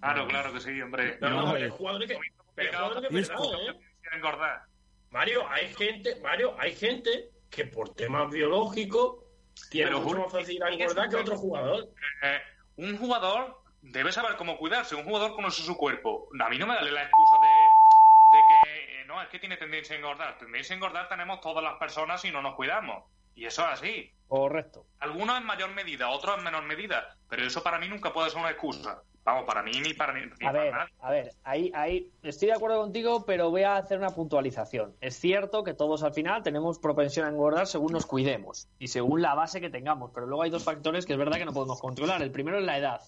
Claro, 0.01 0.27
claro 0.29 0.53
que 0.53 0.61
sí, 0.61 0.83
hombre. 0.83 1.17
No, 1.19 1.31
no, 1.31 1.53
pero 1.55 1.65
hay 1.65 1.71
jugadores 1.71 2.09
que, 2.11 2.19
pero 2.55 3.01
que 3.01 3.07
es 3.07 3.29
verdad, 3.29 3.45
¿eh? 3.71 3.81
engordar. 4.15 4.65
Mario, 5.09 5.49
hay 5.49 5.73
gente, 5.73 6.17
Mario, 6.23 6.55
hay 6.59 6.75
gente 6.75 7.31
que 7.49 7.65
por 7.65 7.95
temas 7.95 8.31
biológicos 8.31 9.23
tiene 9.71 9.91
Pero, 9.91 10.01
mucho 10.01 10.29
más 10.37 10.49
engordar 10.49 11.09
que 11.09 11.17
otro 11.17 11.37
jugador. 11.37 11.89
Eh, 12.23 12.41
un 12.77 12.97
jugador 12.99 13.63
debe 13.83 14.13
saber 14.13 14.37
cómo 14.37 14.57
cuidarse. 14.57 14.95
Un 14.95 15.05
jugador 15.05 15.35
conoce 15.35 15.63
su 15.63 15.77
cuerpo. 15.77 16.29
A 16.41 16.49
mí 16.49 16.59
no 16.59 16.67
me 16.67 16.75
dale 16.75 16.91
la 16.91 17.03
excusa 17.03 17.37
de, 17.41 18.37
de 18.37 18.45
que 18.49 19.01
eh, 19.01 19.05
no, 19.07 19.21
es 19.21 19.29
que 19.29 19.39
tiene 19.39 19.57
tendencia 19.57 19.95
a 19.95 19.99
engordar. 19.99 20.39
Tendencia 20.39 20.75
a 20.75 20.77
engordar 20.77 21.09
tenemos 21.09 21.41
todas 21.41 21.63
las 21.63 21.75
personas 21.79 22.21
si 22.21 22.31
no 22.31 22.43
nos 22.43 22.55
cuidamos. 22.55 23.05
Y 23.35 23.47
eso 23.47 23.63
es 23.63 23.69
así. 23.69 24.13
Correcto. 24.29 24.87
Algunos 25.01 25.39
en 25.39 25.45
mayor 25.45 25.71
medida, 25.71 26.11
otros 26.11 26.39
en 26.39 26.45
menor 26.45 26.65
medida. 26.65 27.17
Pero 27.29 27.45
eso 27.45 27.63
para 27.63 27.79
mí 27.79 27.89
nunca 27.89 28.13
puede 28.13 28.31
ser 28.31 28.39
una 28.39 28.51
excusa. 28.51 29.03
Vamos, 29.25 29.45
para 29.45 29.63
mí 29.63 29.71
ni 29.81 29.95
para, 29.95 30.13
ni, 30.15 30.23
a 30.45 30.51
ver, 30.51 30.75
A 31.01 31.11
ver, 31.11 31.31
ahí, 31.45 31.71
ahí 31.75 32.11
estoy 32.23 32.49
de 32.49 32.55
acuerdo 32.55 32.81
contigo, 32.81 33.25
pero 33.25 33.51
voy 33.51 33.63
a 33.63 33.77
hacer 33.77 33.99
una 33.99 34.11
puntualización. 34.11 34.97
Es 35.01 35.17
cierto 35.17 35.63
que 35.63 35.75
todos 35.75 36.03
al 36.03 36.13
final 36.13 36.43
tenemos 36.43 36.81
propensión 36.81 37.27
a 37.27 37.29
engordar 37.29 37.69
según 37.69 37.93
nos 37.93 38.05
cuidemos 38.05 38.69
y 38.81 38.89
según 38.89 39.23
la 39.23 39.35
base 39.35 39.61
que 39.61 39.71
tengamos, 39.71 40.11
pero 40.13 40.27
luego 40.27 40.43
hay 40.43 40.51
dos 40.51 40.65
factores 40.65 41.07
que 41.07 41.13
es 41.13 41.19
verdad 41.19 41.39
que 41.39 41.45
no 41.45 41.53
podemos 41.53 41.81
controlar. 41.81 42.21
El 42.21 42.33
primero 42.33 42.59
es 42.59 42.65
la 42.65 42.77
edad. 42.79 43.01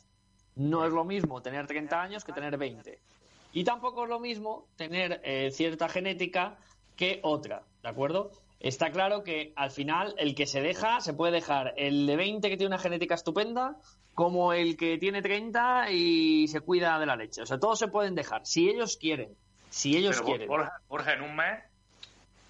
No 0.55 0.86
es 0.86 0.93
lo 0.93 1.05
mismo 1.05 1.43
tener 1.43 1.66
30 1.66 2.01
años 2.01 2.24
que 2.24 2.32
tener 2.32 2.57
20. 2.57 3.01
Y 3.53 3.65
tampoco 3.65 4.05
es 4.05 4.09
lo 4.09 4.20
mismo 4.20 4.69
tener 4.77 5.20
eh, 5.24 5.51
cierta 5.51 5.89
genética 5.89 6.59
que 6.97 7.19
otra, 7.24 7.65
¿de 7.82 7.89
acuerdo? 7.89 8.31
Está 8.61 8.91
claro 8.91 9.24
que 9.24 9.53
al 9.57 9.73
final 9.73 10.15
el 10.16 10.36
que 10.36 10.47
se 10.47 10.61
deja, 10.61 11.01
se 11.01 11.12
puede 11.12 11.32
dejar 11.32 11.74
el 11.77 12.07
de 12.07 12.16
20 12.16 12.49
que 12.49 12.57
tiene 12.57 12.69
una 12.69 12.78
genética 12.78 13.15
estupenda 13.16 13.77
como 14.15 14.53
el 14.53 14.77
que 14.77 14.97
tiene 14.99 15.20
30 15.20 15.91
y 15.91 16.49
se 16.49 16.61
cuida 16.61 16.99
de 16.99 17.07
la 17.07 17.16
leche. 17.16 17.43
O 17.43 17.47
sea, 17.47 17.59
todos 17.59 17.78
se 17.78 17.89
pueden 17.89 18.15
dejar, 18.15 18.47
si 18.47 18.69
ellos 18.69 18.97
quieren. 18.97 19.36
Si 19.70 19.97
ellos 19.97 20.20
quieren. 20.20 20.49
Jorge, 20.89 21.12
en 21.12 21.23
un 21.23 21.36
mes, 21.36 21.65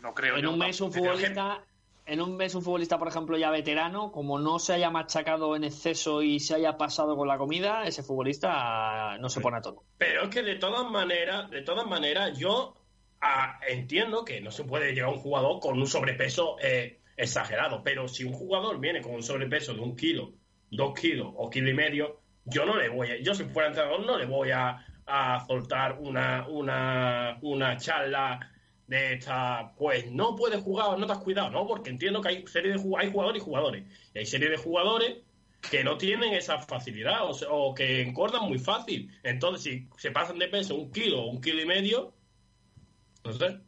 no 0.01 0.13
creo 0.13 0.37
En 0.37 0.47
un 0.47 0.59
mes 0.59 0.81
un 0.83 0.93
futbolista, 0.93 1.65
en 2.07 2.21
un 2.21 2.37
mes 2.37 2.55
un 2.55 2.63
futbolista, 2.63 2.99
por 2.99 3.09
ejemplo, 3.09 3.39
ya 3.39 3.51
veterano, 3.51 4.13
como 4.13 4.39
no 4.39 4.59
se 4.59 4.75
haya 4.75 4.91
machacado 4.91 5.57
en 5.57 5.65
exceso 5.65 6.23
y 6.23 6.39
se 6.39 6.55
haya 6.55 6.77
pasado 6.77 7.17
con 7.17 7.27
la 7.27 7.39
comida, 7.39 7.87
ese 7.87 8.03
futbolista 8.03 9.17
no 9.19 9.31
se 9.31 9.41
pone 9.41 9.57
a 9.57 9.61
todo. 9.63 9.85
Pero 9.97 10.25
es 10.25 10.29
que 10.29 10.43
de 10.43 10.57
todas 10.57 10.91
maneras, 10.91 11.51
de 11.51 11.63
todas 11.63 11.87
maneras, 11.87 12.39
yo 12.39 12.75
ah, 13.23 13.59
entiendo 13.67 14.25
que 14.25 14.43
no 14.43 14.51
se 14.51 14.65
puede 14.65 14.93
llevar 14.93 15.15
un 15.15 15.21
jugador 15.21 15.61
con 15.61 15.79
un 15.79 15.87
sobrepeso 15.87 16.57
eh, 16.61 17.01
exagerado, 17.17 17.83
pero 17.83 18.07
si 18.07 18.25
un 18.25 18.35
jugador 18.35 18.79
viene 18.79 19.01
con 19.01 19.15
un 19.15 19.23
sobrepeso 19.23 19.73
de 19.73 19.81
un 19.81 19.97
kilo 19.97 20.35
dos 20.71 20.99
kilos 20.99 21.33
o 21.37 21.51
kilo 21.51 21.71
y 21.71 21.75
medio, 21.75 22.21
yo 22.45 22.65
no 22.67 22.77
le 22.77 22.89
voy 22.89 23.11
a, 23.11 23.23
yo 23.23 23.35
si 23.35 23.45
fuera 23.45 23.69
entrenador 23.69 24.05
no 24.05 24.19
le 24.19 24.27
voy 24.27 24.51
a, 24.51 24.87
soltar 25.47 25.99
una, 26.01 26.49
una, 26.49 27.37
una 27.43 27.77
charla 27.77 28.41
de 28.87 29.15
esta, 29.15 29.75
pues 29.77 30.11
no 30.11 30.35
puedes 30.35 30.63
jugar, 30.63 30.99
no 30.99 31.07
te 31.07 31.13
has 31.13 31.19
cuidado, 31.19 31.51
¿no? 31.51 31.67
Porque 31.67 31.91
entiendo 31.91 32.23
que 32.23 32.29
hay 32.29 32.47
serie 32.47 32.73
de 32.73 32.81
hay 32.99 33.11
jugadores 33.11 33.43
y 33.43 33.45
jugadores. 33.45 33.85
Y 34.15 34.19
hay 34.19 34.27
serie 34.27 34.49
de 34.49 34.57
jugadores 34.57 35.19
que 35.71 35.85
no 35.85 35.99
tienen 35.99 36.33
esa 36.33 36.59
facilidad 36.59 37.21
o, 37.51 37.75
que 37.75 38.01
engordan 38.01 38.45
muy 38.49 38.59
fácil. 38.59 39.11
Entonces, 39.23 39.63
si 39.63 39.89
se 39.99 40.11
pasan 40.11 40.39
de 40.39 40.49
peso 40.49 40.75
un 40.75 40.91
kilo 40.91 41.23
o 41.23 41.31
un 41.31 41.41
kilo 41.43 41.61
y 41.61 41.67
medio, 41.67 42.15
no 43.25 43.33
sé. 43.35 43.61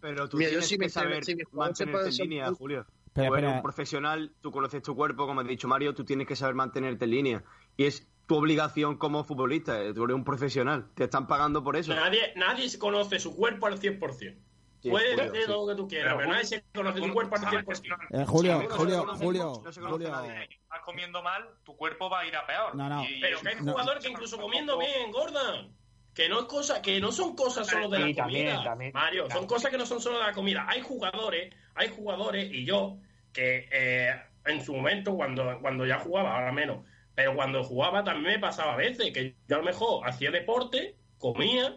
Pero 0.00 0.26
tú 0.26 0.38
tienes 0.38 0.74
que 0.74 0.88
saber 0.88 1.22
mantenerte 1.52 2.08
en 2.08 2.16
línea, 2.16 2.52
Julio 2.52 2.86
tú 3.26 3.34
eres 3.34 3.52
un 3.52 3.62
profesional, 3.62 4.32
tú 4.40 4.50
conoces 4.50 4.82
tu 4.82 4.94
cuerpo, 4.94 5.26
como 5.26 5.40
ha 5.40 5.44
dicho 5.44 5.68
Mario, 5.68 5.94
tú 5.94 6.04
tienes 6.04 6.26
que 6.26 6.36
saber 6.36 6.54
mantenerte 6.54 7.04
en 7.04 7.10
línea. 7.10 7.44
Y 7.76 7.84
es 7.84 8.08
tu 8.26 8.36
obligación 8.36 8.98
como 8.98 9.24
futbolista, 9.24 9.82
eh, 9.82 9.94
tú 9.94 10.04
eres 10.04 10.14
un 10.14 10.24
profesional, 10.24 10.90
te 10.94 11.04
están 11.04 11.26
pagando 11.26 11.64
por 11.64 11.76
eso. 11.76 11.94
Nadie, 11.94 12.32
nadie 12.36 12.78
conoce 12.78 13.18
su 13.18 13.34
cuerpo 13.34 13.66
al 13.66 13.80
100%. 13.80 14.36
Puedes 14.82 15.16
decir 15.16 15.48
lo 15.48 15.66
que 15.66 15.74
tú 15.74 15.88
quieras, 15.88 16.14
pero, 16.16 16.30
nadie 16.30 16.44
se 16.44 16.64
conoce 16.74 17.00
su 17.00 17.12
cuerpo 17.12 17.36
al 17.36 17.42
100%. 17.42 17.98
Eh, 18.10 18.24
Julio, 18.26 18.68
Julio, 18.70 19.06
Julio, 19.16 19.62
Julio. 19.88 20.22
Estás 20.22 20.80
comiendo 20.84 21.22
mal, 21.22 21.48
tu 21.64 21.76
cuerpo 21.76 22.08
va 22.08 22.20
a 22.20 22.26
ir 22.26 22.36
a 22.36 22.46
peor. 22.46 22.74
No, 22.74 22.88
no. 22.88 23.04
pero 23.20 23.40
que 23.40 23.48
hay 23.48 23.56
jugadores 23.56 24.04
que 24.04 24.10
incluso 24.10 24.38
comiendo 24.38 24.78
bien 24.78 25.06
engordan. 25.06 25.74
Que 26.14 26.28
no, 26.28 26.40
es 26.40 26.46
cosa, 26.46 26.82
que 26.82 27.00
no 27.00 27.12
son 27.12 27.36
cosas 27.36 27.68
solo 27.68 27.88
de 27.88 28.12
la 28.12 28.24
comida. 28.24 28.76
Mario, 28.92 29.30
son 29.30 29.46
cosas 29.46 29.70
que 29.70 29.78
no 29.78 29.86
son 29.86 30.00
solo 30.00 30.18
de 30.18 30.26
la 30.26 30.32
comida. 30.32 30.66
Hay 30.68 30.80
jugadores, 30.80 31.54
hay 31.76 31.88
jugadores, 31.90 32.50
y 32.52 32.64
yo, 32.64 32.98
que 33.32 33.68
eh, 33.70 34.14
en 34.46 34.64
su 34.64 34.74
momento, 34.74 35.14
cuando, 35.14 35.58
cuando 35.60 35.86
ya 35.86 35.98
jugaba, 35.98 36.34
ahora 36.34 36.52
menos, 36.52 36.84
pero 37.14 37.34
cuando 37.34 37.64
jugaba 37.64 38.04
también 38.04 38.34
me 38.34 38.38
pasaba 38.38 38.74
a 38.74 38.76
veces 38.76 39.12
que 39.12 39.34
yo 39.48 39.56
a 39.56 39.58
lo 39.58 39.64
mejor 39.64 40.08
hacía 40.08 40.30
deporte, 40.30 40.94
comía, 41.18 41.76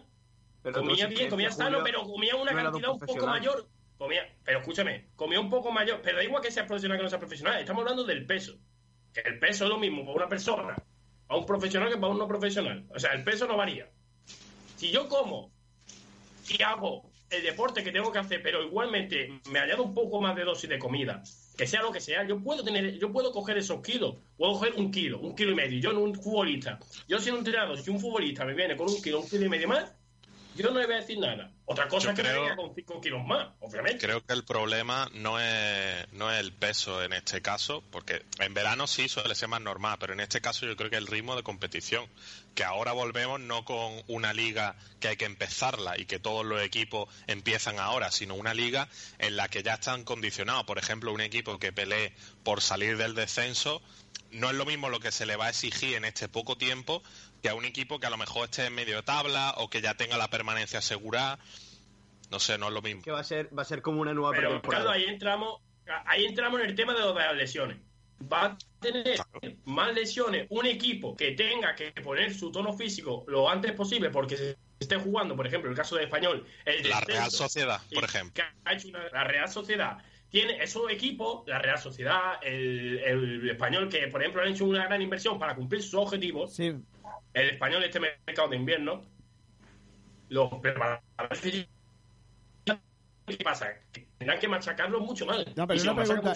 comía 0.72 1.06
bien, 1.06 1.28
comía 1.28 1.50
sano, 1.50 1.80
pero 1.82 2.04
comía 2.04 2.36
una 2.36 2.54
cantidad 2.54 2.90
un 2.90 3.00
poco 3.00 3.26
mayor. 3.26 3.66
Comía, 3.98 4.22
pero 4.44 4.60
escúchame, 4.60 5.08
comía 5.14 5.40
un 5.40 5.50
poco 5.50 5.70
mayor, 5.70 6.00
pero 6.02 6.18
da 6.18 6.24
igual 6.24 6.42
que 6.42 6.50
seas 6.50 6.66
profesional 6.66 6.98
que 6.98 7.04
no 7.04 7.08
seas 7.08 7.20
profesional, 7.20 7.60
estamos 7.60 7.82
hablando 7.82 8.04
del 8.04 8.26
peso. 8.26 8.56
Que 9.12 9.20
el 9.20 9.38
peso 9.38 9.64
es 9.64 9.70
lo 9.70 9.78
mismo 9.78 10.04
para 10.04 10.16
una 10.16 10.28
persona, 10.28 10.76
para 11.26 11.40
un 11.40 11.46
profesional 11.46 11.88
que 11.88 11.96
para 11.96 12.12
un 12.12 12.18
no 12.18 12.26
profesional. 12.26 12.86
O 12.94 12.98
sea, 12.98 13.12
el 13.12 13.22
peso 13.22 13.46
no 13.46 13.56
varía. 13.56 13.90
Si 14.76 14.90
yo 14.90 15.08
como 15.08 15.52
y 16.48 16.62
hago 16.62 17.10
el 17.30 17.42
deporte 17.42 17.82
que 17.82 17.92
tengo 17.92 18.12
que 18.12 18.18
hacer, 18.18 18.42
pero 18.42 18.62
igualmente 18.62 19.40
me 19.50 19.58
añado 19.58 19.82
un 19.82 19.94
poco 19.94 20.20
más 20.20 20.36
de 20.36 20.44
dosis 20.44 20.68
de 20.68 20.78
comida, 20.78 21.22
que 21.56 21.66
sea 21.66 21.82
lo 21.82 21.92
que 21.92 22.00
sea, 22.00 22.26
yo 22.26 22.40
puedo 22.42 22.64
tener, 22.64 22.98
yo 22.98 23.12
puedo 23.12 23.32
coger 23.32 23.58
esos 23.58 23.80
kilos, 23.82 24.16
puedo 24.36 24.52
coger 24.52 24.74
un 24.76 24.90
kilo, 24.90 25.20
un 25.20 25.34
kilo 25.34 25.52
y 25.52 25.54
medio, 25.54 25.80
yo 25.80 25.92
no 25.92 26.00
un 26.00 26.14
futbolista, 26.14 26.78
yo 27.08 27.18
siendo 27.18 27.40
un 27.40 27.46
entrenador, 27.46 27.78
si 27.78 27.90
un 27.90 28.00
futbolista 28.00 28.44
me 28.44 28.54
viene 28.54 28.76
con 28.76 28.88
un 28.88 29.00
kilo, 29.02 29.20
un 29.20 29.28
kilo 29.28 29.44
y 29.44 29.48
medio 29.48 29.68
más, 29.68 29.92
yo 30.54 30.70
no 30.70 30.78
le 30.78 30.86
voy 30.86 30.94
a 30.94 30.98
decir 30.98 31.18
nada. 31.18 31.50
Otra 31.64 31.88
cosa 31.88 32.10
es 32.10 32.16
que 32.16 32.22
me 32.22 32.32
venga 32.32 32.56
con 32.56 32.74
5 32.74 33.00
kilos 33.00 33.24
más, 33.24 33.48
obviamente. 33.60 34.04
Creo 34.04 34.24
que 34.24 34.32
el 34.34 34.44
problema 34.44 35.08
no 35.14 35.40
es, 35.40 36.12
no 36.12 36.30
es 36.30 36.40
el 36.40 36.52
peso 36.52 37.02
en 37.02 37.12
este 37.12 37.40
caso, 37.40 37.82
porque 37.90 38.24
en 38.40 38.52
verano 38.52 38.86
sí 38.86 39.08
suele 39.08 39.34
ser 39.34 39.48
más 39.48 39.60
normal, 39.60 39.96
pero 39.98 40.12
en 40.12 40.20
este 40.20 40.40
caso 40.40 40.66
yo 40.66 40.76
creo 40.76 40.90
que 40.90 40.96
el 40.96 41.06
ritmo 41.06 41.36
de 41.36 41.42
competición, 41.42 42.06
que 42.54 42.64
ahora 42.64 42.92
volvemos 42.92 43.40
no 43.40 43.64
con 43.64 44.02
una 44.08 44.32
liga 44.32 44.76
que 45.00 45.08
hay 45.08 45.16
que 45.16 45.24
empezarla 45.24 45.98
y 45.98 46.04
que 46.04 46.18
todos 46.18 46.44
los 46.44 46.60
equipos 46.62 47.08
empiezan 47.26 47.78
ahora, 47.78 48.10
sino 48.10 48.34
una 48.34 48.52
liga 48.52 48.88
en 49.18 49.36
la 49.36 49.48
que 49.48 49.62
ya 49.62 49.74
están 49.74 50.04
condicionados. 50.04 50.64
Por 50.64 50.78
ejemplo, 50.78 51.12
un 51.12 51.20
equipo 51.20 51.58
que 51.58 51.72
pelee 51.72 52.12
por 52.42 52.60
salir 52.60 52.98
del 52.98 53.14
descenso 53.14 53.80
no 54.30 54.48
es 54.48 54.56
lo 54.56 54.64
mismo 54.64 54.88
lo 54.88 55.00
que 55.00 55.12
se 55.12 55.26
le 55.26 55.36
va 55.36 55.46
a 55.46 55.50
exigir 55.50 55.94
en 55.94 56.04
este 56.04 56.28
poco 56.28 56.56
tiempo 56.56 57.02
que 57.42 57.48
a 57.48 57.54
un 57.54 57.64
equipo 57.64 57.98
que 57.98 58.06
a 58.06 58.10
lo 58.10 58.16
mejor 58.16 58.44
esté 58.44 58.66
en 58.66 58.74
medio 58.74 58.96
de 58.96 59.02
tabla 59.02 59.54
o 59.58 59.68
que 59.68 59.82
ya 59.82 59.94
tenga 59.94 60.16
la 60.16 60.28
permanencia 60.28 60.78
asegurada. 60.78 61.38
No 62.30 62.38
sé, 62.38 62.56
no 62.56 62.68
es 62.68 62.72
lo 62.72 62.80
mismo. 62.80 63.02
Que 63.02 63.10
va 63.10 63.20
a 63.20 63.24
ser, 63.24 63.56
va 63.56 63.62
a 63.62 63.64
ser 63.64 63.82
como 63.82 64.00
una 64.00 64.14
nueva 64.14 64.30
Pero 64.34 64.62
claro, 64.62 64.90
ahí 64.90 65.04
entramos, 65.04 65.60
ahí 66.06 66.24
entramos 66.24 66.60
en 66.60 66.66
el 66.66 66.74
tema 66.74 66.94
de 66.94 67.00
las 67.00 67.36
lesiones. 67.36 67.78
Va 68.32 68.44
a 68.44 68.58
tener 68.80 69.18
más 69.64 69.92
lesiones 69.92 70.46
un 70.48 70.64
equipo 70.64 71.16
que 71.16 71.32
tenga 71.32 71.74
que 71.74 71.90
poner 71.90 72.32
su 72.32 72.52
tono 72.52 72.72
físico 72.72 73.24
lo 73.26 73.50
antes 73.50 73.72
posible 73.72 74.10
porque 74.10 74.36
se 74.36 74.56
esté 74.78 74.96
jugando, 74.96 75.34
por 75.34 75.46
ejemplo, 75.46 75.68
el 75.68 75.76
caso 75.76 75.96
de 75.96 76.04
Español. 76.04 76.46
El 76.64 76.88
la 76.88 77.00
Real 77.00 77.30
Sociedad, 77.30 77.80
por 77.92 78.04
ejemplo. 78.04 78.44
la 79.12 79.24
Real 79.24 79.48
Sociedad 79.48 79.98
tiene 80.30 80.62
esos 80.62 80.90
equipos, 80.90 81.42
la 81.46 81.58
Real 81.58 81.78
Sociedad, 81.78 82.38
el, 82.42 83.00
el, 83.00 83.50
español, 83.50 83.90
que 83.90 84.06
por 84.06 84.22
ejemplo 84.22 84.40
han 84.40 84.48
hecho 84.48 84.64
una 84.64 84.84
gran 84.86 85.02
inversión 85.02 85.38
para 85.38 85.54
cumplir 85.56 85.82
sus 85.82 85.94
objetivos. 85.94 86.54
Sí 86.54 86.72
el 87.34 87.50
español 87.50 87.82
este 87.84 88.00
mercado 88.00 88.48
de 88.48 88.56
invierno, 88.56 89.04
los 90.28 90.52
preparadores 90.60 91.68
¿qué 93.26 93.44
pasa? 93.44 93.68
tendrán 94.18 94.38
que 94.38 94.48
machacarlo 94.48 95.00
mucho 95.00 95.26
más. 95.26 95.44
No, 95.56 95.66
pero 95.66 95.82
una 95.82 95.94
pregunta, 95.96 96.34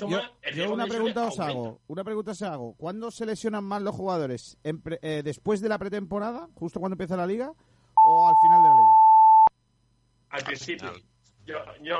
yo, 0.55 0.73
una 0.73 0.87
pregunta 0.87 1.27
os 1.27 1.41
hago. 1.41 1.81
Una 1.87 2.05
pregunta 2.05 2.31
os 2.33 2.43
hago. 2.43 2.75
¿Cuándo 2.75 3.11
se 3.11 3.27
lesionan 3.27 3.65
más 3.65 3.83
los 3.83 3.95
jugadores? 3.95 4.59
Eh, 4.65 5.23
¿Después 5.25 5.61
de 5.61 5.69
la 5.69 5.79
pretemporada, 5.79 6.49
justo 6.55 6.81
cuando 6.81 6.95
empieza 6.95 7.17
la 7.17 7.27
liga, 7.27 7.53
o 8.09 8.29
al 8.29 8.35
final 8.43 8.63
de 8.63 8.69
la 8.69 8.75
liga? 8.75 8.95
Al 10.31 10.45
principio. 10.45 10.93
Yo, 11.47 11.59
yo, 11.81 11.97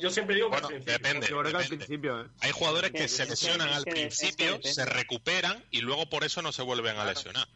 yo, 0.00 0.10
siempre 0.10 0.34
digo 0.34 0.50
que 0.50 0.80
depende. 0.80 1.28
al 1.28 1.64
principio 1.68 2.22
¿eh? 2.22 2.26
Hay 2.40 2.50
jugadores 2.50 2.90
que 2.90 3.06
se 3.06 3.24
lesionan 3.24 3.68
al 3.68 3.84
principio, 3.84 4.58
se 4.62 4.84
recuperan 4.84 5.64
y 5.70 5.80
luego 5.80 6.10
por 6.10 6.24
eso 6.24 6.42
no 6.42 6.50
se 6.50 6.62
vuelven 6.62 6.96
a 6.96 7.04
lesionar. 7.04 7.46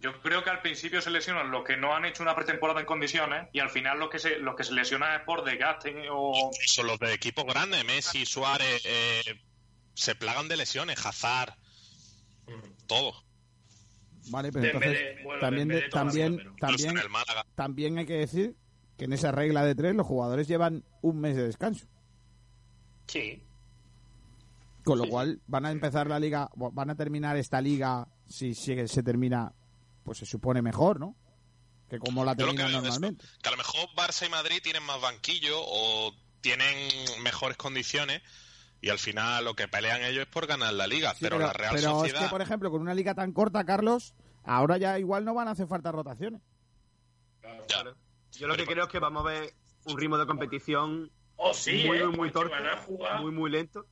Yo 0.00 0.20
creo 0.22 0.44
que 0.44 0.50
al 0.50 0.62
principio 0.62 1.02
se 1.02 1.10
lesionan 1.10 1.50
los 1.50 1.64
que 1.64 1.76
no 1.76 1.94
han 1.94 2.04
hecho 2.04 2.22
una 2.22 2.36
pretemporada 2.36 2.78
en 2.80 2.86
condiciones 2.86 3.48
y 3.52 3.58
al 3.58 3.68
final 3.68 3.98
los 3.98 4.10
que 4.10 4.20
se, 4.20 4.38
los 4.38 4.54
que 4.54 4.62
se 4.62 4.72
lesionan 4.72 5.18
es 5.18 5.26
por 5.26 5.44
desgaste 5.44 6.06
o... 6.10 6.50
Son 6.66 6.86
los 6.86 7.00
de 7.00 7.12
equipos 7.12 7.44
grandes, 7.44 7.84
Messi, 7.84 8.24
Suárez, 8.24 8.80
eh, 8.84 9.40
se 9.94 10.14
plagan 10.14 10.46
de 10.46 10.56
lesiones, 10.56 11.04
Hazard, 11.04 11.54
todo. 12.86 13.12
Vale, 14.30 14.52
pero 14.52 14.66
entonces 14.66 15.16
también, 15.40 15.68
también, 15.90 16.54
también, 16.60 16.96
también 17.56 17.98
hay 17.98 18.06
que 18.06 18.18
decir 18.18 18.56
que 18.96 19.06
en 19.06 19.12
esa 19.14 19.32
regla 19.32 19.64
de 19.64 19.74
tres 19.74 19.96
los 19.96 20.06
jugadores 20.06 20.46
llevan 20.46 20.84
un 21.02 21.20
mes 21.20 21.34
de 21.34 21.44
descanso. 21.44 21.86
Sí. 23.08 23.42
Con 24.84 24.98
lo 24.98 25.08
cual 25.08 25.40
van 25.48 25.66
a 25.66 25.72
empezar 25.72 26.06
la 26.06 26.20
liga, 26.20 26.50
van 26.54 26.90
a 26.90 26.94
terminar 26.94 27.36
esta 27.36 27.60
liga 27.60 28.06
si, 28.28 28.54
si 28.54 28.86
se 28.86 29.02
termina 29.02 29.52
pues 30.08 30.16
se 30.16 30.24
supone 30.24 30.62
mejor, 30.62 30.98
¿no? 30.98 31.14
Que 31.90 31.98
como 31.98 32.24
la 32.24 32.34
terminan 32.34 32.72
normalmente. 32.72 33.26
que 33.42 33.48
a 33.48 33.52
lo 33.52 33.58
mejor 33.58 33.90
Barça 33.94 34.26
y 34.26 34.30
Madrid 34.30 34.60
tienen 34.62 34.82
más 34.84 34.98
banquillo 35.02 35.58
o 35.58 36.14
tienen 36.40 36.88
mejores 37.22 37.58
condiciones 37.58 38.22
y 38.80 38.88
al 38.88 38.98
final 38.98 39.44
lo 39.44 39.54
que 39.54 39.68
pelean 39.68 40.02
ellos 40.02 40.22
es 40.22 40.26
por 40.32 40.46
ganar 40.46 40.72
la 40.72 40.86
liga, 40.86 41.14
pero, 41.20 41.38
la 41.38 41.52
Real 41.52 41.74
pero 41.74 41.90
Sociedad... 41.90 42.22
es 42.22 42.26
que, 42.26 42.30
por 42.30 42.40
ejemplo, 42.40 42.70
con 42.70 42.80
una 42.80 42.94
liga 42.94 43.14
tan 43.14 43.32
corta, 43.32 43.66
Carlos, 43.66 44.14
ahora 44.44 44.78
ya 44.78 44.98
igual 44.98 45.26
no 45.26 45.34
van 45.34 45.48
a 45.48 45.50
hacer 45.50 45.66
falta 45.66 45.92
rotaciones. 45.92 46.40
Claro, 47.68 47.94
Yo 48.32 48.46
lo 48.46 48.56
que 48.56 48.64
creo 48.64 48.84
es 48.84 48.90
que 48.90 49.00
vamos 49.00 49.26
a 49.26 49.28
ver 49.28 49.52
un 49.84 49.98
ritmo 49.98 50.16
de 50.16 50.24
competición 50.24 51.10
oh, 51.36 51.52
sí, 51.52 51.84
muy, 51.86 51.98
muy, 51.98 52.06
muy, 52.06 52.16
muy 52.16 52.30
torpe, 52.30 52.56
muy, 53.20 53.30
muy 53.30 53.50
lento 53.50 53.84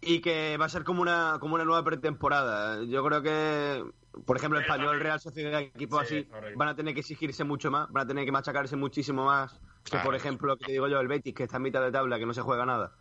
y 0.00 0.20
que 0.20 0.56
va 0.56 0.66
a 0.66 0.68
ser 0.68 0.84
como 0.84 1.02
una, 1.02 1.38
como 1.40 1.54
una 1.54 1.64
nueva 1.64 1.84
pretemporada. 1.84 2.84
Yo 2.84 3.04
creo 3.04 3.22
que 3.22 3.84
por 4.24 4.36
ejemplo, 4.36 4.58
el 4.58 4.64
español, 4.64 5.00
Real 5.00 5.20
Sociedad, 5.20 5.60
equipos 5.60 6.02
así, 6.02 6.26
van 6.56 6.68
a 6.68 6.74
tener 6.74 6.94
que 6.94 7.00
exigirse 7.00 7.44
mucho 7.44 7.70
más, 7.70 7.90
van 7.90 8.04
a 8.04 8.06
tener 8.06 8.24
que 8.24 8.32
machacarse 8.32 8.76
muchísimo 8.76 9.24
más 9.24 9.60
que, 9.84 9.98
por 9.98 10.14
ejemplo, 10.14 10.56
que 10.56 10.66
te 10.66 10.72
digo 10.72 10.88
yo, 10.88 11.00
el 11.00 11.08
Betis, 11.08 11.34
que 11.34 11.44
está 11.44 11.56
en 11.56 11.62
mitad 11.64 11.82
de 11.82 11.92
tabla, 11.92 12.18
que 12.18 12.26
no 12.26 12.34
se 12.34 12.42
juega 12.42 12.66
nada. 12.66 12.92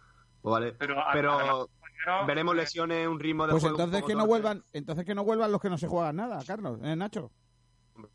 Pues 0.42 0.52
vale. 0.52 0.74
Pero, 0.74 1.70
veremos 2.26 2.56
lesiones, 2.56 3.08
un 3.08 3.20
ritmo 3.20 3.48
de 3.48 3.52
pues 3.52 3.64
entonces 3.64 4.04
que 4.04 4.16
no 4.16 4.26
vuelvan, 4.26 4.64
entonces 4.74 5.06
que 5.06 5.16
no 5.16 5.24
vuelvan 5.24 5.52
los 5.52 5.62
que 5.62 5.70
no 5.70 5.78
se 5.78 5.88
juegan 5.88 6.16
nada, 6.16 6.40
Carlos, 6.46 6.80
¿eh, 6.84 6.96
Nacho? 6.96 7.32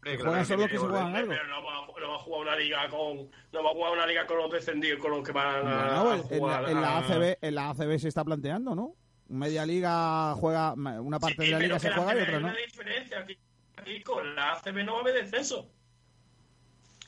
Juegan 0.03 0.47
solo 0.47 0.69
que 0.69 0.79
se 0.79 0.79
juegan 0.79 1.17
algo. 1.17 1.33
Pero 1.33 1.49
no 1.49 1.65
va, 1.65 2.15
a 2.15 2.19
jugar 2.19 2.41
una 2.41 2.57
liga 2.57 2.89
con 2.89 3.31
no 3.53 3.65
va 3.65 3.71
a 3.71 3.73
jugar 3.73 3.93
una 3.93 4.07
liga 4.07 4.27
con 4.27 4.39
los 4.39 4.51
descendidos, 4.51 5.01
con 5.01 5.11
los 5.11 5.23
que 5.23 5.33
van 5.33 5.67
a, 5.67 6.03
pues, 6.03 6.23
jugar 6.23 6.69
en, 6.69 6.81
la, 6.81 6.99
ACB, 6.99 7.39
en 7.41 7.55
la 7.55 7.71
ACB 7.71 7.99
se 7.99 8.09
está 8.09 8.25
planteando, 8.25 8.75
¿no? 8.75 8.95
Media 9.29 9.65
liga 9.65 10.35
juega, 10.35 10.75
una 10.75 11.19
parte 11.19 11.43
de 11.43 11.51
la 11.51 11.59
liga 11.59 11.79
se 11.79 11.91
juega 11.91 12.19
y 12.19 12.23
otra 12.23 12.41
no. 12.41 12.49
Hay 12.49 12.67
diferencia 12.67 13.19
aquí, 13.21 13.39
aquí 13.77 14.03
con 14.03 14.35
la 14.35 14.53
ACB 14.53 14.85
no 14.85 14.93
va 14.93 14.99
a 14.99 15.03
haber 15.03 15.15
descenso. 15.15 15.71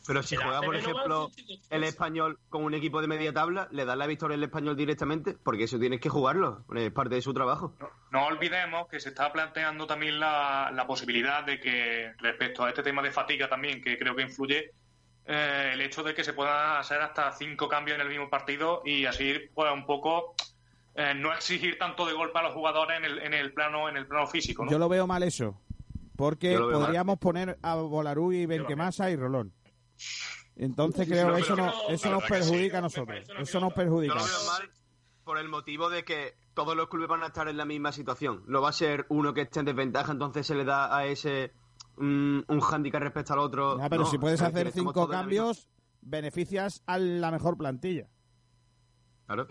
Pero 0.06 0.22
si 0.22 0.36
juega, 0.36 0.60
por 0.60 0.76
ejemplo, 0.76 1.31
el 1.70 1.85
español 1.85 2.39
con 2.51 2.64
un 2.64 2.74
equipo 2.74 3.01
de 3.01 3.06
media 3.06 3.32
tabla, 3.32 3.68
le 3.70 3.85
da 3.85 3.97
la 3.97 4.06
victoria 4.06 4.36
al 4.36 4.43
español 4.43 4.76
directamente, 4.76 5.36
porque 5.43 5.64
eso 5.64 5.78
tienes 5.78 6.01
que 6.01 6.10
jugarlo, 6.10 6.64
es 6.74 6.90
parte 6.93 7.14
de 7.14 7.22
su 7.22 7.32
trabajo. 7.32 7.74
No, 8.10 8.26
olvidemos 8.26 8.86
que 8.89 9.01
se 9.01 9.09
está 9.10 9.32
planteando 9.32 9.86
también 9.86 10.20
la, 10.20 10.70
la, 10.74 10.86
posibilidad 10.86 11.44
de 11.44 11.59
que, 11.59 12.12
respecto 12.18 12.64
a 12.64 12.68
este 12.68 12.82
tema 12.82 13.02
de 13.02 13.10
fatiga 13.10 13.48
también, 13.48 13.82
que 13.82 13.98
creo 13.98 14.14
que 14.14 14.22
influye, 14.22 14.72
eh, 15.26 15.70
el 15.72 15.81
hecho 15.81 16.02
de 16.02 16.14
que 16.14 16.22
se 16.22 16.35
puedan 16.35 16.76
hacer 16.76 17.01
hasta 17.01 17.32
cinco 17.32 17.68
cambios 17.68 17.94
en 17.94 18.02
el 18.02 18.09
mismo 18.09 18.28
partido 18.28 18.82
y 18.85 19.06
así, 19.06 19.35
pues, 19.55 19.72
un 19.72 19.86
poco. 19.86 20.35
Eh, 20.97 21.12
no 21.16 21.32
exigir 21.32 21.76
tanto 21.76 22.06
de 22.06 22.12
golpe 22.12 22.39
a 22.39 22.43
los 22.43 22.52
jugadores 22.52 22.98
en 22.98 23.05
el, 23.05 23.18
en 23.18 23.35
el 23.35 23.52
plano 23.52 23.89
en 23.89 23.97
el 23.97 24.06
plano 24.06 24.28
físico. 24.28 24.64
Yo 24.70 24.78
lo 24.78 24.89
veo 24.89 25.09
mal 25.09 25.24
eso, 25.24 25.60
porque 26.14 26.56
podríamos 26.56 27.18
poner 27.18 27.59
a 27.62 27.74
Bolarú 27.74 28.32
y 28.32 28.47
Benquemasa 28.47 29.10
y 29.10 29.16
Rolón. 29.16 29.52
Entonces 30.56 31.08
creo 31.08 31.34
que 31.34 31.40
eso, 31.40 31.56
no, 31.56 31.72
eso 31.88 32.10
nos 32.10 32.24
perjudica 32.24 32.78
a 32.78 32.82
nosotros. 32.82 33.24
Eso 33.38 33.60
nos 33.60 33.72
perjudica. 33.72 34.16
por 35.24 35.38
el 35.38 35.48
motivo 35.48 35.90
de 35.90 36.04
que 36.04 36.36
todos 36.54 36.76
los 36.76 36.88
clubes 36.88 37.08
van 37.08 37.22
a 37.22 37.26
estar 37.26 37.48
en 37.48 37.56
la 37.56 37.64
misma 37.64 37.92
situación. 37.92 38.44
No 38.46 38.60
va 38.60 38.68
a 38.68 38.72
ser 38.72 39.06
uno 39.08 39.34
que 39.34 39.42
esté 39.42 39.60
en 39.60 39.66
desventaja, 39.66 40.12
entonces 40.12 40.46
se 40.46 40.54
le 40.54 40.64
da 40.64 40.96
a 40.96 41.06
ese 41.06 41.52
mm, 41.96 42.40
un 42.46 42.60
hándicap 42.60 43.02
respecto 43.02 43.32
al 43.32 43.40
otro. 43.40 43.78
pero 43.90 44.06
si 44.06 44.18
puedes 44.18 44.40
hacer 44.42 44.70
cinco 44.70 45.08
cambios, 45.08 45.68
beneficias 46.00 46.82
a 46.86 46.98
la 46.98 47.30
mejor 47.30 47.56
plantilla. 47.56 48.08
Claro. 49.26 49.48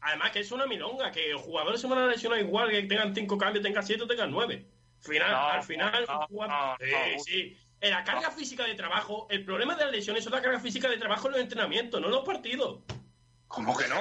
además, 0.00 0.30
que 0.30 0.40
es 0.40 0.50
una 0.50 0.66
milonga, 0.66 1.12
que 1.12 1.28
los 1.32 1.42
jugadores 1.42 1.80
se 1.80 1.86
van 1.86 1.98
a 1.98 2.06
lesionar 2.06 2.40
igual, 2.40 2.70
que 2.70 2.82
tengan 2.84 3.14
cinco 3.14 3.36
cambios, 3.36 3.62
tengan 3.62 3.84
siete 3.84 4.02
o 4.02 4.06
tengan 4.06 4.30
nueve. 4.30 4.66
Final, 4.98 5.34
al 5.34 5.62
final, 5.62 6.06
sí, 6.80 7.18
sí 7.24 7.65
la 7.80 8.04
carga 8.04 8.30
física 8.30 8.64
de 8.64 8.74
trabajo, 8.74 9.26
el 9.30 9.44
problema 9.44 9.74
de 9.74 9.84
las 9.84 9.92
lesiones 9.92 10.24
es 10.24 10.32
la 10.32 10.42
carga 10.42 10.60
física 10.60 10.88
de 10.88 10.98
trabajo 10.98 11.28
en 11.28 11.32
los 11.32 11.40
entrenamientos, 11.42 12.00
no 12.00 12.06
en 12.06 12.12
los 12.12 12.24
partidos. 12.24 12.80
¿Cómo 13.48 13.76
que 13.76 13.88
no? 13.88 13.96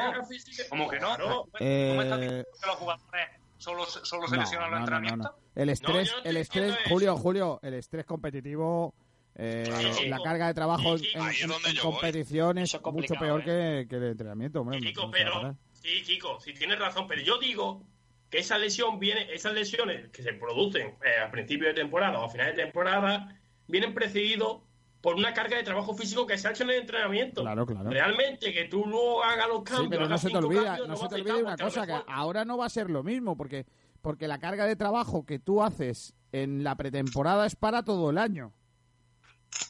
¿Cómo 0.70 0.90
que 0.90 1.00
no? 1.00 1.18
¿Cómo 1.18 1.48
eh, 1.60 1.98
estás 2.02 2.20
diciendo 2.20 2.48
que 2.62 2.68
los 2.68 2.76
jugadores 2.78 3.30
solo, 3.58 3.86
solo 3.86 4.28
se 4.28 4.38
lesionan 4.38 4.68
en 4.68 4.72
los 4.72 4.80
entrenamientos? 4.80 5.32
el 5.56 5.70
estrés, 5.70 6.14
el 6.24 6.38
estrés, 6.38 6.76
Julio, 6.90 7.16
Julio, 7.16 7.60
el 7.62 7.76
estrés 7.76 8.06
competitivo, 8.06 8.94
eh, 9.36 10.06
la 10.08 10.20
carga 10.20 10.48
de 10.48 10.54
trabajo 10.54 10.96
en, 10.96 11.78
competiciones 11.82 12.74
es 12.74 12.82
mucho 12.82 13.16
peor 13.16 13.44
¿eh? 13.46 13.86
que, 13.90 13.96
el 13.96 14.04
entrenamiento. 14.04 14.62
Hombre, 14.62 14.80
pero, 15.12 15.56
sí, 15.74 16.02
Kiko, 16.04 16.40
sí 16.40 16.54
tienes 16.54 16.80
razón, 16.80 17.08
pero 17.08 17.22
yo 17.22 17.38
digo 17.38 17.84
que 18.30 18.40
esa 18.40 18.58
lesión 18.58 19.00
viene, 19.00 19.34
esas 19.34 19.54
lesiones 19.54 20.10
que 20.10 20.24
se 20.24 20.34
producen 20.34 20.96
a 21.24 21.30
principio 21.30 21.68
de 21.68 21.74
temporada 21.74 22.20
o 22.20 22.26
a 22.26 22.30
final 22.30 22.56
de 22.56 22.64
temporada 22.64 23.40
vienen 23.68 23.94
precedidos 23.94 24.62
por 25.02 25.16
una 25.16 25.34
carga 25.34 25.58
de 25.58 25.64
trabajo 25.64 25.94
físico 25.94 26.26
que 26.26 26.36
se 26.36 26.48
ha 26.48 26.52
hecho 26.52 26.64
en 26.64 26.72
el 26.72 26.82
entrenamiento. 26.82 27.42
Claro, 27.42 27.66
claro. 27.66 27.90
Realmente 27.92 28.52
que 28.52 28.66
tú 28.66 28.88
no 28.88 29.22
hagas 29.22 29.48
los 29.48 29.62
cambios. 29.64 29.84
Sí, 29.84 29.90
pero 29.90 30.10
no 30.10 30.18
se 30.18 30.30
te 30.30 30.38
olvida, 30.38 30.80
no, 30.88 30.96
se 30.96 31.08
te 31.08 31.16
olvide 31.16 31.44
una 31.44 31.58
cosa, 31.58 31.86
que 31.86 32.02
ahora 32.08 32.44
no 32.44 32.58
va 32.58 32.66
a 32.66 32.70
ser 32.70 32.90
lo 32.90 33.04
mismo, 33.04 33.38
porque, 33.38 33.68
porque 34.02 34.28
la 34.28 34.40
carga 34.40 34.66
de 34.66 34.76
trabajo 34.76 35.24
que 35.24 35.38
tú 35.38 35.62
haces 35.62 36.16
en 36.32 36.64
la 36.64 36.76
pretemporada 36.76 37.46
es 37.46 37.56
para 37.56 37.84
todo 37.84 38.10
el 38.10 38.18
año. 38.18 38.52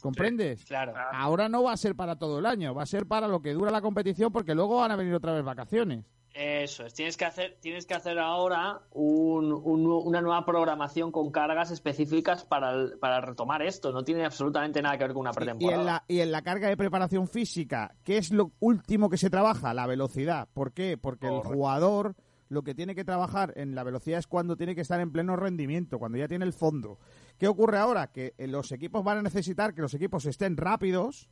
¿Comprendes? 0.00 0.64
claro. 0.64 0.94
Ahora 1.12 1.48
no 1.50 1.62
va 1.62 1.72
a 1.72 1.76
ser 1.76 1.94
para 1.94 2.16
todo 2.16 2.38
el 2.38 2.46
año, 2.46 2.74
va 2.74 2.84
a 2.84 2.86
ser 2.86 3.06
para 3.06 3.28
lo 3.28 3.42
que 3.42 3.52
dura 3.52 3.70
la 3.70 3.82
competición, 3.82 4.32
porque 4.32 4.54
luego 4.54 4.78
van 4.78 4.90
a 4.90 4.96
venir 4.96 5.12
otra 5.12 5.32
vez 5.32 5.44
vacaciones. 5.44 6.06
Eso 6.38 6.84
es, 6.84 6.92
tienes 6.92 7.16
que 7.16 7.24
hacer, 7.24 7.56
tienes 7.60 7.86
que 7.86 7.94
hacer 7.94 8.18
ahora 8.18 8.82
una 8.92 10.20
nueva 10.20 10.44
programación 10.44 11.10
con 11.10 11.30
cargas 11.30 11.70
específicas 11.70 12.44
para, 12.44 13.20
retomar 13.22 13.62
esto. 13.62 13.90
No 13.90 14.04
tiene 14.04 14.26
absolutamente 14.26 14.82
nada 14.82 14.98
que 14.98 15.04
ver 15.04 15.14
con 15.14 15.22
una 15.22 15.32
pretemporada. 15.32 15.76
Y 15.76 15.80
en, 15.80 15.86
la, 15.86 16.04
y 16.08 16.20
en 16.20 16.32
la 16.32 16.42
carga 16.42 16.68
de 16.68 16.76
preparación 16.76 17.26
física, 17.26 17.96
¿qué 18.04 18.18
es 18.18 18.32
lo 18.32 18.52
último 18.60 19.08
que 19.08 19.16
se 19.16 19.30
trabaja? 19.30 19.72
La 19.72 19.86
velocidad. 19.86 20.46
¿Por 20.52 20.74
qué? 20.74 20.98
Porque 20.98 21.26
el 21.26 21.40
jugador 21.40 22.16
lo 22.50 22.62
que 22.62 22.74
tiene 22.74 22.94
que 22.94 23.04
trabajar 23.04 23.54
en 23.56 23.74
la 23.74 23.82
velocidad 23.82 24.18
es 24.18 24.26
cuando 24.26 24.58
tiene 24.58 24.74
que 24.74 24.82
estar 24.82 25.00
en 25.00 25.12
pleno 25.12 25.36
rendimiento, 25.36 25.98
cuando 25.98 26.18
ya 26.18 26.28
tiene 26.28 26.44
el 26.44 26.52
fondo. 26.52 26.98
¿Qué 27.38 27.48
ocurre 27.48 27.78
ahora? 27.78 28.12
Que 28.12 28.34
los 28.38 28.72
equipos 28.72 29.02
van 29.02 29.18
a 29.18 29.22
necesitar 29.22 29.72
que 29.72 29.80
los 29.80 29.94
equipos 29.94 30.26
estén 30.26 30.58
rápidos 30.58 31.30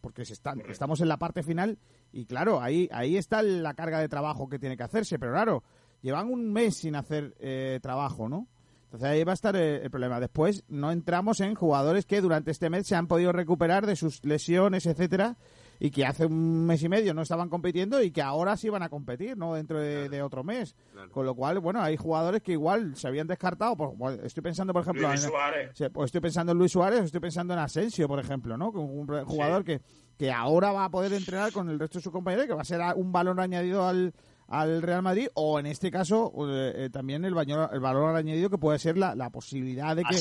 porque 0.00 0.24
se 0.24 0.32
están, 0.32 0.62
estamos 0.68 1.00
en 1.00 1.08
la 1.08 1.18
parte 1.18 1.42
final 1.42 1.78
y 2.12 2.26
claro, 2.26 2.60
ahí, 2.60 2.88
ahí 2.92 3.16
está 3.16 3.42
la 3.42 3.74
carga 3.74 3.98
de 3.98 4.08
trabajo 4.08 4.48
que 4.48 4.58
tiene 4.58 4.76
que 4.76 4.82
hacerse, 4.82 5.18
pero 5.18 5.32
claro, 5.32 5.62
llevan 6.02 6.32
un 6.32 6.52
mes 6.52 6.76
sin 6.76 6.96
hacer 6.96 7.34
eh, 7.38 7.78
trabajo, 7.82 8.28
¿no? 8.28 8.48
Entonces 8.84 9.08
ahí 9.10 9.22
va 9.22 9.32
a 9.32 9.34
estar 9.34 9.54
eh, 9.54 9.82
el, 9.82 9.90
problema. 9.90 10.18
Después 10.18 10.64
no 10.68 10.90
entramos 10.90 11.40
en 11.40 11.54
jugadores 11.54 12.06
que 12.06 12.22
durante 12.22 12.50
este 12.50 12.70
mes 12.70 12.86
se 12.86 12.96
han 12.96 13.06
podido 13.06 13.32
recuperar 13.32 13.86
de 13.86 13.96
sus 13.96 14.24
lesiones, 14.24 14.86
etcétera, 14.86 15.36
y 15.78 15.90
que 15.90 16.06
hace 16.06 16.24
un 16.24 16.64
mes 16.64 16.82
y 16.82 16.88
medio 16.88 17.12
no 17.12 17.20
estaban 17.20 17.50
compitiendo 17.50 18.02
y 18.02 18.10
que 18.10 18.22
ahora 18.22 18.56
sí 18.56 18.70
van 18.70 18.82
a 18.82 18.88
competir, 18.88 19.36
¿no? 19.36 19.54
Dentro 19.54 19.78
de, 19.78 20.22
otro 20.22 20.42
mes. 20.42 20.74
Con 21.10 21.26
lo 21.26 21.34
cual, 21.34 21.58
bueno, 21.60 21.82
hay 21.82 21.98
jugadores 21.98 22.42
que 22.42 22.52
igual 22.52 22.96
se 22.96 23.08
habían 23.08 23.26
descartado. 23.26 23.76
Por, 23.76 23.94
estoy 24.24 24.42
pensando, 24.42 24.72
por 24.72 24.82
ejemplo, 24.82 25.12
en, 25.12 25.18
Suárez. 25.18 25.70
Pues 25.92 26.06
estoy 26.06 26.22
pensando 26.22 26.52
en 26.52 26.58
Luis 26.58 26.72
Suárez, 26.72 27.04
estoy 27.04 27.20
pensando 27.20 27.52
en 27.52 27.60
Asensio, 27.60 28.08
por 28.08 28.18
ejemplo, 28.18 28.56
¿no? 28.56 28.70
Un 28.70 29.06
jugador 29.26 29.64
que, 29.64 29.82
que 30.18 30.32
ahora 30.32 30.72
va 30.72 30.86
a 30.86 30.90
poder 30.90 31.12
entrenar 31.12 31.52
con 31.52 31.68
el 31.70 31.78
resto 31.78 31.98
de 31.98 32.02
sus 32.02 32.12
compañeros, 32.12 32.46
que 32.46 32.54
va 32.54 32.62
a 32.62 32.64
ser 32.64 32.80
un 32.96 33.12
valor 33.12 33.40
añadido 33.40 33.86
al, 33.86 34.12
al 34.48 34.80
Real 34.80 35.02
Madrid 35.02 35.28
o 35.34 35.60
en 35.60 35.66
este 35.66 35.90
caso 35.90 36.32
eh, 36.48 36.72
eh, 36.74 36.90
también 36.90 37.24
el, 37.24 37.36
el 37.36 37.80
valor 37.80 38.16
añadido 38.16 38.48
que 38.48 38.56
puede 38.56 38.78
ser 38.78 38.96
la, 38.96 39.14
la 39.14 39.28
posibilidad 39.28 39.94
de 39.94 40.04
que 40.04 40.16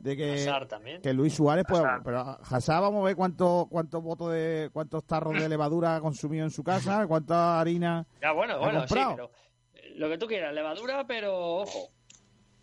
de 0.00 0.16
que, 0.16 1.00
que, 1.02 1.12
Luis 1.12 1.34
Suárez 1.34 1.66
pueda 1.68 2.00
pero 2.02 2.38
Hazard 2.42 2.80
vamos 2.80 3.02
a 3.02 3.04
ver 3.04 3.16
cuánto 3.16 3.68
cuántos 3.70 4.02
votos 4.02 4.32
de 4.32 4.70
cuántos 4.72 5.04
tarros 5.04 5.34
de 5.34 5.48
levadura 5.48 5.96
ha 5.96 6.00
consumido 6.00 6.44
en 6.44 6.50
su 6.50 6.64
casa 6.64 7.06
cuánta 7.06 7.60
harina 7.60 8.06
ya 8.22 8.32
bueno 8.32 8.58
bueno 8.58 8.88
sí 8.88 8.94
pero 8.94 9.30
eh, 9.74 9.92
lo 9.96 10.08
que 10.08 10.16
tú 10.16 10.26
quieras 10.26 10.54
levadura 10.54 11.06
pero 11.06 11.58
ojo. 11.58 11.90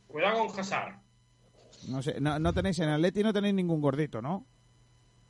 Cuidado 0.07 0.45
con 0.45 0.59
Hazard. 0.59 0.99
No 1.89 2.01
sé 2.01 2.19
no, 2.19 2.39
no 2.39 2.53
tenéis 2.53 2.79
en 2.79 2.89
Atleti 2.89 3.21
no 3.21 3.33
tenéis 3.33 3.53
ningún 3.53 3.81
gordito 3.81 4.19
no 4.19 4.47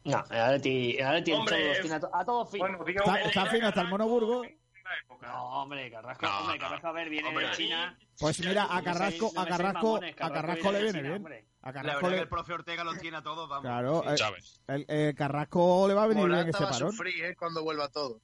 no, 0.05 0.17
Atleti, 0.17 0.97
en 0.97 1.05
Atleti 1.05 1.31
a 1.31 2.25
todos 2.25 2.49
fino. 2.49 2.65
está, 2.87 3.21
está 3.21 3.45
fino 3.47 3.67
hasta 3.67 3.81
el 3.81 3.87
Monoburgo 3.87 4.43
no, 5.21 5.61
hombre, 5.61 5.89
Carrasco, 5.89 6.25
hombre, 6.27 6.59
Carrasco, 6.59 6.87
a 6.87 6.91
ver, 6.91 7.09
viene 7.09 7.31
de 7.31 7.51
China. 7.51 7.97
Pues 8.19 8.39
mira, 8.39 8.67
a 8.69 8.81
Carrasco, 8.81 9.31
a 9.35 9.45
Carrasco, 9.45 9.97
a 9.97 10.31
Carrasco 10.31 10.71
le 10.71 10.83
viene 10.83 11.01
bien. 11.01 11.45
A 11.61 11.73
Carrasco 11.73 12.09
le... 12.09 12.19
el 12.19 12.27
profe 12.27 12.53
Ortega 12.53 12.83
lo 12.83 12.93
tiene 12.95 13.17
a 13.17 13.21
todos, 13.21 13.47
vamos. 13.47 13.63
Claro, 13.63 14.03
eh, 14.11 14.15
el, 14.67 14.85
el, 14.87 15.15
Carrasco 15.15 15.87
le 15.87 15.93
va 15.93 16.03
a 16.03 16.07
venir 16.07 16.27
bien 16.27 16.49
ese 16.49 16.63
parón. 16.63 16.91
sufrir, 16.91 17.25
¿eh? 17.25 17.35
Cuando 17.35 17.63
vuelva 17.63 17.87
todo. 17.89 18.19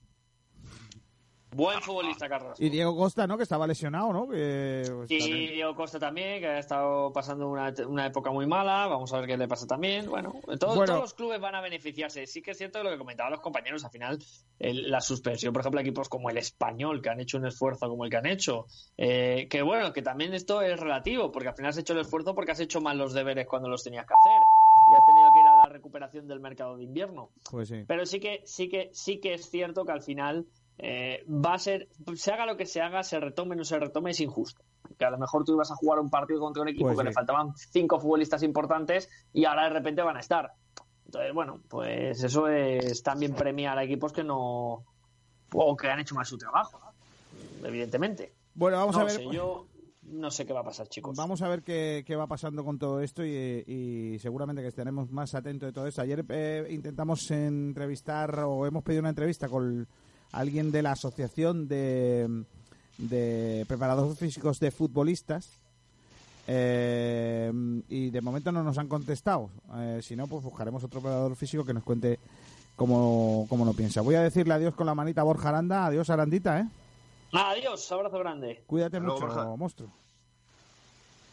Buen 1.51 1.81
futbolista, 1.81 2.29
Carlos. 2.29 2.59
Y 2.59 2.69
Diego 2.69 2.95
Costa, 2.95 3.25
¿no? 3.25 3.35
Que 3.35 3.43
estaba 3.43 3.65
lesionado, 3.65 4.13
¿no? 4.13 4.27
Que, 4.27 4.83
pues, 4.87 5.11
y 5.11 5.47
Diego 5.47 5.73
Costa 5.73 5.97
también, 5.97 6.39
que 6.39 6.47
ha 6.47 6.59
estado 6.59 7.11
pasando 7.11 7.49
una, 7.49 7.73
una, 7.87 8.05
época 8.05 8.31
muy 8.31 8.45
mala. 8.45 8.85
Vamos 8.87 9.11
a 9.13 9.19
ver 9.19 9.27
qué 9.27 9.37
le 9.37 9.47
pasa 9.47 9.65
también. 9.65 10.07
Bueno, 10.07 10.35
todos 10.59 10.87
los 10.87 11.13
clubes 11.15 11.41
van 11.41 11.55
a 11.55 11.61
beneficiarse. 11.61 12.27
Sí 12.27 12.43
que 12.43 12.51
es 12.51 12.57
cierto 12.57 12.83
lo 12.83 12.91
que 12.91 12.99
comentaban 12.99 13.31
los 13.31 13.41
compañeros. 13.41 13.83
Al 13.83 13.89
final, 13.89 14.19
la 14.59 15.01
suspensión, 15.01 15.51
por 15.51 15.61
ejemplo, 15.61 15.81
equipos 15.81 16.07
como 16.07 16.29
el 16.29 16.37
Español, 16.37 17.01
que 17.01 17.09
han 17.09 17.19
hecho 17.19 17.37
un 17.37 17.47
esfuerzo 17.47 17.89
como 17.89 18.05
el 18.05 18.11
que 18.11 18.17
han 18.17 18.27
hecho. 18.27 18.67
Eh, 18.97 19.47
que 19.49 19.63
bueno, 19.63 19.91
que 19.91 20.03
también 20.03 20.35
esto 20.35 20.61
es 20.61 20.79
relativo, 20.79 21.31
porque 21.31 21.49
al 21.49 21.55
final 21.55 21.69
has 21.69 21.77
hecho 21.77 21.93
el 21.93 21.99
esfuerzo 21.99 22.35
porque 22.35 22.51
has 22.51 22.59
hecho 22.59 22.79
mal 22.79 22.97
los 22.97 23.13
deberes 23.13 23.47
cuando 23.47 23.69
los 23.69 23.83
tenías 23.83 24.05
que 24.05 24.13
hacer. 24.13 24.41
Y 24.91 24.95
has 24.95 25.05
tenido 25.05 25.29
que 25.33 25.39
ir 25.39 25.47
a 25.47 25.55
la 25.55 25.73
recuperación 25.73 26.27
del 26.27 26.39
mercado 26.39 26.77
de 26.77 26.83
invierno. 26.83 27.31
Pues 27.49 27.69
sí. 27.69 27.83
Pero 27.87 28.05
sí 28.05 28.19
que, 28.19 28.41
sí 28.45 28.69
que, 28.69 28.89
sí 28.93 29.19
que 29.19 29.33
es 29.33 29.49
cierto 29.49 29.83
que 29.83 29.91
al 29.91 30.01
final 30.01 30.45
eh, 30.81 31.25
va 31.27 31.55
a 31.55 31.59
ser, 31.59 31.89
se 32.15 32.31
haga 32.31 32.45
lo 32.45 32.55
que 32.55 32.65
se 32.65 32.81
haga, 32.81 33.03
se 33.03 33.19
retome 33.19 33.55
o 33.55 33.57
no 33.57 33.65
se 33.65 33.77
retome, 33.77 34.11
es 34.11 34.21
injusto. 34.21 34.63
Que 34.97 35.03
a 35.03 35.09
lo 35.09 35.17
mejor 35.17 35.43
tú 35.43 35.53
ibas 35.53 35.69
a 35.71 35.75
jugar 35.75 35.99
un 35.99 36.09
partido 36.09 36.39
contra 36.39 36.63
un 36.63 36.69
equipo 36.69 36.85
pues 36.85 36.97
que 36.97 37.03
le 37.03 37.11
faltaban 37.11 37.53
cinco 37.55 37.99
futbolistas 37.99 38.43
importantes 38.43 39.09
y 39.33 39.43
ahora 39.43 39.65
de 39.65 39.71
repente 39.71 40.01
van 40.01 40.15
a 40.15 40.21
estar. 40.21 40.53
Entonces, 41.05 41.33
bueno, 41.33 41.59
pues 41.67 42.23
eso 42.23 42.47
es 42.47 43.03
también 43.03 43.33
premiar 43.33 43.77
a 43.77 43.83
equipos 43.83 44.13
que 44.13 44.23
no. 44.23 44.85
o 45.53 45.77
que 45.77 45.89
han 45.89 45.99
hecho 45.99 46.15
mal 46.15 46.25
su 46.25 46.37
trabajo, 46.37 46.79
evidentemente. 47.63 48.33
Bueno, 48.53 48.77
vamos 48.77 48.95
a 48.95 49.03
ver. 49.03 49.21
yo, 49.31 49.67
no 50.03 50.31
sé 50.31 50.45
qué 50.45 50.53
va 50.53 50.61
a 50.61 50.63
pasar, 50.63 50.87
chicos. 50.87 51.17
Vamos 51.17 51.41
a 51.41 51.49
ver 51.49 51.61
qué, 51.61 52.15
va 52.17 52.27
pasando 52.27 52.63
con 52.63 52.79
todo 52.79 53.01
esto 53.01 53.25
y, 53.25 54.17
seguramente 54.19 54.61
que 54.61 54.69
estaremos 54.69 55.11
más 55.11 55.35
atentos 55.35 55.67
de 55.67 55.73
todo 55.73 55.87
esto. 55.87 56.01
Ayer 56.01 56.23
eh, 56.29 56.67
intentamos 56.69 57.29
entrevistar 57.31 58.39
o 58.45 58.65
hemos 58.65 58.83
pedido 58.83 59.01
una 59.01 59.09
entrevista 59.09 59.49
con 59.49 59.87
alguien 60.31 60.71
de 60.71 60.81
la 60.81 60.91
Asociación 60.91 61.67
de, 61.67 62.43
de 62.97 63.65
Preparadores 63.67 64.17
Físicos 64.17 64.59
de 64.59 64.71
Futbolistas 64.71 65.59
eh, 66.51 67.51
y 67.89 68.09
de 68.09 68.21
momento 68.21 68.51
no 68.51 68.63
nos 68.63 68.77
han 68.79 68.87
contestado. 68.87 69.51
Eh, 69.77 69.99
si 70.01 70.15
no, 70.15 70.25
pues 70.25 70.43
buscaremos 70.43 70.83
otro 70.83 70.99
preparador 70.99 71.35
físico 71.35 71.63
que 71.63 71.75
nos 71.75 71.83
cuente 71.83 72.17
cómo, 72.75 73.45
cómo 73.47 73.65
lo 73.65 73.73
piensa. 73.73 74.01
Voy 74.01 74.15
a 74.15 74.21
decirle 74.21 74.55
adiós 74.55 74.73
con 74.73 74.87
la 74.87 74.95
manita 74.95 75.21
a 75.21 75.25
Borja 75.25 75.49
Aranda. 75.49 75.85
Adiós, 75.85 76.09
Arandita, 76.09 76.59
¿eh? 76.59 76.67
Adiós, 77.33 77.91
abrazo 77.91 78.17
grande. 78.17 78.63
Cuídate 78.65 78.99
mucho, 78.99 79.27
monstruo. 79.57 79.91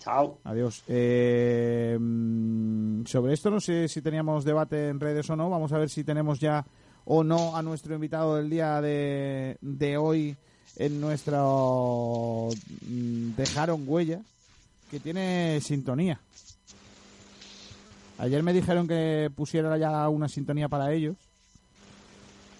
Chao. 0.01 0.39
Adiós. 0.44 0.85
Eh, 0.86 1.97
mm, 1.98 3.06
sobre 3.06 3.32
esto 3.32 3.51
no 3.51 3.59
sé 3.59 3.89
si 3.89 4.02
teníamos 4.02 4.44
debate 4.44 4.89
en 4.89 5.01
redes 5.01 5.31
o 5.31 5.36
no. 5.36 5.48
Vamos 5.48 5.73
a 5.73 5.78
ver 5.78 5.89
si 5.89 6.05
tenemos 6.05 6.39
ya 6.39 6.64
o 7.07 7.24
no 7.24 7.57
a 7.57 7.62
nuestro 7.62 7.95
invitado 7.95 8.37
del 8.37 8.51
día 8.51 8.81
de, 8.81 9.57
de 9.61 9.97
hoy 9.97 10.37
en 10.77 11.01
nuestro 11.01 12.49
mm, 12.83 13.31
Dejaron 13.37 13.85
Huellas, 13.87 14.20
que 14.91 15.01
tiene 15.01 15.61
sintonía. 15.62 16.20
Ayer 18.19 18.43
me 18.43 18.53
dijeron 18.53 18.89
que 18.89 19.31
pusiera 19.35 19.77
ya 19.78 20.09
una 20.09 20.28
sintonía 20.28 20.69
para 20.69 20.93
ellos. 20.93 21.16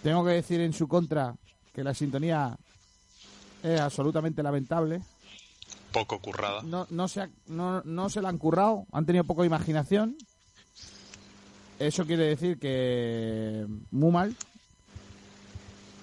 Tengo 0.03 0.25
que 0.25 0.33
decir 0.33 0.61
en 0.61 0.73
su 0.73 0.87
contra 0.87 1.35
que 1.75 1.83
la 1.83 1.93
sintonía 1.93 2.57
es 3.63 3.81
absolutamente 3.81 4.43
lamentable. 4.43 5.01
Poco 5.93 6.21
currada. 6.21 6.63
No, 6.63 6.87
no, 6.91 7.09
se 7.09 7.29
no, 7.49 7.83
no 7.83 8.09
se 8.11 8.23
la 8.23 8.29
han 8.29 8.39
currado, 8.39 8.87
han 8.93 9.07
tenido 9.07 9.25
poco 9.25 9.45
imaginación. 9.45 10.17
Eso 11.79 12.07
quiere 12.07 12.25
decir 12.25 12.59
que 12.59 13.67
muy 13.91 14.11
mal. 14.11 14.35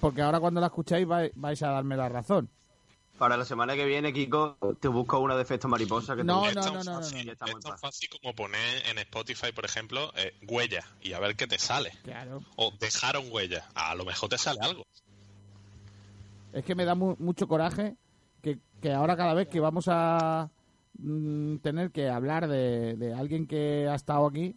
Porque 0.00 0.22
ahora 0.22 0.40
cuando 0.40 0.60
la 0.60 0.66
escucháis 0.66 1.06
vais 1.06 1.62
a 1.62 1.68
darme 1.68 1.96
la 1.96 2.08
razón. 2.08 2.48
Para 3.18 3.36
la 3.36 3.44
semana 3.44 3.76
que 3.76 3.84
viene, 3.84 4.12
Kiko, 4.12 4.56
te 4.80 4.88
busco 4.88 5.20
una 5.20 5.36
de 5.36 5.42
efecto 5.42 5.68
mariposa. 5.68 6.16
Que 6.16 6.24
no, 6.24 6.42
te... 6.42 6.54
no, 6.54 6.62
no, 6.62 6.84
no, 6.84 7.00
no, 7.00 7.00
Es 7.00 7.38
tan 7.38 7.78
fácil 7.78 8.08
como 8.10 8.34
poner 8.34 8.86
en 8.88 8.98
Spotify, 8.98 9.52
por 9.52 9.64
ejemplo, 9.64 10.12
eh, 10.16 10.34
huella 10.48 10.84
y 11.00 11.12
a 11.12 11.20
ver 11.20 11.36
qué 11.36 11.46
te 11.46 11.58
sale. 11.58 11.92
Claro. 12.02 12.42
O 12.56 12.72
dejaron 12.80 13.26
huella. 13.30 13.64
A 13.74 13.94
lo 13.94 14.04
mejor 14.04 14.28
te 14.30 14.38
sale 14.38 14.58
algo. 14.62 14.84
Es 16.52 16.64
que 16.64 16.74
me 16.74 16.84
da 16.84 16.94
mucho 16.94 17.46
coraje 17.46 17.96
que, 18.42 18.92
ahora 18.92 19.16
cada 19.16 19.34
vez 19.34 19.48
que 19.48 19.60
vamos 19.60 19.86
a 19.88 20.50
mm, 20.98 21.56
tener 21.56 21.90
que 21.90 22.08
hablar 22.08 22.48
de, 22.48 23.14
alguien 23.16 23.46
que 23.46 23.88
ha 23.88 23.94
estado 23.94 24.26
aquí, 24.26 24.56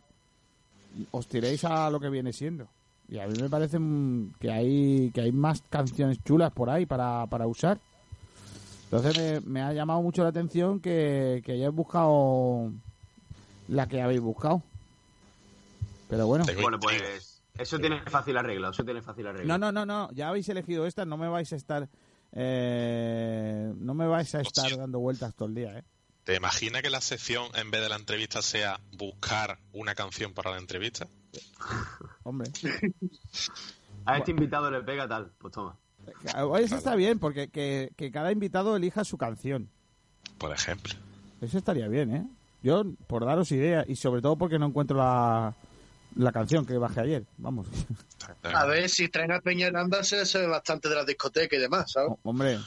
os 1.11 1.27
tiréis 1.27 1.63
a 1.65 1.89
lo 1.89 1.99
que 1.99 2.09
viene 2.09 2.33
siendo. 2.33 2.67
Y 3.09 3.19
a 3.19 3.27
mí 3.27 3.33
me 3.41 3.49
parece 3.49 3.79
mm, 3.79 4.33
que 4.39 4.51
hay, 4.51 5.11
que 5.13 5.21
hay 5.21 5.31
más 5.31 5.63
canciones 5.69 6.23
chulas 6.23 6.51
por 6.51 6.69
ahí 6.69 6.85
para, 6.85 7.25
para 7.27 7.47
usar. 7.47 7.79
Entonces 8.85 9.45
me, 9.45 9.61
ha 9.61 9.73
llamado 9.73 10.01
mucho 10.01 10.23
la 10.23 10.29
atención 10.29 10.79
que, 10.79 11.41
que 11.45 11.53
hayáis 11.53 11.73
buscado 11.73 12.71
la 13.67 13.87
que 13.87 14.01
habéis 14.01 14.21
buscado. 14.21 14.61
Pero 16.09 16.27
bueno. 16.27 16.45
Bueno, 16.61 16.79
pues 16.79 17.41
eso 17.57 17.77
tiene 17.79 18.01
fácil 18.01 18.37
arreglo, 18.37 18.69
eso 18.69 18.83
tiene 18.83 19.01
fácil 19.01 19.27
arreglo. 19.27 19.47
No, 19.47 19.57
no, 19.57 19.71
no, 19.71 19.85
no, 19.85 20.09
ya 20.13 20.29
habéis 20.29 20.47
elegido 20.49 20.85
esta, 20.85 21.05
no 21.05 21.17
me 21.17 21.27
vais 21.27 21.51
a 21.51 21.55
estar 21.57 21.89
eh, 22.33 23.73
no 23.77 23.93
me 23.93 24.07
vais 24.07 24.33
a 24.35 24.41
estar 24.41 24.75
dando 24.77 24.99
vueltas 24.99 25.33
todo 25.33 25.47
el 25.49 25.55
día, 25.55 25.79
¿eh? 25.79 25.83
¿Te 26.27 26.35
imaginas 26.35 26.81
que 26.81 26.89
la 26.89 26.99
sección 26.99 27.47
en 27.55 27.71
vez 27.71 27.81
de 27.81 27.87
la 27.87 27.95
entrevista 27.95 28.41
sea 28.41 28.81
buscar 28.97 29.59
una 29.71 29.95
canción 29.95 30.33
para 30.33 30.51
la 30.51 30.57
entrevista? 30.57 31.07
Hombre. 32.23 32.51
a 34.05 34.17
este 34.17 34.31
invitado 34.31 34.69
le 34.69 34.81
pega 34.81 35.07
tal, 35.07 35.31
pues 35.37 35.53
toma. 35.53 35.77
Eso 36.59 36.75
está 36.75 36.95
bien, 36.95 37.19
porque 37.19 37.47
que, 37.47 37.93
que 37.95 38.11
cada 38.11 38.33
invitado 38.33 38.75
elija 38.75 39.05
su 39.05 39.17
canción. 39.17 39.69
Por 40.37 40.51
ejemplo. 40.51 40.95
Eso 41.39 41.59
estaría 41.59 41.87
bien, 41.87 42.13
¿eh? 42.13 42.27
Yo, 42.61 42.83
por 43.07 43.23
daros 43.23 43.49
idea, 43.53 43.85
y 43.87 43.95
sobre 43.95 44.21
todo 44.21 44.35
porque 44.35 44.59
no 44.59 44.65
encuentro 44.65 44.97
la, 44.97 45.55
la 46.17 46.33
canción 46.33 46.65
que 46.65 46.77
bajé 46.77 46.99
ayer, 46.99 47.23
vamos. 47.37 47.67
A 48.43 48.65
ver, 48.65 48.89
si 48.89 49.07
traen 49.07 49.31
a 49.31 49.39
Peñaranda 49.39 50.03
se 50.03 50.25
sabe 50.25 50.47
bastante 50.47 50.89
de 50.89 50.95
la 50.95 51.05
discoteca 51.05 51.55
y 51.55 51.59
demás, 51.59 51.89
¿sabes? 51.89 52.11
hombre. 52.23 52.59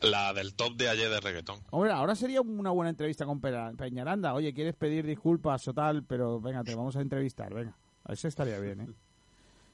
La 0.00 0.32
del 0.32 0.54
top 0.54 0.76
de 0.76 0.88
ayer 0.88 1.10
de 1.10 1.20
reggaetón. 1.20 1.60
Hombre, 1.70 1.90
ahora 1.92 2.14
sería 2.14 2.40
una 2.40 2.70
buena 2.70 2.90
entrevista 2.90 3.26
con 3.26 3.40
Peñaranda. 3.40 4.32
Oye, 4.34 4.54
¿quieres 4.54 4.76
pedir 4.76 5.04
disculpas 5.04 5.66
o 5.66 5.74
tal? 5.74 6.04
Pero 6.04 6.40
venga, 6.40 6.62
te 6.62 6.74
vamos 6.74 6.94
a 6.96 7.00
entrevistar, 7.00 7.52
venga. 7.52 7.76
Eso 8.06 8.28
estaría 8.28 8.58
bien, 8.60 8.80
¿eh? 8.80 8.88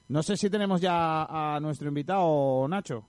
No 0.08 0.22
sé 0.22 0.36
si 0.36 0.48
tenemos 0.48 0.80
ya 0.80 1.24
a 1.24 1.60
nuestro 1.60 1.88
invitado, 1.88 2.66
Nacho. 2.68 3.06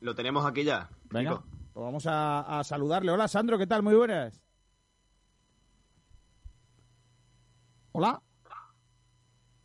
Lo 0.00 0.14
tenemos 0.14 0.44
aquí 0.46 0.64
ya. 0.64 0.88
Venga, 1.10 1.42
pues 1.72 1.84
vamos 1.84 2.06
a, 2.06 2.58
a 2.58 2.64
saludarle. 2.64 3.10
Hola, 3.12 3.28
Sandro, 3.28 3.58
¿qué 3.58 3.66
tal? 3.66 3.82
Muy 3.82 3.94
buenas. 3.94 4.40
Hola. 7.92 8.22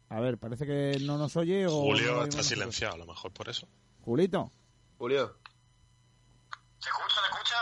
A 0.09 0.19
ver, 0.19 0.38
parece 0.38 0.65
que 0.65 0.97
no 1.05 1.18
nos 1.18 1.35
oye 1.38 1.68
o... 1.68 1.72
Julio 1.72 2.23
está 2.23 2.43
silenciado, 2.43 2.95
a 2.95 2.97
lo 2.97 3.05
mejor 3.05 3.31
por 3.31 3.47
eso. 3.47 3.68
Julito. 4.01 4.51
Julio. 4.97 5.38
¿Se 6.82 6.90
escucha? 6.90 7.16
¿Se 7.16 7.28
escucha? 7.32 7.56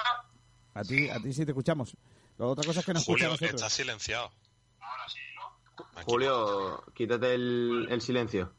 A 0.73 0.83
ti, 0.83 1.09
a 1.09 1.19
ti 1.19 1.33
sí 1.33 1.45
te 1.45 1.51
escuchamos. 1.51 1.95
La 2.37 2.45
otra 2.45 2.63
cosa 2.63 2.79
es 2.79 2.85
que 2.85 2.93
nos 2.93 3.03
Julio, 3.05 3.33
escucha 3.33 3.51
está 3.51 3.69
silenciado. 3.69 4.31
Ahora 4.79 5.09
sí, 5.09 5.19
¿no? 5.35 6.03
Julio, 6.05 6.83
quítate 6.95 7.35
el, 7.35 7.87
el 7.89 8.01
silencio. 8.01 8.53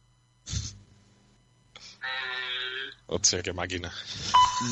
El... 2.03 2.95
Hostia, 3.07 3.43
qué 3.43 3.53
máquina. 3.53 3.91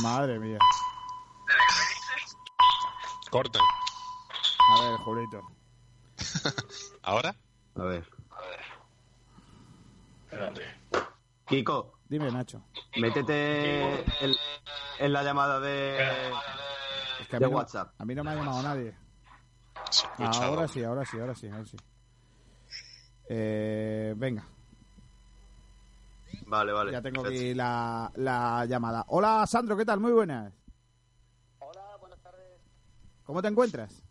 Madre 0.03 0.39
mía. 0.39 0.59
Corten. 3.31 3.63
A 3.63 4.83
ver, 4.83 4.99
Julito. 4.99 5.41
¿Ahora? 7.03 7.35
A 7.77 7.83
ver. 7.83 8.09
Espérate. 10.25 10.81
Kiko. 11.47 11.98
Dime, 12.09 12.31
Nacho. 12.31 12.63
Métete 12.97 14.05
en, 14.99 15.13
la 15.13 15.23
llamada 15.23 15.61
de, 15.61 15.99
de 17.31 17.47
WhatsApp. 17.47 17.93
a 17.99 18.05
mí 18.05 18.15
no 18.15 18.25
me 18.25 18.31
ha 18.31 18.35
llamado 18.35 18.63
nadie. 18.63 18.97
ahora 20.19 20.67
sí, 20.67 20.83
ahora 20.83 21.05
sí, 21.05 21.19
ahora 21.19 21.35
sí, 21.35 21.49
ahora 21.49 21.67
sí. 21.67 21.77
Eh, 23.29 24.15
venga. 24.17 24.47
Vale, 26.47 26.73
vale. 26.73 26.93
Ya 26.93 27.03
tengo 27.03 27.27
aquí 27.27 27.53
la, 27.53 28.11
la 28.17 28.65
llamada. 28.65 29.05
Hola, 29.09 29.47
Sandro, 29.47 29.77
¿qué 29.77 29.85
tal? 29.85 30.01
Muy 30.01 30.13
buenas. 30.13 30.51
Hola, 31.59 31.97
buenas 32.01 32.19
tardes. 32.23 32.59
¿Cómo 33.25 33.43
te 33.43 33.49
encuentras? 33.49 34.03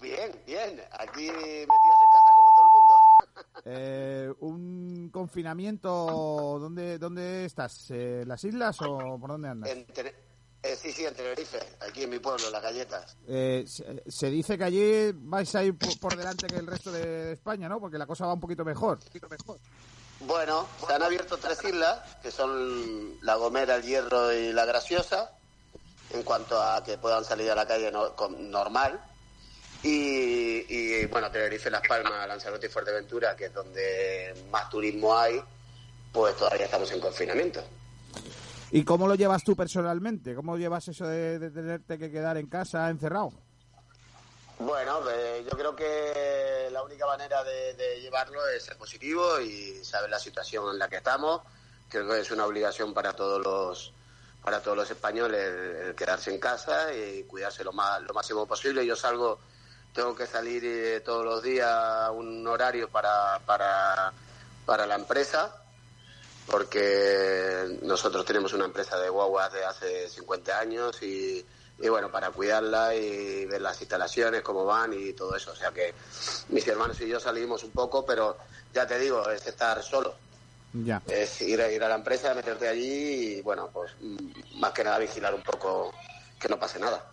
Bien, 0.00 0.32
bien. 0.46 0.80
Aquí 0.98 1.30
metidos 1.30 2.00
en 2.02 2.10
casa 2.10 2.30
como 2.34 2.50
todo 2.54 2.64
el 2.64 2.72
mundo. 2.72 2.94
Eh, 3.70 4.32
¿Un 4.40 5.10
confinamiento? 5.12 5.90
¿Dónde, 6.58 6.98
dónde 6.98 7.44
estás? 7.44 7.90
¿En 7.90 8.26
las 8.26 8.42
islas 8.44 8.80
o 8.80 9.18
por 9.20 9.30
dónde 9.30 9.48
andas? 9.48 9.70
Eh, 10.62 10.74
sí, 10.74 10.90
sí, 10.90 11.04
en 11.04 11.14
Tenerife, 11.14 11.58
aquí 11.86 12.04
en 12.04 12.10
mi 12.10 12.18
pueblo, 12.18 12.50
Las 12.50 12.62
Galletas. 12.62 13.16
Eh, 13.26 13.64
se, 13.66 14.30
dice 14.30 14.56
que 14.56 14.64
allí 14.64 15.12
vais 15.14 15.54
a 15.54 15.62
ir 15.62 15.76
por, 15.76 16.16
delante 16.16 16.46
que 16.46 16.56
el 16.56 16.66
resto 16.66 16.90
de 16.90 17.32
España, 17.32 17.68
¿no? 17.68 17.78
Porque 17.78 17.98
la 17.98 18.06
cosa 18.06 18.26
va 18.26 18.32
un 18.32 18.40
poquito 18.40 18.64
mejor. 18.64 19.00
Bueno, 20.20 20.66
se 20.86 20.94
han 20.94 21.02
abierto 21.02 21.36
tres 21.36 21.62
islas, 21.62 22.00
que 22.22 22.30
son 22.30 23.20
La 23.20 23.36
Gomera, 23.36 23.76
El 23.76 23.82
Hierro 23.82 24.32
y 24.32 24.52
La 24.52 24.64
Graciosa, 24.64 25.30
en 26.10 26.22
cuanto 26.22 26.60
a 26.60 26.82
que 26.82 26.96
puedan 26.96 27.24
salir 27.24 27.50
a 27.50 27.54
la 27.54 27.66
calle 27.66 27.92
normal. 27.92 28.98
Y, 29.82 31.06
bueno, 31.06 31.30
Tenerife, 31.30 31.70
Las 31.70 31.86
Palmas, 31.86 32.26
Lanzarote 32.26 32.66
y 32.66 32.70
Fuerteventura, 32.70 33.36
que 33.36 33.46
es 33.46 33.54
donde 33.54 34.34
más 34.50 34.68
turismo 34.68 35.16
hay, 35.16 35.40
pues 36.12 36.36
todavía 36.36 36.64
estamos 36.64 36.90
en 36.90 37.00
confinamiento. 37.00 37.62
¿Y 38.70 38.84
cómo 38.84 39.06
lo 39.06 39.14
llevas 39.14 39.44
tú 39.44 39.56
personalmente? 39.56 40.34
¿Cómo 40.34 40.56
llevas 40.56 40.88
eso 40.88 41.06
de, 41.06 41.38
tenerte 41.50 41.98
que 41.98 42.10
quedar 42.10 42.36
en 42.36 42.48
casa 42.48 42.90
encerrado? 42.90 43.32
Bueno, 44.58 45.00
eh, 45.10 45.46
yo 45.48 45.56
creo 45.56 45.76
que 45.76 46.68
la 46.72 46.82
única 46.82 47.06
manera 47.06 47.44
de, 47.44 48.00
llevarlo 48.00 48.46
es 48.48 48.64
ser 48.64 48.76
positivo 48.76 49.40
y 49.40 49.84
saber 49.84 50.10
la 50.10 50.18
situación 50.18 50.72
en 50.72 50.78
la 50.78 50.88
que 50.88 50.96
estamos. 50.96 51.42
Creo 51.88 52.08
que 52.08 52.20
es 52.20 52.30
una 52.32 52.44
obligación 52.44 52.92
para 52.92 53.14
todos 53.14 53.40
los 53.42 53.92
para 54.42 54.62
todos 54.62 54.76
los 54.76 54.90
españoles 54.90 55.94
quedarse 55.94 56.32
en 56.32 56.38
casa 56.38 56.92
y 56.94 57.24
cuidarse 57.24 57.64
lo 57.64 57.72
más 57.72 58.02
lo 58.02 58.12
máximo 58.12 58.46
posible. 58.46 58.84
Yo 58.84 58.96
salgo 58.96 59.38
tengo 59.98 60.14
que 60.14 60.28
salir 60.28 60.62
eh, 60.64 61.00
todos 61.00 61.24
los 61.24 61.42
días 61.42 61.66
a 61.68 62.12
un 62.12 62.46
horario 62.46 62.88
para, 62.88 63.40
para, 63.44 64.12
para 64.64 64.86
la 64.86 64.94
empresa, 64.94 65.52
porque 66.46 67.78
nosotros 67.82 68.24
tenemos 68.24 68.52
una 68.52 68.66
empresa 68.66 68.96
de 68.96 69.08
guaguas 69.08 69.52
de 69.52 69.64
hace 69.64 70.08
50 70.08 70.56
años 70.56 71.02
y, 71.02 71.44
y 71.80 71.88
bueno, 71.88 72.12
para 72.12 72.30
cuidarla 72.30 72.94
y 72.94 73.44
ver 73.46 73.60
las 73.60 73.80
instalaciones, 73.80 74.42
cómo 74.42 74.64
van 74.64 74.92
y 74.92 75.14
todo 75.14 75.34
eso. 75.34 75.50
O 75.50 75.56
sea 75.56 75.72
que 75.72 75.92
mis 76.50 76.66
hermanos 76.68 77.00
y 77.00 77.08
yo 77.08 77.18
salimos 77.18 77.64
un 77.64 77.72
poco, 77.72 78.06
pero 78.06 78.38
ya 78.72 78.86
te 78.86 79.00
digo, 79.00 79.28
es 79.28 79.44
estar 79.48 79.82
solo. 79.82 80.14
Ya. 80.74 81.02
Es 81.08 81.40
ir, 81.42 81.60
a- 81.60 81.72
ir 81.72 81.82
a 81.82 81.88
la 81.88 81.96
empresa, 81.96 82.32
meterte 82.34 82.68
allí 82.68 83.38
y 83.38 83.42
bueno, 83.42 83.68
pues 83.72 83.90
mm, 84.00 84.60
más 84.60 84.70
que 84.70 84.84
nada 84.84 84.98
vigilar 84.98 85.34
un 85.34 85.42
poco 85.42 85.92
que 86.38 86.48
no 86.48 86.56
pase 86.56 86.78
nada. 86.78 87.04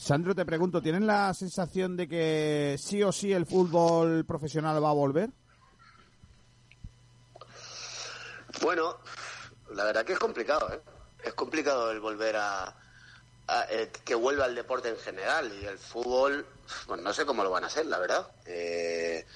Sandro, 0.00 0.34
te 0.34 0.46
pregunto, 0.46 0.80
¿tienen 0.80 1.06
la 1.06 1.34
sensación 1.34 1.94
de 1.94 2.08
que 2.08 2.76
sí 2.78 3.02
o 3.02 3.12
sí 3.12 3.34
el 3.34 3.44
fútbol 3.44 4.24
profesional 4.24 4.82
va 4.82 4.88
a 4.88 4.94
volver? 4.94 5.28
Bueno, 8.62 8.96
la 9.74 9.84
verdad 9.84 10.06
que 10.06 10.14
es 10.14 10.18
complicado, 10.18 10.72
¿eh? 10.72 10.80
Es 11.22 11.34
complicado 11.34 11.90
el 11.90 12.00
volver 12.00 12.34
a, 12.38 12.74
eh, 13.68 13.92
que 14.02 14.14
vuelva 14.14 14.46
el 14.46 14.54
deporte 14.54 14.88
en 14.88 14.96
general 14.96 15.52
y 15.60 15.66
el 15.66 15.78
fútbol, 15.78 16.46
pues 16.86 17.02
no 17.02 17.12
sé 17.12 17.26
cómo 17.26 17.44
lo 17.44 17.50
van 17.50 17.64
a 17.64 17.66
hacer, 17.66 17.84
la 17.84 17.98
verdad. 17.98 18.26
Eh, 18.46 19.26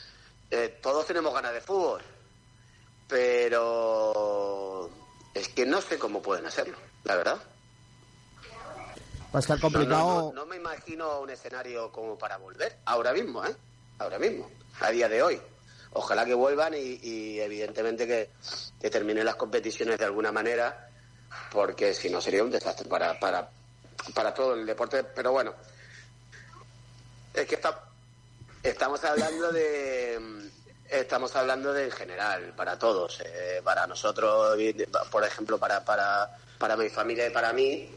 eh, 0.51 0.79
todos 0.83 1.07
tenemos 1.07 1.35
ganas 1.35 1.53
de 1.53 1.61
fútbol, 1.61 2.01
pero 3.07 4.91
es 5.35 5.47
que 5.51 5.67
no 5.67 5.83
sé 5.83 5.99
cómo 5.99 6.23
pueden 6.23 6.47
hacerlo, 6.47 6.79
la 7.05 7.17
verdad. 7.17 7.54
Va 9.35 9.39
a 9.39 9.41
estar 9.41 9.57
No, 9.57 9.63
complicado. 9.63 9.99
no, 10.07 10.23
no, 10.27 10.33
no 10.33 10.47
me 10.47 10.57
imagino 10.57 11.21
un 11.21 11.31
escenario 11.31 11.91
como 11.91 12.17
para 12.17 12.37
volver, 12.37 12.79
ahora 12.85 13.13
mismo, 13.13 13.45
¿eh? 13.45 13.57
Ahora 13.99 14.19
mismo, 14.19 14.49
a 14.81 14.91
día 14.91 15.09
de 15.09 15.23
hoy. 15.23 15.41
Ojalá 15.93 16.25
que 16.25 16.35
vuelvan 16.35 16.75
y, 16.75 16.99
y 17.03 17.41
evidentemente 17.41 18.07
que, 18.07 18.31
que 18.81 18.91
terminen 18.91 19.25
las 19.25 19.37
competiciones 19.37 19.99
de 19.99 20.05
alguna 20.05 20.31
manera, 20.33 20.89
porque 21.51 21.95
si 21.95 22.11
no 22.11 22.21
sería 22.21 22.43
un 22.45 22.51
desastre 22.51 22.89
para, 22.89 23.19
para, 23.19 23.49
para 24.15 24.33
todo 24.35 24.55
el 24.55 24.67
deporte. 24.67 25.03
Pero 25.05 25.33
bueno, 25.33 25.55
es 27.33 27.47
que 27.47 27.55
está- 27.57 27.83
estamos 28.63 29.03
hablando 29.05 29.53
de 29.53 30.51
estamos 30.89 31.35
hablando 31.35 31.73
de 31.73 31.85
en 31.87 31.91
general 31.91 32.55
para 32.55 32.79
todos 32.79 33.21
eh, 33.25 33.61
para 33.65 33.87
nosotros 33.87 34.57
por 35.11 35.25
ejemplo 35.25 35.59
para 35.59 35.83
para 35.85 36.31
para 36.59 36.77
mi 36.77 36.89
familia 36.91 37.27
y 37.27 37.31
para 37.31 37.53
mí 37.55 37.91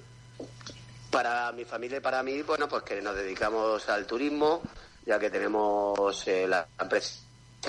para 1.18 1.52
mi 1.52 1.66
familia 1.66 1.98
y 1.98 2.00
para 2.00 2.22
mí 2.22 2.44
bueno 2.44 2.70
pues 2.70 2.84
que 2.84 3.02
nos 3.02 3.16
dedicamos 3.16 3.90
al 3.90 4.06
turismo 4.06 4.62
ya 5.04 5.18
que 5.18 5.32
tenemos 5.32 6.28
eh, 6.28 6.48
la 6.48 6.68
empresa 6.80 7.22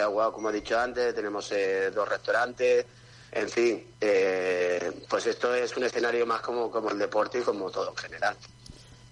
Agua 0.02 0.30
como 0.30 0.50
he 0.50 0.52
dicho 0.52 0.78
antes 0.78 1.14
tenemos 1.14 1.50
eh, 1.52 1.90
dos 1.90 2.06
restaurantes 2.06 2.84
en 3.32 3.48
fin 3.48 3.86
eh, 4.02 4.92
pues 5.08 5.28
esto 5.28 5.54
es 5.54 5.74
un 5.78 5.84
escenario 5.84 6.26
más 6.26 6.42
como 6.42 6.70
como 6.70 6.90
el 6.90 6.98
deporte 6.98 7.38
y 7.38 7.42
como 7.42 7.70
todo 7.70 7.88
en 7.88 7.96
general 7.96 8.36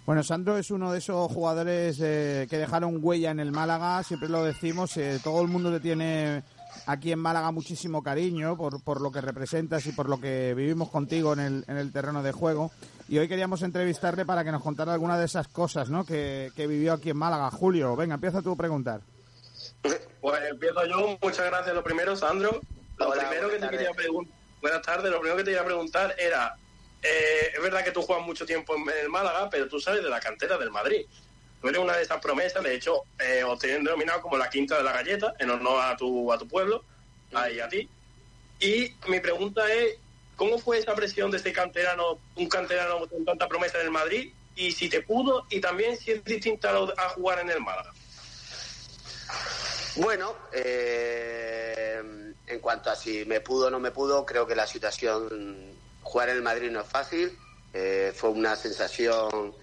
Bueno, 0.05 0.23
Sandro 0.23 0.59
es 0.59 0.71
uno 0.71 0.93
de 0.93 0.99
esos 0.99 1.33
jugadores 1.33 1.99
eh, 2.03 2.47
que 2.51 2.59
dejaron 2.59 2.99
huella 3.01 3.31
en 3.31 3.41
el 3.41 3.53
Málaga, 3.53 4.03
siempre 4.03 4.29
lo 4.29 4.45
decimos, 4.45 4.99
eh, 4.99 5.19
todo 5.25 5.41
el 5.41 5.49
mundo 5.49 5.73
te 5.73 5.81
tiene 5.81 6.45
aquí 6.85 7.11
en 7.11 7.19
Málaga 7.21 7.51
muchísimo 7.53 8.03
cariño 8.03 8.55
por, 8.55 8.83
por 8.85 9.01
lo 9.01 9.11
que 9.11 9.23
representas 9.23 9.87
y 9.87 9.93
por 9.93 10.11
lo 10.11 10.21
que 10.21 10.53
vivimos 10.55 10.91
contigo 10.91 11.33
en 11.33 11.41
el, 11.41 11.65
en 11.67 11.79
el 11.79 11.91
terreno 11.91 12.23
de 12.23 12.33
juego. 12.33 12.71
Y 13.09 13.19
hoy 13.19 13.29
queríamos 13.29 13.63
entrevistarle 13.63 14.25
para 14.25 14.43
que 14.43 14.51
nos 14.51 14.63
contara 14.63 14.93
alguna 14.93 15.17
de 15.17 15.27
esas 15.27 15.47
cosas 15.47 15.89
¿no? 15.91 16.05
que, 16.05 16.51
que 16.57 16.67
vivió 16.67 16.93
aquí 16.93 17.11
en 17.11 17.17
Málaga. 17.17 17.51
Julio, 17.53 17.95
venga, 17.95 18.15
empieza 18.15 18.43
tú 18.43 18.53
a 18.53 18.57
preguntar. 18.57 19.01
Pues 20.21 20.43
empiezo 20.51 20.85
yo. 20.87 21.17
Muchas 21.23 21.47
gracias. 21.47 21.75
Lo 21.75 21.85
primero, 21.85 22.17
Sandro. 22.17 22.61
Lo 22.99 23.09
Hola, 23.09 23.29
primero 23.29 23.49
que 23.49 23.59
te 23.59 23.69
quería 23.69 23.93
preguntar. 23.93 24.35
Buenas 24.61 24.83
tardes. 24.83 25.13
Lo 25.13 25.21
primero 25.21 25.37
que 25.37 25.45
te 25.45 25.51
quería 25.51 25.65
preguntar 25.65 26.15
era: 26.19 26.57
eh, 27.03 27.53
es 27.55 27.63
verdad 27.63 27.85
que 27.85 27.93
tú 27.93 28.03
juegas 28.03 28.27
mucho 28.27 28.45
tiempo 28.45 28.75
en 28.75 28.83
el 29.03 29.09
Málaga, 29.09 29.49
pero 29.51 29.69
tú 29.69 29.79
sales 29.79 30.03
de 30.03 30.11
la 30.11 30.19
cantera 30.19 30.59
del 30.59 30.73
Madrid. 30.73 31.07
Tú 31.61 31.69
eres 31.69 31.81
una 31.81 31.97
de 31.97 32.03
esas 32.03 32.21
promesas. 32.21 32.63
De 32.63 32.75
hecho, 32.75 33.03
eh, 33.21 33.45
os 33.45 33.59
tienen 33.61 33.85
denominado 33.85 34.21
como 34.21 34.37
la 34.37 34.51
quinta 34.51 34.77
de 34.77 34.83
la 34.83 34.93
galleta, 34.93 35.35
en 35.39 35.51
honor 35.51 35.81
a 35.85 35.97
tu, 35.97 36.33
a 36.33 36.39
tu 36.39 36.49
pueblo 36.49 36.83
y 37.31 37.61
a 37.61 37.69
ti. 37.69 37.89
Y 38.59 38.93
mi 39.09 39.21
pregunta 39.21 39.73
es: 39.73 39.97
¿cómo 40.37 40.59
fue 40.59 40.79
esa 40.79 40.95
presión 40.95 41.31
de 41.31 41.39
ese 41.39 41.53
canterano, 41.53 42.21
un 42.37 42.49
canterano 42.49 43.07
con 43.09 43.25
tanta 43.25 43.49
promesa 43.49 43.79
en 43.81 43.87
el 43.87 43.91
Madrid? 43.91 44.33
Y 44.55 44.73
si 44.73 44.89
te 44.89 45.03
pudo, 45.03 45.47
y 45.51 45.61
también 45.61 45.97
si 45.97 46.13
es 46.13 46.25
distinta 46.25 46.71
a, 46.71 47.09
jugar 47.11 47.41
en 47.41 47.51
el 47.51 47.61
Málaga. 47.61 47.93
Bueno, 49.97 50.35
eh, 50.53 52.03
en 52.47 52.61
cuanto 52.61 52.91
a 52.91 52.97
si 52.97 53.25
me 53.25 53.41
pudo 53.41 53.67
o 53.67 53.71
no 53.71 53.81
me 53.81 53.91
pudo, 53.91 54.25
creo 54.25 54.47
que 54.47 54.55
la 54.55 54.67
situación, 54.67 55.75
jugar 56.03 56.31
en 56.31 56.37
el 56.37 56.43
Madrid 56.43 56.71
no 56.71 56.81
es 56.81 56.87
fácil. 56.87 57.37
Eh, 57.73 58.13
fue 58.15 58.31
una 58.31 58.57
sensación 58.57 59.55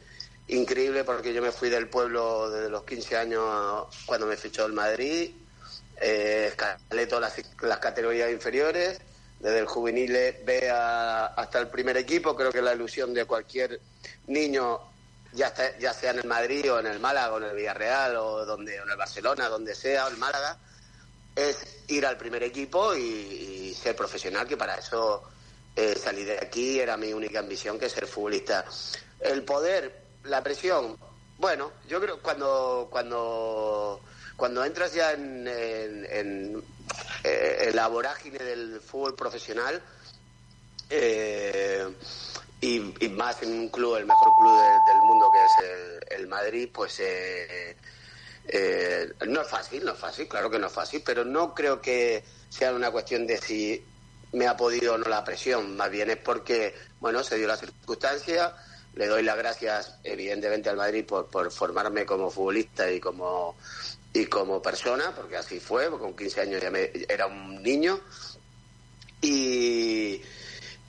increíble 0.47 1.03
porque 1.03 1.33
yo 1.33 1.41
me 1.41 1.51
fui 1.51 1.69
del 1.69 1.87
pueblo 1.87 2.49
desde 2.51 2.69
los 2.69 2.83
15 2.83 3.17
años 3.17 3.87
cuando 4.05 4.27
me 4.27 4.37
fichó 4.37 4.65
el 4.65 4.73
Madrid. 4.73 5.31
Eh, 6.01 6.47
escalé 6.49 7.07
todas 7.07 7.33
las 7.61 7.77
categorías 7.79 8.31
inferiores, 8.31 8.99
desde 9.43 9.59
el 9.59 9.65
juvenil 9.67 10.11
B 10.45 10.69
a- 10.71 11.25
hasta 11.35 11.59
el 11.59 11.67
primer 11.67 11.97
equipo. 11.97 12.33
Creo 12.33 12.49
que 12.51 12.61
la 12.61 12.73
ilusión 12.73 13.13
de 13.13 13.25
cualquier 13.25 13.79
niño 14.27 14.79
ya, 15.33 15.47
está- 15.47 15.77
ya 15.77 15.93
sea 15.93 16.11
en 16.11 16.19
el 16.19 16.27
Madrid 16.27 16.71
o 16.71 16.79
en 16.79 16.87
el 16.87 16.99
Málaga 16.99 17.33
o 17.33 17.37
en 17.39 17.43
el 17.43 17.55
Villarreal 17.55 18.15
o, 18.15 18.45
donde, 18.45 18.79
o 18.79 18.83
en 18.83 18.89
el 18.91 18.95
Barcelona, 18.97 19.49
donde 19.49 19.75
sea, 19.75 20.05
o 20.05 20.07
el 20.09 20.17
Málaga, 20.17 20.57
es 21.35 21.83
ir 21.87 22.05
al 22.05 22.17
primer 22.17 22.41
equipo 22.43 22.95
y, 22.95 23.73
ser 23.73 23.95
profesional, 23.97 24.47
que 24.47 24.55
para 24.55 24.75
eso 24.75 25.23
eh, 25.75 25.95
salí 26.01 26.23
de 26.23 26.37
aquí, 26.37 26.79
era 26.79 26.95
mi 26.95 27.11
única 27.11 27.39
ambición, 27.39 27.77
que 27.77 27.89
ser 27.89 28.07
futbolista. 28.07 28.63
El 29.19 29.43
poder, 29.43 30.19
la 30.23 30.41
presión, 30.41 30.95
bueno, 31.37 31.73
yo 31.89 31.99
creo 31.99 32.21
cuando 32.21 32.87
cuando 32.89 34.05
cuando 34.37 34.63
entras 34.63 34.93
ya 34.93 35.11
en, 35.11 35.45
en- 35.47 36.07
en, 36.09 36.63
eh, 37.23 37.71
la 37.73 37.87
vorágine 37.87 38.39
del 38.39 38.81
fútbol 38.81 39.15
profesional, 39.15 39.81
eh, 40.89 41.87
y, 42.61 42.79
más 43.09 43.41
en 43.43 43.51
un 43.51 43.69
club, 43.69 43.97
el 43.97 44.05
mejor 44.05 44.35
club 44.35 44.55
de- 44.57 44.79
del 44.81 45.01
mundo 45.01 45.29
que 45.31 45.45
es 45.45 45.57
el, 46.09 46.27
Madrid, 46.27 46.69
pues 46.73 46.99
eh, 46.99 47.75
eh, 48.45 49.13
no 49.27 49.41
es 49.41 49.47
fácil, 49.47 49.83
no 49.83 49.91
es 49.93 49.99
fácil, 49.99 50.27
claro 50.27 50.49
que 50.49 50.59
no 50.59 50.67
es 50.67 50.73
fácil, 50.73 51.01
pero 51.05 51.25
no 51.25 51.53
creo 51.53 51.81
que 51.81 52.23
sea 52.49 52.73
una 52.73 52.91
cuestión 52.91 53.27
de 53.27 53.37
si 53.37 53.85
me 54.31 54.47
ha 54.47 54.55
podido 54.57 54.93
o 54.93 54.97
no 54.97 55.09
la 55.09 55.23
presión, 55.23 55.75
más 55.75 55.89
bien 55.91 56.09
es 56.09 56.17
porque, 56.17 56.73
bueno, 56.99 57.23
se 57.23 57.37
dio 57.37 57.47
la 57.47 57.57
circunstancia, 57.57 58.55
le 58.93 59.07
doy 59.07 59.23
las 59.23 59.37
gracias 59.37 59.99
evidentemente 60.03 60.69
al 60.69 60.77
Madrid 60.77 61.05
por 61.05 61.51
formarme 61.51 62.05
como 62.05 62.29
futbolista 62.31 62.89
y 62.91 62.99
como 62.99 63.57
y 64.13 64.25
como 64.27 64.61
persona, 64.61 65.13
porque 65.15 65.37
así 65.37 65.59
fue, 65.59 65.89
con 65.89 66.15
15 66.15 66.41
años 66.41 66.61
ya 66.61 66.69
me- 66.69 66.91
era 67.09 67.25
un 67.25 67.61
niño, 67.63 67.99
y, 69.21 70.21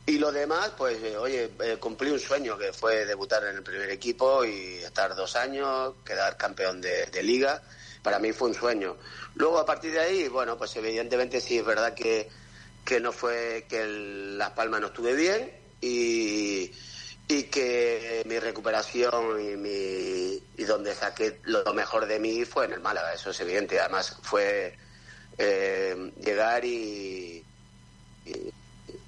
y 0.07 0.19
lo 0.19 0.33
demás, 0.33 0.73
pues, 0.77 1.03
eh, 1.03 1.17
oye, 1.17 1.51
eh, 1.61 1.77
cumplí 1.79 2.11
un 2.11 2.19
sueño 2.21 2.59
que 2.59 2.73
fue 2.73 3.07
debutar 3.07 3.45
en 3.45 3.57
el 3.57 3.63
primer 3.63 3.89
equipo 3.91 4.45
y 4.45 4.79
estar 4.83 5.15
dos 5.15 5.37
años, 5.37 5.95
quedar 6.05 6.37
campeón 6.37 6.81
de, 6.81 7.23
liga. 7.23 7.63
Para 8.03 8.19
mí 8.19 8.33
fue 8.33 8.49
un 8.49 8.55
sueño. 8.55 8.99
Luego, 9.37 9.59
a 9.59 9.65
partir 9.65 9.93
de 9.93 10.01
ahí, 10.01 10.29
bueno, 10.29 10.59
pues 10.59 10.75
evidentemente 10.77 11.41
sí 11.41 11.59
es 11.59 11.65
verdad 11.65 11.95
que, 11.95 12.29
que 12.85 13.01
no 13.01 13.13
fue, 13.13 13.67
que 13.69 13.87
Las 13.87 14.51
Palmas 14.51 14.81
no 14.81 14.89
estuve 14.89 15.15
bien 15.15 15.51
y, 15.81 16.73
y 17.27 17.45
que 17.45 18.23
mi 18.27 18.39
recuperación 18.39 19.41
y, 19.41 19.57
mi, 19.57 20.51
y 20.57 20.65
donde 20.65 20.95
saqué 20.95 21.41
lo 21.45 21.73
mejor 21.75 22.07
de 22.07 22.19
mí 22.21 22.45
fue 22.45 22.67
en 22.67 22.73
el 22.75 22.81
Málaga, 22.81 23.15
eso 23.15 23.31
es 23.31 23.41
evidente. 23.41 23.81
Además, 23.81 24.19
fue 24.23 24.77
eh, 25.39 26.13
llegar 26.19 26.65
y, 26.65 27.49
y, 28.25 28.55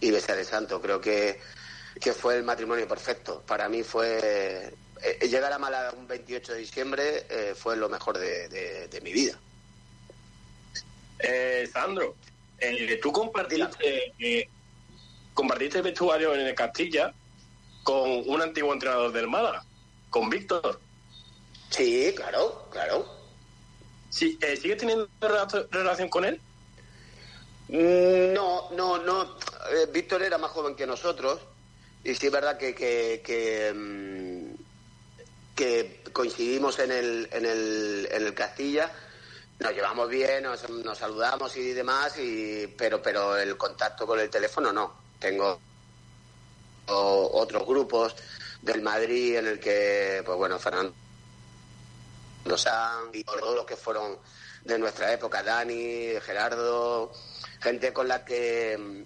y 0.01 0.11
besar 0.11 0.39
el 0.39 0.47
santo. 0.47 0.81
Creo 0.81 1.01
que, 1.01 1.41
que 2.01 2.13
fue 2.15 2.37
el 2.37 2.45
matrimonio 2.45 2.89
perfecto. 2.89 3.45
Para 3.45 3.69
mí 3.69 3.83
fue 3.83 4.79
eh, 5.03 5.29
llegar 5.29 5.53
a 5.53 5.59
Málaga 5.59 5.93
un 5.93 6.07
28 6.07 6.55
de 6.55 6.59
diciembre 6.61 7.27
eh, 7.29 7.55
fue 7.55 7.77
lo 7.77 7.89
mejor 7.89 8.19
de, 8.19 8.49
de- 8.49 8.89
de 8.89 9.01
mi 9.03 9.13
vida. 9.13 9.43
Eh, 11.19 11.67
Sandro, 11.73 12.19
eh, 12.59 12.99
tú 13.01 13.13
compartiste, 13.13 14.15
eh, 14.19 14.51
compartiste 15.33 15.83
vestuario 15.83 16.35
en 16.35 16.41
el 16.47 16.55
Castilla 16.55 17.15
con 17.87 18.29
un 18.29 18.43
antiguo 18.43 18.73
entrenador 18.73 19.13
del 19.13 19.29
Málaga, 19.29 19.65
con 20.11 20.29
Víctor. 20.29 20.81
Sí, 21.71 22.13
claro, 22.17 22.69
claro. 22.73 23.07
Sí, 24.11 24.37
eh, 24.43 24.57
¿Sigues 24.57 24.79
teniendo 24.79 25.09
rela- 25.21 25.69
relación 25.71 26.09
con 26.09 26.25
él? 26.25 26.43
Mm, 27.69 28.33
No, 28.35 28.71
no, 28.73 28.99
no. 28.99 29.23
Eh, 29.71 29.87
Víctor 29.93 30.23
era 30.25 30.37
más 30.37 30.51
joven 30.51 30.75
que 30.75 30.85
nosotros 30.85 31.41
y 32.03 32.13
sí 32.17 32.27
es 32.27 32.33
verdad 32.33 32.59
que, 32.59 32.75
que, 32.75 33.23
que, 33.25 33.73
mm, 33.73 34.55
que 35.55 36.03
coincidimos 36.13 36.81
en 36.81 36.91
el, 36.91 37.29
en, 37.31 37.47
el, 37.47 38.09
en 38.11 38.27
el 38.27 38.35
Castilla. 38.35 38.91
Nos 39.61 39.73
llevamos 39.73 40.09
bien, 40.09 40.43
nos, 40.43 40.69
nos 40.69 40.99
saludamos 40.99 41.57
y 41.57 41.73
demás, 41.73 42.19
y, 42.19 42.67
pero, 42.77 43.01
pero 43.01 43.37
el 43.39 43.57
contacto 43.57 44.09
con 44.09 44.19
el 44.19 44.29
teléfono 44.29 44.73
no. 44.73 44.93
Tengo 45.21 45.61
o- 46.89 47.31
otros 47.41 47.67
grupos 47.67 48.15
del 48.63 48.83
Madrid 48.83 49.37
en 49.37 49.47
el 49.47 49.61
que, 49.61 50.23
pues 50.25 50.37
bueno, 50.37 50.59
Fernando 50.59 50.95
San 52.57 53.11
y 53.13 53.25
todos 53.25 53.55
los 53.57 53.67
que 53.67 53.77
fueron 53.77 54.19
de 54.65 54.79
nuestra 54.79 55.13
época, 55.13 55.43
Dani, 55.43 56.13
Gerardo, 56.21 57.13
gente 57.61 57.93
con 57.93 58.09
la 58.09 58.25
que 58.25 59.05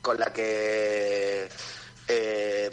con 0.00 0.18
la 0.18 0.32
que 0.32 1.48
eh, 2.08 2.70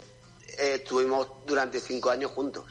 estuvimos 0.58 1.28
durante 1.46 1.80
cinco 1.80 2.10
años 2.10 2.30
juntos. 2.30 2.64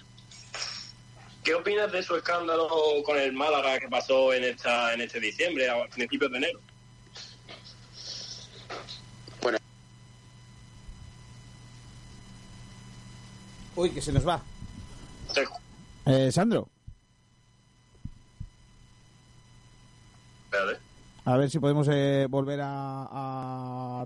¿Qué 1.44 1.54
opinas 1.54 1.92
de 1.92 2.02
su 2.02 2.16
escándalo 2.16 2.68
con 3.04 3.20
el 3.20 3.34
Málaga 3.34 3.80
que 3.80 3.88
pasó 3.88 4.34
en 4.34 4.44
esta 4.46 4.94
en 4.94 5.02
este 5.02 5.20
diciembre, 5.20 5.70
a 5.70 5.86
principios 5.88 6.32
de 6.32 6.38
enero? 6.38 6.60
Uy, 13.76 13.90
que 13.90 14.02
se 14.02 14.12
nos 14.12 14.28
va. 14.28 14.42
Eh, 16.06 16.32
Sandro. 16.32 16.70
A 21.26 21.38
ver 21.38 21.50
si 21.50 21.60
podemos 21.60 21.88
eh, 21.92 22.28
volver 22.30 22.62
a, 22.62 23.08
a, 23.12 24.06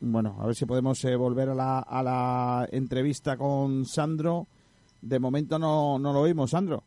Bueno, 0.00 0.36
a 0.40 0.46
ver 0.46 0.54
si 0.54 0.66
podemos 0.66 1.02
eh, 1.04 1.16
volver 1.16 1.48
a 1.48 1.54
la, 1.54 1.78
a 1.78 2.02
la 2.02 2.68
entrevista 2.70 3.36
con 3.36 3.86
Sandro. 3.86 4.46
De 5.00 5.18
momento 5.18 5.58
no, 5.58 5.98
no 5.98 6.12
lo 6.12 6.20
oímos, 6.20 6.50
Sandro. 6.50 6.82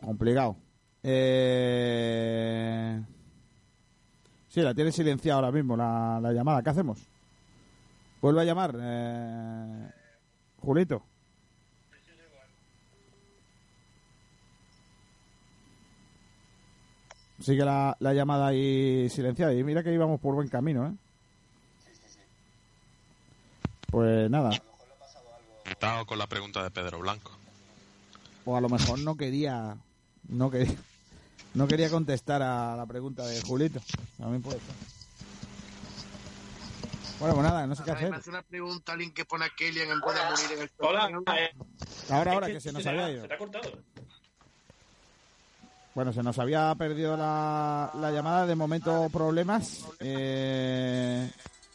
Complicado. 0.00 0.56
Eh... 1.02 3.00
Sí, 4.54 4.60
la 4.60 4.72
tiene 4.72 4.92
silenciada 4.92 5.40
ahora 5.40 5.50
mismo 5.50 5.76
la, 5.76 6.20
la 6.22 6.32
llamada. 6.32 6.62
¿Qué 6.62 6.70
hacemos? 6.70 7.00
Vuelve 8.22 8.42
a 8.42 8.44
llamar, 8.44 8.72
eh... 8.80 9.90
Julito. 10.60 11.02
Sigue 17.40 17.64
la, 17.64 17.96
la 17.98 18.14
llamada 18.14 18.46
ahí 18.46 19.10
silenciada. 19.10 19.52
Y 19.52 19.64
mira 19.64 19.82
que 19.82 19.92
íbamos 19.92 20.20
por 20.20 20.36
buen 20.36 20.46
camino, 20.46 20.86
¿eh? 20.86 20.92
Pues 23.90 24.30
nada. 24.30 24.50
Estaba 25.64 26.04
con 26.04 26.16
la 26.16 26.28
pregunta 26.28 26.62
de 26.62 26.70
Pedro 26.70 27.00
Blanco. 27.00 27.32
O 28.44 28.56
a 28.56 28.60
lo 28.60 28.68
mejor 28.68 29.00
no 29.00 29.16
quería. 29.16 29.76
No 30.28 30.48
quería. 30.48 30.76
No 31.54 31.68
quería 31.68 31.88
contestar 31.88 32.42
a 32.42 32.76
la 32.76 32.84
pregunta 32.86 33.24
de 33.26 33.40
Julito. 33.42 33.80
También 34.18 34.42
puede 34.42 34.58
ser. 34.58 34.74
Bueno, 37.20 37.36
pues 37.36 37.46
nada, 37.46 37.66
no 37.66 37.76
sé 37.76 37.84
qué 37.84 37.92
hacer. 37.92 38.10
Me 38.10 38.16
hace 38.16 38.30
una 38.30 38.42
pregunta 38.42 38.92
alguien 38.92 39.14
que 39.14 39.24
pone 39.24 39.44
a 39.44 39.50
Kellyan 39.50 39.88
en 39.88 40.00
vez 40.00 40.14
de 40.14 40.24
morir 40.30 40.56
en 40.56 40.62
el 40.62 40.70
Hola. 40.78 41.10
Ahora, 42.10 42.32
ahora, 42.32 42.46
que 42.48 42.60
se 42.60 42.72
nos 42.72 42.84
había 42.84 43.10
ido. 43.10 43.22
Se 43.22 43.28
te 43.28 43.34
ha 43.34 43.38
cortado. 43.38 43.70
Bueno, 45.94 46.12
se 46.12 46.24
nos 46.24 46.36
había 46.40 46.74
perdido 46.74 47.16
la, 47.16 47.92
la 47.94 48.10
llamada, 48.10 48.46
de 48.46 48.56
momento 48.56 49.08
problemas. 49.10 49.86
Eh, 50.00 51.30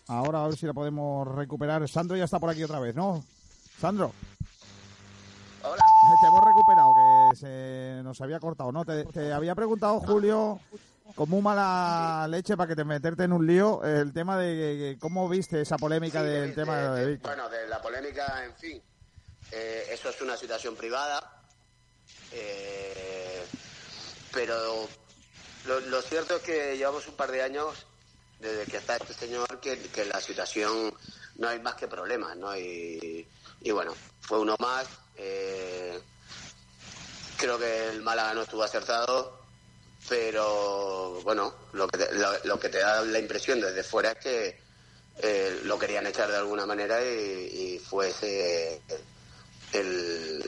ahora 0.08 0.44
a 0.44 0.48
ver 0.50 0.58
si 0.58 0.66
la 0.66 0.74
podemos 0.74 1.26
recuperar. 1.26 1.88
Sandro 1.88 2.18
ya 2.18 2.26
está 2.26 2.38
por 2.38 2.50
aquí 2.50 2.64
otra 2.64 2.82
vez, 2.82 2.94
¿no? 2.96 3.24
Sandro. 3.80 4.12
Hola. 5.64 5.84
Te 6.22 6.28
hemos 6.28 6.44
recuperado, 6.46 6.89
se 7.36 8.02
nos 8.04 8.20
había 8.22 8.40
cortado, 8.40 8.72
¿no? 8.72 8.86
Te, 8.86 9.06
te 9.06 9.32
había 9.34 9.56
preguntado, 9.56 10.00
Julio, 10.00 10.60
con 11.16 11.30
muy 11.30 11.42
mala 11.42 12.28
leche 12.30 12.56
para 12.56 12.68
que 12.68 12.76
te 12.76 12.84
meterte 12.84 13.24
en 13.24 13.34
un 13.34 13.46
lío, 13.48 13.84
el 13.84 14.14
tema 14.14 14.38
de 14.38 14.98
cómo 15.00 15.28
viste 15.28 15.62
esa 15.62 15.78
polémica 15.78 16.22
Sí, 16.22 16.28
del 16.28 16.50
de- 16.50 16.56
tema 16.56 16.78
de- 16.78 16.90
de, 16.90 17.06
de- 17.06 17.12
Víctor. 17.14 17.36
Bueno, 17.36 17.50
de 17.50 17.68
la 17.68 17.82
polémica, 17.82 18.46
en 18.46 18.56
fin. 18.56 18.82
Eh, 19.52 19.88
eso 19.92 20.10
es 20.10 20.22
una 20.22 20.38
situación 20.38 20.76
privada. 20.76 21.20
Eh, 22.32 23.44
pero 24.32 24.88
lo, 25.66 25.80
lo 25.82 26.02
cierto 26.02 26.36
es 26.36 26.42
que 26.44 26.78
llevamos 26.78 27.08
un 27.08 27.16
par 27.16 27.32
de 27.32 27.42
años 27.42 27.88
desde 28.40 28.66
que 28.66 28.78
está 28.78 28.96
este 28.98 29.14
señor 29.14 29.60
que, 29.60 29.78
que 29.90 30.06
la 30.06 30.22
situación 30.22 30.94
no 31.38 31.48
hay 31.48 31.60
más 31.60 31.76
que 31.76 31.88
problemas, 31.88 32.38
¿no? 32.38 32.56
Y, 32.56 33.28
y 33.62 33.72
bueno, 33.72 33.94
fue 34.22 34.40
uno 34.40 34.56
más. 34.60 34.88
Eh, 35.18 36.00
creo 37.40 37.58
que 37.58 37.90
el 37.90 38.02
Málaga 38.02 38.34
no 38.34 38.42
estuvo 38.44 38.64
acertado, 38.64 39.40
pero 40.08 41.22
bueno, 41.24 41.54
lo 41.74 41.88
que 41.88 41.98
te, 41.98 42.14
lo, 42.16 42.30
lo 42.44 42.60
que 42.60 42.70
te 42.70 42.80
da 42.80 43.02
la 43.02 43.18
impresión 43.20 43.62
desde 43.62 43.84
fuera 43.84 44.12
es 44.12 44.18
que 44.20 44.60
eh, 45.22 45.60
lo 45.64 45.80
querían 45.80 46.06
echar 46.06 46.30
de 46.30 46.38
alguna 46.38 46.66
manera 46.66 47.02
y, 47.04 47.76
y 47.76 47.80
fue 47.80 48.10
ese 48.10 48.82
el, 49.74 50.44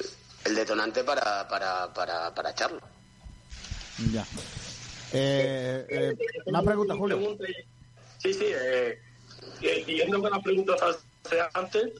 el 0.46 0.56
detonante 0.56 1.04
para, 1.04 1.48
para, 1.48 1.94
para, 1.94 2.34
para 2.34 2.52
echarlo. 2.52 2.80
Ya. 4.12 4.26
Eh, 5.14 5.86
eh, 5.90 6.16
más 6.52 6.64
preguntas, 6.64 6.98
Julio. 6.98 7.38
Sí, 8.18 8.34
sí. 8.34 8.46
Eh, 8.48 9.00
y- 9.62 9.84
siguiendo 9.86 10.22
con 10.22 10.32
las 10.32 10.42
preguntas 10.44 10.78
antes, 11.54 11.92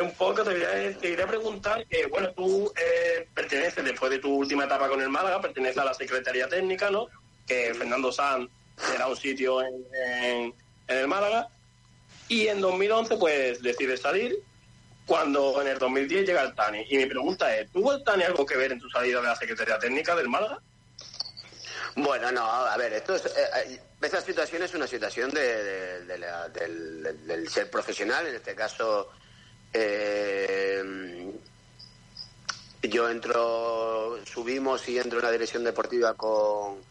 un 0.00 0.12
poco 0.14 0.42
te 0.42 0.50
quería, 0.50 0.70
te 0.98 1.08
quería 1.10 1.26
preguntar 1.26 1.84
que, 1.86 2.06
bueno, 2.06 2.30
tú 2.32 2.72
eh, 2.76 3.26
perteneces, 3.34 3.84
después 3.84 4.10
de 4.10 4.18
tu 4.18 4.34
última 4.34 4.64
etapa 4.64 4.88
con 4.88 5.00
el 5.02 5.08
Málaga, 5.08 5.40
perteneces 5.40 5.78
a 5.78 5.84
la 5.84 5.94
Secretaría 5.94 6.48
Técnica, 6.48 6.90
¿no? 6.90 7.08
Que 7.46 7.74
Fernando 7.74 8.10
Sanz 8.12 8.48
era 8.94 9.06
un 9.08 9.16
sitio 9.16 9.60
en, 9.62 9.74
en- 9.94 10.54
en 10.88 10.96
el 10.98 11.08
Málaga. 11.08 11.48
Y 12.28 12.46
en 12.46 12.60
2011, 12.60 13.16
pues, 13.16 13.60
decides 13.62 14.00
salir 14.00 14.36
cuando 15.04 15.60
en 15.60 15.68
el 15.68 15.78
2010 15.78 16.26
llega 16.26 16.42
el 16.42 16.54
Tani. 16.54 16.84
Y 16.88 16.96
mi 16.96 17.06
pregunta 17.06 17.54
es, 17.56 17.70
¿tuvo 17.72 17.92
el 17.92 18.04
Tani 18.04 18.22
algo 18.22 18.46
que 18.46 18.56
ver 18.56 18.72
en 18.72 18.78
tu 18.80 18.88
salida 18.88 19.20
de 19.20 19.26
la 19.26 19.36
Secretaría 19.36 19.78
Técnica 19.78 20.14
del 20.14 20.28
Málaga? 20.28 20.60
Bueno, 21.96 22.30
no, 22.30 22.42
a 22.44 22.76
ver, 22.76 22.92
esto 22.94 23.14
es, 23.16 23.26
eh, 23.26 23.30
eh, 23.66 23.80
esta 24.00 24.20
situación 24.20 24.62
es 24.62 24.74
una 24.74 24.86
situación 24.86 25.30
de, 25.30 26.04
del- 26.04 27.26
del 27.26 27.48
ser 27.48 27.68
profesional, 27.70 28.26
en 28.26 28.34
este 28.36 28.54
caso 28.54 29.10
eh, 29.72 31.32
yo 32.82 33.08
entro, 33.10 34.18
subimos 34.24 34.88
y 34.88 34.98
entro 34.98 35.18
en 35.18 35.24
la 35.24 35.30
dirección 35.32 35.64
deportiva 35.64 36.14
con, 36.14 36.84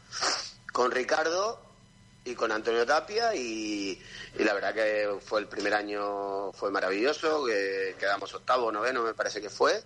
con 0.71 0.91
Ricardo 0.91 1.61
y 2.25 2.35
con 2.35 2.51
Antonio 2.51 2.85
Tapia 2.85 3.33
y, 3.33 3.99
y 4.37 4.43
la 4.43 4.53
verdad 4.53 4.73
que 4.73 5.17
fue 5.25 5.39
el 5.39 5.47
primer 5.47 5.73
año 5.73 6.51
fue 6.51 6.69
maravilloso, 6.71 7.45
que 7.45 7.95
quedamos 7.97 8.33
octavo, 8.33 8.71
noveno 8.71 9.01
me 9.03 9.13
parece 9.13 9.41
que 9.41 9.49
fue 9.49 9.81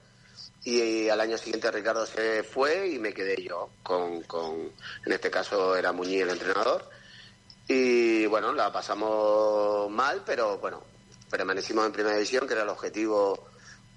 y 0.65 1.10
al 1.10 1.19
año 1.19 1.38
siguiente 1.38 1.69
Ricardo 1.72 2.06
se 2.06 2.44
fue 2.44 2.88
y 2.88 2.99
me 2.99 3.14
quedé 3.14 3.41
yo 3.44 3.69
con, 3.84 4.22
con 4.23 4.72
en 5.06 5.11
este 5.11 5.30
caso 5.30 5.76
era 5.76 5.91
Muñiz 5.91 6.22
el 6.22 6.30
entrenador. 6.30 6.90
Y 7.68 8.26
bueno 8.27 8.53
la 8.53 8.72
pasamos 8.72 9.90
mal 9.91 10.23
pero 10.26 10.57
bueno 10.60 10.84
permanecimos 11.30 11.85
en 11.85 11.91
primera 11.91 12.15
división 12.15 12.48
que 12.48 12.53
era 12.53 12.64
el 12.64 12.69
objetivo 12.69 13.48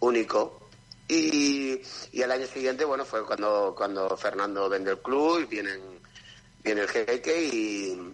único. 0.00 0.68
Y, 1.08 1.80
y 2.10 2.22
al 2.22 2.32
año 2.32 2.46
siguiente 2.48 2.84
bueno 2.84 3.04
fue 3.04 3.24
cuando 3.24 3.72
cuando 3.76 4.16
Fernando 4.16 4.68
vende 4.68 4.90
el 4.90 4.98
club 4.98 5.42
y 5.42 5.44
vienen 5.44 6.00
viene 6.64 6.80
el 6.80 6.88
jeque 6.88 7.44
y 7.44 8.12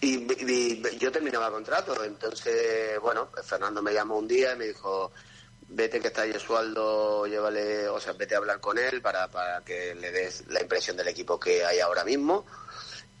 y, 0.00 0.98
yo 0.98 1.10
terminaba 1.12 1.50
contrato. 1.50 2.02
Entonces 2.02 2.98
bueno 3.00 3.28
Fernando 3.44 3.82
me 3.82 3.92
llamó 3.92 4.16
un 4.16 4.26
día 4.26 4.54
y 4.54 4.56
me 4.56 4.66
dijo 4.68 5.12
vete 5.68 6.00
que 6.00 6.08
está 6.08 6.26
Yesualdo, 6.26 7.26
llévale, 7.26 7.88
o 7.88 8.00
sea, 8.00 8.12
vete 8.12 8.34
a 8.34 8.38
hablar 8.38 8.60
con 8.60 8.78
él 8.78 9.02
para, 9.02 9.28
para 9.28 9.62
que 9.64 9.94
le 9.94 10.10
des 10.10 10.44
la 10.48 10.62
impresión 10.62 10.96
del 10.96 11.08
equipo 11.08 11.38
que 11.38 11.64
hay 11.64 11.80
ahora 11.80 12.04
mismo. 12.04 12.44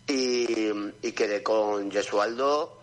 Y, 0.08 0.70
y 1.02 1.12
quedé 1.12 1.42
con 1.42 1.90
Yesualdo 1.90 2.80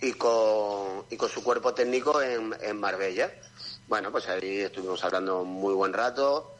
y 0.00 0.12
con, 0.12 1.04
y 1.08 1.16
con 1.16 1.30
su 1.30 1.42
cuerpo 1.42 1.72
técnico 1.72 2.20
en, 2.20 2.54
en 2.60 2.78
Marbella. 2.78 3.32
Bueno, 3.88 4.12
pues 4.12 4.28
ahí 4.28 4.60
estuvimos 4.60 5.02
hablando 5.04 5.44
muy 5.44 5.74
buen 5.74 5.92
rato 5.92 6.54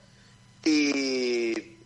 y, 0.64 1.76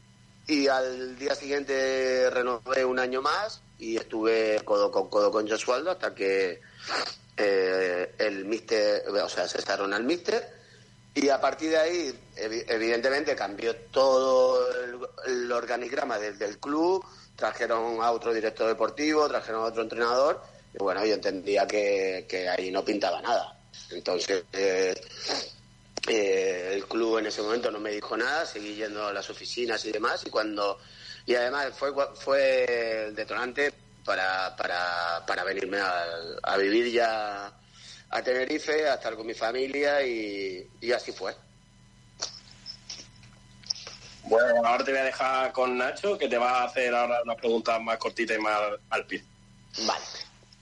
y 0.47 0.69
al 0.69 1.19
día 1.19 1.35
siguiente 1.35 2.31
renové 2.31 2.85
un 2.85 2.99
año 2.99 3.23
más 3.23 3.61
y 3.79 3.97
estuve 3.97 4.61
codo 4.65 4.91
con 4.91 5.09
codo 5.09 5.31
con 5.31 5.47
Yesualdo 5.47 5.91
hasta 5.91 6.15
que 6.15 6.61
eh, 7.39 8.15
el 8.19 8.45
mister, 8.45 9.09
o 9.09 9.29
sea, 9.29 9.47
cesaron 9.49 9.95
al 9.95 10.05
mister 10.05 10.47
y 11.15 11.29
a 11.31 11.41
partir 11.41 11.71
de 11.71 11.79
ahí, 11.79 12.21
evi- 12.37 12.65
evidentemente, 12.69 13.35
cambió 13.35 13.75
todo 13.91 14.69
el, 15.25 15.51
organigrama 15.51 16.19
del, 16.19 16.39
del 16.39 16.59
club, 16.59 17.05
trajeron 17.35 18.01
a 18.03 18.11
otro 18.13 18.33
director 18.35 18.69
deportivo, 18.69 19.27
trajeron 19.29 19.63
a 19.63 19.67
otro 19.67 19.83
entrenador, 19.83 20.43
y 20.75 20.79
bueno, 20.79 21.05
yo 21.05 21.15
entendía 21.15 21.67
que, 21.67 22.27
que 22.29 22.49
ahí 22.49 22.71
no 22.71 22.85
pintaba 22.85 23.21
nada. 23.23 23.57
Entonces, 23.91 24.45
eh, 24.53 24.95
eh, 26.09 26.71
el 26.75 26.87
club 26.87 27.19
en 27.19 27.27
ese 27.27 27.43
momento 27.43 27.71
no 27.71 27.81
me 27.81 27.91
dijo 27.91 28.17
nada, 28.17 28.47
seguí 28.47 28.75
yendo 28.77 29.07
a 29.07 29.13
las 29.13 29.29
oficinas 29.31 29.85
y 29.87 29.93
demás, 29.93 30.23
y 30.27 30.31
cuando 30.31 30.79
y 31.27 31.35
además 31.35 31.73
fue 31.77 31.93
fue 32.15 33.07
el 33.07 33.15
detonante 33.15 33.73
para, 34.09 34.57
para, 34.57 35.23
para 35.27 35.45
venirme 35.45 35.79
a, 35.79 36.03
a 36.43 36.57
vivir 36.57 36.91
ya 36.91 37.53
a 38.09 38.23
Tenerife, 38.23 38.89
a 38.89 38.95
estar 38.95 39.15
con 39.15 39.27
mi 39.27 39.35
familia 39.35 40.03
y, 40.03 40.67
y 40.81 40.93
así 40.93 41.13
fue. 41.13 41.37
Bueno, 44.23 44.63
ahora 44.65 44.83
te 44.83 44.93
voy 44.93 45.01
a 45.01 45.05
dejar 45.05 45.53
con 45.53 45.77
Nacho, 45.77 46.17
que 46.17 46.27
te 46.27 46.39
va 46.39 46.63
a 46.63 46.65
hacer 46.65 46.95
ahora 46.95 47.21
unas 47.23 47.37
preguntas 47.37 47.79
más 47.83 47.99
cortitas 47.99 48.39
y 48.39 48.41
más 48.41 48.59
al 48.89 49.05
pie. 49.05 49.23
Vale. 49.87 50.05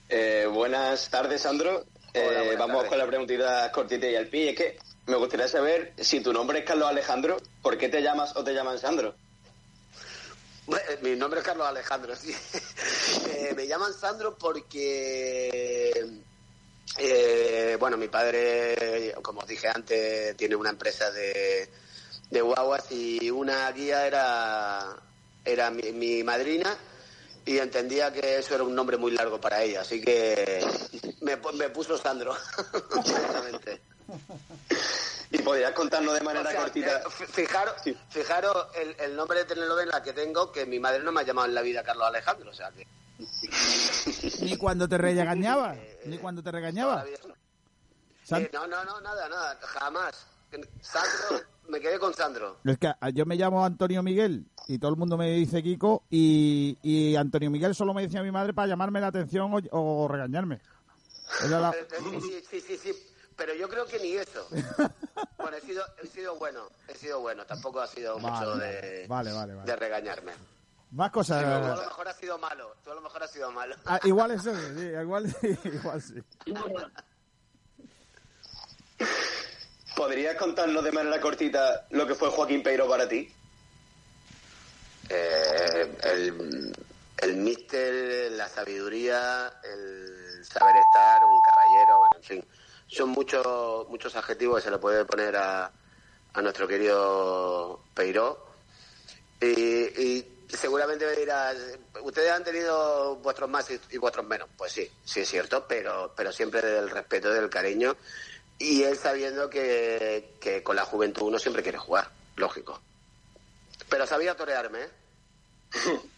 Eh, 0.09 0.45
buenas 0.51 1.09
tardes, 1.09 1.41
Sandro. 1.41 1.85
Eh, 2.13 2.23
buenas 2.23 2.57
vamos 2.57 2.75
tardes. 2.75 2.89
con 2.89 2.97
la 2.97 3.07
preguntita 3.07 3.71
cortita 3.71 4.07
y 4.07 4.15
al 4.17 4.27
pie. 4.27 4.49
Es 4.49 4.55
que 4.57 4.77
me 5.05 5.15
gustaría 5.15 5.47
saber 5.47 5.93
si 5.97 6.19
tu 6.19 6.33
nombre 6.33 6.59
es 6.59 6.65
Carlos 6.65 6.89
Alejandro, 6.89 7.37
¿por 7.61 7.77
qué 7.77 7.87
te 7.87 8.01
llamas 8.01 8.35
o 8.35 8.43
te 8.43 8.53
llaman 8.53 8.77
Sandro? 8.77 9.15
Mi 11.01 11.15
nombre 11.15 11.39
es 11.39 11.45
Carlos 11.45 11.67
Alejandro, 11.67 12.15
sí. 12.15 12.35
Eh, 13.29 13.53
me 13.55 13.67
llaman 13.67 13.93
Sandro 13.93 14.37
porque, 14.37 16.05
eh, 16.97 17.77
bueno, 17.79 17.95
mi 17.95 18.09
padre, 18.09 19.15
como 19.21 19.41
os 19.41 19.47
dije 19.47 19.69
antes, 19.73 20.35
tiene 20.35 20.55
una 20.55 20.71
empresa 20.71 21.09
de, 21.11 21.69
guaguas 22.41 22.91
y 22.91 23.31
una 23.31 23.71
guía 23.71 24.05
era, 24.05 24.97
era 25.45 25.71
mi, 25.71 25.93
mi 25.93 26.23
madrina 26.23 26.75
y 27.45 27.59
entendía 27.59 28.11
que 28.11 28.37
eso 28.37 28.55
era 28.55 28.65
un 28.65 28.75
nombre 28.75 28.97
muy 28.97 29.11
largo 29.11 29.39
para 29.39 29.63
ella, 29.63 29.81
así 29.81 30.01
que 30.01 30.65
me, 31.21 31.37
me 31.53 31.69
puso 31.69 31.97
Sandro. 31.97 32.35
Y 35.31 35.39
podrías 35.39 35.71
contarnos 35.73 36.13
de 36.13 36.21
manera 36.21 36.47
O 36.47 36.51
sea, 36.51 36.61
cortita. 36.61 36.97
eh, 36.99 37.03
fi- 37.09 37.25
fijaros, 37.25 37.73
fijaros 38.09 38.67
el, 38.75 38.95
el 38.99 39.15
nombre 39.15 39.39
de 39.39 39.45
telenovela 39.45 40.01
que 40.01 40.13
tengo, 40.13 40.51
que 40.51 40.65
mi 40.65 40.79
madre 40.79 41.03
no 41.03 41.11
me 41.11 41.21
ha 41.21 41.23
llamado 41.23 41.47
en 41.47 41.53
la 41.55 41.61
vida 41.61 41.83
Carlos 41.83 42.07
Alejandro, 42.07 42.49
o 42.49 42.53
sea 42.53 42.71
que... 42.71 42.87
Ni 44.41 44.57
cuando 44.57 44.87
te 44.87 44.97
regañaba, 44.97 45.75
ni 46.05 46.17
cuando 46.17 46.41
te 46.43 46.51
regañaba. 46.51 47.05
Eh, 47.07 48.49
no, 48.53 48.67
no, 48.67 48.83
no, 48.85 49.01
nada, 49.01 49.27
nada, 49.29 49.59
jamás. 49.61 50.27
Sandro, 50.81 51.45
me 51.67 51.79
quedé 51.79 51.99
con 51.99 52.13
Sandro. 52.13 52.59
Es 52.63 52.77
que 52.77 52.87
ah, 52.87 53.09
yo 53.09 53.25
me 53.25 53.35
llamo 53.35 53.65
Antonio 53.65 54.01
Miguel 54.03 54.45
y 54.67 54.79
todo 54.79 54.91
el 54.91 54.97
mundo 54.97 55.17
me 55.17 55.31
dice 55.31 55.61
Kiko 55.61 56.03
y, 56.09 56.77
y 56.81 57.15
Antonio 57.17 57.49
Miguel 57.51 57.75
solo 57.75 57.93
me 57.93 58.03
decía 58.03 58.23
mi 58.23 58.31
madre 58.31 58.53
para 58.53 58.67
llamarme 58.69 59.01
la 59.01 59.07
atención 59.07 59.51
o, 59.53 59.59
o 59.71 60.07
regañarme. 60.07 60.61
Era 61.45 61.59
la- 61.59 61.71
Eh, 61.71 61.87
eh, 61.91 62.19
Sí, 62.21 62.43
sí, 62.49 62.61
sí, 62.61 62.77
sí, 62.77 62.93
pero 63.37 63.53
yo 63.53 63.69
creo 63.69 63.85
que 63.85 63.99
ni 63.99 64.13
eso. 64.17 64.47
Bueno, 65.37 65.57
he 65.57 65.61
sido, 65.61 65.83
he 66.03 66.07
sido 66.07 66.35
bueno, 66.35 66.67
he 66.87 66.93
sido 66.93 67.21
bueno, 67.21 67.45
tampoco 67.45 67.79
ha 67.79 67.87
sido 67.87 68.19
mucho 68.19 68.57
de, 68.57 69.05
vale, 69.07 69.31
vale, 69.31 69.53
vale. 69.55 69.65
de 69.65 69.75
regañarme. 69.77 70.33
Más 70.91 71.09
cosas. 71.09 71.41
Tú 71.41 71.49
a 71.49 71.75
lo 71.75 71.81
mejor 71.83 72.07
has 72.07 72.17
sido 72.17 72.37
malo, 72.37 72.75
tú 72.83 72.91
a 72.91 72.95
lo 72.95 73.01
mejor 73.01 73.23
has 73.23 73.31
sido 73.31 73.51
malo. 73.51 73.75
Ah, 73.85 73.99
igual 74.03 74.31
eso, 74.31 74.53
sí, 74.53 74.61
sí, 74.77 74.85
igual, 74.87 75.35
igual 75.63 76.01
sí. 76.01 76.21
¿Podrías 79.95 80.35
contarnos 80.35 80.83
de 80.83 80.91
manera 80.91 81.21
cortita 81.21 81.87
lo 81.91 82.05
que 82.05 82.15
fue 82.15 82.29
Joaquín 82.29 82.61
Peiro 82.61 82.89
para 82.89 83.07
ti? 83.07 83.31
Eh, 85.09 85.97
el, 86.03 86.75
el 87.19 87.35
míster, 87.37 88.31
la 88.33 88.49
sabiduría, 88.49 89.53
el 89.63 90.45
saber 90.45 90.75
estar, 90.77 91.23
un 91.25 91.41
caballero, 91.41 91.99
bueno, 91.99 92.15
en 92.17 92.23
fin. 92.23 92.45
Son 92.87 93.09
muchos 93.09 93.87
muchos 93.89 94.15
adjetivos 94.15 94.57
que 94.57 94.63
se 94.63 94.71
le 94.71 94.77
puede 94.77 95.05
poner 95.05 95.35
a, 95.35 95.71
a 96.33 96.41
nuestro 96.41 96.67
querido 96.67 97.81
Peiró. 97.93 98.45
Y, 99.41 100.25
seguramente 100.49 101.05
me 101.05 101.15
dirás, 101.15 101.57
ustedes 102.01 102.31
han 102.31 102.43
tenido 102.43 103.17
vuestros 103.17 103.49
más 103.49 103.69
y, 103.69 103.79
y 103.91 103.97
vuestros 103.97 104.25
menos. 104.25 104.49
Pues 104.57 104.71
sí, 104.71 104.89
sí 105.03 105.21
es 105.21 105.29
cierto, 105.29 105.65
pero, 105.67 106.13
pero 106.15 106.31
siempre 106.31 106.61
del 106.61 106.89
respeto, 106.89 107.29
del 107.31 107.49
cariño. 107.49 107.95
Y 108.59 108.83
él 108.83 108.97
sabiendo 108.97 109.49
que, 109.49 110.35
que 110.39 110.63
con 110.63 110.75
la 110.75 110.85
juventud 110.85 111.23
uno 111.23 111.37
siempre 111.37 111.61
quiere 111.61 111.77
jugar, 111.77 112.09
lógico. 112.35 112.81
Pero 113.89 114.07
sabía 114.07 114.35
torearme, 114.35 114.83
¿eh? 114.83 114.89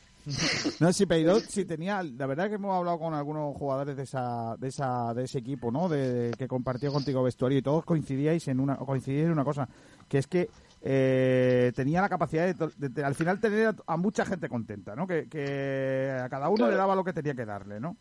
No, 0.80 0.94
si 0.94 1.06
Peirot 1.06 1.44
sí 1.48 1.66
tenía, 1.66 2.04
la 2.04 2.26
verdad 2.28 2.50
que 2.50 2.56
hemos 2.56 2.76
hablado 2.76 3.00
con 3.00 3.14
algunos 3.14 3.56
jugadores 3.58 3.96
de 3.98 4.04
esa, 4.04 4.56
de 4.58 4.68
esa, 4.68 5.14
de 5.14 5.24
ese 5.24 5.40
equipo, 5.40 5.72
¿no? 5.72 5.90
De, 5.90 6.32
que 6.38 6.48
compartió 6.48 6.91
contigo 6.91 7.24
vestuario 7.24 7.58
y 7.58 7.62
todos 7.62 7.84
coincidíais 7.86 8.48
en 8.48 8.60
una, 8.60 8.76
coincidíais 8.78 9.26
en 9.26 9.32
una 9.32 9.44
cosa, 9.46 9.68
que 10.08 10.18
es 10.20 10.28
que 10.28 10.50
eh, 10.82 11.72
tenía 11.76 12.02
la 12.02 12.10
capacidad 12.10 12.46
de, 12.46 12.54
to- 12.54 12.72
de- 12.78 12.90
de, 12.90 13.04
al 13.04 13.16
final 13.16 13.40
tener 13.40 13.68
a, 13.68 13.76
a 13.94 13.98
mucha 13.98 14.26
gente 14.26 14.48
contenta, 14.50 14.96
¿no? 14.96 15.08
Que, 15.08 15.28
que 15.28 16.18
a 16.22 16.30
cada 16.30 16.48
uno 16.50 16.58
Claro. 16.58 16.72
le 16.72 16.78
daba 16.78 16.96
lo 16.96 17.04
que 17.04 17.14
tenía 17.14 17.34
que 17.34 17.46
darle, 17.46 17.80
¿no? 17.80 17.96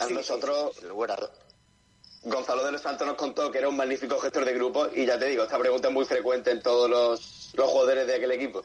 A 0.00 0.06
nosotros, 0.08 0.80
Gonzalo 2.24 2.64
de 2.66 2.72
los 2.72 2.82
Santos 2.82 3.06
nos 3.06 3.16
contó 3.16 3.50
que 3.50 3.58
era 3.58 3.68
un 3.68 3.76
magnífico 3.76 4.18
gestor 4.18 4.44
de 4.44 4.52
grupo 4.54 4.86
y 4.94 5.06
ya 5.06 5.18
te 5.18 5.26
digo, 5.26 5.44
esta 5.44 5.58
pregunta 5.58 5.88
es 5.88 5.94
muy 5.94 6.04
frecuente 6.04 6.50
en 6.50 6.62
todos 6.62 6.88
los, 6.90 7.52
los 7.56 7.68
jugadores 7.68 8.06
de 8.06 8.14
aquel 8.16 8.32
equipo. 8.32 8.62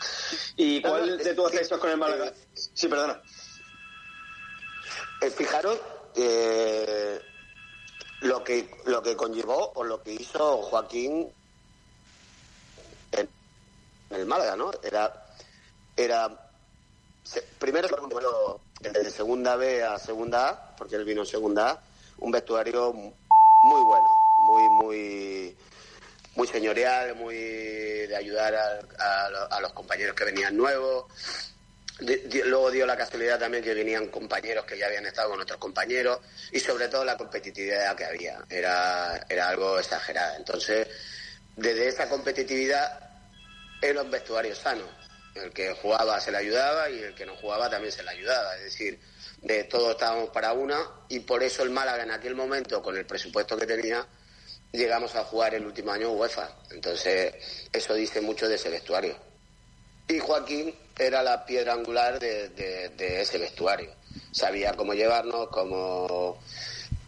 ¿Y 0.56 0.82
cuál 0.82 1.18
de 1.18 1.34
tus 1.34 1.46
accesos 1.46 1.78
con 1.78 1.90
el 1.90 1.96
Málaga? 1.96 2.32
Sí, 2.54 2.88
perdona. 2.88 3.22
Eh, 5.20 5.30
fijaros 5.30 5.80
eh, 6.14 7.20
lo 8.20 8.44
que 8.44 8.70
lo 8.84 9.02
que 9.02 9.16
conllevó 9.16 9.72
o 9.74 9.84
lo 9.84 10.02
que 10.02 10.12
hizo 10.12 10.62
Joaquín 10.62 11.32
en, 13.12 13.30
en 14.10 14.16
el 14.20 14.26
Málaga, 14.26 14.56
¿no? 14.56 14.70
Era 14.82 15.12
era 15.96 16.52
se- 17.24 17.42
primero 17.58 17.88
bueno, 18.10 18.60
de 18.80 19.10
segunda 19.10 19.56
B 19.56 19.82
a 19.82 19.98
segunda 19.98 20.48
A, 20.50 20.76
porque 20.76 20.96
él 20.96 21.04
vino 21.04 21.22
en 21.22 21.26
segunda 21.26 21.70
A, 21.70 21.82
un 22.18 22.30
vestuario 22.30 22.92
muy 23.62 23.80
bueno, 23.82 24.08
muy 24.38 24.68
muy 24.68 25.56
muy 26.36 26.46
señorial, 26.46 27.14
muy 27.16 27.36
de 27.36 28.16
ayudar 28.16 28.54
a, 28.54 28.78
a 28.98 29.56
a 29.56 29.60
los 29.60 29.72
compañeros 29.72 30.14
que 30.14 30.24
venían 30.24 30.56
nuevos. 30.56 31.06
Luego 32.44 32.70
dio 32.70 32.84
la 32.84 32.96
casualidad 32.96 33.38
también 33.38 33.64
que 33.64 33.72
venían 33.72 34.08
compañeros 34.08 34.66
que 34.66 34.76
ya 34.76 34.86
habían 34.86 35.06
estado 35.06 35.30
con 35.30 35.40
otros 35.40 35.58
compañeros 35.58 36.20
y 36.52 36.60
sobre 36.60 36.88
todo 36.88 37.04
la 37.04 37.16
competitividad 37.16 37.96
que 37.96 38.04
había. 38.04 38.38
Era, 38.50 39.24
era 39.28 39.48
algo 39.48 39.78
exagerada. 39.78 40.36
Entonces, 40.36 40.86
desde 41.56 41.88
esa 41.88 42.06
competitividad 42.08 43.00
era 43.80 44.02
un 44.02 44.10
vestuario 44.10 44.54
sano. 44.54 44.84
El 45.34 45.52
que 45.52 45.72
jugaba 45.72 46.20
se 46.20 46.30
le 46.30 46.38
ayudaba 46.38 46.90
y 46.90 46.98
el 46.98 47.14
que 47.14 47.24
no 47.24 47.34
jugaba 47.36 47.70
también 47.70 47.92
se 47.92 48.02
le 48.02 48.10
ayudaba. 48.10 48.56
Es 48.56 48.64
decir, 48.64 49.00
de 49.40 49.64
todos 49.64 49.92
estábamos 49.92 50.30
para 50.30 50.52
una 50.52 50.78
y 51.08 51.20
por 51.20 51.42
eso 51.42 51.62
el 51.62 51.70
Málaga 51.70 52.02
en 52.02 52.10
aquel 52.10 52.34
momento, 52.34 52.82
con 52.82 52.96
el 52.96 53.06
presupuesto 53.06 53.56
que 53.56 53.66
tenía, 53.66 54.06
llegamos 54.72 55.14
a 55.14 55.24
jugar 55.24 55.54
el 55.54 55.66
último 55.66 55.92
año 55.92 56.10
UEFA. 56.12 56.48
Entonces, 56.70 57.34
eso 57.72 57.94
dice 57.94 58.20
mucho 58.20 58.48
de 58.48 58.56
ese 58.56 58.70
vestuario. 58.70 59.16
Y 60.08 60.18
Joaquín 60.18 60.74
era 60.98 61.22
la 61.22 61.44
piedra 61.44 61.72
angular 61.72 62.18
de, 62.18 62.48
de- 62.50 62.88
de 62.90 63.20
ese 63.22 63.38
vestuario. 63.38 63.90
Sabía 64.32 64.72
cómo 64.74 64.94
llevarnos, 64.94 65.48
cómo, 65.48 66.38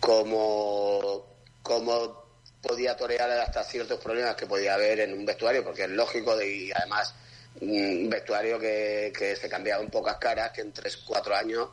cómo, 0.01 1.26
cómo 1.62 2.24
podía 2.60 2.97
torear 2.97 3.30
hasta 3.30 3.62
ciertos 3.62 4.01
problemas 4.01 4.35
que 4.35 4.47
podía 4.47 4.74
haber 4.74 5.01
en 5.01 5.12
un 5.12 5.24
vestuario, 5.24 5.62
porque 5.64 5.85
es 5.85 5.90
lógico 5.90 6.40
y 6.43 6.72
además 6.72 7.14
un 7.60 8.09
vestuario 8.10 8.59
que, 8.59 9.12
que 9.16 9.36
se 9.36 9.48
cambiaba 9.48 9.82
en 9.82 9.90
pocas 9.90 10.16
caras, 10.18 10.51
que 10.52 10.60
en 10.62 10.72
tres, 10.72 10.97
cuatro 10.98 11.35
años 11.36 11.68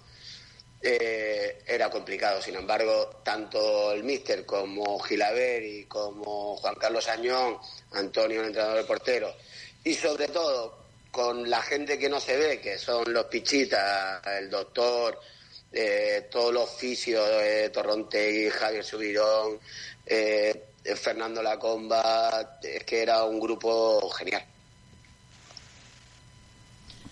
eh, 0.88 1.64
era 1.66 1.90
complicado. 1.90 2.42
Sin 2.42 2.56
embargo, 2.56 3.22
tanto 3.24 3.92
el 3.92 4.04
míster 4.04 4.46
como 4.46 5.00
Gilaveri, 5.00 5.86
como 5.86 6.56
Juan 6.58 6.76
Carlos 6.76 7.08
Añón, 7.08 7.58
Antonio, 7.94 8.42
el 8.42 8.48
entrenador 8.48 8.78
del 8.78 8.86
portero, 8.86 9.34
y 9.84 9.96
sobre 9.96 10.28
todo 10.28 10.86
con 11.10 11.50
la 11.50 11.62
gente 11.62 11.98
que 11.98 12.10
no 12.10 12.20
se 12.20 12.38
ve, 12.38 12.60
que 12.60 12.78
son 12.78 13.12
los 13.12 13.26
Pichitas, 13.26 14.22
el 14.28 14.50
doctor, 14.50 15.20
eh, 15.72 16.28
todos 16.30 16.54
los 16.54 16.70
fisios, 16.70 17.28
eh, 17.42 17.70
Torrontegui, 17.74 18.50
Javier 18.50 18.84
Subirón, 18.84 19.60
eh, 20.06 20.68
Fernando 20.96 21.42
Lacomba, 21.42 22.60
es 22.62 22.84
que 22.84 23.02
era 23.02 23.24
un 23.24 23.40
grupo 23.40 24.08
genial. 24.12 24.46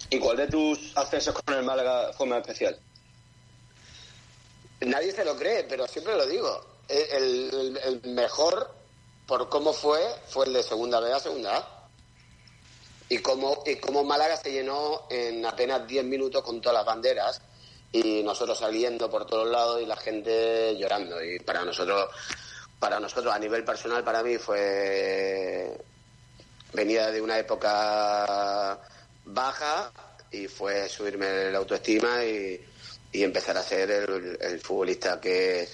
¿Y 0.09 0.19
cuál 0.19 0.37
de 0.37 0.47
tus 0.47 0.95
accesos 0.95 1.33
con 1.41 1.55
el 1.55 1.63
Málaga 1.63 2.13
fue 2.13 2.27
más 2.27 2.41
especial? 2.41 2.77
Nadie 4.85 5.11
se 5.11 5.25
lo 5.25 5.35
cree, 5.35 5.63
pero 5.63 5.87
siempre 5.87 6.15
lo 6.15 6.25
digo. 6.25 6.65
El, 6.87 7.77
el- 7.83 8.01
mejor, 8.13 8.69
por 9.27 9.49
cómo 9.49 9.73
fue, 9.73 10.01
fue 10.27 10.45
el 10.47 10.53
de 10.53 10.63
segunda 10.63 10.99
B 10.99 11.11
a 11.13 11.19
segunda. 11.19 11.67
Y 13.09 13.19
cómo, 13.19 13.63
y 13.65 13.75
cómo 13.75 14.03
Málaga 14.03 14.37
se 14.37 14.51
llenó 14.51 15.03
en 15.09 15.45
apenas 15.45 15.85
10 15.87 16.03
minutos 16.05 16.41
con 16.43 16.61
todas 16.61 16.77
las 16.77 16.85
banderas 16.85 17.41
y 17.91 18.23
nosotros 18.23 18.57
saliendo 18.57 19.09
por 19.09 19.25
todos 19.27 19.47
lados 19.49 19.81
y 19.81 19.85
la 19.85 19.95
gente 19.97 20.75
llorando. 20.77 21.23
Y 21.23 21.39
para 21.39 21.63
nosotros, 21.63 22.09
para 22.79 22.99
nosotros 22.99 23.31
a 23.33 23.37
nivel 23.39 23.63
personal, 23.63 24.03
para 24.03 24.23
mí 24.23 24.37
fue 24.37 25.77
venía 26.73 27.11
de 27.11 27.21
una 27.21 27.37
época 27.37 28.79
baja 29.25 29.91
y 30.31 30.47
fue 30.47 30.89
subirme 30.89 31.51
la 31.51 31.59
autoestima 31.59 32.25
y, 32.25 32.59
empezar 33.21 33.57
a 33.57 33.61
ser 33.61 33.91
el, 33.91 34.59
futbolista 34.59 35.21
que, 35.21 35.67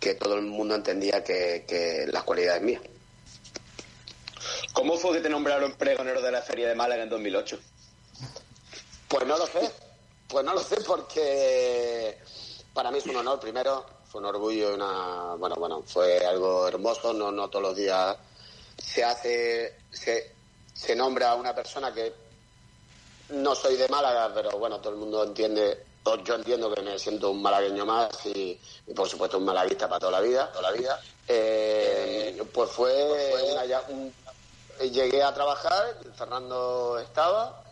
que, 0.00 0.14
todo 0.14 0.34
el 0.34 0.42
mundo 0.42 0.74
entendía 0.74 1.22
que, 1.22 1.64
que 1.68 2.06
las 2.08 2.24
cualidades 2.24 2.62
mías. 2.62 2.82
¿Cómo 4.72 4.96
fue 4.96 5.12
que 5.12 5.20
te 5.20 5.28
nombraron 5.28 5.74
pregonero 5.74 6.20
de 6.20 6.32
la 6.32 6.42
Feria 6.42 6.68
de 6.68 6.74
Málaga 6.74 7.04
en 7.04 7.08
2008? 7.08 7.58
Pues 9.08 9.26
no 9.26 9.38
lo 9.38 9.46
sé. 9.46 9.70
Pues 10.26 10.44
no 10.44 10.54
lo 10.54 10.60
sé 10.60 10.76
porque 10.86 12.18
para 12.72 12.90
mí 12.90 12.98
es 12.98 13.06
un 13.06 13.16
honor. 13.16 13.38
Primero, 13.38 13.86
fue 14.10 14.20
un 14.20 14.26
orgullo 14.26 14.70
y 14.72 14.74
una. 14.74 15.34
Bueno, 15.36 15.54
bueno, 15.56 15.82
fue 15.86 16.26
algo 16.26 16.66
hermoso. 16.66 17.12
No, 17.12 17.30
no 17.30 17.48
todos 17.48 17.66
los 17.66 17.76
días 17.76 18.16
se 18.76 19.04
hace. 19.04 19.76
Se, 19.92 20.32
se 20.72 20.96
nombra 20.96 21.30
a 21.30 21.34
una 21.36 21.54
persona 21.54 21.94
que 21.94 22.12
no 23.30 23.54
soy 23.54 23.76
de 23.76 23.88
Málaga, 23.88 24.32
pero 24.34 24.58
bueno, 24.58 24.80
todo 24.80 24.92
el 24.92 24.98
mundo 24.98 25.22
entiende. 25.22 25.84
Yo 26.24 26.34
entiendo 26.34 26.72
que 26.74 26.82
me 26.82 26.98
siento 26.98 27.30
un 27.30 27.40
malagueño 27.40 27.86
más 27.86 28.10
y, 28.26 28.60
por 28.94 29.08
supuesto 29.08 29.38
un 29.38 29.46
malaguista 29.46 29.88
para 29.88 30.00
toda 30.00 30.12
la 30.12 30.20
vida. 30.20 30.52
Toda 30.52 30.70
la 30.70 30.76
vida. 30.76 31.00
Eh, 31.26 32.42
pues 32.52 32.70
fue, 32.70 32.92
un, 33.88 34.12
llegué 34.90 35.22
a 35.22 35.32
trabajar, 35.32 35.96
Fernando 36.14 36.98
estaba 36.98 37.62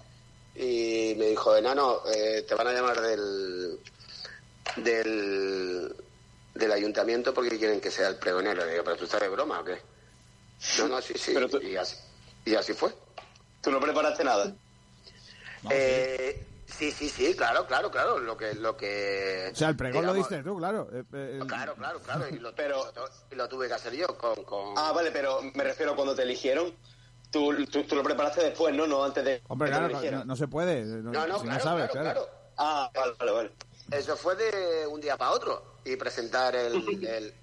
y 0.54 1.14
me 1.18 1.26
dijo, 1.26 1.54
enano, 1.54 2.00
eh, 2.06 2.44
te 2.48 2.54
van 2.54 2.68
a 2.68 2.72
llamar 2.72 3.00
del, 3.02 3.78
del, 4.76 5.94
del 6.54 6.72
ayuntamiento 6.72 7.34
porque 7.34 7.58
quieren 7.58 7.82
que 7.82 7.90
sea 7.90 8.08
el 8.08 8.16
pregonero. 8.16 8.64
Le 8.64 8.72
digo, 8.72 8.84
pero 8.84 8.96
tú 8.96 9.04
estás 9.04 9.20
de 9.20 9.28
broma 9.28 9.60
o 9.60 9.64
qué? 9.64 9.78
No, 10.78 10.88
no, 10.88 11.02
sí, 11.02 11.14
sí. 11.16 11.34
y, 11.62 11.76
así, 11.76 11.96
y 12.46 12.54
así 12.54 12.72
fue. 12.72 12.94
¿Tú 13.60 13.70
no 13.70 13.78
preparaste 13.78 14.24
nada? 14.24 14.54
Eh, 15.70 16.46
sí, 16.90 16.90
sí, 16.90 17.08
sí, 17.08 17.36
claro, 17.36 17.66
claro, 17.66 17.90
claro. 17.90 18.18
Lo 18.18 18.36
que, 18.36 18.54
lo 18.54 18.76
que. 18.76 19.50
O 19.52 19.54
sea, 19.54 19.68
el 19.68 19.76
pregón 19.76 20.06
lo 20.06 20.14
diste 20.14 20.42
tú, 20.42 20.56
claro. 20.56 20.88
Eh, 20.92 21.40
claro, 21.46 21.74
claro, 21.74 22.00
claro. 22.00 22.28
Y 22.28 22.38
lo, 22.38 22.52
pero, 22.56 22.84
lo 23.30 23.48
tuve 23.48 23.68
que 23.68 23.74
hacer 23.74 23.94
yo 23.94 24.06
con, 24.18 24.42
con. 24.44 24.74
Ah, 24.76 24.92
vale, 24.92 25.10
pero 25.10 25.40
me 25.54 25.64
refiero 25.64 25.94
cuando 25.94 26.14
te 26.14 26.22
eligieron 26.22 26.72
Tú, 27.30 27.50
tú, 27.64 27.96
lo 27.96 28.02
preparaste 28.02 28.42
después, 28.42 28.74
¿no? 28.76 28.86
No 28.86 29.02
antes 29.02 29.24
de. 29.24 29.42
Hombre, 29.48 29.70
claro, 29.70 30.24
no, 30.26 30.36
se 30.36 30.48
puede. 30.48 30.84
No, 30.84 31.10
no, 31.26 31.40
claro, 31.40 31.60
sabes, 31.60 31.90
claro, 31.90 32.28
Ah, 32.58 32.90
vale, 33.18 33.32
vale, 33.32 33.50
Eso 33.90 34.16
fue 34.18 34.36
de 34.36 34.86
un 34.86 35.00
día 35.00 35.16
para 35.16 35.30
otro 35.30 35.71
y 35.84 35.96
presentar 35.96 36.54
el, 36.54 36.74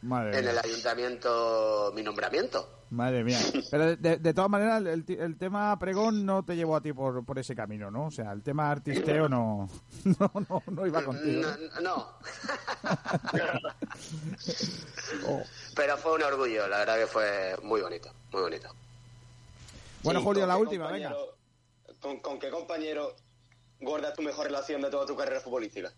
en 0.02 0.48
el 0.48 0.58
ayuntamiento 0.58 1.92
mi 1.96 2.04
nombramiento. 2.04 2.80
Madre 2.92 3.24
mía. 3.24 3.40
Pero 3.70 3.96
de, 3.96 4.34
todas 4.34 4.50
maneras, 4.50 4.82
el, 4.82 5.06
el, 5.08 5.38
tema 5.38 5.78
pregón 5.78 6.26
no 6.26 6.44
te 6.44 6.56
llevó 6.56 6.76
a 6.76 6.82
ti 6.82 6.92
por, 6.92 7.24
por 7.24 7.38
ese 7.38 7.56
camino, 7.56 7.92
¿no? 7.92 8.08
O 8.08 8.12
sea, 8.12 8.32
el 8.32 8.42
tema 8.42 8.72
artisteo 8.72 9.30
no, 9.30 9.70
no, 10.04 10.32
no, 10.50 10.64
no 10.72 10.88
iba 10.88 11.04
contigo. 11.04 11.50
No. 11.82 12.08
Oh. 15.28 15.42
Pero 15.76 15.98
fue 15.98 16.14
un 16.14 16.22
orgullo, 16.22 16.68
la 16.68 16.80
verdad 16.80 17.00
que 17.00 17.08
fue 17.08 17.56
muy 17.64 17.82
bonito, 17.82 18.12
muy 18.32 18.44
bonito. 18.44 18.70
Bueno, 20.04 20.22
Julio, 20.22 20.46
la 20.46 20.56
última, 20.56 20.92
venga. 20.92 21.16
¿con, 22.22 22.40
qué 22.40 22.50
compañero 22.50 23.16
guardas 23.80 24.14
tu 24.14 24.22
mejor 24.22 24.46
relación 24.46 24.82
de 24.82 24.90
toda 24.90 25.06
tu 25.06 25.16
carrera 25.16 25.42
futbolística? 25.42 25.92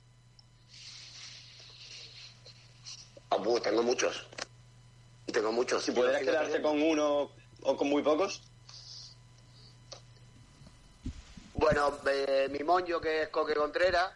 Oh, 3.34 3.62
tengo 3.62 3.82
muchos. 3.82 4.28
Tengo 5.32 5.52
muchos. 5.52 5.84
Si 5.84 5.91
pudieras 5.91 6.22
quedarte 6.22 6.62
con 6.62 6.82
uno 6.82 7.32
o 7.64 7.78
con 7.78 7.90
muy 7.90 8.03
pocos. 8.03 8.41
Bueno, 11.53 11.98
eh, 12.08 12.49
mi 12.52 12.60
monjo 12.60 12.99
que 12.99 13.24
es 13.24 13.30
Coque 13.30 13.53
Contreras, 13.53 14.12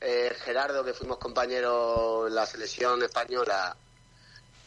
eh, 0.00 0.32
Gerardo 0.44 0.84
que 0.84 0.94
fuimos 0.94 1.18
compañeros 1.18 2.28
en 2.28 2.34
la 2.34 2.46
selección 2.46 3.02
española 3.02 3.74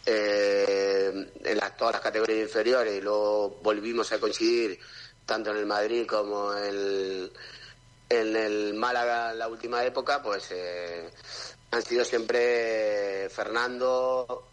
eh, 0.05 1.31
en 1.43 1.57
las, 1.57 1.77
todas 1.77 1.93
las 1.93 2.01
categorías 2.01 2.47
inferiores 2.47 2.97
y 2.97 3.01
luego 3.01 3.59
volvimos 3.63 4.11
a 4.11 4.19
coincidir 4.19 4.79
tanto 5.25 5.51
en 5.51 5.57
el 5.57 5.65
Madrid 5.65 6.05
como 6.05 6.53
en 6.53 7.31
el, 8.09 8.73
Málaga 8.73 9.31
en 9.31 9.39
la 9.39 9.47
última 9.47 9.83
época, 9.83 10.21
pues 10.21 10.51
eh, 10.51 11.09
han 11.75 11.83
sido 11.83 12.05
siempre 12.05 13.29
Fernando, 13.29 14.49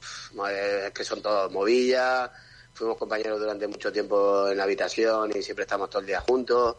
que 0.92 1.04
son 1.04 1.22
todos 1.22 1.52
Movilla, 1.52 2.32
fuimos 2.74 2.96
compañeros 2.96 3.38
durante 3.38 3.68
mucho 3.68 3.92
tiempo 3.92 4.48
en 4.48 4.56
la 4.56 4.64
habitación 4.64 5.30
y 5.34 5.42
siempre 5.42 5.62
estamos 5.62 5.88
todo 5.88 6.00
el 6.00 6.06
día 6.06 6.20
juntos. 6.20 6.76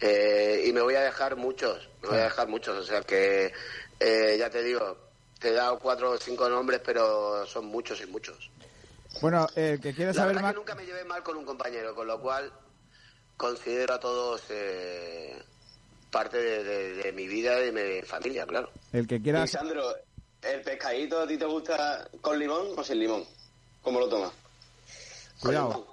Eh, 0.00 0.64
y 0.66 0.72
me 0.72 0.80
voy 0.80 0.94
a 0.94 1.02
dejar 1.02 1.36
muchos, 1.36 1.88
me 2.02 2.08
voy 2.08 2.18
a 2.18 2.24
dejar 2.24 2.48
muchos, 2.48 2.76
o 2.78 2.84
sea 2.84 3.02
que 3.02 3.52
ya 4.00 4.50
te 4.50 4.62
digo, 4.62 4.96
te 5.38 5.50
he 5.50 5.52
dado 5.52 5.78
cuatro 5.78 6.10
o 6.10 6.18
cinco 6.18 6.48
nombres, 6.48 6.80
pero 6.84 7.46
son 7.46 7.66
muchos 7.66 8.00
y 8.00 8.06
muchos. 8.06 8.50
Bueno, 9.20 9.46
el 9.54 9.80
que 9.80 9.94
quiera 9.94 10.12
saber 10.12 10.40
más. 10.40 10.52
Que 10.52 10.58
nunca 10.58 10.74
me 10.74 10.84
llevé 10.84 11.04
mal 11.04 11.22
con 11.22 11.36
un 11.36 11.44
compañero, 11.44 11.94
con 11.94 12.06
lo 12.06 12.20
cual 12.20 12.52
considero 13.36 13.94
a 13.94 14.00
todos 14.00 14.42
eh, 14.50 15.40
parte 16.10 16.38
de, 16.38 17.12
mi 17.12 17.26
vida 17.26 17.60
y 17.60 17.70
de 17.70 17.72
mi 17.72 18.02
familia, 18.02 18.46
claro. 18.46 18.70
El 18.92 19.06
que 19.06 19.20
quiera. 19.20 19.46
Sandro, 19.46 19.94
¿el 20.42 20.62
pescadito 20.62 21.20
a 21.20 21.26
ti 21.26 21.36
te 21.36 21.44
gusta 21.44 22.08
con 22.20 22.38
limón 22.38 22.68
o 22.76 22.84
sin 22.84 22.98
limón? 22.98 23.24
¿Cómo 23.82 24.00
lo 24.00 24.08
tomas? 24.08 24.32
Cuidado. 25.40 25.86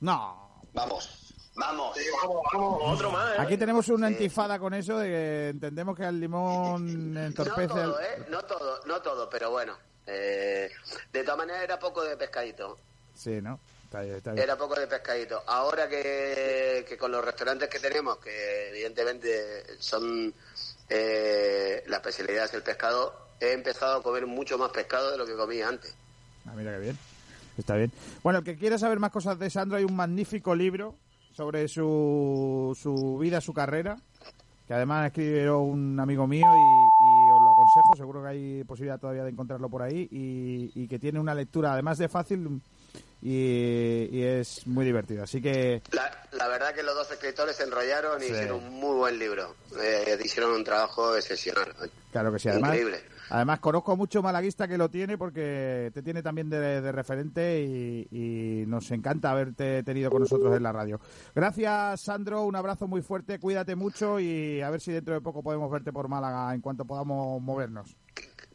No. 0.00 0.62
Vamos. 0.72 1.20
Vamos. 1.56 1.96
vamos, 2.22 2.42
vamos, 2.52 2.82
otro 2.84 3.12
más. 3.12 3.34
¿eh? 3.34 3.36
Aquí 3.38 3.56
tenemos 3.56 3.88
una 3.88 4.10
intifada 4.10 4.58
con 4.58 4.74
eso 4.74 4.98
de 4.98 5.08
que 5.08 5.48
entendemos 5.50 5.96
que 5.96 6.04
el 6.04 6.18
limón 6.18 7.16
entorpece. 7.16 7.74
No 7.74 7.84
todo, 7.84 8.00
¿eh? 8.00 8.26
No 8.28 8.42
todo, 8.42 8.80
no 8.86 9.02
todo, 9.02 9.30
pero 9.30 9.50
bueno. 9.50 9.76
Eh, 10.06 10.68
de 11.12 11.22
todas 11.22 11.38
maneras 11.38 11.62
era 11.62 11.78
poco 11.78 12.02
de 12.02 12.16
pescadito. 12.16 12.76
Sí, 13.14 13.40
¿no? 13.40 13.60
Está 13.94 14.02
bien, 14.02 14.16
está 14.16 14.32
bien. 14.32 14.42
Era 14.42 14.56
poco 14.56 14.74
de 14.74 14.88
pescadito. 14.88 15.40
Ahora 15.46 15.88
que, 15.88 16.84
que, 16.88 16.98
con 16.98 17.12
los 17.12 17.24
restaurantes 17.24 17.68
que 17.68 17.78
tenemos, 17.78 18.16
que 18.18 18.70
evidentemente 18.70 19.78
son 19.78 20.34
eh, 20.88 21.84
la 21.86 21.98
especialidad 21.98 22.46
es 22.46 22.54
el 22.54 22.64
pescado, 22.64 23.14
he 23.40 23.52
empezado 23.52 23.98
a 23.98 24.02
comer 24.02 24.26
mucho 24.26 24.58
más 24.58 24.72
pescado 24.72 25.12
de 25.12 25.18
lo 25.18 25.24
que 25.24 25.36
comía 25.36 25.68
antes. 25.68 25.94
Ah, 26.44 26.54
mira 26.56 26.72
qué 26.72 26.78
bien. 26.80 26.98
Está 27.56 27.76
bien. 27.76 27.92
Bueno, 28.24 28.40
el 28.40 28.44
que 28.44 28.56
quiera 28.56 28.78
saber 28.78 28.98
más 28.98 29.12
cosas 29.12 29.38
de 29.38 29.48
Sandro, 29.48 29.78
hay 29.78 29.84
un 29.84 29.94
magnífico 29.94 30.56
libro 30.56 30.96
sobre 31.32 31.68
su, 31.68 32.76
su 32.80 33.18
vida, 33.18 33.40
su 33.40 33.54
carrera, 33.54 33.96
que 34.66 34.74
además 34.74 35.06
escribió 35.06 35.60
un 35.60 36.00
amigo 36.00 36.26
mío 36.26 36.46
y, 36.46 37.30
os 37.30 37.42
lo 37.42 37.50
aconsejo, 37.52 37.96
seguro 37.96 38.22
que 38.22 38.28
hay 38.28 38.64
posibilidad 38.64 38.98
todavía 38.98 39.22
de 39.22 39.30
encontrarlo 39.30 39.68
por 39.68 39.82
ahí 39.82 40.08
y, 40.10 40.88
que 40.88 40.98
tiene 40.98 41.20
una 41.20 41.34
lectura 41.34 41.72
además 41.72 41.98
de 41.98 42.08
fácil 42.08 42.60
y, 43.24 44.22
es 44.22 44.66
muy 44.66 44.84
divertido. 44.84 45.24
Así 45.24 45.40
que... 45.40 45.82
La, 45.90 46.48
verdad 46.48 46.74
que 46.74 46.82
los 46.82 46.94
dos 46.94 47.10
escritores 47.10 47.56
se 47.56 47.64
enrollaron 47.64 48.22
y 48.22 48.26
hicieron 48.26 48.62
un 48.62 48.74
muy 48.74 48.94
buen 48.94 49.18
libro, 49.18 49.56
eh, 49.80 50.18
hicieron 50.22 50.52
un 50.52 50.62
trabajo 50.62 51.16
excepcional. 51.16 51.74
Claro 52.12 52.32
que 52.32 52.38
sí, 52.38 52.48
además... 52.48 52.74
Increíble 52.74 53.14
Además, 53.30 53.60
conozco 53.60 53.92
a 53.92 53.96
mucho 53.96 54.22
malaguista 54.22 54.68
que 54.68 54.76
lo 54.76 54.88
tiene 54.90 55.16
porque 55.16 55.90
te 55.94 56.02
tiene 56.02 56.22
también 56.22 56.50
de, 56.50 56.92
referente 56.92 57.60
y, 57.62 58.64
nos 58.66 58.90
encanta 58.90 59.30
haberte 59.30 59.82
tenido 59.82 60.10
con 60.10 60.22
nosotros 60.22 60.56
en 60.56 60.62
la 60.62 60.72
radio. 60.72 61.00
Gracias, 61.34 62.02
Sandro. 62.02 62.42
Un 62.42 62.56
abrazo 62.56 62.86
muy 62.86 63.02
fuerte. 63.02 63.38
Cuídate 63.38 63.74
mucho 63.74 64.18
y 64.20 64.60
a 64.60 64.70
ver 64.70 64.80
si 64.80 64.92
dentro 64.92 65.14
de 65.14 65.20
poco 65.20 65.42
podemos 65.42 65.70
verte 65.70 65.92
por 65.92 66.08
Málaga 66.08 66.54
en 66.54 66.60
cuanto 66.60 66.84
podamos 66.84 67.40
movernos. 67.40 67.96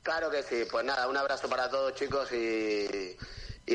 Claro 0.04 0.30
que 0.30 0.44
sí. 0.44 0.64
Pues 0.70 0.86
nada, 0.86 1.08
un 1.08 1.18
abrazo 1.18 1.50
para 1.50 1.70
todos, 1.70 1.94
chicos. 1.94 2.32
Y, 2.32 3.16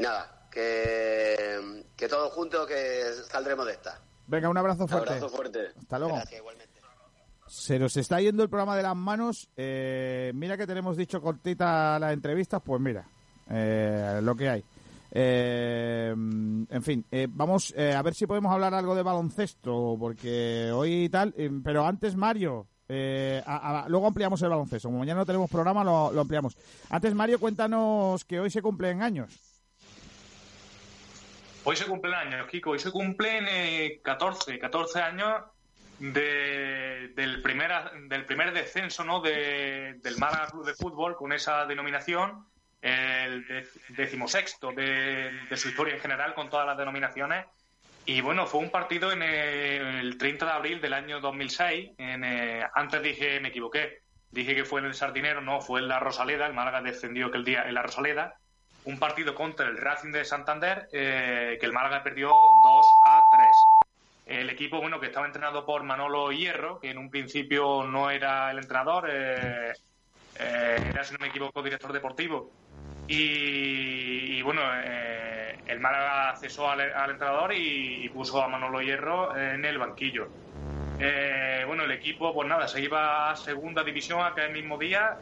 nada, 0.00 0.43
que, 0.54 1.84
que 1.96 2.08
todos 2.08 2.32
juntos 2.32 2.66
que 2.66 3.02
saldremos 3.28 3.66
de 3.66 3.72
esta. 3.72 4.00
Venga, 4.26 4.48
un 4.48 4.56
abrazo 4.56 4.86
fuerte. 4.86 5.10
Un 5.10 5.16
abrazo 5.16 5.36
fuerte. 5.36 5.68
Hasta 5.76 5.98
luego. 5.98 6.18
Se 7.46 7.78
nos 7.78 7.96
está 7.96 8.20
yendo 8.20 8.42
el 8.42 8.48
programa 8.48 8.76
de 8.76 8.82
las 8.82 8.96
manos. 8.96 9.48
Eh, 9.56 10.32
mira 10.34 10.56
que 10.56 10.66
tenemos 10.66 10.96
dicho 10.96 11.20
cortita 11.20 11.98
las 11.98 12.12
entrevistas, 12.12 12.62
pues 12.64 12.80
mira, 12.80 13.06
eh, 13.50 14.20
lo 14.22 14.34
que 14.34 14.48
hay. 14.48 14.64
Eh, 15.16 16.10
en 16.10 16.82
fin, 16.82 17.04
vamos 17.28 17.72
a 17.76 18.02
ver 18.02 18.14
si 18.14 18.26
podemos 18.26 18.52
hablar 18.52 18.74
algo 18.74 18.96
de 18.96 19.02
baloncesto, 19.02 19.96
porque 19.98 20.72
hoy 20.72 21.08
tal, 21.08 21.32
pero 21.62 21.86
antes 21.86 22.16
Mario, 22.16 22.66
luego 22.88 24.06
ampliamos 24.06 24.42
el 24.42 24.48
baloncesto. 24.48 24.88
Como 24.88 24.98
mañana 24.98 25.20
no 25.20 25.26
tenemos 25.26 25.48
programa, 25.48 25.84
lo, 25.84 26.10
lo, 26.10 26.22
ampliamos. 26.22 26.56
Antes 26.90 27.14
Mario, 27.14 27.38
cuéntanos 27.38 28.24
que 28.24 28.40
hoy 28.40 28.50
se 28.50 28.62
cumplen 28.62 29.02
años. 29.02 29.53
Hoy 31.66 31.76
se 31.76 31.86
cumplen 31.86 32.14
años, 32.14 32.46
Kiko. 32.48 32.70
Hoy 32.70 32.78
se 32.78 32.90
cumplen 32.90 33.46
14, 34.02 34.58
14 34.58 35.00
años 35.00 35.42
del, 35.98 37.40
primer, 37.42 37.72
del 38.08 38.26
primer 38.26 38.52
descenso 38.52 39.02
¿no? 39.02 39.20
del 39.22 40.16
Málaga 40.18 40.48
Club 40.48 40.66
de 40.66 40.74
Fútbol 40.74 41.16
con 41.16 41.32
esa 41.32 41.64
denominación, 41.64 42.46
el 42.82 43.66
decimosexto 43.88 44.72
de, 44.72 45.30
de 45.48 45.56
su 45.56 45.68
historia 45.68 45.94
en 45.94 46.00
general 46.00 46.34
con 46.34 46.50
todas 46.50 46.66
las 46.66 46.76
denominaciones. 46.76 47.46
Y 48.06 48.20
bueno, 48.20 48.46
fue 48.46 48.60
un 48.60 48.70
partido 48.70 49.12
en 49.12 49.22
el, 49.22 50.18
30 50.18 50.44
de 50.44 50.52
abril 50.52 50.80
del 50.82 50.92
año 50.92 51.20
2006. 51.20 51.92
En, 51.96 52.24
eh, 52.24 52.62
antes 52.74 53.02
dije, 53.02 53.40
me 53.40 53.48
equivoqué, 53.48 54.02
dije 54.30 54.54
que 54.54 54.66
fue 54.66 54.80
en 54.80 54.86
el 54.86 54.94
Sardinero, 54.94 55.40
no, 55.40 55.62
fue 55.62 55.80
en 55.80 55.88
la 55.88 55.98
Rosaleda. 55.98 56.46
El 56.46 56.52
Málaga 56.52 56.82
descendió 56.82 57.28
aquel 57.28 57.44
día 57.44 57.66
en 57.66 57.72
la 57.72 57.82
Rosaleda. 57.82 58.36
Un 58.84 58.98
partido 58.98 59.34
contra 59.34 59.66
el 59.66 59.78
Racing 59.78 60.12
de 60.12 60.24
Santander 60.24 60.88
que 60.90 61.58
el 61.60 61.72
Málaga 61.72 62.02
perdió 62.02 62.28
2 62.28 62.86
a 63.06 63.22
3. 63.32 63.48
El 64.26 64.48
equipo, 64.48 64.80
bueno, 64.80 65.00
que 65.00 65.06
estaba 65.06 65.26
entrenado 65.26 65.66
por 65.66 65.82
Manolo 65.82 66.32
Hierro, 66.32 66.80
que 66.80 66.90
en 66.90 66.98
un 66.98 67.10
principio 67.10 67.84
no 67.84 68.10
era 68.10 68.50
el 68.50 68.58
entrenador, 68.58 69.08
eh, 69.10 69.72
eh, 70.38 70.76
era, 70.88 71.04
si 71.04 71.12
no 71.12 71.18
me 71.20 71.28
equivoco, 71.28 71.62
director 71.62 71.92
deportivo. 71.92 72.50
Y, 73.06 74.40
bueno, 74.40 74.62
eh, 74.82 75.58
el 75.66 75.78
Málaga 75.78 76.34
cesó 76.36 76.70
al, 76.70 76.80
entrenador 76.80 77.52
y, 77.54 78.08
puso 78.08 78.42
a 78.42 78.48
Manolo 78.48 78.80
Hierro 78.80 79.36
en 79.36 79.62
el 79.62 79.76
banquillo. 79.76 80.28
Bueno, 81.66 81.84
el 81.84 81.90
equipo, 81.90 82.32
pues 82.34 82.48
nada, 82.48 82.68
se 82.68 82.80
iba 82.80 83.30
a 83.30 83.36
segunda 83.36 83.82
división 83.82 84.20
aquel 84.20 84.52
mismo 84.52 84.78
día. 84.78 85.18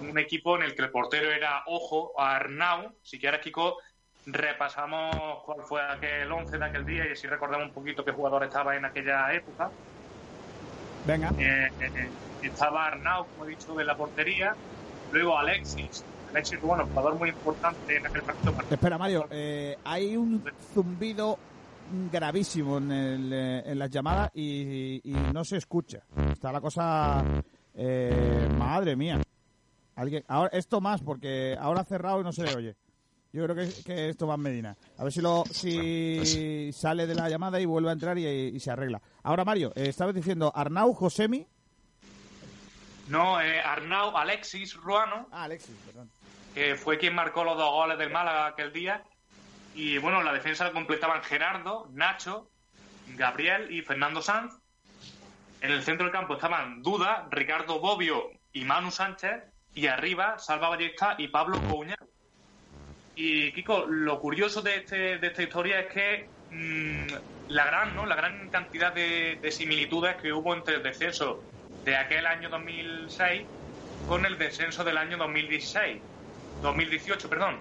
un 0.00 0.18
equipo 0.18 0.56
en 0.56 0.62
el 0.62 0.74
que 0.74 0.82
el 0.82 0.90
portero 0.90 1.30
era 1.30 1.62
Ojo, 1.66 2.12
Arnau. 2.18 2.94
Si 3.02 3.18
quieres, 3.18 3.40
Kiko, 3.40 3.78
repasamos 4.26 5.42
cuál 5.44 5.62
fue 5.62 5.82
aquel 5.82 6.30
11 6.30 6.58
de 6.58 6.64
aquel 6.64 6.84
día 6.84 7.06
y 7.08 7.12
así 7.12 7.26
recordamos 7.26 7.68
un 7.68 7.74
poquito 7.74 8.04
qué 8.04 8.12
jugador 8.12 8.44
estaba 8.44 8.76
en 8.76 8.84
aquella 8.84 9.32
época. 9.32 9.70
Venga. 11.06 11.32
Eh, 11.38 11.70
eh, 11.80 12.08
estaba 12.42 12.86
Arnau, 12.86 13.26
como 13.26 13.46
he 13.46 13.50
dicho, 13.50 13.74
de 13.74 13.84
la 13.84 13.96
portería. 13.96 14.54
Luego 15.12 15.38
Alexis. 15.38 16.04
Alexis, 16.30 16.60
bueno, 16.60 16.86
jugador 16.86 17.14
muy 17.16 17.30
importante 17.30 17.96
en 17.96 18.06
aquel 18.06 18.22
partido. 18.22 18.54
Espera, 18.70 18.98
Mario, 18.98 19.26
eh, 19.30 19.76
hay 19.84 20.16
un 20.16 20.44
zumbido 20.72 21.38
gravísimo 22.10 22.78
en, 22.78 22.90
el, 22.92 23.32
en 23.32 23.78
las 23.78 23.90
llamadas 23.90 24.30
y, 24.34 25.00
y, 25.04 25.12
no 25.32 25.44
se 25.44 25.56
escucha. 25.56 26.02
Está 26.32 26.52
la 26.52 26.60
cosa. 26.60 27.24
madre 28.58 28.96
mía. 28.96 29.20
Alguien, 29.96 30.24
ahora, 30.28 30.50
esto 30.52 30.80
más, 30.80 31.02
porque 31.02 31.56
ahora 31.60 31.82
ha 31.82 31.84
cerrado 31.84 32.20
y 32.20 32.24
no 32.24 32.32
se 32.32 32.44
le 32.44 32.54
oye. 32.54 32.76
Yo 33.32 33.44
creo 33.44 33.54
que, 33.54 33.82
que 33.84 34.08
esto 34.08 34.26
va 34.26 34.34
en 34.34 34.40
Medina. 34.40 34.76
A 34.98 35.04
ver 35.04 35.12
si 35.12 35.20
lo 35.20 35.44
si 35.50 36.72
sale 36.72 37.06
de 37.06 37.14
la 37.14 37.28
llamada 37.28 37.60
y 37.60 37.64
vuelve 37.64 37.90
a 37.90 37.92
entrar 37.92 38.18
y, 38.18 38.58
se 38.58 38.70
arregla. 38.70 39.00
Ahora, 39.22 39.44
Mario, 39.44 39.72
eh, 39.76 39.88
estabas 39.88 40.14
diciendo 40.14 40.50
Arnau 40.54 40.92
Josemi. 40.94 41.46
No, 43.08 43.40
eh, 43.40 43.60
Arnau 43.60 44.16
Alexis 44.16 44.74
Ruano. 44.74 45.28
Ah, 45.30 45.44
Alexis, 45.44 45.74
perdón. 45.86 46.10
Que 46.54 46.74
fue 46.74 46.98
quien 46.98 47.14
marcó 47.14 47.44
los 47.44 47.56
dos 47.56 47.70
goles 47.70 47.98
del 47.98 48.10
Málaga 48.10 48.48
aquel 48.48 48.72
día. 48.72 49.04
Y 49.74 49.98
bueno, 49.98 50.22
la 50.22 50.32
defensa 50.32 50.64
la 50.64 50.72
completaban 50.72 51.22
Gerardo, 51.22 51.88
Nacho, 51.92 52.50
Gabriel 53.16 53.70
y 53.70 53.82
Fernando 53.82 54.22
Sanz. 54.22 54.54
En 55.60 55.70
el 55.72 55.82
centro 55.82 56.06
del 56.06 56.12
campo 56.12 56.34
estaban 56.34 56.82
Duda, 56.82 57.28
Ricardo 57.30 57.80
Bobbio 57.80 58.30
y 58.52 58.64
Manu 58.64 58.90
Sánchez. 58.90 59.44
Y 59.74 59.86
arriba, 59.86 60.38
Salva 60.38 60.70
Ballesta 60.70 61.14
y 61.18 61.28
Pablo 61.28 61.60
Couñero. 61.68 62.08
Y 63.14 63.52
Kiko, 63.52 63.86
lo 63.86 64.18
curioso 64.18 64.62
de, 64.62 64.76
este, 64.76 65.18
de 65.18 65.26
esta 65.26 65.42
historia 65.42 65.80
es 65.80 65.92
que 65.92 66.28
mm, 66.50 67.50
la 67.50 67.66
gran, 67.66 67.94
¿no? 67.94 68.06
La 68.06 68.14
gran 68.14 68.48
cantidad 68.48 68.92
de, 68.94 69.38
similitudes 69.50 70.16
que 70.16 70.32
hubo 70.32 70.54
entre 70.54 70.76
el 70.76 70.82
descenso 70.82 71.42
de 71.84 71.96
aquel 71.96 72.26
año 72.26 72.48
2006 72.48 73.42
con 74.08 74.24
el 74.24 74.38
descenso 74.38 74.84
del 74.84 74.96
año 74.96 75.18
2016, 75.18 76.00
2018, 76.62 77.28
perdón. 77.28 77.60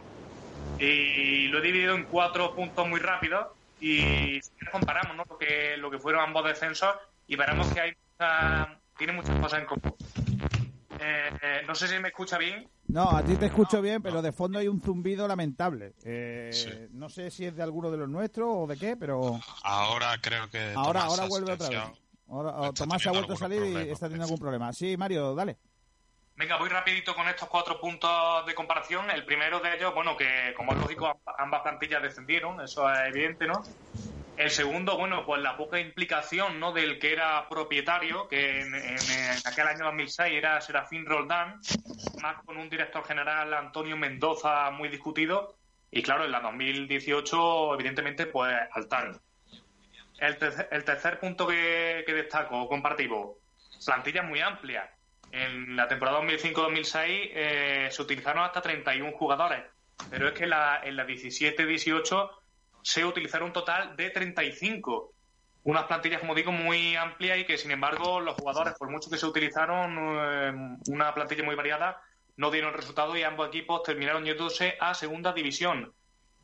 Y 0.80 1.48
lo 1.48 1.60
he 1.60 1.62
dividido 1.62 1.96
en 1.96 2.06
cuatro 2.06 2.56
puntos 2.56 2.88
muy 2.88 3.00
rápidos 3.00 3.48
y 3.82 4.40
comparamos 4.72 5.16
¿no? 5.16 5.24
lo, 5.30 5.38
que, 5.38 5.78
lo 5.78 5.90
que 5.90 6.00
fueron 6.00 6.22
ambos 6.22 6.46
descensos 6.46 6.96
y 7.28 7.36
veremos 7.36 7.68
que 7.74 7.82
hay 7.82 7.94
tiene 8.98 9.14
muchas 9.14 9.40
cosas 9.40 9.62
en 9.62 9.66
común. 9.66 9.96
Eh, 11.00 11.30
eh, 11.42 11.62
no 11.66 11.74
sé 11.74 11.88
si 11.88 11.98
me 12.00 12.10
escucha 12.10 12.38
bien. 12.38 12.70
No, 12.88 13.10
a 13.10 13.24
ti 13.24 13.38
te 13.38 13.46
escucho 13.46 13.82
bien, 13.82 14.02
pero 14.02 14.22
de 14.22 14.34
fondo 14.34 14.60
hay 14.60 14.68
un 14.68 14.82
zumbido 14.82 15.28
lamentable. 15.28 15.94
Eh, 16.04 16.90
no 16.92 17.08
sé 17.08 17.32
si 17.32 17.46
es 17.46 17.56
de 17.56 17.64
alguno 17.64 17.90
de 17.92 17.98
los 17.98 18.10
nuestros 18.10 18.50
o 18.52 18.68
de 18.68 18.78
qué, 18.78 18.98
pero... 18.98 19.40
Ahora 19.64 20.18
creo 20.22 20.50
que... 20.50 20.74
Ahora, 20.76 21.04
ahora 21.04 21.28
vuelve 21.28 21.54
otra 21.54 21.70
vez. 21.70 21.80
Ahora, 22.28 22.74
Tomás 22.74 23.02
se 23.02 23.10
ha 23.10 23.14
vuelto 23.14 23.34
a 23.34 23.38
salir 23.38 23.64
y 23.64 23.90
está 23.90 24.08
teniendo 24.08 24.26
algún 24.26 24.40
problema. 24.40 24.74
Sí, 24.74 24.98
Mario, 24.98 25.34
dale. 25.34 25.58
Venga, 26.40 26.56
voy 26.56 26.70
rapidito 26.70 27.14
con 27.16 27.28
estos 27.28 27.50
cuatro 27.50 27.82
puntos 27.82 28.46
de 28.46 28.56
comparación. 28.56 29.12
El 29.12 29.26
primero 29.26 29.60
de 29.60 29.76
ellos, 29.76 29.94
bueno, 29.94 30.16
que 30.16 30.54
como 30.56 30.72
es 30.72 30.78
lógico, 30.78 31.20
ambas 31.38 31.64
plantillas 31.64 32.02
descendieron, 32.02 32.62
eso 32.62 32.90
es 32.90 33.00
evidente, 33.10 33.46
¿no? 33.46 33.62
El 34.38 34.50
segundo, 34.50 34.98
bueno, 34.98 35.26
pues 35.26 35.42
la 35.42 35.58
poca 35.58 35.82
implicación 35.82 36.62
¿no? 36.62 36.72
del 36.72 36.98
que 36.98 37.12
era 37.12 37.50
propietario, 37.50 38.30
que 38.30 38.62
en, 38.62 38.74
aquel 39.44 39.68
año 39.68 39.84
2006 39.84 40.34
era 40.34 40.62
Serafín 40.62 41.06
Roldán, 41.06 41.60
más 42.22 42.42
con 42.46 42.56
un 42.56 42.70
director 42.70 43.04
general 43.04 43.54
Antonio 43.54 43.98
Mendoza 43.98 44.72
muy 44.72 44.88
discutido, 44.88 45.58
y 45.92 46.02
claro, 46.02 46.24
en 46.24 46.32
la 46.32 46.40
2018, 46.40 47.74
evidentemente, 47.74 48.28
pues 48.28 48.56
Altán. 48.72 49.20
El, 50.20 50.38
tercer 50.38 51.20
punto 51.20 51.46
que, 51.46 52.06
destaco, 52.08 52.66
compartivo, 52.70 53.40
plantilla 53.86 54.24
muy 54.24 54.40
amplia. 54.40 54.90
En 55.32 55.76
la 55.76 55.88
temporada 55.88 56.22
2005-2006 56.22 57.04
eh, 57.06 57.88
se 57.92 58.02
utilizaron 58.02 58.44
hasta 58.44 58.62
31 58.62 59.12
jugadores, 59.14 59.64
pero 60.10 60.28
es 60.28 60.34
que 60.34 60.48
la, 60.48 60.82
en 60.84 60.96
la 60.96 61.06
17-18 61.06 62.30
se 62.82 63.06
utilizaron 63.06 63.48
un 63.48 63.54
total 63.54 63.96
de 63.96 64.10
35. 64.10 65.14
Unas 65.64 65.84
plantillas, 65.84 66.22
como 66.22 66.34
digo, 66.34 66.52
muy 66.52 66.96
amplias 66.96 67.40
y 67.40 67.46
que, 67.46 67.58
sin 67.58 67.72
embargo, 67.72 68.20
los 68.20 68.36
jugadores, 68.36 68.74
por 68.76 68.90
mucho 68.90 69.10
que 69.10 69.18
se 69.18 69.26
utilizaron, 69.26 69.96
eh, 70.00 70.78
una 70.88 71.14
plantilla 71.14 71.44
muy 71.44 71.56
variada, 71.56 72.02
no 72.38 72.50
dieron 72.50 72.74
resultado 72.74 73.16
y 73.18 73.24
ambos 73.24 73.50
equipos 73.50 73.84
terminaron 73.84 74.24
yéndose 74.24 74.78
a 74.80 74.94
segunda 74.94 75.34
división. 75.34 75.94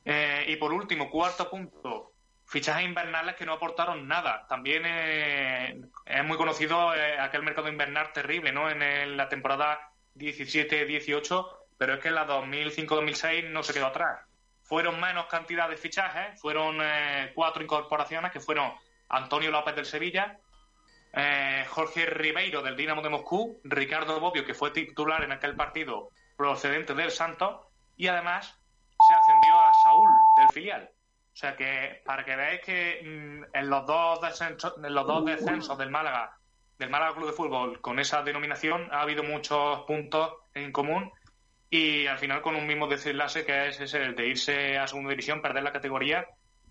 Eh, 0.03 0.45
y 0.49 0.57
por 0.57 0.73
último, 0.73 1.09
cuarto 1.09 1.49
punto, 1.49 2.11
fichajes 2.45 2.85
invernales 2.85 3.35
que 3.35 3.45
no 3.45 3.53
aportaron 3.53 4.07
nada. 4.07 4.45
También 4.47 4.83
eh, 4.85 5.81
es 6.05 6.23
muy 6.23 6.37
conocido 6.37 6.91
aquel 7.19 7.43
mercado 7.43 7.67
invernal 7.67 8.11
terrible, 8.13 8.51
¿no? 8.51 8.69
En 8.69 9.17
la 9.17 9.29
temporada 9.29 9.79
17-18, 10.15 11.47
pero 11.77 11.95
es 11.95 11.99
que 11.99 12.09
en 12.09 12.15
la 12.15 12.27
2005-2006 12.27 13.49
no 13.49 13.63
se 13.63 13.73
quedó 13.73 13.87
atrás 13.87 14.19
fueron 14.65 14.99
menos 14.99 15.27
cantidad 15.27 15.69
de 15.69 15.77
fichajes, 15.77 16.39
fueron 16.41 16.79
eh, 16.81 17.31
cuatro 17.33 17.63
incorporaciones 17.63 18.31
que 18.31 18.39
fueron 18.39 18.73
Antonio 19.09 19.51
López 19.51 19.75
del 19.75 19.85
Sevilla, 19.85 20.39
eh, 21.13 21.65
Jorge 21.69 22.07
Ribeiro 22.07 22.61
del 22.63 22.75
Dinamo 22.75 23.01
de 23.01 23.09
Moscú, 23.09 23.61
Ricardo 23.63 24.19
Bobbio, 24.19 24.43
que 24.43 24.55
fue 24.55 24.71
titular 24.71 25.23
en 25.23 25.31
aquel 25.31 25.55
partido 25.55 26.09
procedente 26.35 26.95
del 26.95 27.11
Santos, 27.11 27.67
y 27.95 28.07
además 28.07 28.59
se 29.07 29.13
ascendió 29.13 29.59
a 29.59 29.73
Saúl 29.83 30.09
del 30.35 30.49
filial. 30.49 30.89
O 31.35 31.37
sea 31.37 31.57
que 31.57 32.01
para 32.05 32.23
que 32.23 32.33
veáis 32.33 32.61
que 32.61 33.01
mm, 33.03 33.57
en, 33.57 33.69
los 33.69 33.85
dos 33.85 34.21
descensos, 34.21 34.73
en 34.81 34.95
los 34.95 35.05
dos 35.05 35.25
descensos 35.25 35.77
del 35.77 35.89
Málaga, 35.89 36.37
del 36.79 36.89
Málaga 36.89 37.13
Club 37.13 37.27
de 37.27 37.33
Fútbol, 37.33 37.81
con 37.81 37.99
esa 37.99 38.23
denominación 38.23 38.87
ha 38.93 39.01
habido 39.01 39.21
muchos 39.21 39.81
puntos 39.81 40.31
en 40.53 40.71
común 40.71 41.11
y 41.69 42.07
al 42.07 42.19
final 42.19 42.41
con 42.41 42.55
un 42.55 42.65
mismo 42.65 42.87
desenlace 42.87 43.45
que 43.45 43.67
es 43.67 43.81
ese, 43.81 44.01
el 44.01 44.15
de 44.15 44.27
irse 44.27 44.77
a 44.77 44.87
segunda 44.87 45.09
división, 45.09 45.41
perder 45.41 45.63
la 45.63 45.73
categoría 45.73 46.25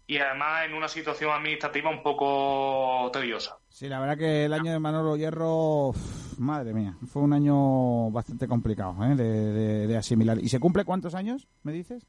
y 0.07 0.17
además 0.17 0.65
en 0.65 0.73
una 0.73 0.89
situación 0.89 1.31
administrativa 1.33 1.91
un 1.91 2.03
poco 2.03 3.11
tediosa. 3.13 3.59
Sí, 3.69 3.87
la 3.91 4.01
verdad 4.01 4.17
que 4.17 4.47
el 4.47 4.55
año 4.55 4.73
de 4.73 4.79
Manolo 4.79 5.15
Hierro, 5.19 5.93
madre 6.39 6.73
mía, 6.73 6.97
fue 7.07 7.21
un 7.21 7.35
año 7.35 8.11
bastante 8.11 8.49
complicado 8.49 8.97
¿eh? 9.05 9.15
de, 9.15 9.95
asimilar. 9.95 10.39
¿Y 10.39 10.49
se 10.49 10.59
cumple 10.59 10.87
cuántos 10.87 11.15
años, 11.15 11.47
me 11.65 11.73
dices? 11.73 12.07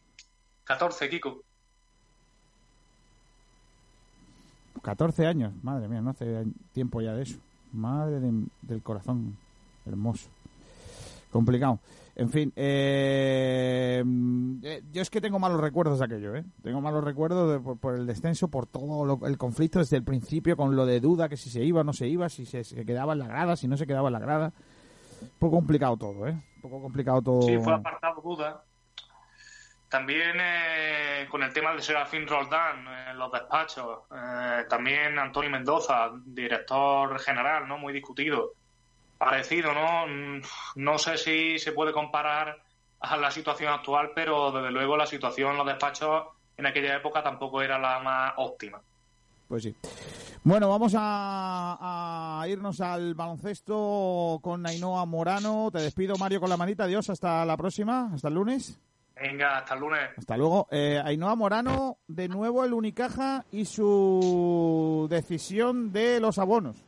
14, 0.64 1.10
Kiko. 1.10 1.44
14 4.86 5.26
años, 5.26 5.52
madre 5.64 5.88
mía, 5.88 6.00
no 6.00 6.12
hace 6.12 6.46
tiempo 6.72 7.02
ya 7.02 7.14
de 7.14 7.24
eso. 7.24 7.40
Madre 7.74 8.20
del 8.62 8.84
corazón, 8.84 9.36
hermoso. 9.84 10.30
Complicado. 11.32 11.80
En 12.16 12.30
fin, 12.30 12.54
eh, 12.56 14.04
eh, 14.64 14.84
yo 14.94 15.02
es 15.02 15.10
que 15.10 15.20
tengo 15.22 15.40
malos 15.40 15.60
recuerdos 15.60 15.98
de 15.98 16.06
aquello, 16.06 16.36
¿eh? 16.36 16.46
Tengo 16.62 16.82
malos 16.82 17.04
recuerdos 17.04 17.62
por, 17.82 17.96
el 17.96 18.06
descenso, 18.06 18.48
por 18.48 18.68
todo 18.68 19.26
el 19.26 19.38
conflicto 19.40 19.80
desde 19.80 19.98
el 19.98 20.04
principio, 20.04 20.56
con 20.56 20.76
lo 20.76 20.86
de 20.86 21.00
duda, 21.00 21.30
que 21.30 21.36
si 21.36 21.50
se 21.50 21.64
iba 21.64 21.82
o 21.82 21.84
no 21.84 21.92
se 21.92 22.08
iba, 22.08 22.30
si 22.30 22.46
se, 22.46 22.64
quedaba 22.86 23.14
en 23.14 23.20
la 23.20 23.28
grada, 23.28 23.56
si 23.56 23.68
no 23.68 23.78
se 23.78 23.88
quedaba 23.88 24.10
en 24.10 24.14
la 24.14 24.20
grada. 24.20 24.54
Un 25.20 25.30
poco 25.40 25.56
complicado 25.56 25.98
todo, 25.98 26.28
¿eh? 26.28 26.34
Un 26.58 26.62
poco 26.62 26.80
complicado 26.80 27.24
todo. 27.24 27.42
Sí, 27.42 27.58
fue 27.58 27.74
apartado 27.74 28.22
duda. 28.22 28.64
También 29.96 30.36
eh, 30.42 31.26
con 31.30 31.42
el 31.42 31.54
tema 31.54 31.74
de 31.74 31.82
Serafín 31.82 32.28
Roldán 32.28 32.86
en 33.12 33.18
los 33.18 33.32
despachos. 33.32 34.00
también 34.68 35.18
Antonio 35.18 35.50
Mendoza, 35.50 36.12
director 36.26 37.18
general, 37.18 37.66
¿no? 37.66 37.78
Muy 37.78 37.94
discutido 37.94 38.52
parecido, 39.18 39.74
¿no? 39.74 40.42
No 40.76 40.98
sé 40.98 41.18
si 41.18 41.60
se 41.60 41.72
puede 41.72 41.94
comparar 41.94 42.62
a 43.00 43.16
la 43.16 43.32
situación 43.32 43.72
actual, 43.72 44.12
pero 44.14 44.52
desde 44.52 44.70
luego 44.70 44.98
la 44.98 45.06
situación 45.06 45.52
en 45.52 45.58
los 45.60 45.66
despachos 45.66 46.26
en 46.58 46.66
aquella 46.66 46.98
época 46.98 47.24
tampoco 47.24 47.62
era 47.62 47.80
la 47.80 48.00
más 48.00 48.34
óptima. 48.36 48.82
Pues 49.48 49.64
sí. 49.64 49.74
Bueno, 50.44 50.68
vamos 50.68 50.94
a, 50.98 52.46
irnos 52.50 52.82
al 52.82 53.16
baloncesto 53.16 54.40
con 54.42 54.68
Ainhoa 54.68 55.06
Morano. 55.06 55.70
Te 55.72 55.80
despido, 55.80 56.18
Mario, 56.18 56.42
con 56.42 56.50
la 56.50 56.58
manita. 56.58 56.84
Adiós, 56.84 57.10
hasta 57.10 57.46
la 57.46 57.56
próxima, 57.56 58.12
hasta 58.14 58.28
el 58.28 58.34
lunes. 58.34 58.78
Venga, 59.22 59.58
hasta 59.60 59.76
el 59.76 59.80
lunes. 59.80 60.10
Hasta 60.18 60.38
luego. 60.38 60.68
Eh, 60.72 61.02
Ainhoa 61.04 61.36
Morano, 61.36 61.98
de 62.08 62.28
nuevo 62.28 62.66
el 62.66 62.74
Unicaja 62.74 63.46
y 63.52 63.66
su 63.66 65.08
decisión 65.10 65.92
de 65.94 66.20
los 66.20 66.38
abonos. 66.38 66.84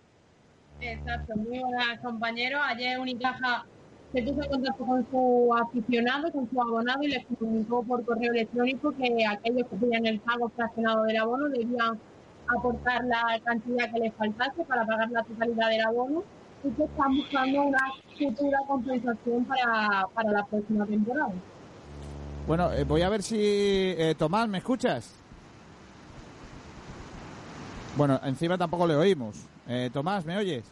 Exacto, 0.82 1.36
muy 1.38 1.60
buenas 1.60 2.00
compañeros. 2.02 2.62
Ayer 2.66 3.00
Unicaja 3.00 3.66
se 4.12 4.22
puso 4.24 4.44
en 4.44 4.50
contacto 4.50 4.86
con 4.86 5.10
su 5.10 5.54
aficionado, 5.56 6.32
con 6.32 6.50
su 6.50 6.62
abonado 6.62 7.02
y 7.04 7.08
les 7.08 7.26
comunicó 7.26 7.84
por 7.84 8.06
correo 8.06 8.32
electrónico 8.32 8.92
que 8.92 9.26
aquellos 9.26 9.68
que 9.70 9.78
tenían 9.78 10.06
el 10.06 10.20
pago 10.20 10.50
fraccionado 10.50 11.04
del 11.04 11.18
abono 11.18 11.50
debían 11.50 12.00
aportar 12.48 13.04
la 13.06 13.40
cantidad 13.44 13.92
que 13.92 14.00
les 14.00 14.14
faltase 14.14 14.64
para 14.66 14.86
pagar 14.86 15.10
la 15.12 15.24
totalidad 15.24 15.70
del 15.70 15.82
abono 15.82 16.24
y 16.64 16.70
que 16.72 16.84
están 16.84 17.16
buscando 17.16 17.64
una 17.64 17.80
futura 18.18 18.60
compensación 18.68 19.46
para, 19.46 20.08
para 20.14 20.32
la 20.32 20.46
próxima 20.46 20.86
temporada. 20.86 21.34
Bueno, 22.48 22.72
eh, 22.72 22.86
voy 22.86 23.02
a 23.02 23.10
ver 23.10 23.22
si... 23.22 23.36
Eh, 23.38 24.16
Tomás, 24.18 24.48
¿me 24.48 24.60
escuchas? 24.60 25.14
Bueno, 27.98 28.22
encima 28.24 28.58
tampoco 28.58 28.88
le 28.88 28.96
oímos. 28.96 29.36
Eh, 29.68 29.90
Tomás, 29.92 30.24
¿me 30.26 30.38
oyes? 30.38 30.64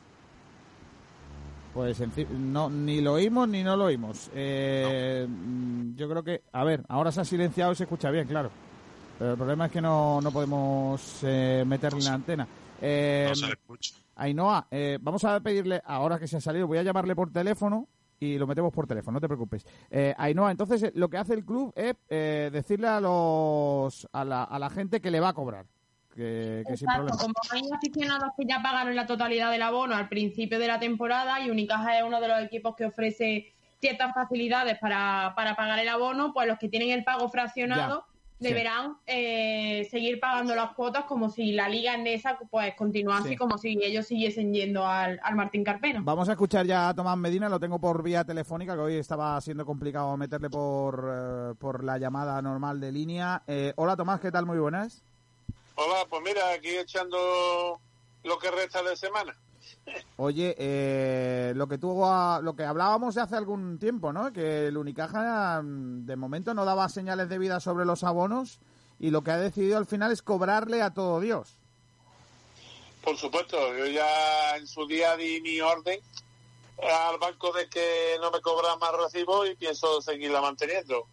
Pues 1.73 2.01
no, 2.29 2.69
ni 2.69 3.01
lo 3.01 3.15
oímos 3.15 3.49
ni 3.49 3.61
no 3.61 3.75
lo 3.75 3.85
oímos. 3.85 4.31
Eh, 4.33 5.27
mm, 5.27 5.95
yo 5.97 6.07
creo 6.07 6.23
que, 6.23 6.43
a 6.53 6.63
ver, 6.63 6.81
ahora 6.87 7.11
se 7.11 7.19
ha 7.19 7.25
silenciado 7.25 7.73
y 7.73 7.75
se 7.75 7.83
escucha 7.83 8.09
bien, 8.09 8.25
claro. 8.25 8.49
Pero 9.19 9.31
el 9.31 9.37
problema 9.37 9.65
es 9.65 9.71
que 9.73 9.81
no, 9.81 10.21
no 10.21 10.31
podemos 10.31 11.19
eh, 11.23 11.65
meterle 11.67 12.01
la 12.03 12.13
antena. 12.13 12.47
Eh, 12.81 13.25
no 13.27 13.35
se 13.35 13.47
escucha. 13.47 13.95
Ainhoa, 14.15 14.67
eh, 14.71 14.97
vamos 15.01 15.25
a 15.25 15.37
pedirle, 15.41 15.81
ahora 15.83 16.17
que 16.19 16.27
se 16.27 16.37
ha 16.37 16.41
salido, 16.41 16.67
voy 16.67 16.77
a 16.77 16.83
llamarle 16.83 17.15
por 17.15 17.33
teléfono 17.33 17.89
y 18.19 18.37
lo 18.37 18.47
metemos 18.47 18.73
por 18.73 18.87
teléfono, 18.87 19.15
no 19.15 19.21
te 19.21 19.27
preocupes. 19.27 19.65
Eh, 19.89 20.13
Ainhoa, 20.17 20.51
entonces 20.51 20.91
lo 20.95 21.09
que 21.09 21.17
hace 21.17 21.33
el 21.33 21.45
club 21.45 21.73
es 21.75 21.95
decirle 22.51 22.87
a, 22.87 22.99
los, 22.99 24.07
a, 24.11 24.23
la, 24.25 24.43
a 24.43 24.59
la 24.59 24.69
gente 24.69 25.01
que 25.01 25.11
le 25.11 25.19
va 25.19 25.29
a 25.29 25.33
cobrar. 25.33 25.65
Que, 26.15 26.63
Como 27.19 27.33
hay 27.51 27.63
aficionados 27.73 28.29
que 28.37 28.45
ya 28.45 28.61
pagaron 28.63 28.95
la 28.95 29.05
totalidad 29.05 29.51
del 29.51 29.61
abono 29.61 29.95
al 29.95 30.07
principio 30.07 30.59
de 30.59 30.67
la 30.67 30.79
temporada 30.79 31.41
y 31.41 31.49
Unicaja 31.49 31.97
es 31.97 32.05
uno 32.05 32.21
de 32.21 32.29
los 32.29 32.41
equipos 32.41 32.73
que 32.77 32.85
ofrece 32.85 33.53
ciertas 33.81 34.13
facilidades 34.13 34.79
para, 34.79 35.33
para 35.35 35.57
pagar 35.57 35.77
el 35.79 35.89
abono, 35.89 36.33
pues 36.33 36.47
los 36.47 36.57
que 36.57 36.69
tienen 36.69 36.91
el 36.91 37.03
pago 37.03 37.27
fraccionado 37.27 38.05
deberán 38.39 38.97
eh, 39.05 39.87
seguir 39.89 40.19
pagando 40.19 40.55
las 40.55 40.73
cuotas 40.73 41.05
como 41.05 41.29
si 41.29 41.53
la 41.53 41.69
liga 41.69 41.93
en 41.93 42.05
esa 42.07 42.37
pues 42.37 42.75
continuase 42.75 43.37
como 43.37 43.57
si 43.57 43.77
ellos 43.81 44.07
siguiesen 44.07 44.53
yendo 44.53 44.85
al, 44.85 45.19
Martín 45.35 45.63
Carpeno. 45.63 46.01
Vamos 46.03 46.27
a 46.29 46.33
escuchar 46.33 46.65
ya 46.65 46.89
a 46.89 46.93
Tomás 46.93 47.17
Medina, 47.17 47.49
lo 47.49 47.59
tengo 47.59 47.79
por 47.79 48.03
vía 48.03 48.23
telefónica, 48.23 48.75
que 48.75 48.81
hoy 48.81 48.95
estaba 48.95 49.39
siendo 49.41 49.65
complicado 49.65 50.15
meterle 50.17 50.49
por, 50.49 51.09
eh, 51.11 51.53
por 51.57 51.83
la 51.83 51.97
llamada 51.97 52.41
normal 52.41 52.79
de 52.79 52.91
línea. 52.91 53.43
Eh, 53.47 53.73
hola 53.77 53.95
Tomás, 53.95 54.19
¿qué 54.19 54.31
tal? 54.31 54.45
Muy 54.45 54.57
buenas. 54.57 55.03
Hola, 55.75 56.05
pues 56.09 56.21
mira, 56.23 56.51
aquí 56.51 56.69
echando 56.69 57.79
lo 58.23 58.37
que 58.39 58.51
resta 58.51 58.81
de 58.81 58.95
semana. 58.95 59.35
Oye, 60.17 60.55
eh, 60.57 61.53
lo 61.55 61.67
que 61.67 61.77
tuvo, 61.77 62.41
lo 62.41 62.55
que 62.55 62.63
hablábamos 62.63 63.15
de 63.15 63.21
hace 63.21 63.35
algún 63.35 63.77
tiempo, 63.79 64.11
¿no? 64.13 64.31
Que 64.31 64.67
el 64.67 64.77
Unicaja 64.77 65.61
mm, 65.61 66.05
de 66.05 66.15
momento 66.15 66.53
no 66.53 66.65
daba 66.65 66.89
señales 66.89 67.29
de 67.29 67.37
vida 67.37 67.59
sobre 67.59 67.85
los 67.85 68.03
abonos 68.03 68.59
y 68.99 69.09
lo 69.09 69.23
que 69.23 69.31
ha 69.31 69.37
decidido 69.37 69.77
al 69.77 69.85
final 69.85 70.11
es 70.11 70.21
cobrarle 70.21 70.81
a 70.81 70.93
todo 70.93 71.19
Dios. 71.19 71.57
Por 73.03 73.17
supuesto, 73.17 73.57
yo 73.77 73.85
ya 73.85 74.57
en 74.57 74.65
su 74.67 74.87
día 74.87 75.15
di 75.15 75.41
mi 75.41 75.61
orden 75.61 75.99
al 76.81 77.17
banco 77.19 77.51
de 77.53 77.69
que 77.69 78.17
no 78.19 78.31
me 78.31 78.41
cobra 78.41 78.75
más 78.77 78.91
recibo 78.93 79.45
y 79.45 79.55
pienso 79.55 80.01
seguirla 80.01 80.41
manteniendo. 80.41 81.05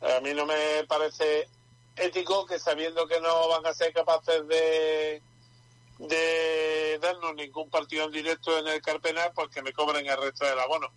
A 0.00 0.20
mí 0.20 0.34
no 0.34 0.44
me 0.44 0.84
parece 0.88 1.48
ético 1.96 2.44
que 2.46 2.58
sabiendo 2.58 3.06
que 3.06 3.20
no 3.20 3.48
van 3.48 3.64
a 3.66 3.74
ser 3.74 3.92
capaces 3.92 4.46
de, 4.48 5.22
de 5.98 6.98
darnos 7.00 7.34
ningún 7.34 7.70
partido 7.70 8.04
en 8.04 8.12
directo 8.12 8.58
en 8.58 8.68
el 8.68 8.80
Carpena, 8.82 9.22
pues 9.34 9.48
que 9.48 9.62
me 9.62 9.72
cobren 9.72 10.06
el 10.06 10.16
resto 10.20 10.44
del 10.44 10.58
abono. 10.58 10.88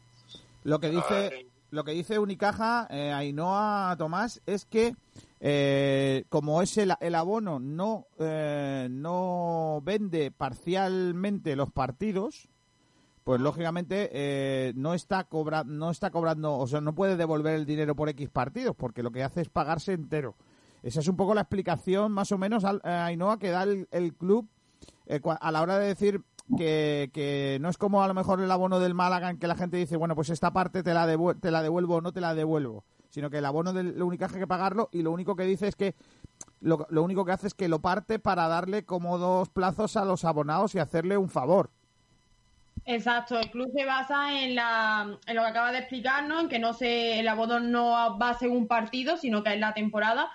Lo 0.63 0.79
que 0.79 0.89
dice, 0.89 1.47
lo 1.71 1.83
que 1.83 1.91
dice 1.91 2.19
Unicaja, 2.19 2.87
eh, 2.89 3.11
Ainhoa 3.11 3.95
Tomás, 3.97 4.41
es 4.45 4.65
que 4.65 4.95
eh, 5.39 6.25
como 6.29 6.61
es 6.61 6.77
el, 6.77 6.91
abono 7.15 7.59
no, 7.59 8.07
eh, 8.19 8.87
no 8.91 9.81
vende 9.83 10.31
parcialmente 10.31 11.55
los 11.55 11.71
partidos, 11.71 12.49
pues 13.23 13.39
lógicamente 13.39 14.09
eh, 14.11 14.73
no 14.75 14.95
está 14.95 15.25
cobra 15.25 15.63
no 15.63 15.91
está 15.91 16.09
cobrando, 16.09 16.57
o 16.57 16.67
sea, 16.67 16.81
no 16.81 16.95
puede 16.95 17.15
devolver 17.15 17.53
el 17.53 17.65
dinero 17.67 17.95
por 17.95 18.09
X 18.09 18.27
partidos, 18.29 18.75
porque 18.75 19.03
lo 19.03 19.11
que 19.11 19.23
hace 19.23 19.41
es 19.41 19.49
pagarse 19.49 19.93
entero. 19.93 20.35
Esa 20.81 21.01
es 21.01 21.07
un 21.07 21.15
poco 21.15 21.35
la 21.35 21.41
explicación, 21.41 22.11
más 22.11 22.31
o 22.31 22.37
menos, 22.37 22.65
a 22.65 22.71
eh, 22.83 22.89
Ainhoa, 22.89 23.37
que 23.37 23.51
da 23.51 23.63
el, 23.63 24.15
club 24.17 24.47
eh, 25.09 25.19
a 25.41 25.51
la 25.51 25.61
hora 25.63 25.79
de 25.79 25.87
decir 25.87 26.21
que, 26.55 27.09
que, 27.11 27.57
no 27.61 27.69
es 27.69 27.79
como 27.79 28.03
a 28.03 28.07
lo 28.07 28.13
mejor 28.13 28.39
el 28.41 28.51
abono 28.51 28.79
del 28.79 28.93
Málaga 28.93 29.31
en 29.31 29.39
que 29.39 29.47
la 29.47 29.55
gente 29.55 29.75
dice, 29.77 29.97
bueno, 29.97 30.15
pues 30.15 30.29
esta 30.29 30.53
parte 30.53 30.83
te 30.83 30.93
la, 30.93 31.07
te 31.41 31.49
la 31.49 31.63
devuelvo 31.63 31.95
o 31.95 32.01
no 32.01 32.13
te 32.13 32.21
la 32.21 32.35
devuelvo, 32.35 32.85
sino 33.09 33.31
que 33.31 33.39
el 33.39 33.45
abono 33.45 33.73
del 33.73 33.99
único 34.03 34.27
que 34.27 34.45
pagarlo 34.45 34.87
y 34.91 35.01
lo 35.01 35.11
único 35.11 35.35
que 35.35 35.43
dice 35.43 35.67
es 35.67 35.75
que 35.75 35.95
lo, 36.61 36.85
lo, 36.91 37.01
único 37.01 37.25
que 37.25 37.31
hace 37.31 37.47
es 37.47 37.55
que 37.55 37.67
lo 37.67 37.79
parte 37.79 38.19
para 38.19 38.47
darle 38.47 38.85
como 38.85 39.17
dos 39.17 39.49
plazos 39.49 39.97
a 39.97 40.05
los 40.05 40.25
abonados 40.25 40.75
y 40.75 40.79
hacerle 40.79 41.17
un 41.17 41.29
favor. 41.29 41.71
Exacto, 42.85 43.39
el 43.39 43.49
club 43.49 43.71
se 43.75 43.85
basa 43.85 44.39
en, 44.43 44.53
la, 44.53 45.17
en 45.25 45.35
lo 45.35 45.41
que 45.41 45.47
acaba 45.47 45.71
de 45.71 45.79
explicarnos, 45.79 46.41
en 46.41 46.49
que 46.49 46.59
no 46.59 46.73
se, 46.73 47.19
el 47.19 47.27
abono 47.27 47.59
no 47.59 48.17
va 48.19 48.35
según 48.35 48.67
partido, 48.67 49.17
sino 49.17 49.43
que 49.43 49.53
es 49.53 49.59
la 49.59 49.73
temporada 49.73 50.29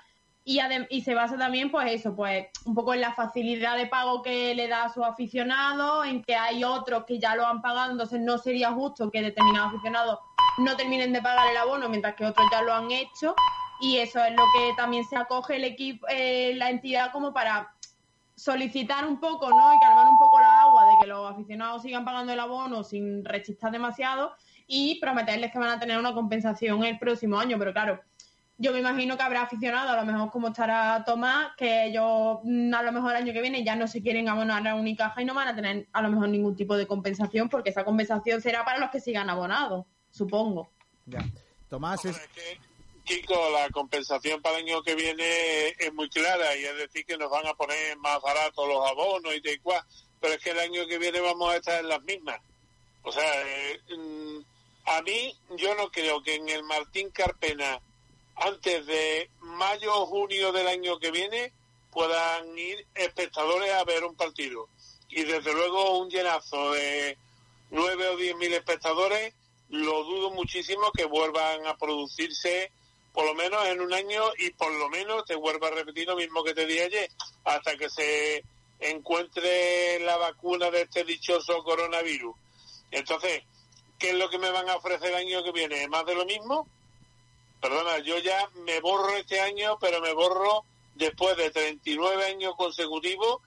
y, 0.45 0.61
y 0.91 1.01
se 1.01 1.15
basa 1.15 1.39
también, 1.39 1.71
pues 1.71 1.91
eso, 1.91 2.15
pues 2.15 2.49
un 2.67 2.75
poco 2.75 2.93
en 2.93 3.01
la 3.01 3.15
facilidad 3.15 3.77
de 3.77 3.87
pago 3.87 4.23
que 4.23 4.55
le 4.55 4.69
da 4.69 4.85
a 4.85 4.93
sus 4.93 5.05
aficionados, 5.05 6.07
en 6.07 6.23
que 6.23 6.37
hay 6.37 6.65
otros 6.65 7.05
que 7.05 7.19
ya 7.19 7.35
lo 7.35 7.47
han 7.47 7.63
pagado, 7.63 7.93
entonces 7.93 8.21
no 8.21 8.37
sería 8.39 8.73
justo 8.73 9.11
que 9.11 9.23
determinados 9.23 9.73
aficionados 9.73 10.19
no 10.59 10.77
terminen 10.77 11.13
de 11.13 11.23
pagar 11.23 11.49
el 11.51 11.57
abono 11.57 11.89
mientras 11.89 12.15
que 12.15 12.27
otros 12.27 12.47
ya 12.53 12.63
lo 12.63 12.75
han 12.75 12.91
hecho. 12.91 13.35
Y 13.81 13.99
eso 13.99 14.23
es 14.25 14.33
lo 14.33 14.45
que 14.55 14.73
también 14.77 15.05
se 15.05 15.17
acoge 15.17 15.57
el 15.57 15.65
equipo, 15.65 16.07
eh, 16.09 16.53
la 16.57 16.71
entidad 16.71 17.11
como 17.11 17.33
para 17.33 17.73
solicitar 18.37 19.07
un 19.07 19.19
poco, 19.19 19.49
¿no? 19.51 19.75
Y 19.75 19.81
calmar 19.81 20.09
un 20.09 20.19
poco 20.19 20.41
la 20.41 20.63
agua 20.63 20.87
de 20.87 20.93
que 21.01 21.07
los 21.07 21.31
aficionados 21.31 21.83
sigan 21.83 22.05
pagando 22.05 22.33
el 22.33 22.41
abono 22.41 22.85
sin 22.85 23.25
rechistar 23.25 23.71
demasiado 23.73 24.33
y 24.67 25.01
prometerles 25.01 25.53
que 25.53 25.59
van 25.59 25.71
a 25.71 25.79
tener 25.79 25.99
una 25.99 26.15
compensación 26.15 26.85
el 26.85 26.99
próximo 26.99 27.39
año. 27.39 27.59
Pero 27.59 27.73
claro, 27.73 28.01
yo 28.57 28.73
me 28.73 28.79
imagino 28.79 29.17
que 29.17 29.23
habrá 29.23 29.43
aficionado, 29.43 29.91
a 29.91 29.97
lo 29.97 30.05
mejor 30.05 30.31
como 30.31 30.49
estará 30.49 31.03
Tomás, 31.05 31.53
que 31.57 31.87
ellos 31.87 32.39
mm, 32.45 32.73
a 32.73 32.83
lo 32.83 32.93
mejor 32.93 33.11
el 33.11 33.17
año 33.23 33.33
que 33.33 33.41
viene 33.41 33.65
ya 33.65 33.75
no 33.75 33.89
se 33.89 34.03
quieren 34.03 34.29
abonar 34.29 34.67
a 34.67 34.77
Unicaja 34.77 35.23
y 35.23 35.25
no 35.25 35.35
van 35.35 35.49
a 35.49 35.57
tener 35.57 35.89
a 35.93 36.03
lo 36.03 36.11
mejor 36.11 36.29
ningún 36.29 36.57
tipo 36.57 36.77
de 36.77 36.87
compensación, 36.87 37.49
porque 37.49 37.71
esa 37.71 37.85
compensación 37.85 38.41
será 38.41 38.65
para 38.65 38.79
los 38.79 38.91
que 38.91 39.01
sigan 39.01 39.29
abonados, 39.29 39.87
supongo. 40.11 40.71
Ya. 41.07 41.25
Tomás 41.69 42.05
es... 42.05 42.21
Kiko, 43.05 43.51
la 43.51 43.69
compensación 43.69 44.41
para 44.41 44.57
el 44.57 44.65
año 44.65 44.83
que 44.83 44.95
viene 44.95 45.69
es 45.79 45.93
muy 45.93 46.09
clara 46.09 46.57
y 46.57 46.65
es 46.65 46.77
decir 46.79 47.05
que 47.05 47.19
nos 47.19 47.31
van 47.31 47.47
a 47.47 47.53
poner 47.53 47.99
más 47.99 48.19
baratos 48.23 48.67
los 48.67 48.91
abonos 48.91 49.35
y 49.35 49.41
de 49.41 49.53
igual, 49.53 49.83
pero 50.21 50.35
es 50.35 50.43
que 50.43 50.51
el 50.53 50.59
año 50.59 50.87
que 50.87 50.97
viene 50.97 51.21
vamos 51.21 51.53
a 51.53 51.57
estar 51.57 51.81
en 51.81 51.89
las 51.91 52.03
mismas. 52.03 52.41
O 53.03 53.13
sea, 53.13 53.43
eh, 53.43 53.79
mm, 53.95 54.39
a 54.87 55.03
mí 55.03 55.37
yo 55.59 55.75
no 55.75 55.91
creo 55.91 56.23
que 56.23 56.37
en 56.37 56.49
el 56.49 56.63
Martín 56.63 57.11
Carpena 57.11 57.79
antes 58.37 58.87
de 58.87 59.31
mayo 59.41 59.95
o 59.95 60.07
junio 60.07 60.53
del 60.53 60.69
año 60.69 60.99
que 60.99 61.11
viene 61.11 61.53
puedan 61.91 62.59
ir 62.59 62.87
espectadores 62.95 63.73
a 63.73 63.85
ver 63.85 64.05
un 64.05 64.17
partido. 64.17 64.69
Y 65.09 65.23
desde 65.23 65.53
luego 65.53 65.99
un 65.99 66.11
llenazo 66.11 66.73
de 66.73 67.17
nueve 67.71 68.09
o 68.09 68.17
diez 68.17 68.37
mil 68.37 68.53
espectadores, 68.53 69.33
lo 69.69 70.03
dudo 70.05 70.31
muchísimo 70.31 70.91
que 70.93 71.05
vuelvan 71.05 71.67
a 71.67 71.77
producirse 71.77 72.71
por 73.13 73.25
lo 73.27 73.35
menos 73.35 73.65
en 73.67 73.81
un 73.81 73.95
año 73.95 74.23
y 74.39 74.51
por 74.51 74.73
lo 74.73 74.89
menos 74.89 75.25
te 75.25 75.37
vuelvo 75.37 75.67
a 75.67 75.71
repetir 75.71 76.09
lo 76.09 76.17
mismo 76.17 76.43
que 76.43 76.53
te 76.53 76.67
dije 76.67 76.83
ayer, 76.83 77.11
hasta 77.45 77.77
que 77.77 77.89
se 77.89 78.45
encuentre 78.81 80.01
la 80.01 80.17
vacuna 80.17 80.69
de 80.71 80.83
este 80.83 81.05
dichoso 81.05 81.63
coronavirus. 81.63 82.35
Entonces, 82.91 83.45
¿qué 83.99 84.11
es 84.11 84.17
lo 84.17 84.29
que 84.29 84.39
me 84.39 84.51
van 84.51 84.69
a 84.69 84.77
ofrecer 84.77 85.11
el 85.11 85.15
año 85.15 85.45
que 85.45 85.53
viene? 85.53 85.87
¿Más 85.87 86.05
de 86.07 86.17
lo 86.17 86.25
mismo? 86.25 86.69
Perdona, 87.65 87.99
yo 88.01 88.19
ya 88.19 88.51
me 88.67 88.79
borro 88.81 89.17
este 89.17 89.41
año, 89.41 89.79
pero 89.81 90.03
me 90.03 90.13
borro 90.13 90.67
después 90.97 91.35
de 91.39 91.51
39 91.51 92.27
años 92.27 92.55
consecutivos 92.57 93.39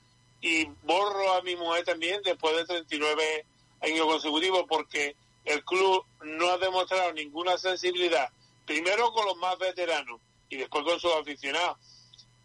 y 0.41 0.65
borro 0.85 1.33
a 1.33 1.43
mi 1.43 1.55
mujer 1.55 1.85
también 1.85 2.19
después 2.23 2.55
de 2.55 2.65
39 2.65 3.45
años 3.81 4.07
consecutivos 4.07 4.65
porque 4.67 5.15
el 5.45 5.63
club 5.63 6.03
no 6.23 6.49
ha 6.49 6.57
demostrado 6.57 7.13
ninguna 7.13 7.59
sensibilidad, 7.59 8.27
primero 8.65 9.11
con 9.11 9.23
los 9.27 9.37
más 9.37 9.55
veteranos 9.59 10.19
y 10.49 10.57
después 10.57 10.83
con 10.83 10.99
sus 10.99 11.13
aficionados. 11.13 11.77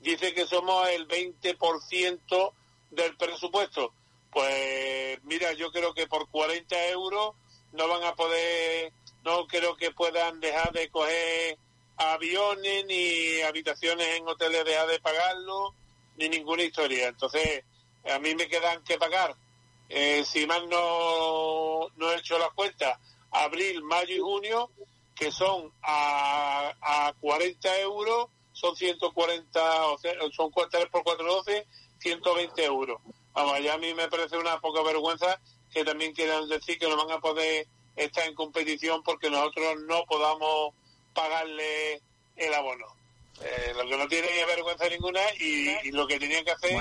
dice 0.00 0.34
que 0.34 0.46
somos 0.46 0.86
el 0.90 1.08
20% 1.08 2.52
del 2.90 3.16
presupuesto. 3.16 3.94
Pues 4.30 5.24
mira, 5.24 5.54
yo 5.54 5.72
creo 5.72 5.94
que 5.94 6.06
por 6.06 6.28
40 6.28 6.88
euros 6.88 7.34
no 7.72 7.88
van 7.88 8.04
a 8.04 8.14
poder, 8.14 8.92
no 9.24 9.46
creo 9.46 9.76
que 9.76 9.90
puedan 9.92 10.40
dejar 10.40 10.72
de 10.72 10.90
coger 10.90 11.58
aviones 11.96 12.84
ni 12.86 13.40
habitaciones 13.42 14.06
en 14.16 14.28
hoteles, 14.28 14.64
dejar 14.64 14.88
de 14.88 15.00
pagarlo, 15.00 15.74
ni 16.16 16.28
ninguna 16.28 16.62
historia. 16.62 17.08
Entonces, 17.08 17.64
a 18.10 18.18
mí 18.18 18.34
me 18.34 18.48
quedan 18.48 18.82
que 18.82 18.98
pagar, 18.98 19.36
eh, 19.88 20.24
si 20.24 20.46
mal 20.46 20.68
no, 20.68 21.88
no 21.96 22.12
he 22.12 22.16
hecho 22.16 22.38
las 22.38 22.52
cuentas, 22.52 22.98
abril, 23.30 23.82
mayo 23.82 24.14
y 24.14 24.20
junio, 24.20 24.70
que 25.14 25.30
son 25.30 25.72
a, 25.82 26.72
a 26.80 27.12
40 27.20 27.80
euros, 27.80 28.26
son 28.52 28.74
140, 28.74 29.86
o 29.86 29.98
sea, 29.98 30.12
son 30.34 30.50
3 30.50 30.86
por 30.86 31.02
4, 31.02 31.24
12, 31.24 31.66
120 31.98 32.64
euros. 32.64 33.00
A 33.34 33.78
mí 33.78 33.94
me 33.94 34.08
parece 34.08 34.36
una 34.36 34.60
poca 34.60 34.82
vergüenza 34.82 35.40
que 35.72 35.84
también 35.84 36.12
quieran 36.12 36.48
decir 36.48 36.78
que 36.78 36.88
no 36.88 36.96
van 36.96 37.10
a 37.10 37.20
poder 37.20 37.66
estar 37.96 38.26
en 38.26 38.34
competición 38.34 39.02
porque 39.02 39.30
nosotros 39.30 39.80
no 39.86 40.04
podamos 40.06 40.74
pagarle 41.12 42.00
el 42.36 42.54
abono. 42.54 42.86
Eh, 43.40 43.72
lo 43.74 43.88
que 43.88 43.96
no 43.96 44.06
tiene 44.08 44.44
vergüenza 44.44 44.88
ninguna 44.88 45.20
y, 45.40 45.90
lo 45.90 46.06
que 46.06 46.18
tenían 46.18 46.44
que 46.44 46.52
hacer 46.52 46.76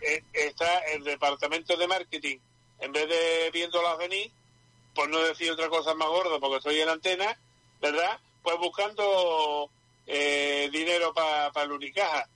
Es, 0.00 0.22
está 0.32 0.78
el 0.92 1.04
departamento 1.04 1.76
de 1.76 1.86
marketing. 1.86 2.38
En 2.80 2.92
vez 2.92 3.08
de 3.08 3.50
viéndolas 3.52 3.98
venir 3.98 4.30
por 4.94 5.08
no 5.08 5.18
decir 5.20 5.50
otra 5.52 5.68
cosa 5.68 5.94
más 5.94 6.08
gorda 6.08 6.40
porque 6.40 6.56
estoy 6.56 6.80
en 6.80 6.88
antena 6.88 7.38
verdad 7.80 8.18
pues 8.42 8.56
buscando 8.58 9.70
eh, 10.06 10.68
dinero 10.72 11.12
para 11.12 11.52
pa 11.52 11.62
el 11.62 11.72
Unicaja. 11.72 12.28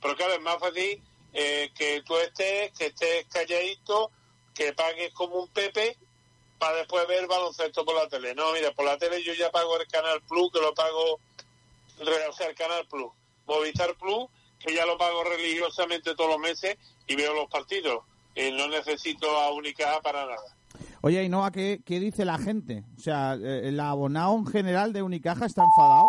Pero 0.00 0.16
claro 0.16 0.34
es 0.34 0.40
más 0.40 0.58
fácil 0.58 1.02
eh, 1.34 1.70
que 1.74 2.02
tú 2.06 2.16
estés 2.16 2.72
que 2.72 2.86
estés 2.86 3.26
calladito 3.26 4.10
que 4.54 4.72
pagues 4.72 5.12
como 5.12 5.36
un 5.36 5.48
pepe 5.48 5.96
para 6.58 6.76
después 6.76 7.06
ver 7.06 7.26
baloncesto 7.26 7.84
por 7.84 7.94
la 7.94 8.08
tele 8.08 8.34
no 8.34 8.52
mira 8.52 8.72
por 8.72 8.84
la 8.84 8.98
tele 8.98 9.22
yo 9.22 9.32
ya 9.34 9.50
pago 9.50 9.78
el 9.78 9.86
canal 9.86 10.20
plus 10.22 10.50
que 10.52 10.60
lo 10.60 10.74
pago 10.74 11.20
o 12.00 12.32
sea, 12.32 12.48
el 12.48 12.54
Canal 12.54 12.86
Plus, 12.88 13.10
Movistar 13.46 13.94
Plus, 13.96 14.28
que 14.58 14.74
ya 14.74 14.86
lo 14.86 14.98
pago 14.98 15.24
religiosamente 15.24 16.14
todos 16.14 16.30
los 16.30 16.40
meses 16.40 16.76
y 17.06 17.16
veo 17.16 17.34
los 17.34 17.48
partidos. 17.48 18.04
Eh, 18.34 18.52
no 18.52 18.68
necesito 18.68 19.28
a 19.28 19.52
Unicaja 19.52 20.00
para 20.00 20.24
nada. 20.26 20.56
Oye, 21.00 21.18
Ainhoa, 21.18 21.50
¿qué, 21.50 21.80
¿qué 21.84 22.00
dice 22.00 22.24
la 22.24 22.38
gente? 22.38 22.84
O 22.96 23.00
sea, 23.00 23.34
eh, 23.34 23.68
¿el 23.68 23.80
abonado 23.80 24.36
en 24.36 24.46
general 24.46 24.92
de 24.92 25.02
Unicaja 25.02 25.46
está 25.46 25.64
enfadado? 25.64 26.08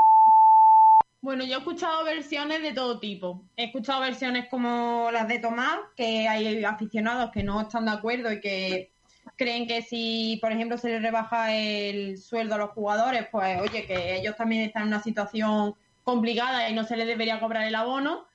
Bueno, 1.21 1.43
yo 1.43 1.55
he 1.55 1.57
escuchado 1.57 2.03
versiones 2.05 2.61
de 2.61 2.71
todo 2.71 2.99
tipo. 2.99 3.43
He 3.55 3.65
escuchado 3.65 4.01
versiones 4.01 4.47
como 4.49 5.09
las 5.11 5.27
de 5.27 5.39
Tomás, 5.39 5.79
que 5.95 6.27
hay 6.27 6.63
aficionados 6.63 7.31
que 7.31 7.43
no 7.43 7.61
están 7.61 7.85
de 7.85 7.91
acuerdo 7.91 8.31
y 8.31 8.39
que 8.39 8.91
creen 9.39 9.67
que 9.67 9.81
si, 9.81 10.37
por 10.41 10.51
ejemplo, 10.51 10.77
se 10.77 10.89
les 10.89 11.01
rebaja 11.01 11.55
el 11.55 12.17
sueldo 12.17 12.55
a 12.55 12.57
los 12.57 12.71
jugadores, 12.71 13.25
pues 13.31 13.59
oye, 13.61 13.85
que 13.85 14.17
ellos 14.17 14.35
también 14.35 14.63
están 14.63 14.83
en 14.83 14.89
una 14.89 15.01
situación 15.01 15.75
complicada 16.03 16.69
y 16.69 16.73
no 16.73 16.83
se 16.83 16.97
les 16.97 17.07
debería 17.07 17.39
cobrar 17.39 17.65
el 17.65 17.73
abono. 17.73 18.27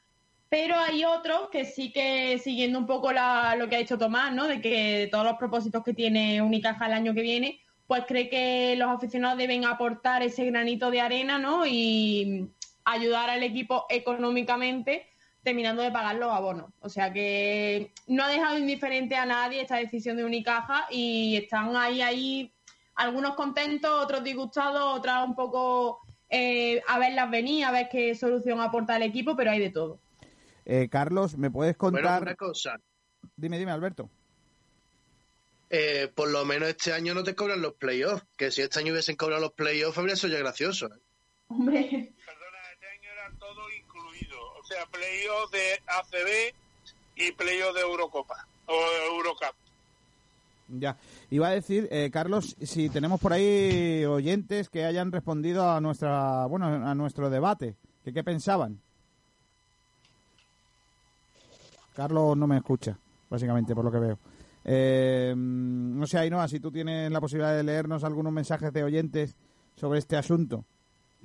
Pero 0.49 0.77
hay 0.79 1.05
otros 1.05 1.51
que 1.51 1.67
sí 1.67 1.93
que, 1.93 2.39
siguiendo 2.39 2.79
un 2.79 2.87
poco 2.87 3.13
lo 3.13 3.69
que 3.69 3.77
ha 3.77 3.79
dicho 3.81 3.99
Tomás, 3.99 4.33
¿no? 4.33 4.49
De 4.49 4.63
que 4.63 5.09
todos 5.11 5.25
los 5.27 5.37
propósitos 5.37 5.85
que 5.85 5.93
tiene 5.93 6.41
Unicaja 6.41 6.87
el 6.87 6.95
año 6.95 7.13
que 7.13 7.23
viene, 7.23 7.61
pues 7.87 8.05
cree 8.09 8.31
que 8.31 8.75
los 8.77 8.89
aficionados 8.89 9.37
deben 9.37 9.67
aportar 9.67 10.23
ese 10.23 10.47
granito 10.47 10.91
de 10.91 11.03
arena, 11.03 11.39
¿no? 11.39 11.67
Y 11.67 12.49
ayudar 12.85 13.29
al 13.29 13.43
equipo 13.43 13.85
económicamente 13.91 15.07
terminando 15.45 15.83
de 15.83 15.93
pagar 15.93 16.17
los 16.17 16.33
abonos. 16.33 16.71
O 16.81 16.89
sea 16.89 17.13
que 17.13 17.93
no 18.09 18.25
ha 18.25 18.29
dejado 18.29 18.59
indiferente 18.59 19.15
a 19.15 19.27
nadie 19.27 19.61
esta 19.61 19.77
decisión 19.77 20.17
de 20.17 20.25
Unicaja 20.25 20.87
y 20.91 21.37
están 21.37 21.77
ahí, 21.77 22.01
ahí, 22.01 22.53
algunos 22.97 23.35
contentos, 23.35 23.91
otros 24.03 24.25
disgustados, 24.25 24.99
otras 24.99 25.25
un 25.29 25.37
poco 25.37 26.01
eh, 26.31 26.83
a 26.89 26.99
verlas 26.99 27.31
venir, 27.31 27.65
a 27.65 27.71
ver 27.71 27.89
qué 27.91 28.15
solución 28.15 28.61
aporta 28.61 28.97
el 28.97 29.03
equipo, 29.03 29.37
pero 29.37 29.51
hay 29.51 29.61
de 29.61 29.71
todo. 29.71 30.01
Eh, 30.65 30.89
Carlos, 30.91 31.37
¿me 31.37 31.51
puedes 31.51 31.77
contar? 31.77 32.03
Bueno, 32.03 32.23
una 32.23 32.35
cosa. 32.37 32.81
Dime, 33.37 33.59
dime, 33.59 33.71
Alberto. 33.71 34.09
Eh, 35.69 36.11
por 36.15 36.31
lo 36.31 36.45
menos 36.45 36.69
este 36.69 36.93
año 36.93 37.15
no 37.15 37.23
te 37.23 37.35
cobran 37.35 37.61
los 37.61 37.75
playoffs, 37.75 38.25
que 38.37 38.51
si 38.51 38.63
este 38.63 38.79
año 38.79 38.93
hubiesen 38.93 39.17
cobrado 39.17 39.43
los 39.43 39.53
playoffs 39.53 39.99
habría 39.99 40.17
sido 40.17 40.33
ya 40.33 40.39
gracioso. 40.39 40.89
Hombre, 41.49 42.15
o 42.17 42.24
sea, 44.75 44.87
playoff 44.87 45.51
de 45.51 45.81
ACB 45.87 46.55
y 47.17 47.33
playoff 47.33 47.75
de 47.75 47.81
Eurocopa 47.81 48.47
o 48.67 48.75
Eurocup. 49.13 49.55
Ya, 50.69 50.97
iba 51.31 51.49
a 51.49 51.51
decir, 51.51 51.89
eh, 51.91 52.11
Carlos, 52.11 52.57
si 52.63 52.89
tenemos 52.89 53.21
por 53.21 53.33
ahí 53.33 54.05
oyentes 54.07 54.71
que 54.71 54.85
hayan 54.85 55.13
respondido 55.13 55.71
a 55.71 55.81
nuestra, 55.81 56.47
bueno, 56.47 56.67
a 56.67 56.95
nuestro 56.95 57.29
debate, 57.29 57.77
que 58.03 58.13
qué 58.13 58.25
pensaban. 58.25 58.81
Carlos 61.95 62.37
no 62.37 62.47
me 62.47 62.57
escucha, 62.57 62.97
básicamente, 63.29 63.75
por 63.75 63.85
lo 63.85 63.93
que 63.93 63.99
veo. 63.99 64.19
Eh, 64.65 65.35
no 65.37 66.07
sé, 66.07 66.19
Ainhoa, 66.19 66.49
si 66.49 66.59
tú 66.59 66.73
tienes 66.73 67.13
la 67.13 67.21
posibilidad 67.21 67.55
de 67.55 67.63
leernos 67.63 68.03
algunos 68.03 68.33
mensajes 68.33 68.73
de 68.73 68.83
oyentes 68.83 69.37
sobre 69.77 69.99
este 69.99 70.17
asunto. 70.17 70.65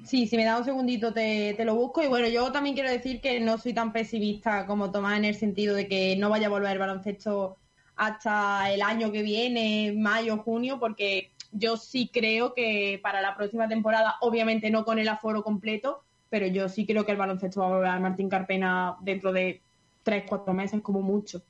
Sí, 0.05 0.27
si 0.27 0.37
me 0.37 0.45
da 0.45 0.57
un 0.57 0.65
segundito 0.65 1.13
te, 1.13 1.53
te, 1.55 1.65
lo 1.65 1.75
busco. 1.75 2.01
Y 2.01 2.07
bueno, 2.07 2.27
yo 2.27 2.51
también 2.51 2.75
quiero 2.75 2.89
decir 2.89 3.21
que 3.21 3.39
no 3.39 3.57
soy 3.57 3.73
tan 3.73 3.93
pesimista 3.93 4.65
como 4.65 4.91
Tomás 4.91 5.17
en 5.17 5.25
el 5.25 5.35
sentido 5.35 5.75
de 5.75 5.87
que 5.87 6.15
no 6.15 6.29
vaya 6.29 6.47
a 6.47 6.49
volver 6.49 6.71
el 6.71 6.79
baloncesto 6.79 7.57
hasta 7.95 8.71
el 8.71 8.81
año 8.81 9.11
que 9.11 9.21
viene, 9.21 9.93
mayo, 9.97 10.37
junio, 10.37 10.79
porque 10.79 11.31
yo 11.51 11.77
sí 11.77 12.09
creo 12.13 12.53
que 12.53 12.99
para 13.03 13.21
la 13.21 13.35
próxima 13.35 13.67
temporada, 13.67 14.15
obviamente 14.21 14.69
no 14.69 14.85
con 14.85 14.99
el 14.99 15.09
aforo 15.09 15.43
completo, 15.43 16.03
pero 16.29 16.47
yo 16.47 16.69
sí 16.69 16.85
creo 16.85 17.05
que 17.05 17.11
el 17.11 17.17
baloncesto 17.17 17.59
va 17.59 17.67
a 17.67 17.69
volver 17.69 17.89
a 17.89 17.99
Martín 17.99 18.29
Carpena 18.29 18.95
dentro 19.01 19.33
de 19.33 19.61
tres, 20.03 20.23
cuatro 20.27 20.53
meses 20.53 20.81
como 20.81 21.01
mucho. 21.01 21.41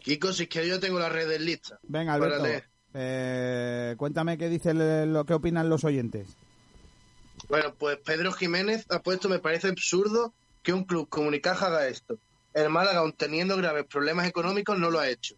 Kiko, 0.00 0.32
si 0.32 0.44
es 0.44 0.48
que 0.48 0.66
yo 0.66 0.80
tengo 0.80 0.98
la 0.98 1.08
red 1.08 1.30
en 1.30 1.44
lista. 1.44 1.78
Venga, 1.84 2.14
Alberto, 2.14 2.44
eh, 2.94 3.94
cuéntame 3.96 4.36
qué 4.36 4.48
dice 4.48 4.74
lo 4.74 5.24
que 5.24 5.34
opinan 5.34 5.68
los 5.68 5.84
oyentes. 5.84 6.36
Bueno, 7.48 7.74
pues 7.74 7.98
Pedro 7.98 8.32
Jiménez 8.32 8.86
ha 8.88 9.00
puesto, 9.00 9.28
me 9.28 9.38
parece 9.38 9.68
absurdo 9.68 10.32
que 10.62 10.72
un 10.72 10.84
club 10.84 11.08
como 11.08 11.30
haga 11.30 11.88
esto. 11.88 12.18
El 12.54 12.70
Málaga, 12.70 13.00
aun 13.00 13.12
teniendo 13.12 13.56
graves 13.56 13.86
problemas 13.86 14.28
económicos, 14.28 14.78
no 14.78 14.90
lo 14.90 15.00
ha 15.00 15.08
hecho. 15.08 15.34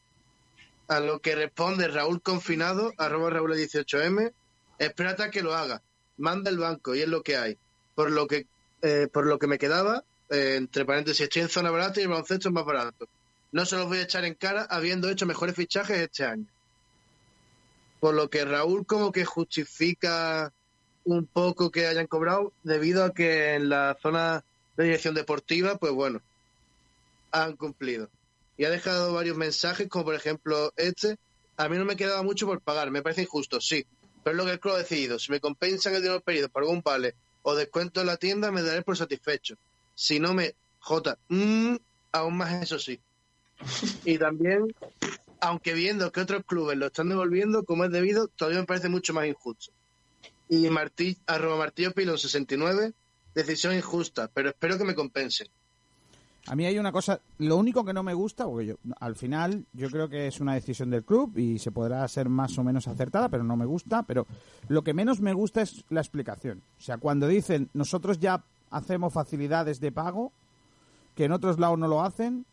A 0.89 1.01
lo 1.01 1.20
que 1.20 1.35
responde 1.35 1.89
Raúl 1.89 2.20
Confinado, 2.20 2.93
arroba 2.98 3.31
Raúl 3.31 3.52
18M, 3.52 4.32
espérate 4.78 5.22
a 5.22 5.31
que 5.31 5.43
lo 5.43 5.55
haga. 5.55 5.81
Manda 6.18 6.51
el 6.51 6.59
banco 6.59 6.94
y 6.94 7.01
es 7.01 7.09
lo 7.09 7.22
que 7.22 7.36
hay. 7.36 7.56
Por 7.94 8.10
lo 8.10 8.26
que, 8.26 8.47
eh, 8.82 9.09
por 9.10 9.26
lo 9.26 9.39
que 9.39 9.47
me 9.47 9.59
quedaba, 9.59 10.05
eh, 10.28 10.56
entre 10.56 10.85
paréntesis, 10.85 11.22
estoy 11.22 11.43
en 11.43 11.48
zona 11.48 11.70
barata 11.70 12.01
y 12.01 12.02
el 12.02 12.10
baloncesto 12.10 12.48
es 12.48 12.55
más 12.55 12.64
barato. 12.64 13.09
No 13.52 13.64
se 13.64 13.76
los 13.76 13.86
voy 13.86 13.98
a 13.98 14.02
echar 14.02 14.24
en 14.24 14.35
cara 14.35 14.66
habiendo 14.68 15.09
hecho 15.09 15.26
mejores 15.26 15.55
fichajes 15.55 15.98
este 15.98 16.24
año. 16.24 16.47
Por 18.01 18.14
lo 18.14 18.28
que 18.28 18.44
Raúl 18.44 18.85
como 18.85 19.12
que 19.12 19.24
justifica 19.24 20.52
un 21.05 21.26
poco 21.26 21.70
que 21.70 21.86
hayan 21.86 22.06
cobrado 22.06 22.52
debido 22.62 23.05
a 23.05 23.12
que 23.12 23.55
en 23.55 23.68
la 23.68 23.97
zona 24.01 24.44
de 24.76 24.85
dirección 24.85 25.14
deportiva, 25.14 25.76
pues 25.76 25.93
bueno, 25.93 26.20
han 27.31 27.56
cumplido. 27.56 28.09
Y 28.56 28.64
ha 28.64 28.70
dejado 28.70 29.12
varios 29.12 29.36
mensajes, 29.36 29.89
como 29.89 30.05
por 30.05 30.14
ejemplo 30.14 30.72
este. 30.76 31.18
A 31.56 31.68
mí 31.68 31.76
no 31.76 31.85
me 31.85 31.97
quedaba 31.97 32.22
mucho 32.22 32.47
por 32.47 32.60
pagar, 32.60 32.90
me 32.90 33.02
parece 33.02 33.22
injusto, 33.22 33.60
sí. 33.60 33.86
Pero 34.22 34.35
es 34.35 34.39
lo 34.39 34.44
que 34.44 34.52
el 34.52 34.60
club 34.60 34.74
ha 34.74 34.78
decidido. 34.78 35.18
Si 35.18 35.31
me 35.31 35.40
compensan 35.40 35.94
el 35.94 36.02
dinero 36.02 36.20
perdido 36.20 36.48
por 36.48 36.62
algún 36.62 36.82
vale 36.82 37.14
o 37.43 37.55
descuento 37.55 38.01
en 38.01 38.06
la 38.06 38.16
tienda, 38.16 38.51
me 38.51 38.62
daré 38.62 38.82
por 38.82 38.97
satisfecho. 38.97 39.56
Si 39.94 40.18
no 40.18 40.35
me... 40.35 40.55
J, 40.81 41.16
mm, 41.28 41.76
aún 42.12 42.36
más 42.36 42.62
eso 42.62 42.78
sí. 42.78 42.98
Y 44.05 44.18
también, 44.18 44.74
aunque 45.40 45.74
viendo 45.74 46.10
que 46.10 46.20
otros 46.20 46.44
clubes 46.44 46.76
lo 46.76 46.86
están 46.86 47.09
devolviendo 47.09 47.64
como 47.64 47.85
es 47.85 47.90
debido, 47.90 48.28
todavía 48.28 48.60
me 48.60 48.66
parece 48.66 48.89
mucho 48.89 49.14
más 49.14 49.26
injusto 49.26 49.72
y 50.49 50.69
Martí, 50.71 51.16
arroba 51.27 51.57
Martillo 51.57 51.93
Pilón 51.93 52.19
69, 52.19 52.93
decisión 53.35 53.75
injusta, 53.75 54.31
pero 54.33 54.51
espero 54.51 54.79
que 54.79 54.85
me 54.85 54.95
compense. 54.95 55.51
A 56.47 56.55
mí 56.55 56.66
hay 56.66 56.79
una 56.79 56.93
cosa, 56.93 57.21
lo 57.39 57.57
único 57.57 57.87
que 57.87 57.95
no 57.95 58.03
me 58.03 58.12
gusta, 58.12 58.45
porque 58.45 58.66
yo, 58.66 58.75
al 59.01 59.16
final 59.16 59.65
yo 59.73 59.89
creo 59.89 60.11
que 60.11 60.27
es 60.27 60.41
una 60.41 60.55
decisión 60.55 60.91
del 60.91 61.03
club 61.03 61.39
y 61.39 61.59
se 61.59 61.73
podrá 61.73 62.07
ser 62.07 62.29
más 62.29 62.59
o 62.59 62.65
menos 62.65 62.87
acertada, 62.87 63.31
pero 63.31 63.45
no 63.45 63.57
me 63.57 63.65
gusta, 63.65 64.03
pero 64.03 64.27
lo 64.69 64.85
que 64.85 64.93
menos 64.93 65.21
me 65.21 65.33
gusta 65.33 65.62
es 65.62 65.85
la 65.89 66.01
explicación. 66.01 66.62
O 66.79 66.83
sea, 66.83 66.99
cuando 66.99 67.27
dicen 67.29 67.71
nosotros 67.73 68.21
ya 68.21 68.45
hacemos 68.71 69.15
facilidades 69.15 69.81
de 69.81 69.91
pago, 69.91 70.33
que 71.15 71.25
en 71.25 71.33
otros 71.33 71.59
lados 71.59 71.79
no 71.79 71.89
lo 71.89 72.03
hacen, 72.03 72.45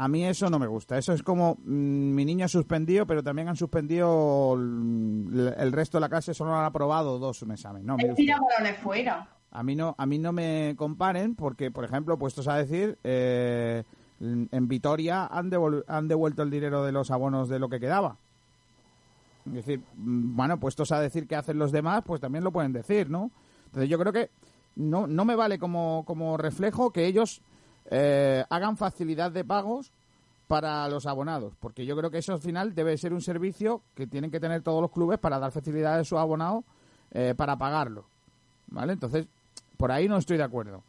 a 0.00 0.08
mí 0.08 0.24
eso 0.24 0.48
no 0.48 0.58
me 0.58 0.66
gusta. 0.66 0.96
Eso 0.96 1.12
es 1.12 1.22
como 1.22 1.58
mm, 1.62 2.14
mi 2.14 2.24
niño 2.24 2.46
ha 2.46 2.48
suspendido, 2.48 3.06
pero 3.06 3.22
también 3.22 3.48
han 3.48 3.56
suspendido 3.56 4.54
el, 4.54 5.72
resto 5.72 5.98
de 5.98 6.00
la 6.00 6.08
clase, 6.08 6.32
solo 6.32 6.56
han 6.56 6.64
aprobado 6.64 7.18
dos 7.18 7.42
un 7.42 7.52
examen. 7.52 7.84
No, 7.84 7.98
tira 8.16 8.38
balones 8.40 8.78
fuera. 8.78 9.28
A 9.50 9.62
mí 9.62 9.76
no, 9.76 9.94
a 9.98 10.06
mí 10.06 10.18
no 10.18 10.32
me 10.32 10.74
comparen 10.78 11.34
porque, 11.34 11.70
por 11.70 11.84
ejemplo, 11.84 12.18
puestos 12.18 12.48
a 12.48 12.56
decir, 12.56 12.96
eh, 13.04 13.84
en 14.20 14.68
Vitoria 14.68 15.26
han, 15.26 15.50
han 15.86 16.08
devuelto 16.08 16.42
el 16.44 16.50
dinero 16.50 16.82
de 16.82 16.92
los 16.92 17.10
abonos 17.10 17.50
de 17.50 17.58
lo 17.58 17.68
que 17.68 17.78
quedaba. 17.78 18.16
Es 19.44 19.52
decir, 19.52 19.82
mm, 19.96 20.34
bueno, 20.34 20.58
puestos 20.58 20.92
a 20.92 21.00
decir 21.00 21.28
qué 21.28 21.36
hacen 21.36 21.58
los 21.58 21.72
demás, 21.72 22.04
pues 22.06 22.22
también 22.22 22.42
lo 22.42 22.52
pueden 22.52 22.72
decir, 22.72 23.10
¿no? 23.10 23.30
Entonces 23.66 23.90
yo 23.90 23.98
creo 23.98 24.14
que 24.14 24.30
no, 24.76 25.06
no 25.06 25.26
me 25.26 25.36
vale 25.36 25.58
como, 25.58 26.04
como 26.06 26.38
reflejo 26.38 26.90
que 26.90 27.04
ellos 27.04 27.42
eh, 27.86 28.44
hagan 28.48 28.76
facilidad 28.76 29.30
de 29.30 29.44
pagos 29.44 29.92
para 30.46 30.88
los 30.88 31.06
abonados, 31.06 31.54
porque 31.60 31.86
yo 31.86 31.96
creo 31.96 32.10
que 32.10 32.18
eso 32.18 32.32
al 32.32 32.40
final 32.40 32.74
debe 32.74 32.98
ser 32.98 33.12
un 33.12 33.20
servicio 33.20 33.82
que 33.94 34.06
tienen 34.06 34.30
que 34.30 34.40
tener 34.40 34.62
todos 34.62 34.82
los 34.82 34.90
clubes 34.90 35.18
para 35.18 35.38
dar 35.38 35.52
facilidades 35.52 36.00
a 36.00 36.04
sus 36.04 36.18
abonados 36.18 36.64
eh, 37.12 37.34
para 37.36 37.56
pagarlo, 37.56 38.04
¿vale? 38.66 38.92
Entonces, 38.92 39.26
por 39.76 39.92
ahí 39.92 40.08
no 40.08 40.16
estoy 40.16 40.36
de 40.38 40.42
acuerdo. 40.42 40.82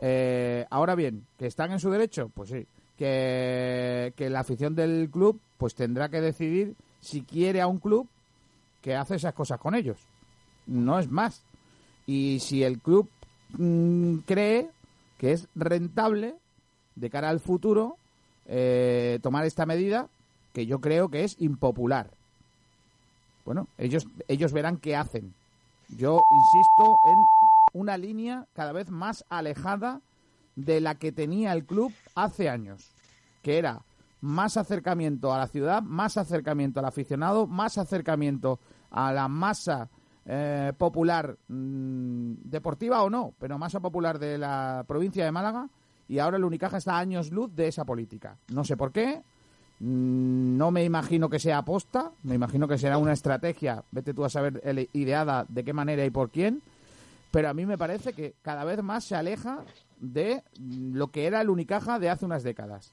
Eh, 0.00 0.66
ahora 0.70 0.94
bien, 0.94 1.26
que 1.38 1.46
están 1.46 1.72
en 1.72 1.80
su 1.80 1.90
derecho, 1.90 2.30
pues 2.34 2.50
sí. 2.50 2.66
Que, 2.96 4.12
que 4.16 4.30
la 4.30 4.40
afición 4.40 4.74
del 4.74 5.10
club 5.10 5.40
pues 5.58 5.74
tendrá 5.74 6.08
que 6.08 6.20
decidir 6.20 6.76
si 7.00 7.22
quiere 7.22 7.60
a 7.60 7.66
un 7.66 7.78
club 7.78 8.08
que 8.80 8.94
hace 8.94 9.16
esas 9.16 9.34
cosas 9.34 9.58
con 9.58 9.74
ellos. 9.74 9.98
No 10.66 10.98
es 10.98 11.10
más. 11.10 11.42
Y 12.06 12.38
si 12.40 12.62
el 12.62 12.80
club 12.80 13.08
mm, 13.58 14.18
cree 14.26 14.70
que 15.18 15.32
es 15.32 15.48
rentable 15.54 16.36
de 16.96 17.10
cara 17.10 17.28
al 17.28 17.40
futuro 17.40 17.96
eh, 18.46 19.18
tomar 19.22 19.44
esta 19.46 19.66
medida, 19.66 20.08
que 20.52 20.66
yo 20.66 20.80
creo 20.80 21.08
que 21.08 21.24
es 21.24 21.36
impopular. 21.40 22.10
Bueno, 23.44 23.68
ellos, 23.78 24.06
ellos 24.28 24.52
verán 24.52 24.78
qué 24.78 24.96
hacen. 24.96 25.34
Yo 25.98 26.22
insisto 26.30 26.96
en 27.06 27.80
una 27.80 27.98
línea 27.98 28.46
cada 28.54 28.72
vez 28.72 28.90
más 28.90 29.24
alejada 29.28 30.00
de 30.56 30.80
la 30.80 30.94
que 30.94 31.12
tenía 31.12 31.52
el 31.52 31.64
club 31.64 31.92
hace 32.14 32.48
años, 32.48 32.90
que 33.42 33.58
era 33.58 33.82
más 34.20 34.56
acercamiento 34.56 35.34
a 35.34 35.38
la 35.38 35.48
ciudad, 35.48 35.82
más 35.82 36.16
acercamiento 36.16 36.80
al 36.80 36.86
aficionado, 36.86 37.46
más 37.46 37.76
acercamiento 37.76 38.58
a 38.90 39.12
la 39.12 39.28
masa 39.28 39.90
eh, 40.26 40.72
popular 40.76 41.36
mm, 41.48 42.32
deportiva 42.44 43.02
o 43.02 43.10
no, 43.10 43.34
pero 43.38 43.58
masa 43.58 43.80
popular 43.80 44.18
de 44.18 44.38
la 44.38 44.84
provincia 44.86 45.24
de 45.24 45.32
Málaga 45.32 45.68
y 46.08 46.18
ahora 46.18 46.36
el 46.36 46.44
Unicaja 46.44 46.78
está 46.78 46.96
a 46.96 47.00
años 47.00 47.30
luz 47.30 47.54
de 47.54 47.68
esa 47.68 47.84
política. 47.84 48.36
No 48.52 48.64
sé 48.64 48.76
por 48.76 48.92
qué, 48.92 49.22
mm, 49.80 50.56
no 50.56 50.70
me 50.70 50.84
imagino 50.84 51.28
que 51.28 51.38
sea 51.38 51.58
aposta, 51.58 52.12
me 52.22 52.34
imagino 52.34 52.68
que 52.68 52.78
será 52.78 52.98
una 52.98 53.12
estrategia, 53.12 53.84
vete 53.90 54.14
tú 54.14 54.24
a 54.24 54.30
saber 54.30 54.62
ideada 54.92 55.44
de 55.48 55.64
qué 55.64 55.72
manera 55.72 56.04
y 56.04 56.10
por 56.10 56.30
quién, 56.30 56.62
pero 57.30 57.48
a 57.48 57.54
mí 57.54 57.66
me 57.66 57.78
parece 57.78 58.12
que 58.12 58.34
cada 58.42 58.64
vez 58.64 58.82
más 58.82 59.04
se 59.04 59.16
aleja 59.16 59.60
de 60.00 60.42
lo 60.58 61.08
que 61.08 61.26
era 61.26 61.40
el 61.40 61.50
Unicaja 61.50 61.98
de 61.98 62.10
hace 62.10 62.24
unas 62.24 62.42
décadas 62.42 62.92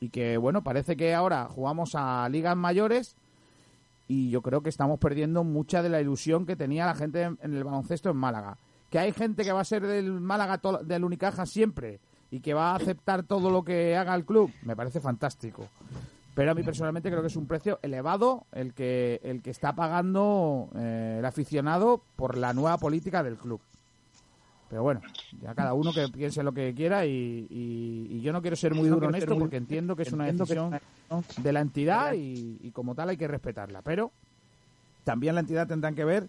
y 0.00 0.10
que 0.10 0.36
bueno, 0.36 0.62
parece 0.62 0.96
que 0.96 1.14
ahora 1.14 1.46
jugamos 1.46 1.94
a 1.94 2.28
ligas 2.28 2.56
mayores 2.56 3.16
y 4.08 4.30
yo 4.30 4.40
creo 4.40 4.62
que 4.62 4.70
estamos 4.70 4.98
perdiendo 4.98 5.44
mucha 5.44 5.82
de 5.82 5.90
la 5.90 6.00
ilusión 6.00 6.46
que 6.46 6.56
tenía 6.56 6.86
la 6.86 6.94
gente 6.94 7.22
en, 7.22 7.38
el 7.42 7.62
baloncesto 7.62 8.08
en 8.08 8.16
Málaga. 8.16 8.56
Que 8.90 8.98
hay 8.98 9.12
gente 9.12 9.44
que 9.44 9.52
va 9.52 9.60
a 9.60 9.64
ser 9.64 9.86
del 9.86 10.18
Málaga, 10.18 10.58
del 10.82 11.04
Unicaja 11.04 11.44
siempre 11.44 12.00
y 12.30 12.40
que 12.40 12.54
va 12.54 12.72
a 12.72 12.76
aceptar 12.76 13.22
todo 13.22 13.50
lo 13.50 13.62
que 13.62 13.96
haga 13.96 14.14
el 14.14 14.24
club, 14.24 14.50
me 14.62 14.74
parece 14.74 15.00
fantástico. 15.00 15.68
Pero 16.34 16.52
a 16.52 16.54
mí 16.54 16.62
personalmente 16.62 17.10
creo 17.10 17.20
que 17.20 17.26
es 17.26 17.36
un 17.36 17.46
precio 17.46 17.78
elevado 17.82 18.46
el 18.52 18.72
que, 18.72 19.20
el 19.24 19.42
que 19.42 19.50
está 19.50 19.74
pagando 19.74 20.70
eh, 20.76 21.16
el 21.18 21.24
aficionado 21.24 22.02
por 22.16 22.38
la 22.38 22.54
nueva 22.54 22.78
política 22.78 23.22
del 23.22 23.36
club. 23.36 23.60
Pero 24.68 24.82
bueno, 24.82 25.00
ya 25.40 25.54
cada 25.54 25.72
uno 25.72 25.92
que 25.92 26.08
piense 26.08 26.42
lo 26.42 26.52
que 26.52 26.74
quiera 26.74 27.06
y, 27.06 28.20
yo 28.22 28.32
no 28.32 28.42
quiero 28.42 28.56
ser 28.56 28.74
muy 28.74 28.88
duro 28.88 29.08
en 29.08 29.14
esto 29.14 29.38
porque 29.38 29.56
entiendo 29.56 29.96
que 29.96 30.02
es 30.02 30.12
una 30.12 30.26
decisión 30.26 30.78
de 31.38 31.52
la 31.52 31.60
entidad 31.60 32.12
y, 32.14 32.70
como 32.72 32.94
tal 32.94 33.08
hay 33.08 33.16
que 33.16 33.28
respetarla. 33.28 33.82
Pero 33.82 34.12
también 35.04 35.34
la 35.34 35.40
entidad 35.40 35.66
tendrá 35.66 35.92
que 35.92 36.04
ver 36.04 36.28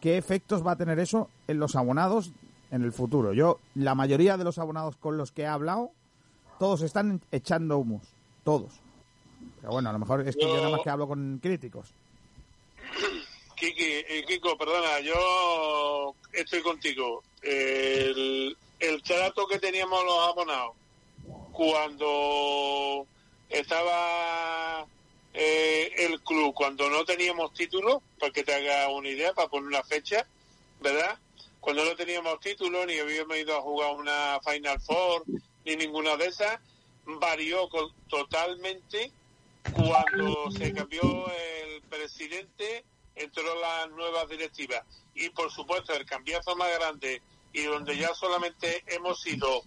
qué 0.00 0.16
efectos 0.16 0.64
va 0.64 0.72
a 0.72 0.76
tener 0.76 0.98
eso 0.98 1.28
en 1.48 1.58
los 1.58 1.74
abonados 1.74 2.32
en 2.70 2.82
el 2.82 2.92
futuro. 2.92 3.32
Yo, 3.32 3.58
la 3.74 3.94
mayoría 3.94 4.36
de 4.36 4.44
los 4.44 4.58
abonados 4.58 4.96
con 4.96 5.16
los 5.16 5.32
que 5.32 5.42
he 5.42 5.46
hablado, 5.46 5.90
todos 6.58 6.82
están 6.82 7.20
echando 7.32 7.78
humos, 7.78 8.02
todos. 8.44 8.80
Pero 9.60 9.72
bueno, 9.72 9.90
a 9.90 9.92
lo 9.92 9.98
mejor 9.98 10.26
es 10.26 10.36
que 10.36 10.42
yo 10.42 10.56
nada 10.56 10.70
más 10.70 10.80
que 10.82 10.90
hablo 10.90 11.08
con 11.08 11.38
críticos. 11.42 11.92
Kiki, 13.54 14.04
eh, 14.08 14.24
Kiko, 14.26 14.56
perdona, 14.56 15.00
yo 15.00 16.14
estoy 16.32 16.62
contigo. 16.62 17.22
El, 17.42 18.56
el 18.80 19.02
trato 19.02 19.46
que 19.46 19.58
teníamos 19.58 20.04
los 20.04 20.18
abonados 20.18 20.74
cuando 21.52 23.06
estaba 23.48 24.86
eh, 25.32 25.92
el 25.98 26.20
club, 26.20 26.54
cuando 26.54 26.88
no 26.90 27.04
teníamos 27.04 27.52
título, 27.54 28.02
para 28.18 28.32
que 28.32 28.44
te 28.44 28.54
haga 28.54 28.88
una 28.88 29.08
idea, 29.08 29.32
para 29.32 29.48
poner 29.48 29.68
una 29.68 29.82
fecha, 29.84 30.26
¿verdad? 30.80 31.18
Cuando 31.60 31.84
no 31.84 31.96
teníamos 31.96 32.40
título, 32.40 32.84
ni 32.86 32.98
habíamos 32.98 33.36
ido 33.36 33.56
a 33.56 33.62
jugar 33.62 33.94
una 33.94 34.40
Final 34.44 34.80
Four, 34.80 35.24
ni 35.64 35.76
ninguna 35.76 36.16
de 36.16 36.26
esas, 36.26 36.60
varió 37.04 37.68
totalmente 38.08 39.10
cuando 39.72 40.50
se 40.50 40.72
cambió 40.72 41.02
el 41.30 41.82
presidente 41.82 42.84
entró 43.14 43.54
las 43.60 43.90
nuevas 43.90 44.28
directivas. 44.28 44.84
Y 45.14 45.30
por 45.30 45.50
supuesto, 45.50 45.92
el 45.94 46.06
cambiazo 46.06 46.56
más 46.56 46.72
grande 46.78 47.22
y 47.52 47.62
donde 47.62 47.96
ya 47.96 48.12
solamente 48.14 48.82
hemos 48.88 49.20
sido 49.20 49.62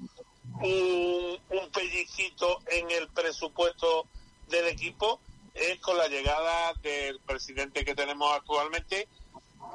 un, 0.61 1.39
un 1.49 1.71
pellicito 1.71 2.59
en 2.67 2.91
el 2.91 3.07
presupuesto 3.09 4.07
del 4.47 4.67
equipo 4.67 5.19
es 5.53 5.79
con 5.79 5.97
la 5.97 6.07
llegada 6.07 6.73
del 6.81 7.19
presidente 7.21 7.83
que 7.83 7.95
tenemos 7.95 8.31
actualmente, 8.35 9.07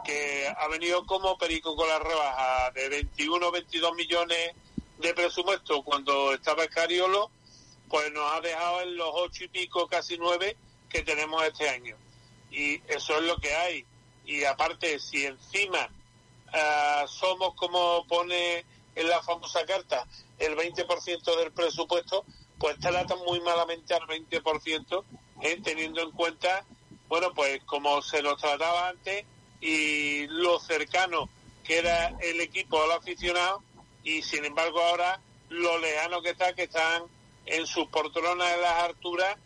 que 0.05 0.47
ha 0.57 0.69
venido 0.69 1.05
como 1.07 1.37
perico 1.39 1.75
con 1.75 1.89
la 1.89 1.99
rebaja 1.99 2.71
de 2.73 2.89
21 2.89 3.51
22 3.51 3.95
millones 3.95 4.53
de 4.99 5.15
presupuesto 5.15 5.83
cuando 5.83 6.35
estaba 6.35 6.65
Escariolo, 6.65 7.31
pues 7.89 8.13
nos 8.13 8.33
ha 8.33 8.41
dejado 8.41 8.83
en 8.83 8.97
los 8.97 9.11
ocho 9.13 9.45
y 9.45 9.49
pico, 9.49 9.89
casi 9.89 10.17
nueve, 10.19 10.57
que 10.89 11.03
tenemos 11.03 11.43
este 11.45 11.69
año 11.69 11.97
y 12.53 12.81
eso 12.87 13.17
es 13.17 13.23
lo 13.23 13.37
que 13.39 13.55
hay. 13.55 13.85
Y 14.25 14.45
aparte, 14.45 14.99
si 15.01 15.27
encima 15.27 15.89
ah, 16.53 17.05
somos 17.09 17.55
como 17.55 18.07
pone 18.07 18.65
en 18.95 19.09
la 19.09 19.23
famosa 19.23 19.65
carta 19.65 20.07
el 20.39 20.57
20% 20.57 21.37
del 21.39 21.53
presupuesto, 21.53 22.25
pues 22.59 22.79
tratan 22.79 23.19
muy 23.27 23.41
malamente 23.41 23.95
al 23.95 24.03
20%, 24.03 25.05
¿eh? 25.43 25.61
teniendo 25.65 26.03
en 26.03 26.11
cuenta, 26.13 26.65
bueno, 27.09 27.33
pues 27.35 27.63
como 27.65 28.01
se 28.03 28.23
nos 28.23 28.41
trataba 28.41 28.89
antes 28.89 29.25
y 29.61 30.27
lo 30.29 30.61
cercano 30.61 31.29
que 31.65 31.79
era 31.79 32.09
el 32.21 32.41
equipo 32.41 32.83
al 32.83 32.93
aficionado 32.93 33.63
y 34.03 34.23
sin 34.23 34.45
embargo 34.45 34.81
ahora 34.81 35.21
lo 35.49 35.79
lejano 35.79 36.23
que 36.23 36.31
está, 36.31 36.55
que 36.55 36.65
están 36.65 37.05
en 37.47 37.67
sus 37.67 37.87
poltronas 37.89 38.53
en 38.53 38.61
las 38.61 38.83
alturas 38.83 39.37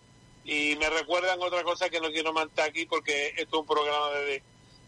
y 0.47 0.77
me 0.77 0.89
recuerdan 0.89 1.41
otra 1.43 1.65
cosa 1.65 1.91
que 1.91 2.01
no 2.01 2.09
quiero 2.09 2.33
mantener 2.33 2.71
aquí 2.71 2.87
porque 2.87 3.35
esto 3.37 3.57
es 3.57 3.61
un 3.61 3.67
programa 3.67 4.11
de, 4.11 4.43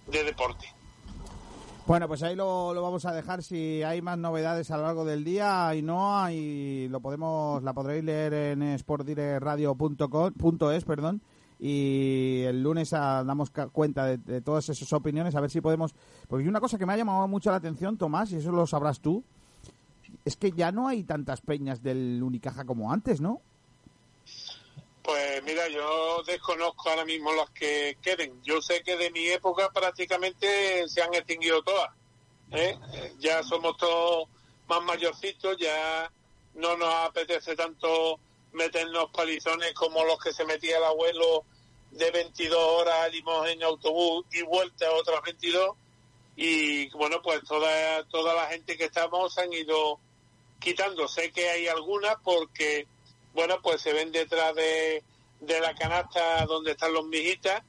de 0.06 0.24
deporte. 0.24 0.72
Bueno, 1.86 2.06
pues 2.06 2.22
ahí 2.22 2.36
lo, 2.36 2.74
lo, 2.74 2.82
vamos 2.82 3.06
a 3.06 3.12
dejar. 3.12 3.42
Si 3.42 3.82
hay 3.82 4.02
más 4.02 4.18
novedades 4.18 4.70
a 4.70 4.76
lo 4.76 4.82
largo 4.82 5.06
del 5.06 5.24
día, 5.24 5.74
y 5.74 5.80
no, 5.80 6.30
y 6.30 6.86
lo 6.88 7.00
podemos, 7.00 7.62
la 7.62 7.72
podréis 7.72 8.04
leer 8.04 8.34
en 8.34 8.78
sportdireradio.es, 8.78 10.84
perdón. 10.84 11.22
Y 11.58 12.42
el 12.46 12.62
lunes 12.62 12.90
damos 12.90 13.50
cuenta 13.72 14.04
de, 14.04 14.18
de, 14.18 14.42
todas 14.42 14.68
esas 14.68 14.92
opiniones, 14.92 15.34
a 15.34 15.40
ver 15.40 15.50
si 15.50 15.62
podemos. 15.62 15.94
Porque 16.28 16.46
una 16.46 16.60
cosa 16.60 16.76
que 16.76 16.84
me 16.84 16.92
ha 16.92 16.98
llamado 16.98 17.26
mucho 17.26 17.50
la 17.50 17.56
atención, 17.56 17.96
Tomás, 17.96 18.30
y 18.32 18.36
eso 18.36 18.52
lo 18.52 18.66
sabrás 18.66 19.00
tú, 19.00 19.24
es 20.26 20.36
que 20.36 20.52
ya 20.52 20.70
no 20.70 20.88
hay 20.88 21.04
tantas 21.04 21.40
peñas 21.40 21.82
del 21.82 22.22
Unicaja 22.22 22.66
como 22.66 22.92
antes, 22.92 23.22
¿no? 23.22 23.40
Pues 25.08 25.42
mira, 25.42 25.66
yo 25.68 26.22
desconozco 26.24 26.90
ahora 26.90 27.06
mismo 27.06 27.32
las 27.32 27.48
que 27.52 27.96
queden. 28.02 28.42
Yo 28.42 28.60
sé 28.60 28.82
que 28.82 28.94
de 28.98 29.10
mi 29.10 29.26
época 29.28 29.70
prácticamente 29.70 30.86
se 30.86 31.00
han 31.00 31.14
extinguido 31.14 31.62
todas. 31.62 31.88
¿eh? 32.50 32.78
Ya 33.18 33.42
somos 33.42 33.78
todos 33.78 34.28
más 34.68 34.82
mayorcitos, 34.82 35.56
ya 35.56 36.12
no 36.56 36.76
nos 36.76 36.92
apetece 37.06 37.56
tanto 37.56 38.20
meternos 38.52 39.08
palizones 39.10 39.72
como 39.72 40.04
los 40.04 40.18
que 40.22 40.34
se 40.34 40.44
metía 40.44 40.76
el 40.76 40.84
abuelo 40.84 41.46
de 41.90 42.10
22 42.10 42.58
horas 42.60 43.10
limos 43.10 43.48
en 43.48 43.62
autobús 43.62 44.26
y 44.32 44.42
vuelta 44.42 44.92
otras 44.92 45.22
22. 45.22 45.74
Y 46.36 46.90
bueno, 46.90 47.22
pues 47.22 47.42
toda, 47.44 48.04
toda 48.08 48.34
la 48.34 48.44
gente 48.48 48.76
que 48.76 48.84
estamos 48.84 49.38
han 49.38 49.54
ido 49.54 50.00
quitando. 50.60 51.08
Sé 51.08 51.32
que 51.32 51.48
hay 51.48 51.66
algunas 51.66 52.16
porque 52.22 52.86
bueno, 53.38 53.60
pues 53.62 53.80
se 53.80 53.92
ven 53.92 54.10
detrás 54.10 54.52
de, 54.56 55.00
la 55.46 55.72
canasta 55.76 56.44
donde 56.46 56.72
están 56.72 56.92
los 56.92 57.06
mijitas. 57.06 57.62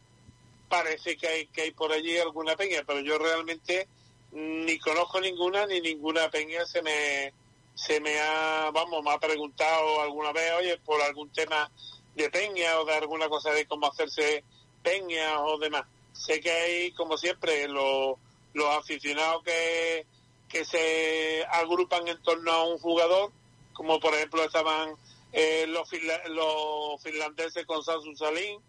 Parece 0.68 1.16
que 1.16 1.28
hay, 1.28 1.46
que 1.46 1.62
hay 1.62 1.72
por 1.72 1.92
allí 1.92 2.18
alguna 2.18 2.56
peña, 2.56 2.82
pero 2.88 3.02
yo 3.02 3.20
realmente 3.20 3.88
ni 4.32 4.80
conozco 4.80 5.22
ninguna 5.22 5.68
ni 5.68 5.80
ninguna 5.80 6.32
peña 6.32 6.66
se 6.66 6.82
me 6.82 7.34
se 7.76 8.02
me 8.02 8.20
ha, 8.20 8.72
vamos, 8.74 9.04
me 9.04 9.12
ha 9.12 9.20
preguntado 9.20 10.02
alguna 10.02 10.32
vez, 10.32 10.52
oye, 10.58 10.78
por 10.80 11.00
algún 11.04 11.30
tema 11.30 11.70
de 12.16 12.32
peña 12.32 12.80
o 12.80 12.86
de 12.86 12.96
alguna 12.96 13.30
cosa 13.30 13.52
de 13.52 13.68
cómo 13.68 13.86
hacerse 13.86 14.44
peña 14.82 15.40
o 15.42 15.60
demás. 15.60 15.86
Sé 16.14 16.40
que 16.40 16.52
hay, 16.52 16.92
como 16.94 17.16
siempre, 17.16 17.68
los, 17.68 18.18
los 18.54 18.76
aficionados 18.76 19.44
que, 19.44 20.08
que 20.50 20.66
se 20.66 21.46
agrupan 21.46 22.08
en 22.08 22.20
torno 22.24 22.52
a 22.54 22.64
un 22.64 22.80
jugador, 22.80 23.32
como 23.74 24.00
por 24.00 24.16
ejemplo 24.16 24.44
estaban 24.44 24.98
eh, 25.32 25.66
los, 25.68 25.90
los 26.30 27.02
finlandeses 27.02 27.66
con 27.66 27.84
Sasu 27.84 28.16
Salin 28.16 28.60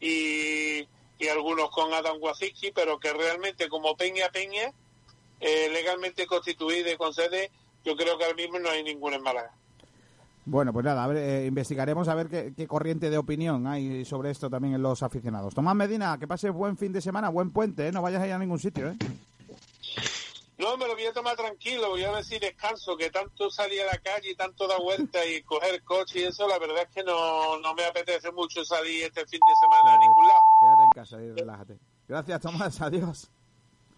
y, 0.00 0.86
y 1.18 1.28
algunos 1.28 1.70
con 1.70 1.92
Adam 1.92 2.16
Wasicki, 2.20 2.72
pero 2.72 2.98
que 2.98 3.12
realmente 3.12 3.68
como 3.68 3.96
peña 3.96 4.28
peña, 4.30 4.72
eh, 5.40 5.68
legalmente 5.72 6.26
constituida 6.26 6.92
y 6.92 6.96
con 6.96 7.14
sede, 7.14 7.50
yo 7.84 7.96
creo 7.96 8.18
que 8.18 8.24
ahora 8.24 8.36
mismo 8.36 8.58
no 8.58 8.70
hay 8.70 8.82
ninguna 8.82 9.16
en 9.16 9.22
Málaga. 9.22 9.52
Bueno, 10.44 10.72
pues 10.72 10.84
nada, 10.84 11.08
eh, 11.14 11.46
investigaremos 11.46 12.08
a 12.08 12.16
ver 12.16 12.28
qué, 12.28 12.66
corriente 12.66 13.10
de 13.10 13.18
opinión 13.18 13.66
hay 13.68 14.04
sobre 14.04 14.30
esto 14.30 14.50
también 14.50 14.74
en 14.74 14.82
los 14.82 15.04
aficionados. 15.04 15.54
Tomás 15.54 15.76
Medina, 15.76 16.18
que 16.18 16.26
pase 16.26 16.50
buen 16.50 16.76
fin 16.76 16.92
de 16.92 17.00
semana, 17.00 17.28
buen 17.28 17.50
puente, 17.50 17.86
¿eh? 17.86 17.92
no 17.92 18.02
vayas 18.02 18.22
a 18.22 18.26
ir 18.26 18.32
a 18.32 18.38
ningún 18.38 18.58
sitio. 18.58 18.88
¿eh? 18.88 18.96
No, 20.58 20.76
me 20.76 20.86
lo 20.86 20.94
voy 20.94 21.06
a 21.06 21.12
tomar 21.12 21.34
tranquilo, 21.34 21.90
voy 21.90 22.04
a 22.04 22.12
decir 22.12 22.40
descanso, 22.40 22.96
que 22.96 23.10
tanto 23.10 23.50
salir 23.50 23.82
a 23.82 23.86
la 23.86 23.98
calle 23.98 24.30
y 24.30 24.34
tanto 24.34 24.68
dar 24.68 24.80
vuelta 24.80 25.24
y 25.24 25.42
coger 25.42 25.82
coche 25.82 26.20
y 26.20 26.22
eso, 26.24 26.46
la 26.46 26.58
verdad 26.58 26.82
es 26.82 26.94
que 26.94 27.02
no, 27.02 27.58
no 27.58 27.74
me 27.74 27.84
apetece 27.84 28.30
mucho 28.32 28.64
salir 28.64 29.04
este 29.04 29.26
fin 29.26 29.40
de 29.46 29.56
semana 29.56 29.94
a 29.94 29.98
ningún 29.98 30.28
lado. 30.28 30.40
Quédate 30.60 30.82
en 30.82 30.90
casa 30.90 31.22
y 31.22 31.32
relájate. 31.32 31.78
Gracias, 32.06 32.40
Tomás, 32.40 32.80
adiós. 32.80 33.30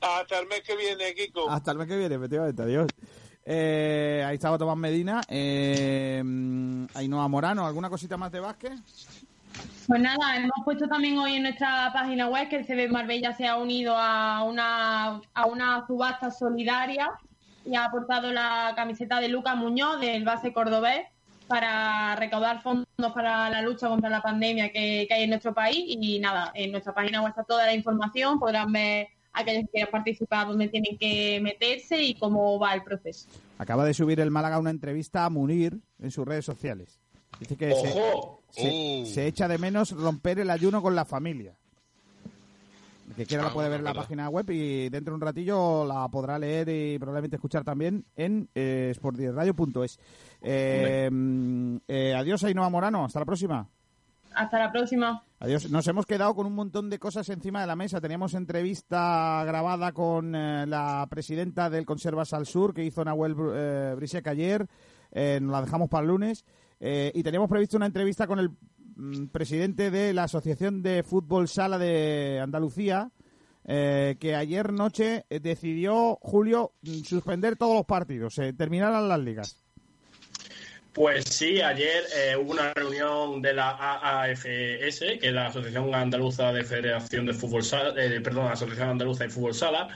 Hasta 0.00 0.38
el 0.38 0.46
mes 0.46 0.62
que 0.62 0.76
viene, 0.76 1.14
Kiko. 1.14 1.50
Hasta 1.50 1.72
el 1.72 1.78
mes 1.78 1.88
que 1.88 1.96
viene, 1.96 2.14
efectivamente, 2.14 2.62
adiós. 2.62 2.88
Eh, 3.44 4.24
ahí 4.26 4.36
estaba 4.36 4.56
Tomás 4.56 4.76
Medina. 4.76 5.22
Eh, 5.28 6.22
Ainhoa 6.94 7.28
Morano, 7.28 7.66
¿alguna 7.66 7.90
cosita 7.90 8.16
más 8.16 8.32
de 8.32 8.40
básquet? 8.40 8.72
Pues 9.86 10.00
nada, 10.00 10.36
hemos 10.36 10.64
puesto 10.64 10.88
también 10.88 11.18
hoy 11.18 11.34
en 11.34 11.42
nuestra 11.42 11.90
página 11.92 12.28
web 12.28 12.48
que 12.48 12.56
el 12.56 12.66
CB 12.66 12.90
Marbella 12.90 13.32
se 13.34 13.46
ha 13.46 13.56
unido 13.56 13.94
a 13.96 14.42
una, 14.42 15.20
a 15.34 15.46
una 15.46 15.86
subasta 15.86 16.30
solidaria 16.30 17.10
y 17.66 17.74
ha 17.74 17.84
aportado 17.84 18.32
la 18.32 18.72
camiseta 18.76 19.20
de 19.20 19.28
Lucas 19.28 19.56
Muñoz 19.56 20.00
del 20.00 20.24
base 20.24 20.54
cordobés 20.54 21.06
para 21.46 22.16
recaudar 22.16 22.62
fondos 22.62 22.86
para 23.12 23.50
la 23.50 23.60
lucha 23.60 23.88
contra 23.88 24.08
la 24.08 24.22
pandemia 24.22 24.72
que, 24.72 25.04
que 25.06 25.14
hay 25.14 25.24
en 25.24 25.30
nuestro 25.30 25.52
país 25.52 25.84
y 25.86 26.18
nada, 26.18 26.50
en 26.54 26.72
nuestra 26.72 26.94
página 26.94 27.20
web 27.20 27.30
está 27.30 27.44
toda 27.44 27.66
la 27.66 27.74
información, 27.74 28.38
podrán 28.38 28.72
ver 28.72 29.08
aquellos 29.34 29.64
que 29.64 29.70
quieran 29.72 29.90
participar, 29.90 30.46
dónde 30.46 30.68
tienen 30.68 30.96
que 30.96 31.40
meterse 31.42 32.02
y 32.02 32.14
cómo 32.14 32.58
va 32.58 32.72
el 32.72 32.82
proceso. 32.82 33.28
Acaba 33.58 33.84
de 33.84 33.92
subir 33.92 34.20
el 34.20 34.30
Málaga 34.30 34.58
una 34.58 34.70
entrevista 34.70 35.26
a 35.26 35.30
Munir 35.30 35.78
en 36.00 36.10
sus 36.10 36.26
redes 36.26 36.46
sociales. 36.46 37.00
Dice 37.38 37.56
que 37.56 37.74
se, 37.74 37.92
se, 38.54 39.26
echa 39.26 39.48
de 39.48 39.58
menos 39.58 39.90
romper 39.92 40.38
el 40.38 40.50
ayuno 40.50 40.82
con 40.82 40.94
la 40.94 41.04
familia. 41.04 41.54
El 43.08 43.14
que 43.14 43.26
quiera 43.26 43.44
la 43.44 43.52
puede 43.52 43.68
ver 43.68 43.80
en 43.80 43.84
la 43.84 43.92
página 43.92 44.30
web 44.30 44.48
y 44.50 44.88
dentro 44.88 45.12
de 45.12 45.16
un 45.16 45.20
ratillo 45.20 45.84
la 45.84 46.08
podrá 46.08 46.38
leer 46.38 46.68
y 46.70 46.98
probablemente 46.98 47.36
escuchar 47.36 47.62
también 47.62 48.06
en 48.16 48.48
eh, 48.54 48.92
sportdiesradio.es. 48.94 49.98
Eh, 50.40 51.10
eh, 51.86 52.14
adiós, 52.16 52.44
Ainhoa 52.44 52.70
Morano. 52.70 53.04
Hasta 53.04 53.20
la 53.20 53.26
próxima. 53.26 53.68
Hasta 54.34 54.58
la 54.58 54.72
próxima. 54.72 55.22
Adiós. 55.38 55.70
Nos 55.70 55.86
hemos 55.86 56.06
quedado 56.06 56.34
con 56.34 56.46
un 56.46 56.54
montón 56.54 56.90
de 56.90 56.98
cosas 56.98 57.28
encima 57.28 57.60
de 57.60 57.66
la 57.66 57.76
mesa. 57.76 58.00
Teníamos 58.00 58.34
entrevista 58.34 59.44
grabada 59.46 59.92
con 59.92 60.34
eh, 60.34 60.66
la 60.66 61.06
presidenta 61.08 61.70
del 61.70 61.86
Conservas 61.86 62.32
al 62.32 62.46
Sur 62.46 62.74
que 62.74 62.84
hizo 62.84 63.04
Nahuel 63.04 63.36
eh, 63.54 63.92
Brisek 63.96 64.26
ayer. 64.26 64.66
Eh, 65.12 65.38
nos 65.40 65.52
la 65.52 65.60
dejamos 65.60 65.88
para 65.88 66.02
el 66.02 66.08
lunes. 66.08 66.44
Eh, 66.80 67.12
y 67.14 67.22
teníamos 67.22 67.48
previsto 67.48 67.76
una 67.76 67.86
entrevista 67.86 68.26
con 68.26 68.38
el 68.38 68.50
mm, 68.96 69.26
presidente 69.26 69.90
de 69.90 70.12
la 70.12 70.24
Asociación 70.24 70.82
de 70.82 71.02
Fútbol 71.02 71.48
Sala 71.48 71.78
de 71.78 72.40
Andalucía. 72.42 73.10
que 73.66 74.34
ayer 74.36 74.72
noche 74.72 75.24
decidió, 75.30 76.18
Julio, 76.20 76.72
mm, 76.82 77.02
suspender 77.04 77.56
todos 77.56 77.74
los 77.74 77.86
partidos, 77.86 78.34
terminaran 78.56 79.08
las 79.08 79.20
ligas. 79.20 79.64
Pues 80.94 81.24
sí, 81.24 81.60
ayer 81.60 82.04
eh, 82.16 82.36
hubo 82.36 82.52
una 82.52 82.72
reunión 82.72 83.42
de 83.42 83.52
la 83.52 83.70
AAFS, 83.70 84.44
que 84.44 85.18
es 85.20 85.32
la 85.32 85.48
Asociación 85.48 85.92
Andaluza 85.92 86.52
de 86.52 86.62
Federación 86.62 87.26
de 87.26 87.34
Fútbol 87.34 87.64
Sala, 87.64 87.92
eh, 88.00 88.20
perdón, 88.20 88.46
Asociación 88.46 88.90
Andaluza 88.90 89.24
de 89.24 89.30
Fútbol 89.30 89.54
Sala, 89.54 89.88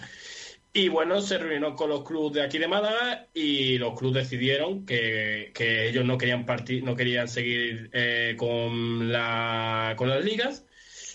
y 0.72 0.88
bueno, 0.88 1.20
se 1.20 1.38
reunió 1.38 1.74
con 1.74 1.90
los 1.90 2.04
clubes 2.04 2.34
de 2.34 2.42
aquí 2.42 2.58
de 2.58 2.68
Málaga 2.68 3.26
y 3.34 3.78
los 3.78 3.98
clubes 3.98 4.24
decidieron 4.24 4.86
que, 4.86 5.52
ellos 5.88 6.04
no 6.04 6.18
querían 6.18 6.46
partir, 6.46 6.84
no 6.84 6.96
querían 6.96 7.28
seguir 7.28 7.90
eh, 7.92 8.34
con 8.38 9.10
la 9.10 9.94
con 9.96 10.08
las 10.08 10.24
ligas 10.24 10.64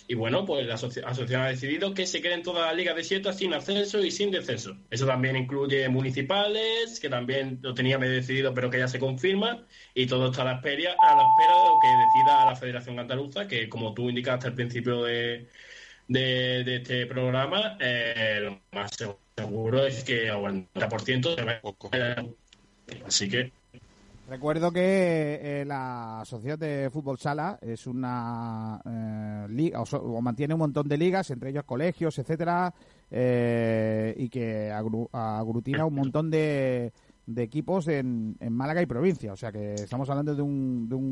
y 0.07 0.15
bueno, 0.15 0.45
pues 0.45 0.65
la 0.67 0.73
asociación 0.75 1.41
ha 1.41 1.47
decidido 1.47 1.93
que 1.93 2.05
se 2.05 2.21
queden 2.21 2.43
todas 2.43 2.65
las 2.67 2.75
ligas 2.75 2.95
desiertas 2.95 3.37
sin 3.37 3.53
ascenso 3.53 4.03
y 4.03 4.11
sin 4.11 4.31
descenso. 4.31 4.77
Eso 4.89 5.05
también 5.05 5.35
incluye 5.35 5.87
municipales, 5.87 6.99
que 6.99 7.09
también 7.09 7.59
lo 7.61 7.73
teníamos 7.73 8.07
decidido, 8.09 8.53
pero 8.53 8.69
que 8.69 8.79
ya 8.79 8.87
se 8.87 8.99
confirma. 8.99 9.65
Y 9.93 10.05
todo 10.07 10.29
está 10.29 10.41
a 10.41 10.45
la 10.45 10.53
espera, 10.55 10.97
a 10.99 11.15
la 11.15 11.29
espera 11.29 11.57
de 11.57 11.69
lo 11.69 11.79
que 11.79 11.95
decida 11.95 12.45
la 12.45 12.55
Federación 12.55 12.99
Andaluza, 12.99 13.47
que 13.47 13.69
como 13.69 13.93
tú 13.93 14.09
indicaste 14.09 14.47
al 14.47 14.55
principio 14.55 15.03
de, 15.03 15.49
de, 16.07 16.75
este 16.75 17.05
programa, 17.05 17.77
eh, 17.79 18.39
lo 18.41 18.61
más 18.71 18.91
seguro 18.95 19.22
es 19.37 20.03
que 20.03 20.27
el 20.27 20.33
90% 20.33 21.35
se 21.35 21.43
va 21.43 22.25
Así 23.05 23.29
que 23.29 23.51
Recuerdo 24.29 24.71
que 24.71 25.39
eh, 25.41 25.65
la 25.65 26.23
Sociedad 26.25 26.57
de 26.57 26.89
Fútbol 26.89 27.19
Sala 27.19 27.59
es 27.61 27.85
una 27.87 28.79
eh, 28.85 29.47
liga, 29.49 29.81
o, 29.81 30.21
mantiene 30.21 30.53
un 30.53 30.61
montón 30.61 30.87
de 30.87 30.97
ligas, 30.97 31.29
entre 31.29 31.49
ellos 31.49 31.65
colegios, 31.65 32.17
etcétera, 32.17 32.73
eh, 33.11 34.15
y 34.17 34.29
que 34.29 34.71
aglutina 34.71 35.85
un 35.85 35.95
montón 35.95 36.31
de, 36.31 36.93
de 37.25 37.43
equipos 37.43 37.89
en, 37.89 38.37
en, 38.39 38.53
Málaga 38.53 38.81
y 38.81 38.85
provincia. 38.85 39.33
O 39.33 39.35
sea 39.35 39.51
que 39.51 39.73
estamos 39.73 40.09
hablando 40.09 40.33
de 40.33 40.41
un, 40.41 40.87
de 40.87 40.95
un... 40.95 41.11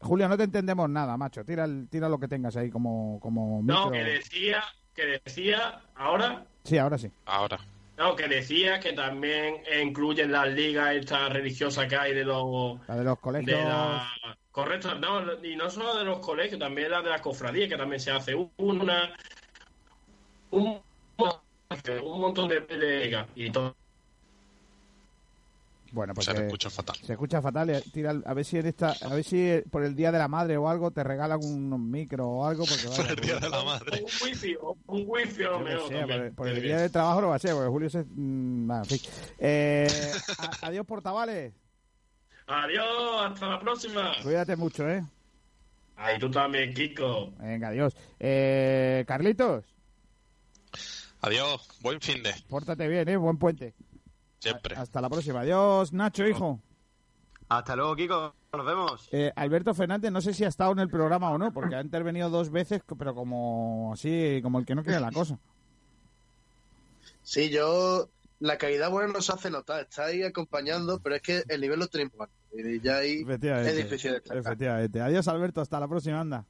Julio, 0.00 0.28
no 0.28 0.36
te 0.36 0.44
entendemos 0.44 0.88
nada, 0.88 1.16
macho. 1.16 1.44
Tira, 1.44 1.66
tira 1.90 2.08
lo 2.08 2.20
que 2.20 2.28
tengas 2.28 2.56
ahí 2.56 2.70
como, 2.70 3.18
como 3.20 3.60
No, 3.64 3.90
que 3.90 4.04
decía, 4.04 4.62
que 4.94 5.20
decía, 5.24 5.80
¿ahora? 5.94 6.44
Sí, 6.64 6.78
ahora 6.78 6.98
sí. 6.98 7.10
Ahora. 7.26 7.58
No, 7.96 8.16
que 8.16 8.26
decía 8.26 8.80
que 8.80 8.92
también 8.92 9.62
incluyen 9.80 10.32
las 10.32 10.48
ligas 10.48 10.94
esta 10.94 11.28
religiosa 11.28 11.86
que 11.86 11.96
hay 11.96 12.14
de 12.14 12.24
los... 12.24 12.78
La 12.88 12.96
de 12.96 13.04
los 13.04 13.18
colegios. 13.18 13.60
correcto, 14.50 14.94
no, 14.94 15.44
y 15.44 15.56
no 15.56 15.70
solo 15.70 15.96
de 15.96 16.04
los 16.04 16.18
colegios, 16.18 16.58
también 16.58 16.90
la 16.90 17.02
de 17.02 17.10
las 17.10 17.20
cofradías, 17.20 17.68
que 17.68 17.76
también 17.76 18.00
se 18.00 18.10
hace 18.10 18.34
una... 18.56 19.14
Un, 20.50 20.80
un 22.02 22.20
montón 22.20 22.48
de, 22.48 22.60
ligas 23.04 23.26
y 23.34 23.50
todo 23.50 23.74
bueno, 25.92 26.14
pues 26.14 26.26
se 26.26 26.32
escucha 26.32 26.70
fatal. 26.70 26.96
Se 27.02 27.12
escucha 27.12 27.42
fatal. 27.42 27.82
a 28.24 28.34
ver 28.34 28.44
si 28.44 28.58
en 28.58 28.66
esta, 28.66 28.94
a 29.02 29.14
ver 29.14 29.24
si 29.24 29.62
por 29.70 29.84
el 29.84 29.94
día 29.94 30.10
de 30.10 30.18
la 30.18 30.26
madre 30.26 30.56
o 30.56 30.68
algo 30.68 30.90
te 30.90 31.04
regalan 31.04 31.38
un 31.44 31.90
micro 31.90 32.28
o 32.28 32.46
algo 32.46 32.64
porque 32.64 32.88
por 32.96 33.10
el 33.10 33.16
día 33.16 33.38
de 33.38 33.50
la 33.50 33.62
madre. 33.62 34.02
Un 34.02 34.26
wifi, 34.26 34.56
un 34.86 35.04
wifi 35.06 35.44
o 35.44 35.60
mejor. 35.60 36.34
por, 36.34 36.48
el 36.48 36.62
día 36.62 36.78
de 36.78 36.88
trabajo 36.88 37.20
no 37.20 37.28
va 37.28 37.36
a 37.36 37.38
ser, 37.38 37.52
porque 37.52 37.68
Julio 37.68 37.90
se, 37.90 38.04
mm, 38.08 38.70
en 38.70 38.84
fin. 38.86 39.00
Eh, 39.38 40.12
adiós 40.62 40.86
portavales. 40.86 41.52
Adiós, 42.46 43.22
hasta 43.22 43.48
la 43.48 43.60
próxima. 43.60 44.12
Cuídate 44.22 44.56
mucho, 44.56 44.88
¿eh? 44.88 45.04
Ay, 45.96 46.18
tú 46.18 46.30
también, 46.30 46.72
Kiko. 46.72 47.32
Venga, 47.38 47.68
adiós. 47.68 47.94
Eh, 48.18 49.04
Carlitos. 49.06 49.64
Adiós, 51.20 51.68
buen 51.80 52.00
fin 52.00 52.22
de. 52.22 52.34
Pórtate 52.48 52.88
bien, 52.88 53.08
¿eh? 53.08 53.16
Buen 53.16 53.36
puente. 53.36 53.74
Siempre. 54.42 54.74
Hasta 54.76 55.00
la 55.00 55.08
próxima. 55.08 55.40
Adiós, 55.40 55.92
Nacho, 55.92 56.26
hijo. 56.26 56.60
Hasta 57.48 57.76
luego, 57.76 57.94
Kiko. 57.94 58.34
Nos 58.52 58.66
vemos. 58.66 59.08
Eh, 59.12 59.32
Alberto 59.36 59.72
Fernández, 59.72 60.10
no 60.10 60.20
sé 60.20 60.34
si 60.34 60.42
ha 60.42 60.48
estado 60.48 60.72
en 60.72 60.80
el 60.80 60.88
programa 60.88 61.30
o 61.30 61.38
no, 61.38 61.52
porque 61.52 61.76
ha 61.76 61.80
intervenido 61.80 62.28
dos 62.28 62.50
veces, 62.50 62.82
pero 62.98 63.14
como 63.14 63.92
así, 63.92 64.40
como 64.42 64.58
el 64.58 64.66
que 64.66 64.74
no 64.74 64.82
quiere 64.82 64.98
la 64.98 65.12
cosa. 65.12 65.38
Sí, 67.22 67.50
yo. 67.50 68.08
La 68.40 68.58
calidad 68.58 68.90
buena 68.90 69.12
no 69.12 69.22
se 69.22 69.32
hace 69.32 69.48
notar, 69.48 69.82
está 69.82 70.06
ahí 70.06 70.24
acompañando, 70.24 70.98
pero 70.98 71.14
es 71.14 71.22
que 71.22 71.44
el 71.46 71.60
nivel 71.60 71.78
lo 71.78 71.86
tenemos 71.86 72.28
Y 72.52 72.80
ya 72.80 72.96
ahí 72.96 73.24
es 73.24 73.76
difícil 73.76 74.10
de 74.10 74.22
Efectivamente. 74.36 75.00
Adiós, 75.00 75.28
Alberto. 75.28 75.60
Hasta 75.60 75.78
la 75.78 75.86
próxima, 75.86 76.18
anda. 76.18 76.44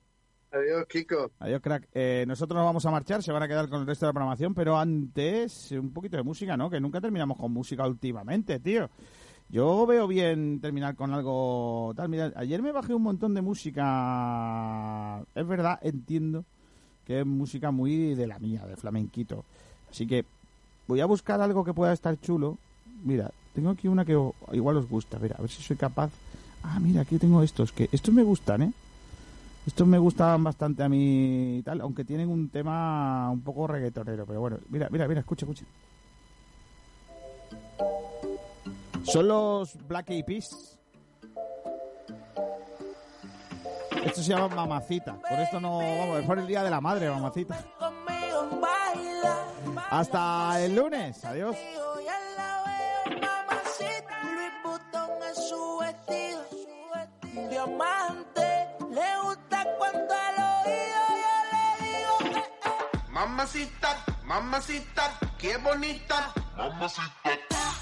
Adiós, 0.53 0.87
Kiko. 0.87 1.31
Adiós, 1.41 1.63
crack. 1.63 1.89
Eh, 1.95 2.25
nosotros 2.29 2.57
nos 2.57 2.67
vamos 2.67 2.85
a 2.85 2.91
marchar, 2.91 3.23
se 3.23 3.33
van 3.33 3.43
a 3.43 3.49
quedar 3.49 3.69
con 3.71 3.81
el 3.81 3.87
resto 3.87 4.05
de 4.05 4.11
la 4.11 4.13
programación, 4.13 4.55
pero 4.55 4.79
antes 4.79 5.73
un 5.73 5.93
poquito 5.93 6.19
de 6.19 6.23
música, 6.23 6.57
¿no? 6.59 6.69
Que 6.69 6.79
nunca 6.79 7.01
terminamos 7.01 7.39
con 7.39 7.53
música 7.53 7.87
últimamente, 7.87 8.61
tío. 8.61 8.91
Yo 9.49 9.87
veo 9.87 10.07
bien 10.07 10.61
terminar 10.61 10.95
con 10.95 11.13
algo 11.13 11.93
tal. 11.97 12.09
Mira, 12.09 12.33
ayer 12.37 12.63
me 12.63 12.73
bajé 12.73 12.95
un 12.95 13.03
montón 13.03 13.35
de 13.35 13.43
música. 13.43 15.23
Es 15.35 15.47
verdad, 15.47 15.79
entiendo 15.83 16.45
que 17.07 17.21
es 17.21 17.27
música 17.27 17.71
muy 17.71 18.15
de 18.15 18.27
la 18.27 18.39
mía, 18.39 18.67
de 18.67 18.77
flamenquito. 18.77 19.45
Así 19.91 20.07
que 20.07 20.25
voy 20.87 21.01
a 21.01 21.07
buscar 21.07 21.41
algo 21.41 21.65
que 21.65 21.75
pueda 21.75 21.93
estar 21.93 22.19
chulo. 22.21 22.59
Mira, 23.05 23.31
tengo 23.55 23.71
aquí 23.71 23.89
una 23.89 24.05
que 24.05 24.19
igual 24.53 24.77
os 24.77 24.89
gusta. 24.89 25.17
A 25.17 25.21
ver, 25.21 25.35
a 25.37 25.41
ver 25.41 25.51
si 25.51 25.63
soy 25.63 25.77
capaz. 25.77 26.11
Ah, 26.63 26.79
mira, 26.81 27.03
aquí 27.03 27.19
tengo 27.19 27.43
estos. 27.43 27.73
Que 27.73 27.89
estos 27.93 28.15
me 28.15 28.23
gustan, 28.23 28.63
¿eh? 28.63 28.73
Estos 29.67 29.87
me 29.87 29.99
gustaban 29.99 30.43
bastante 30.43 30.83
a 30.83 30.89
mí 30.89 31.59
y 31.59 31.63
tal, 31.63 31.81
aunque 31.81 32.05
tienen 32.05 32.29
un 32.29 32.49
tema 32.49 33.31
un 33.31 33.43
poco 33.43 33.67
reggaetonero. 33.67 34.27
Pero 34.27 34.41
bueno, 34.41 34.59
mira, 34.69 34.89
mira, 34.91 35.07
mira, 35.07 35.21
escucha, 35.21 35.47
escucha. 35.47 35.65
Son 39.05 39.29
los 39.29 39.77
Black 39.87 40.11
Eyed 40.11 40.25
Peas. 40.25 40.79
Esto 44.05 44.21
se 44.21 44.31
llama 44.31 44.55
mamacita. 44.55 45.15
Por 45.15 45.39
esto 45.39 45.61
no, 45.61 45.79
vamos, 45.79 46.19
es 46.21 46.27
por 46.27 46.39
el 46.39 46.47
día 46.47 46.65
de 46.65 46.71
la 46.71 46.81
madre, 46.81 47.09
mamacita. 47.09 47.65
Hasta 49.91 50.61
el 50.61 50.75
lunes. 50.75 51.25
Adiós. 51.25 51.57
Diamante, 57.49 58.52
Mamacita, 63.43 64.05
mamacita, 64.25 65.19
qué 65.37 65.57
bonita. 65.57 66.33
Mamacita. 66.57 67.82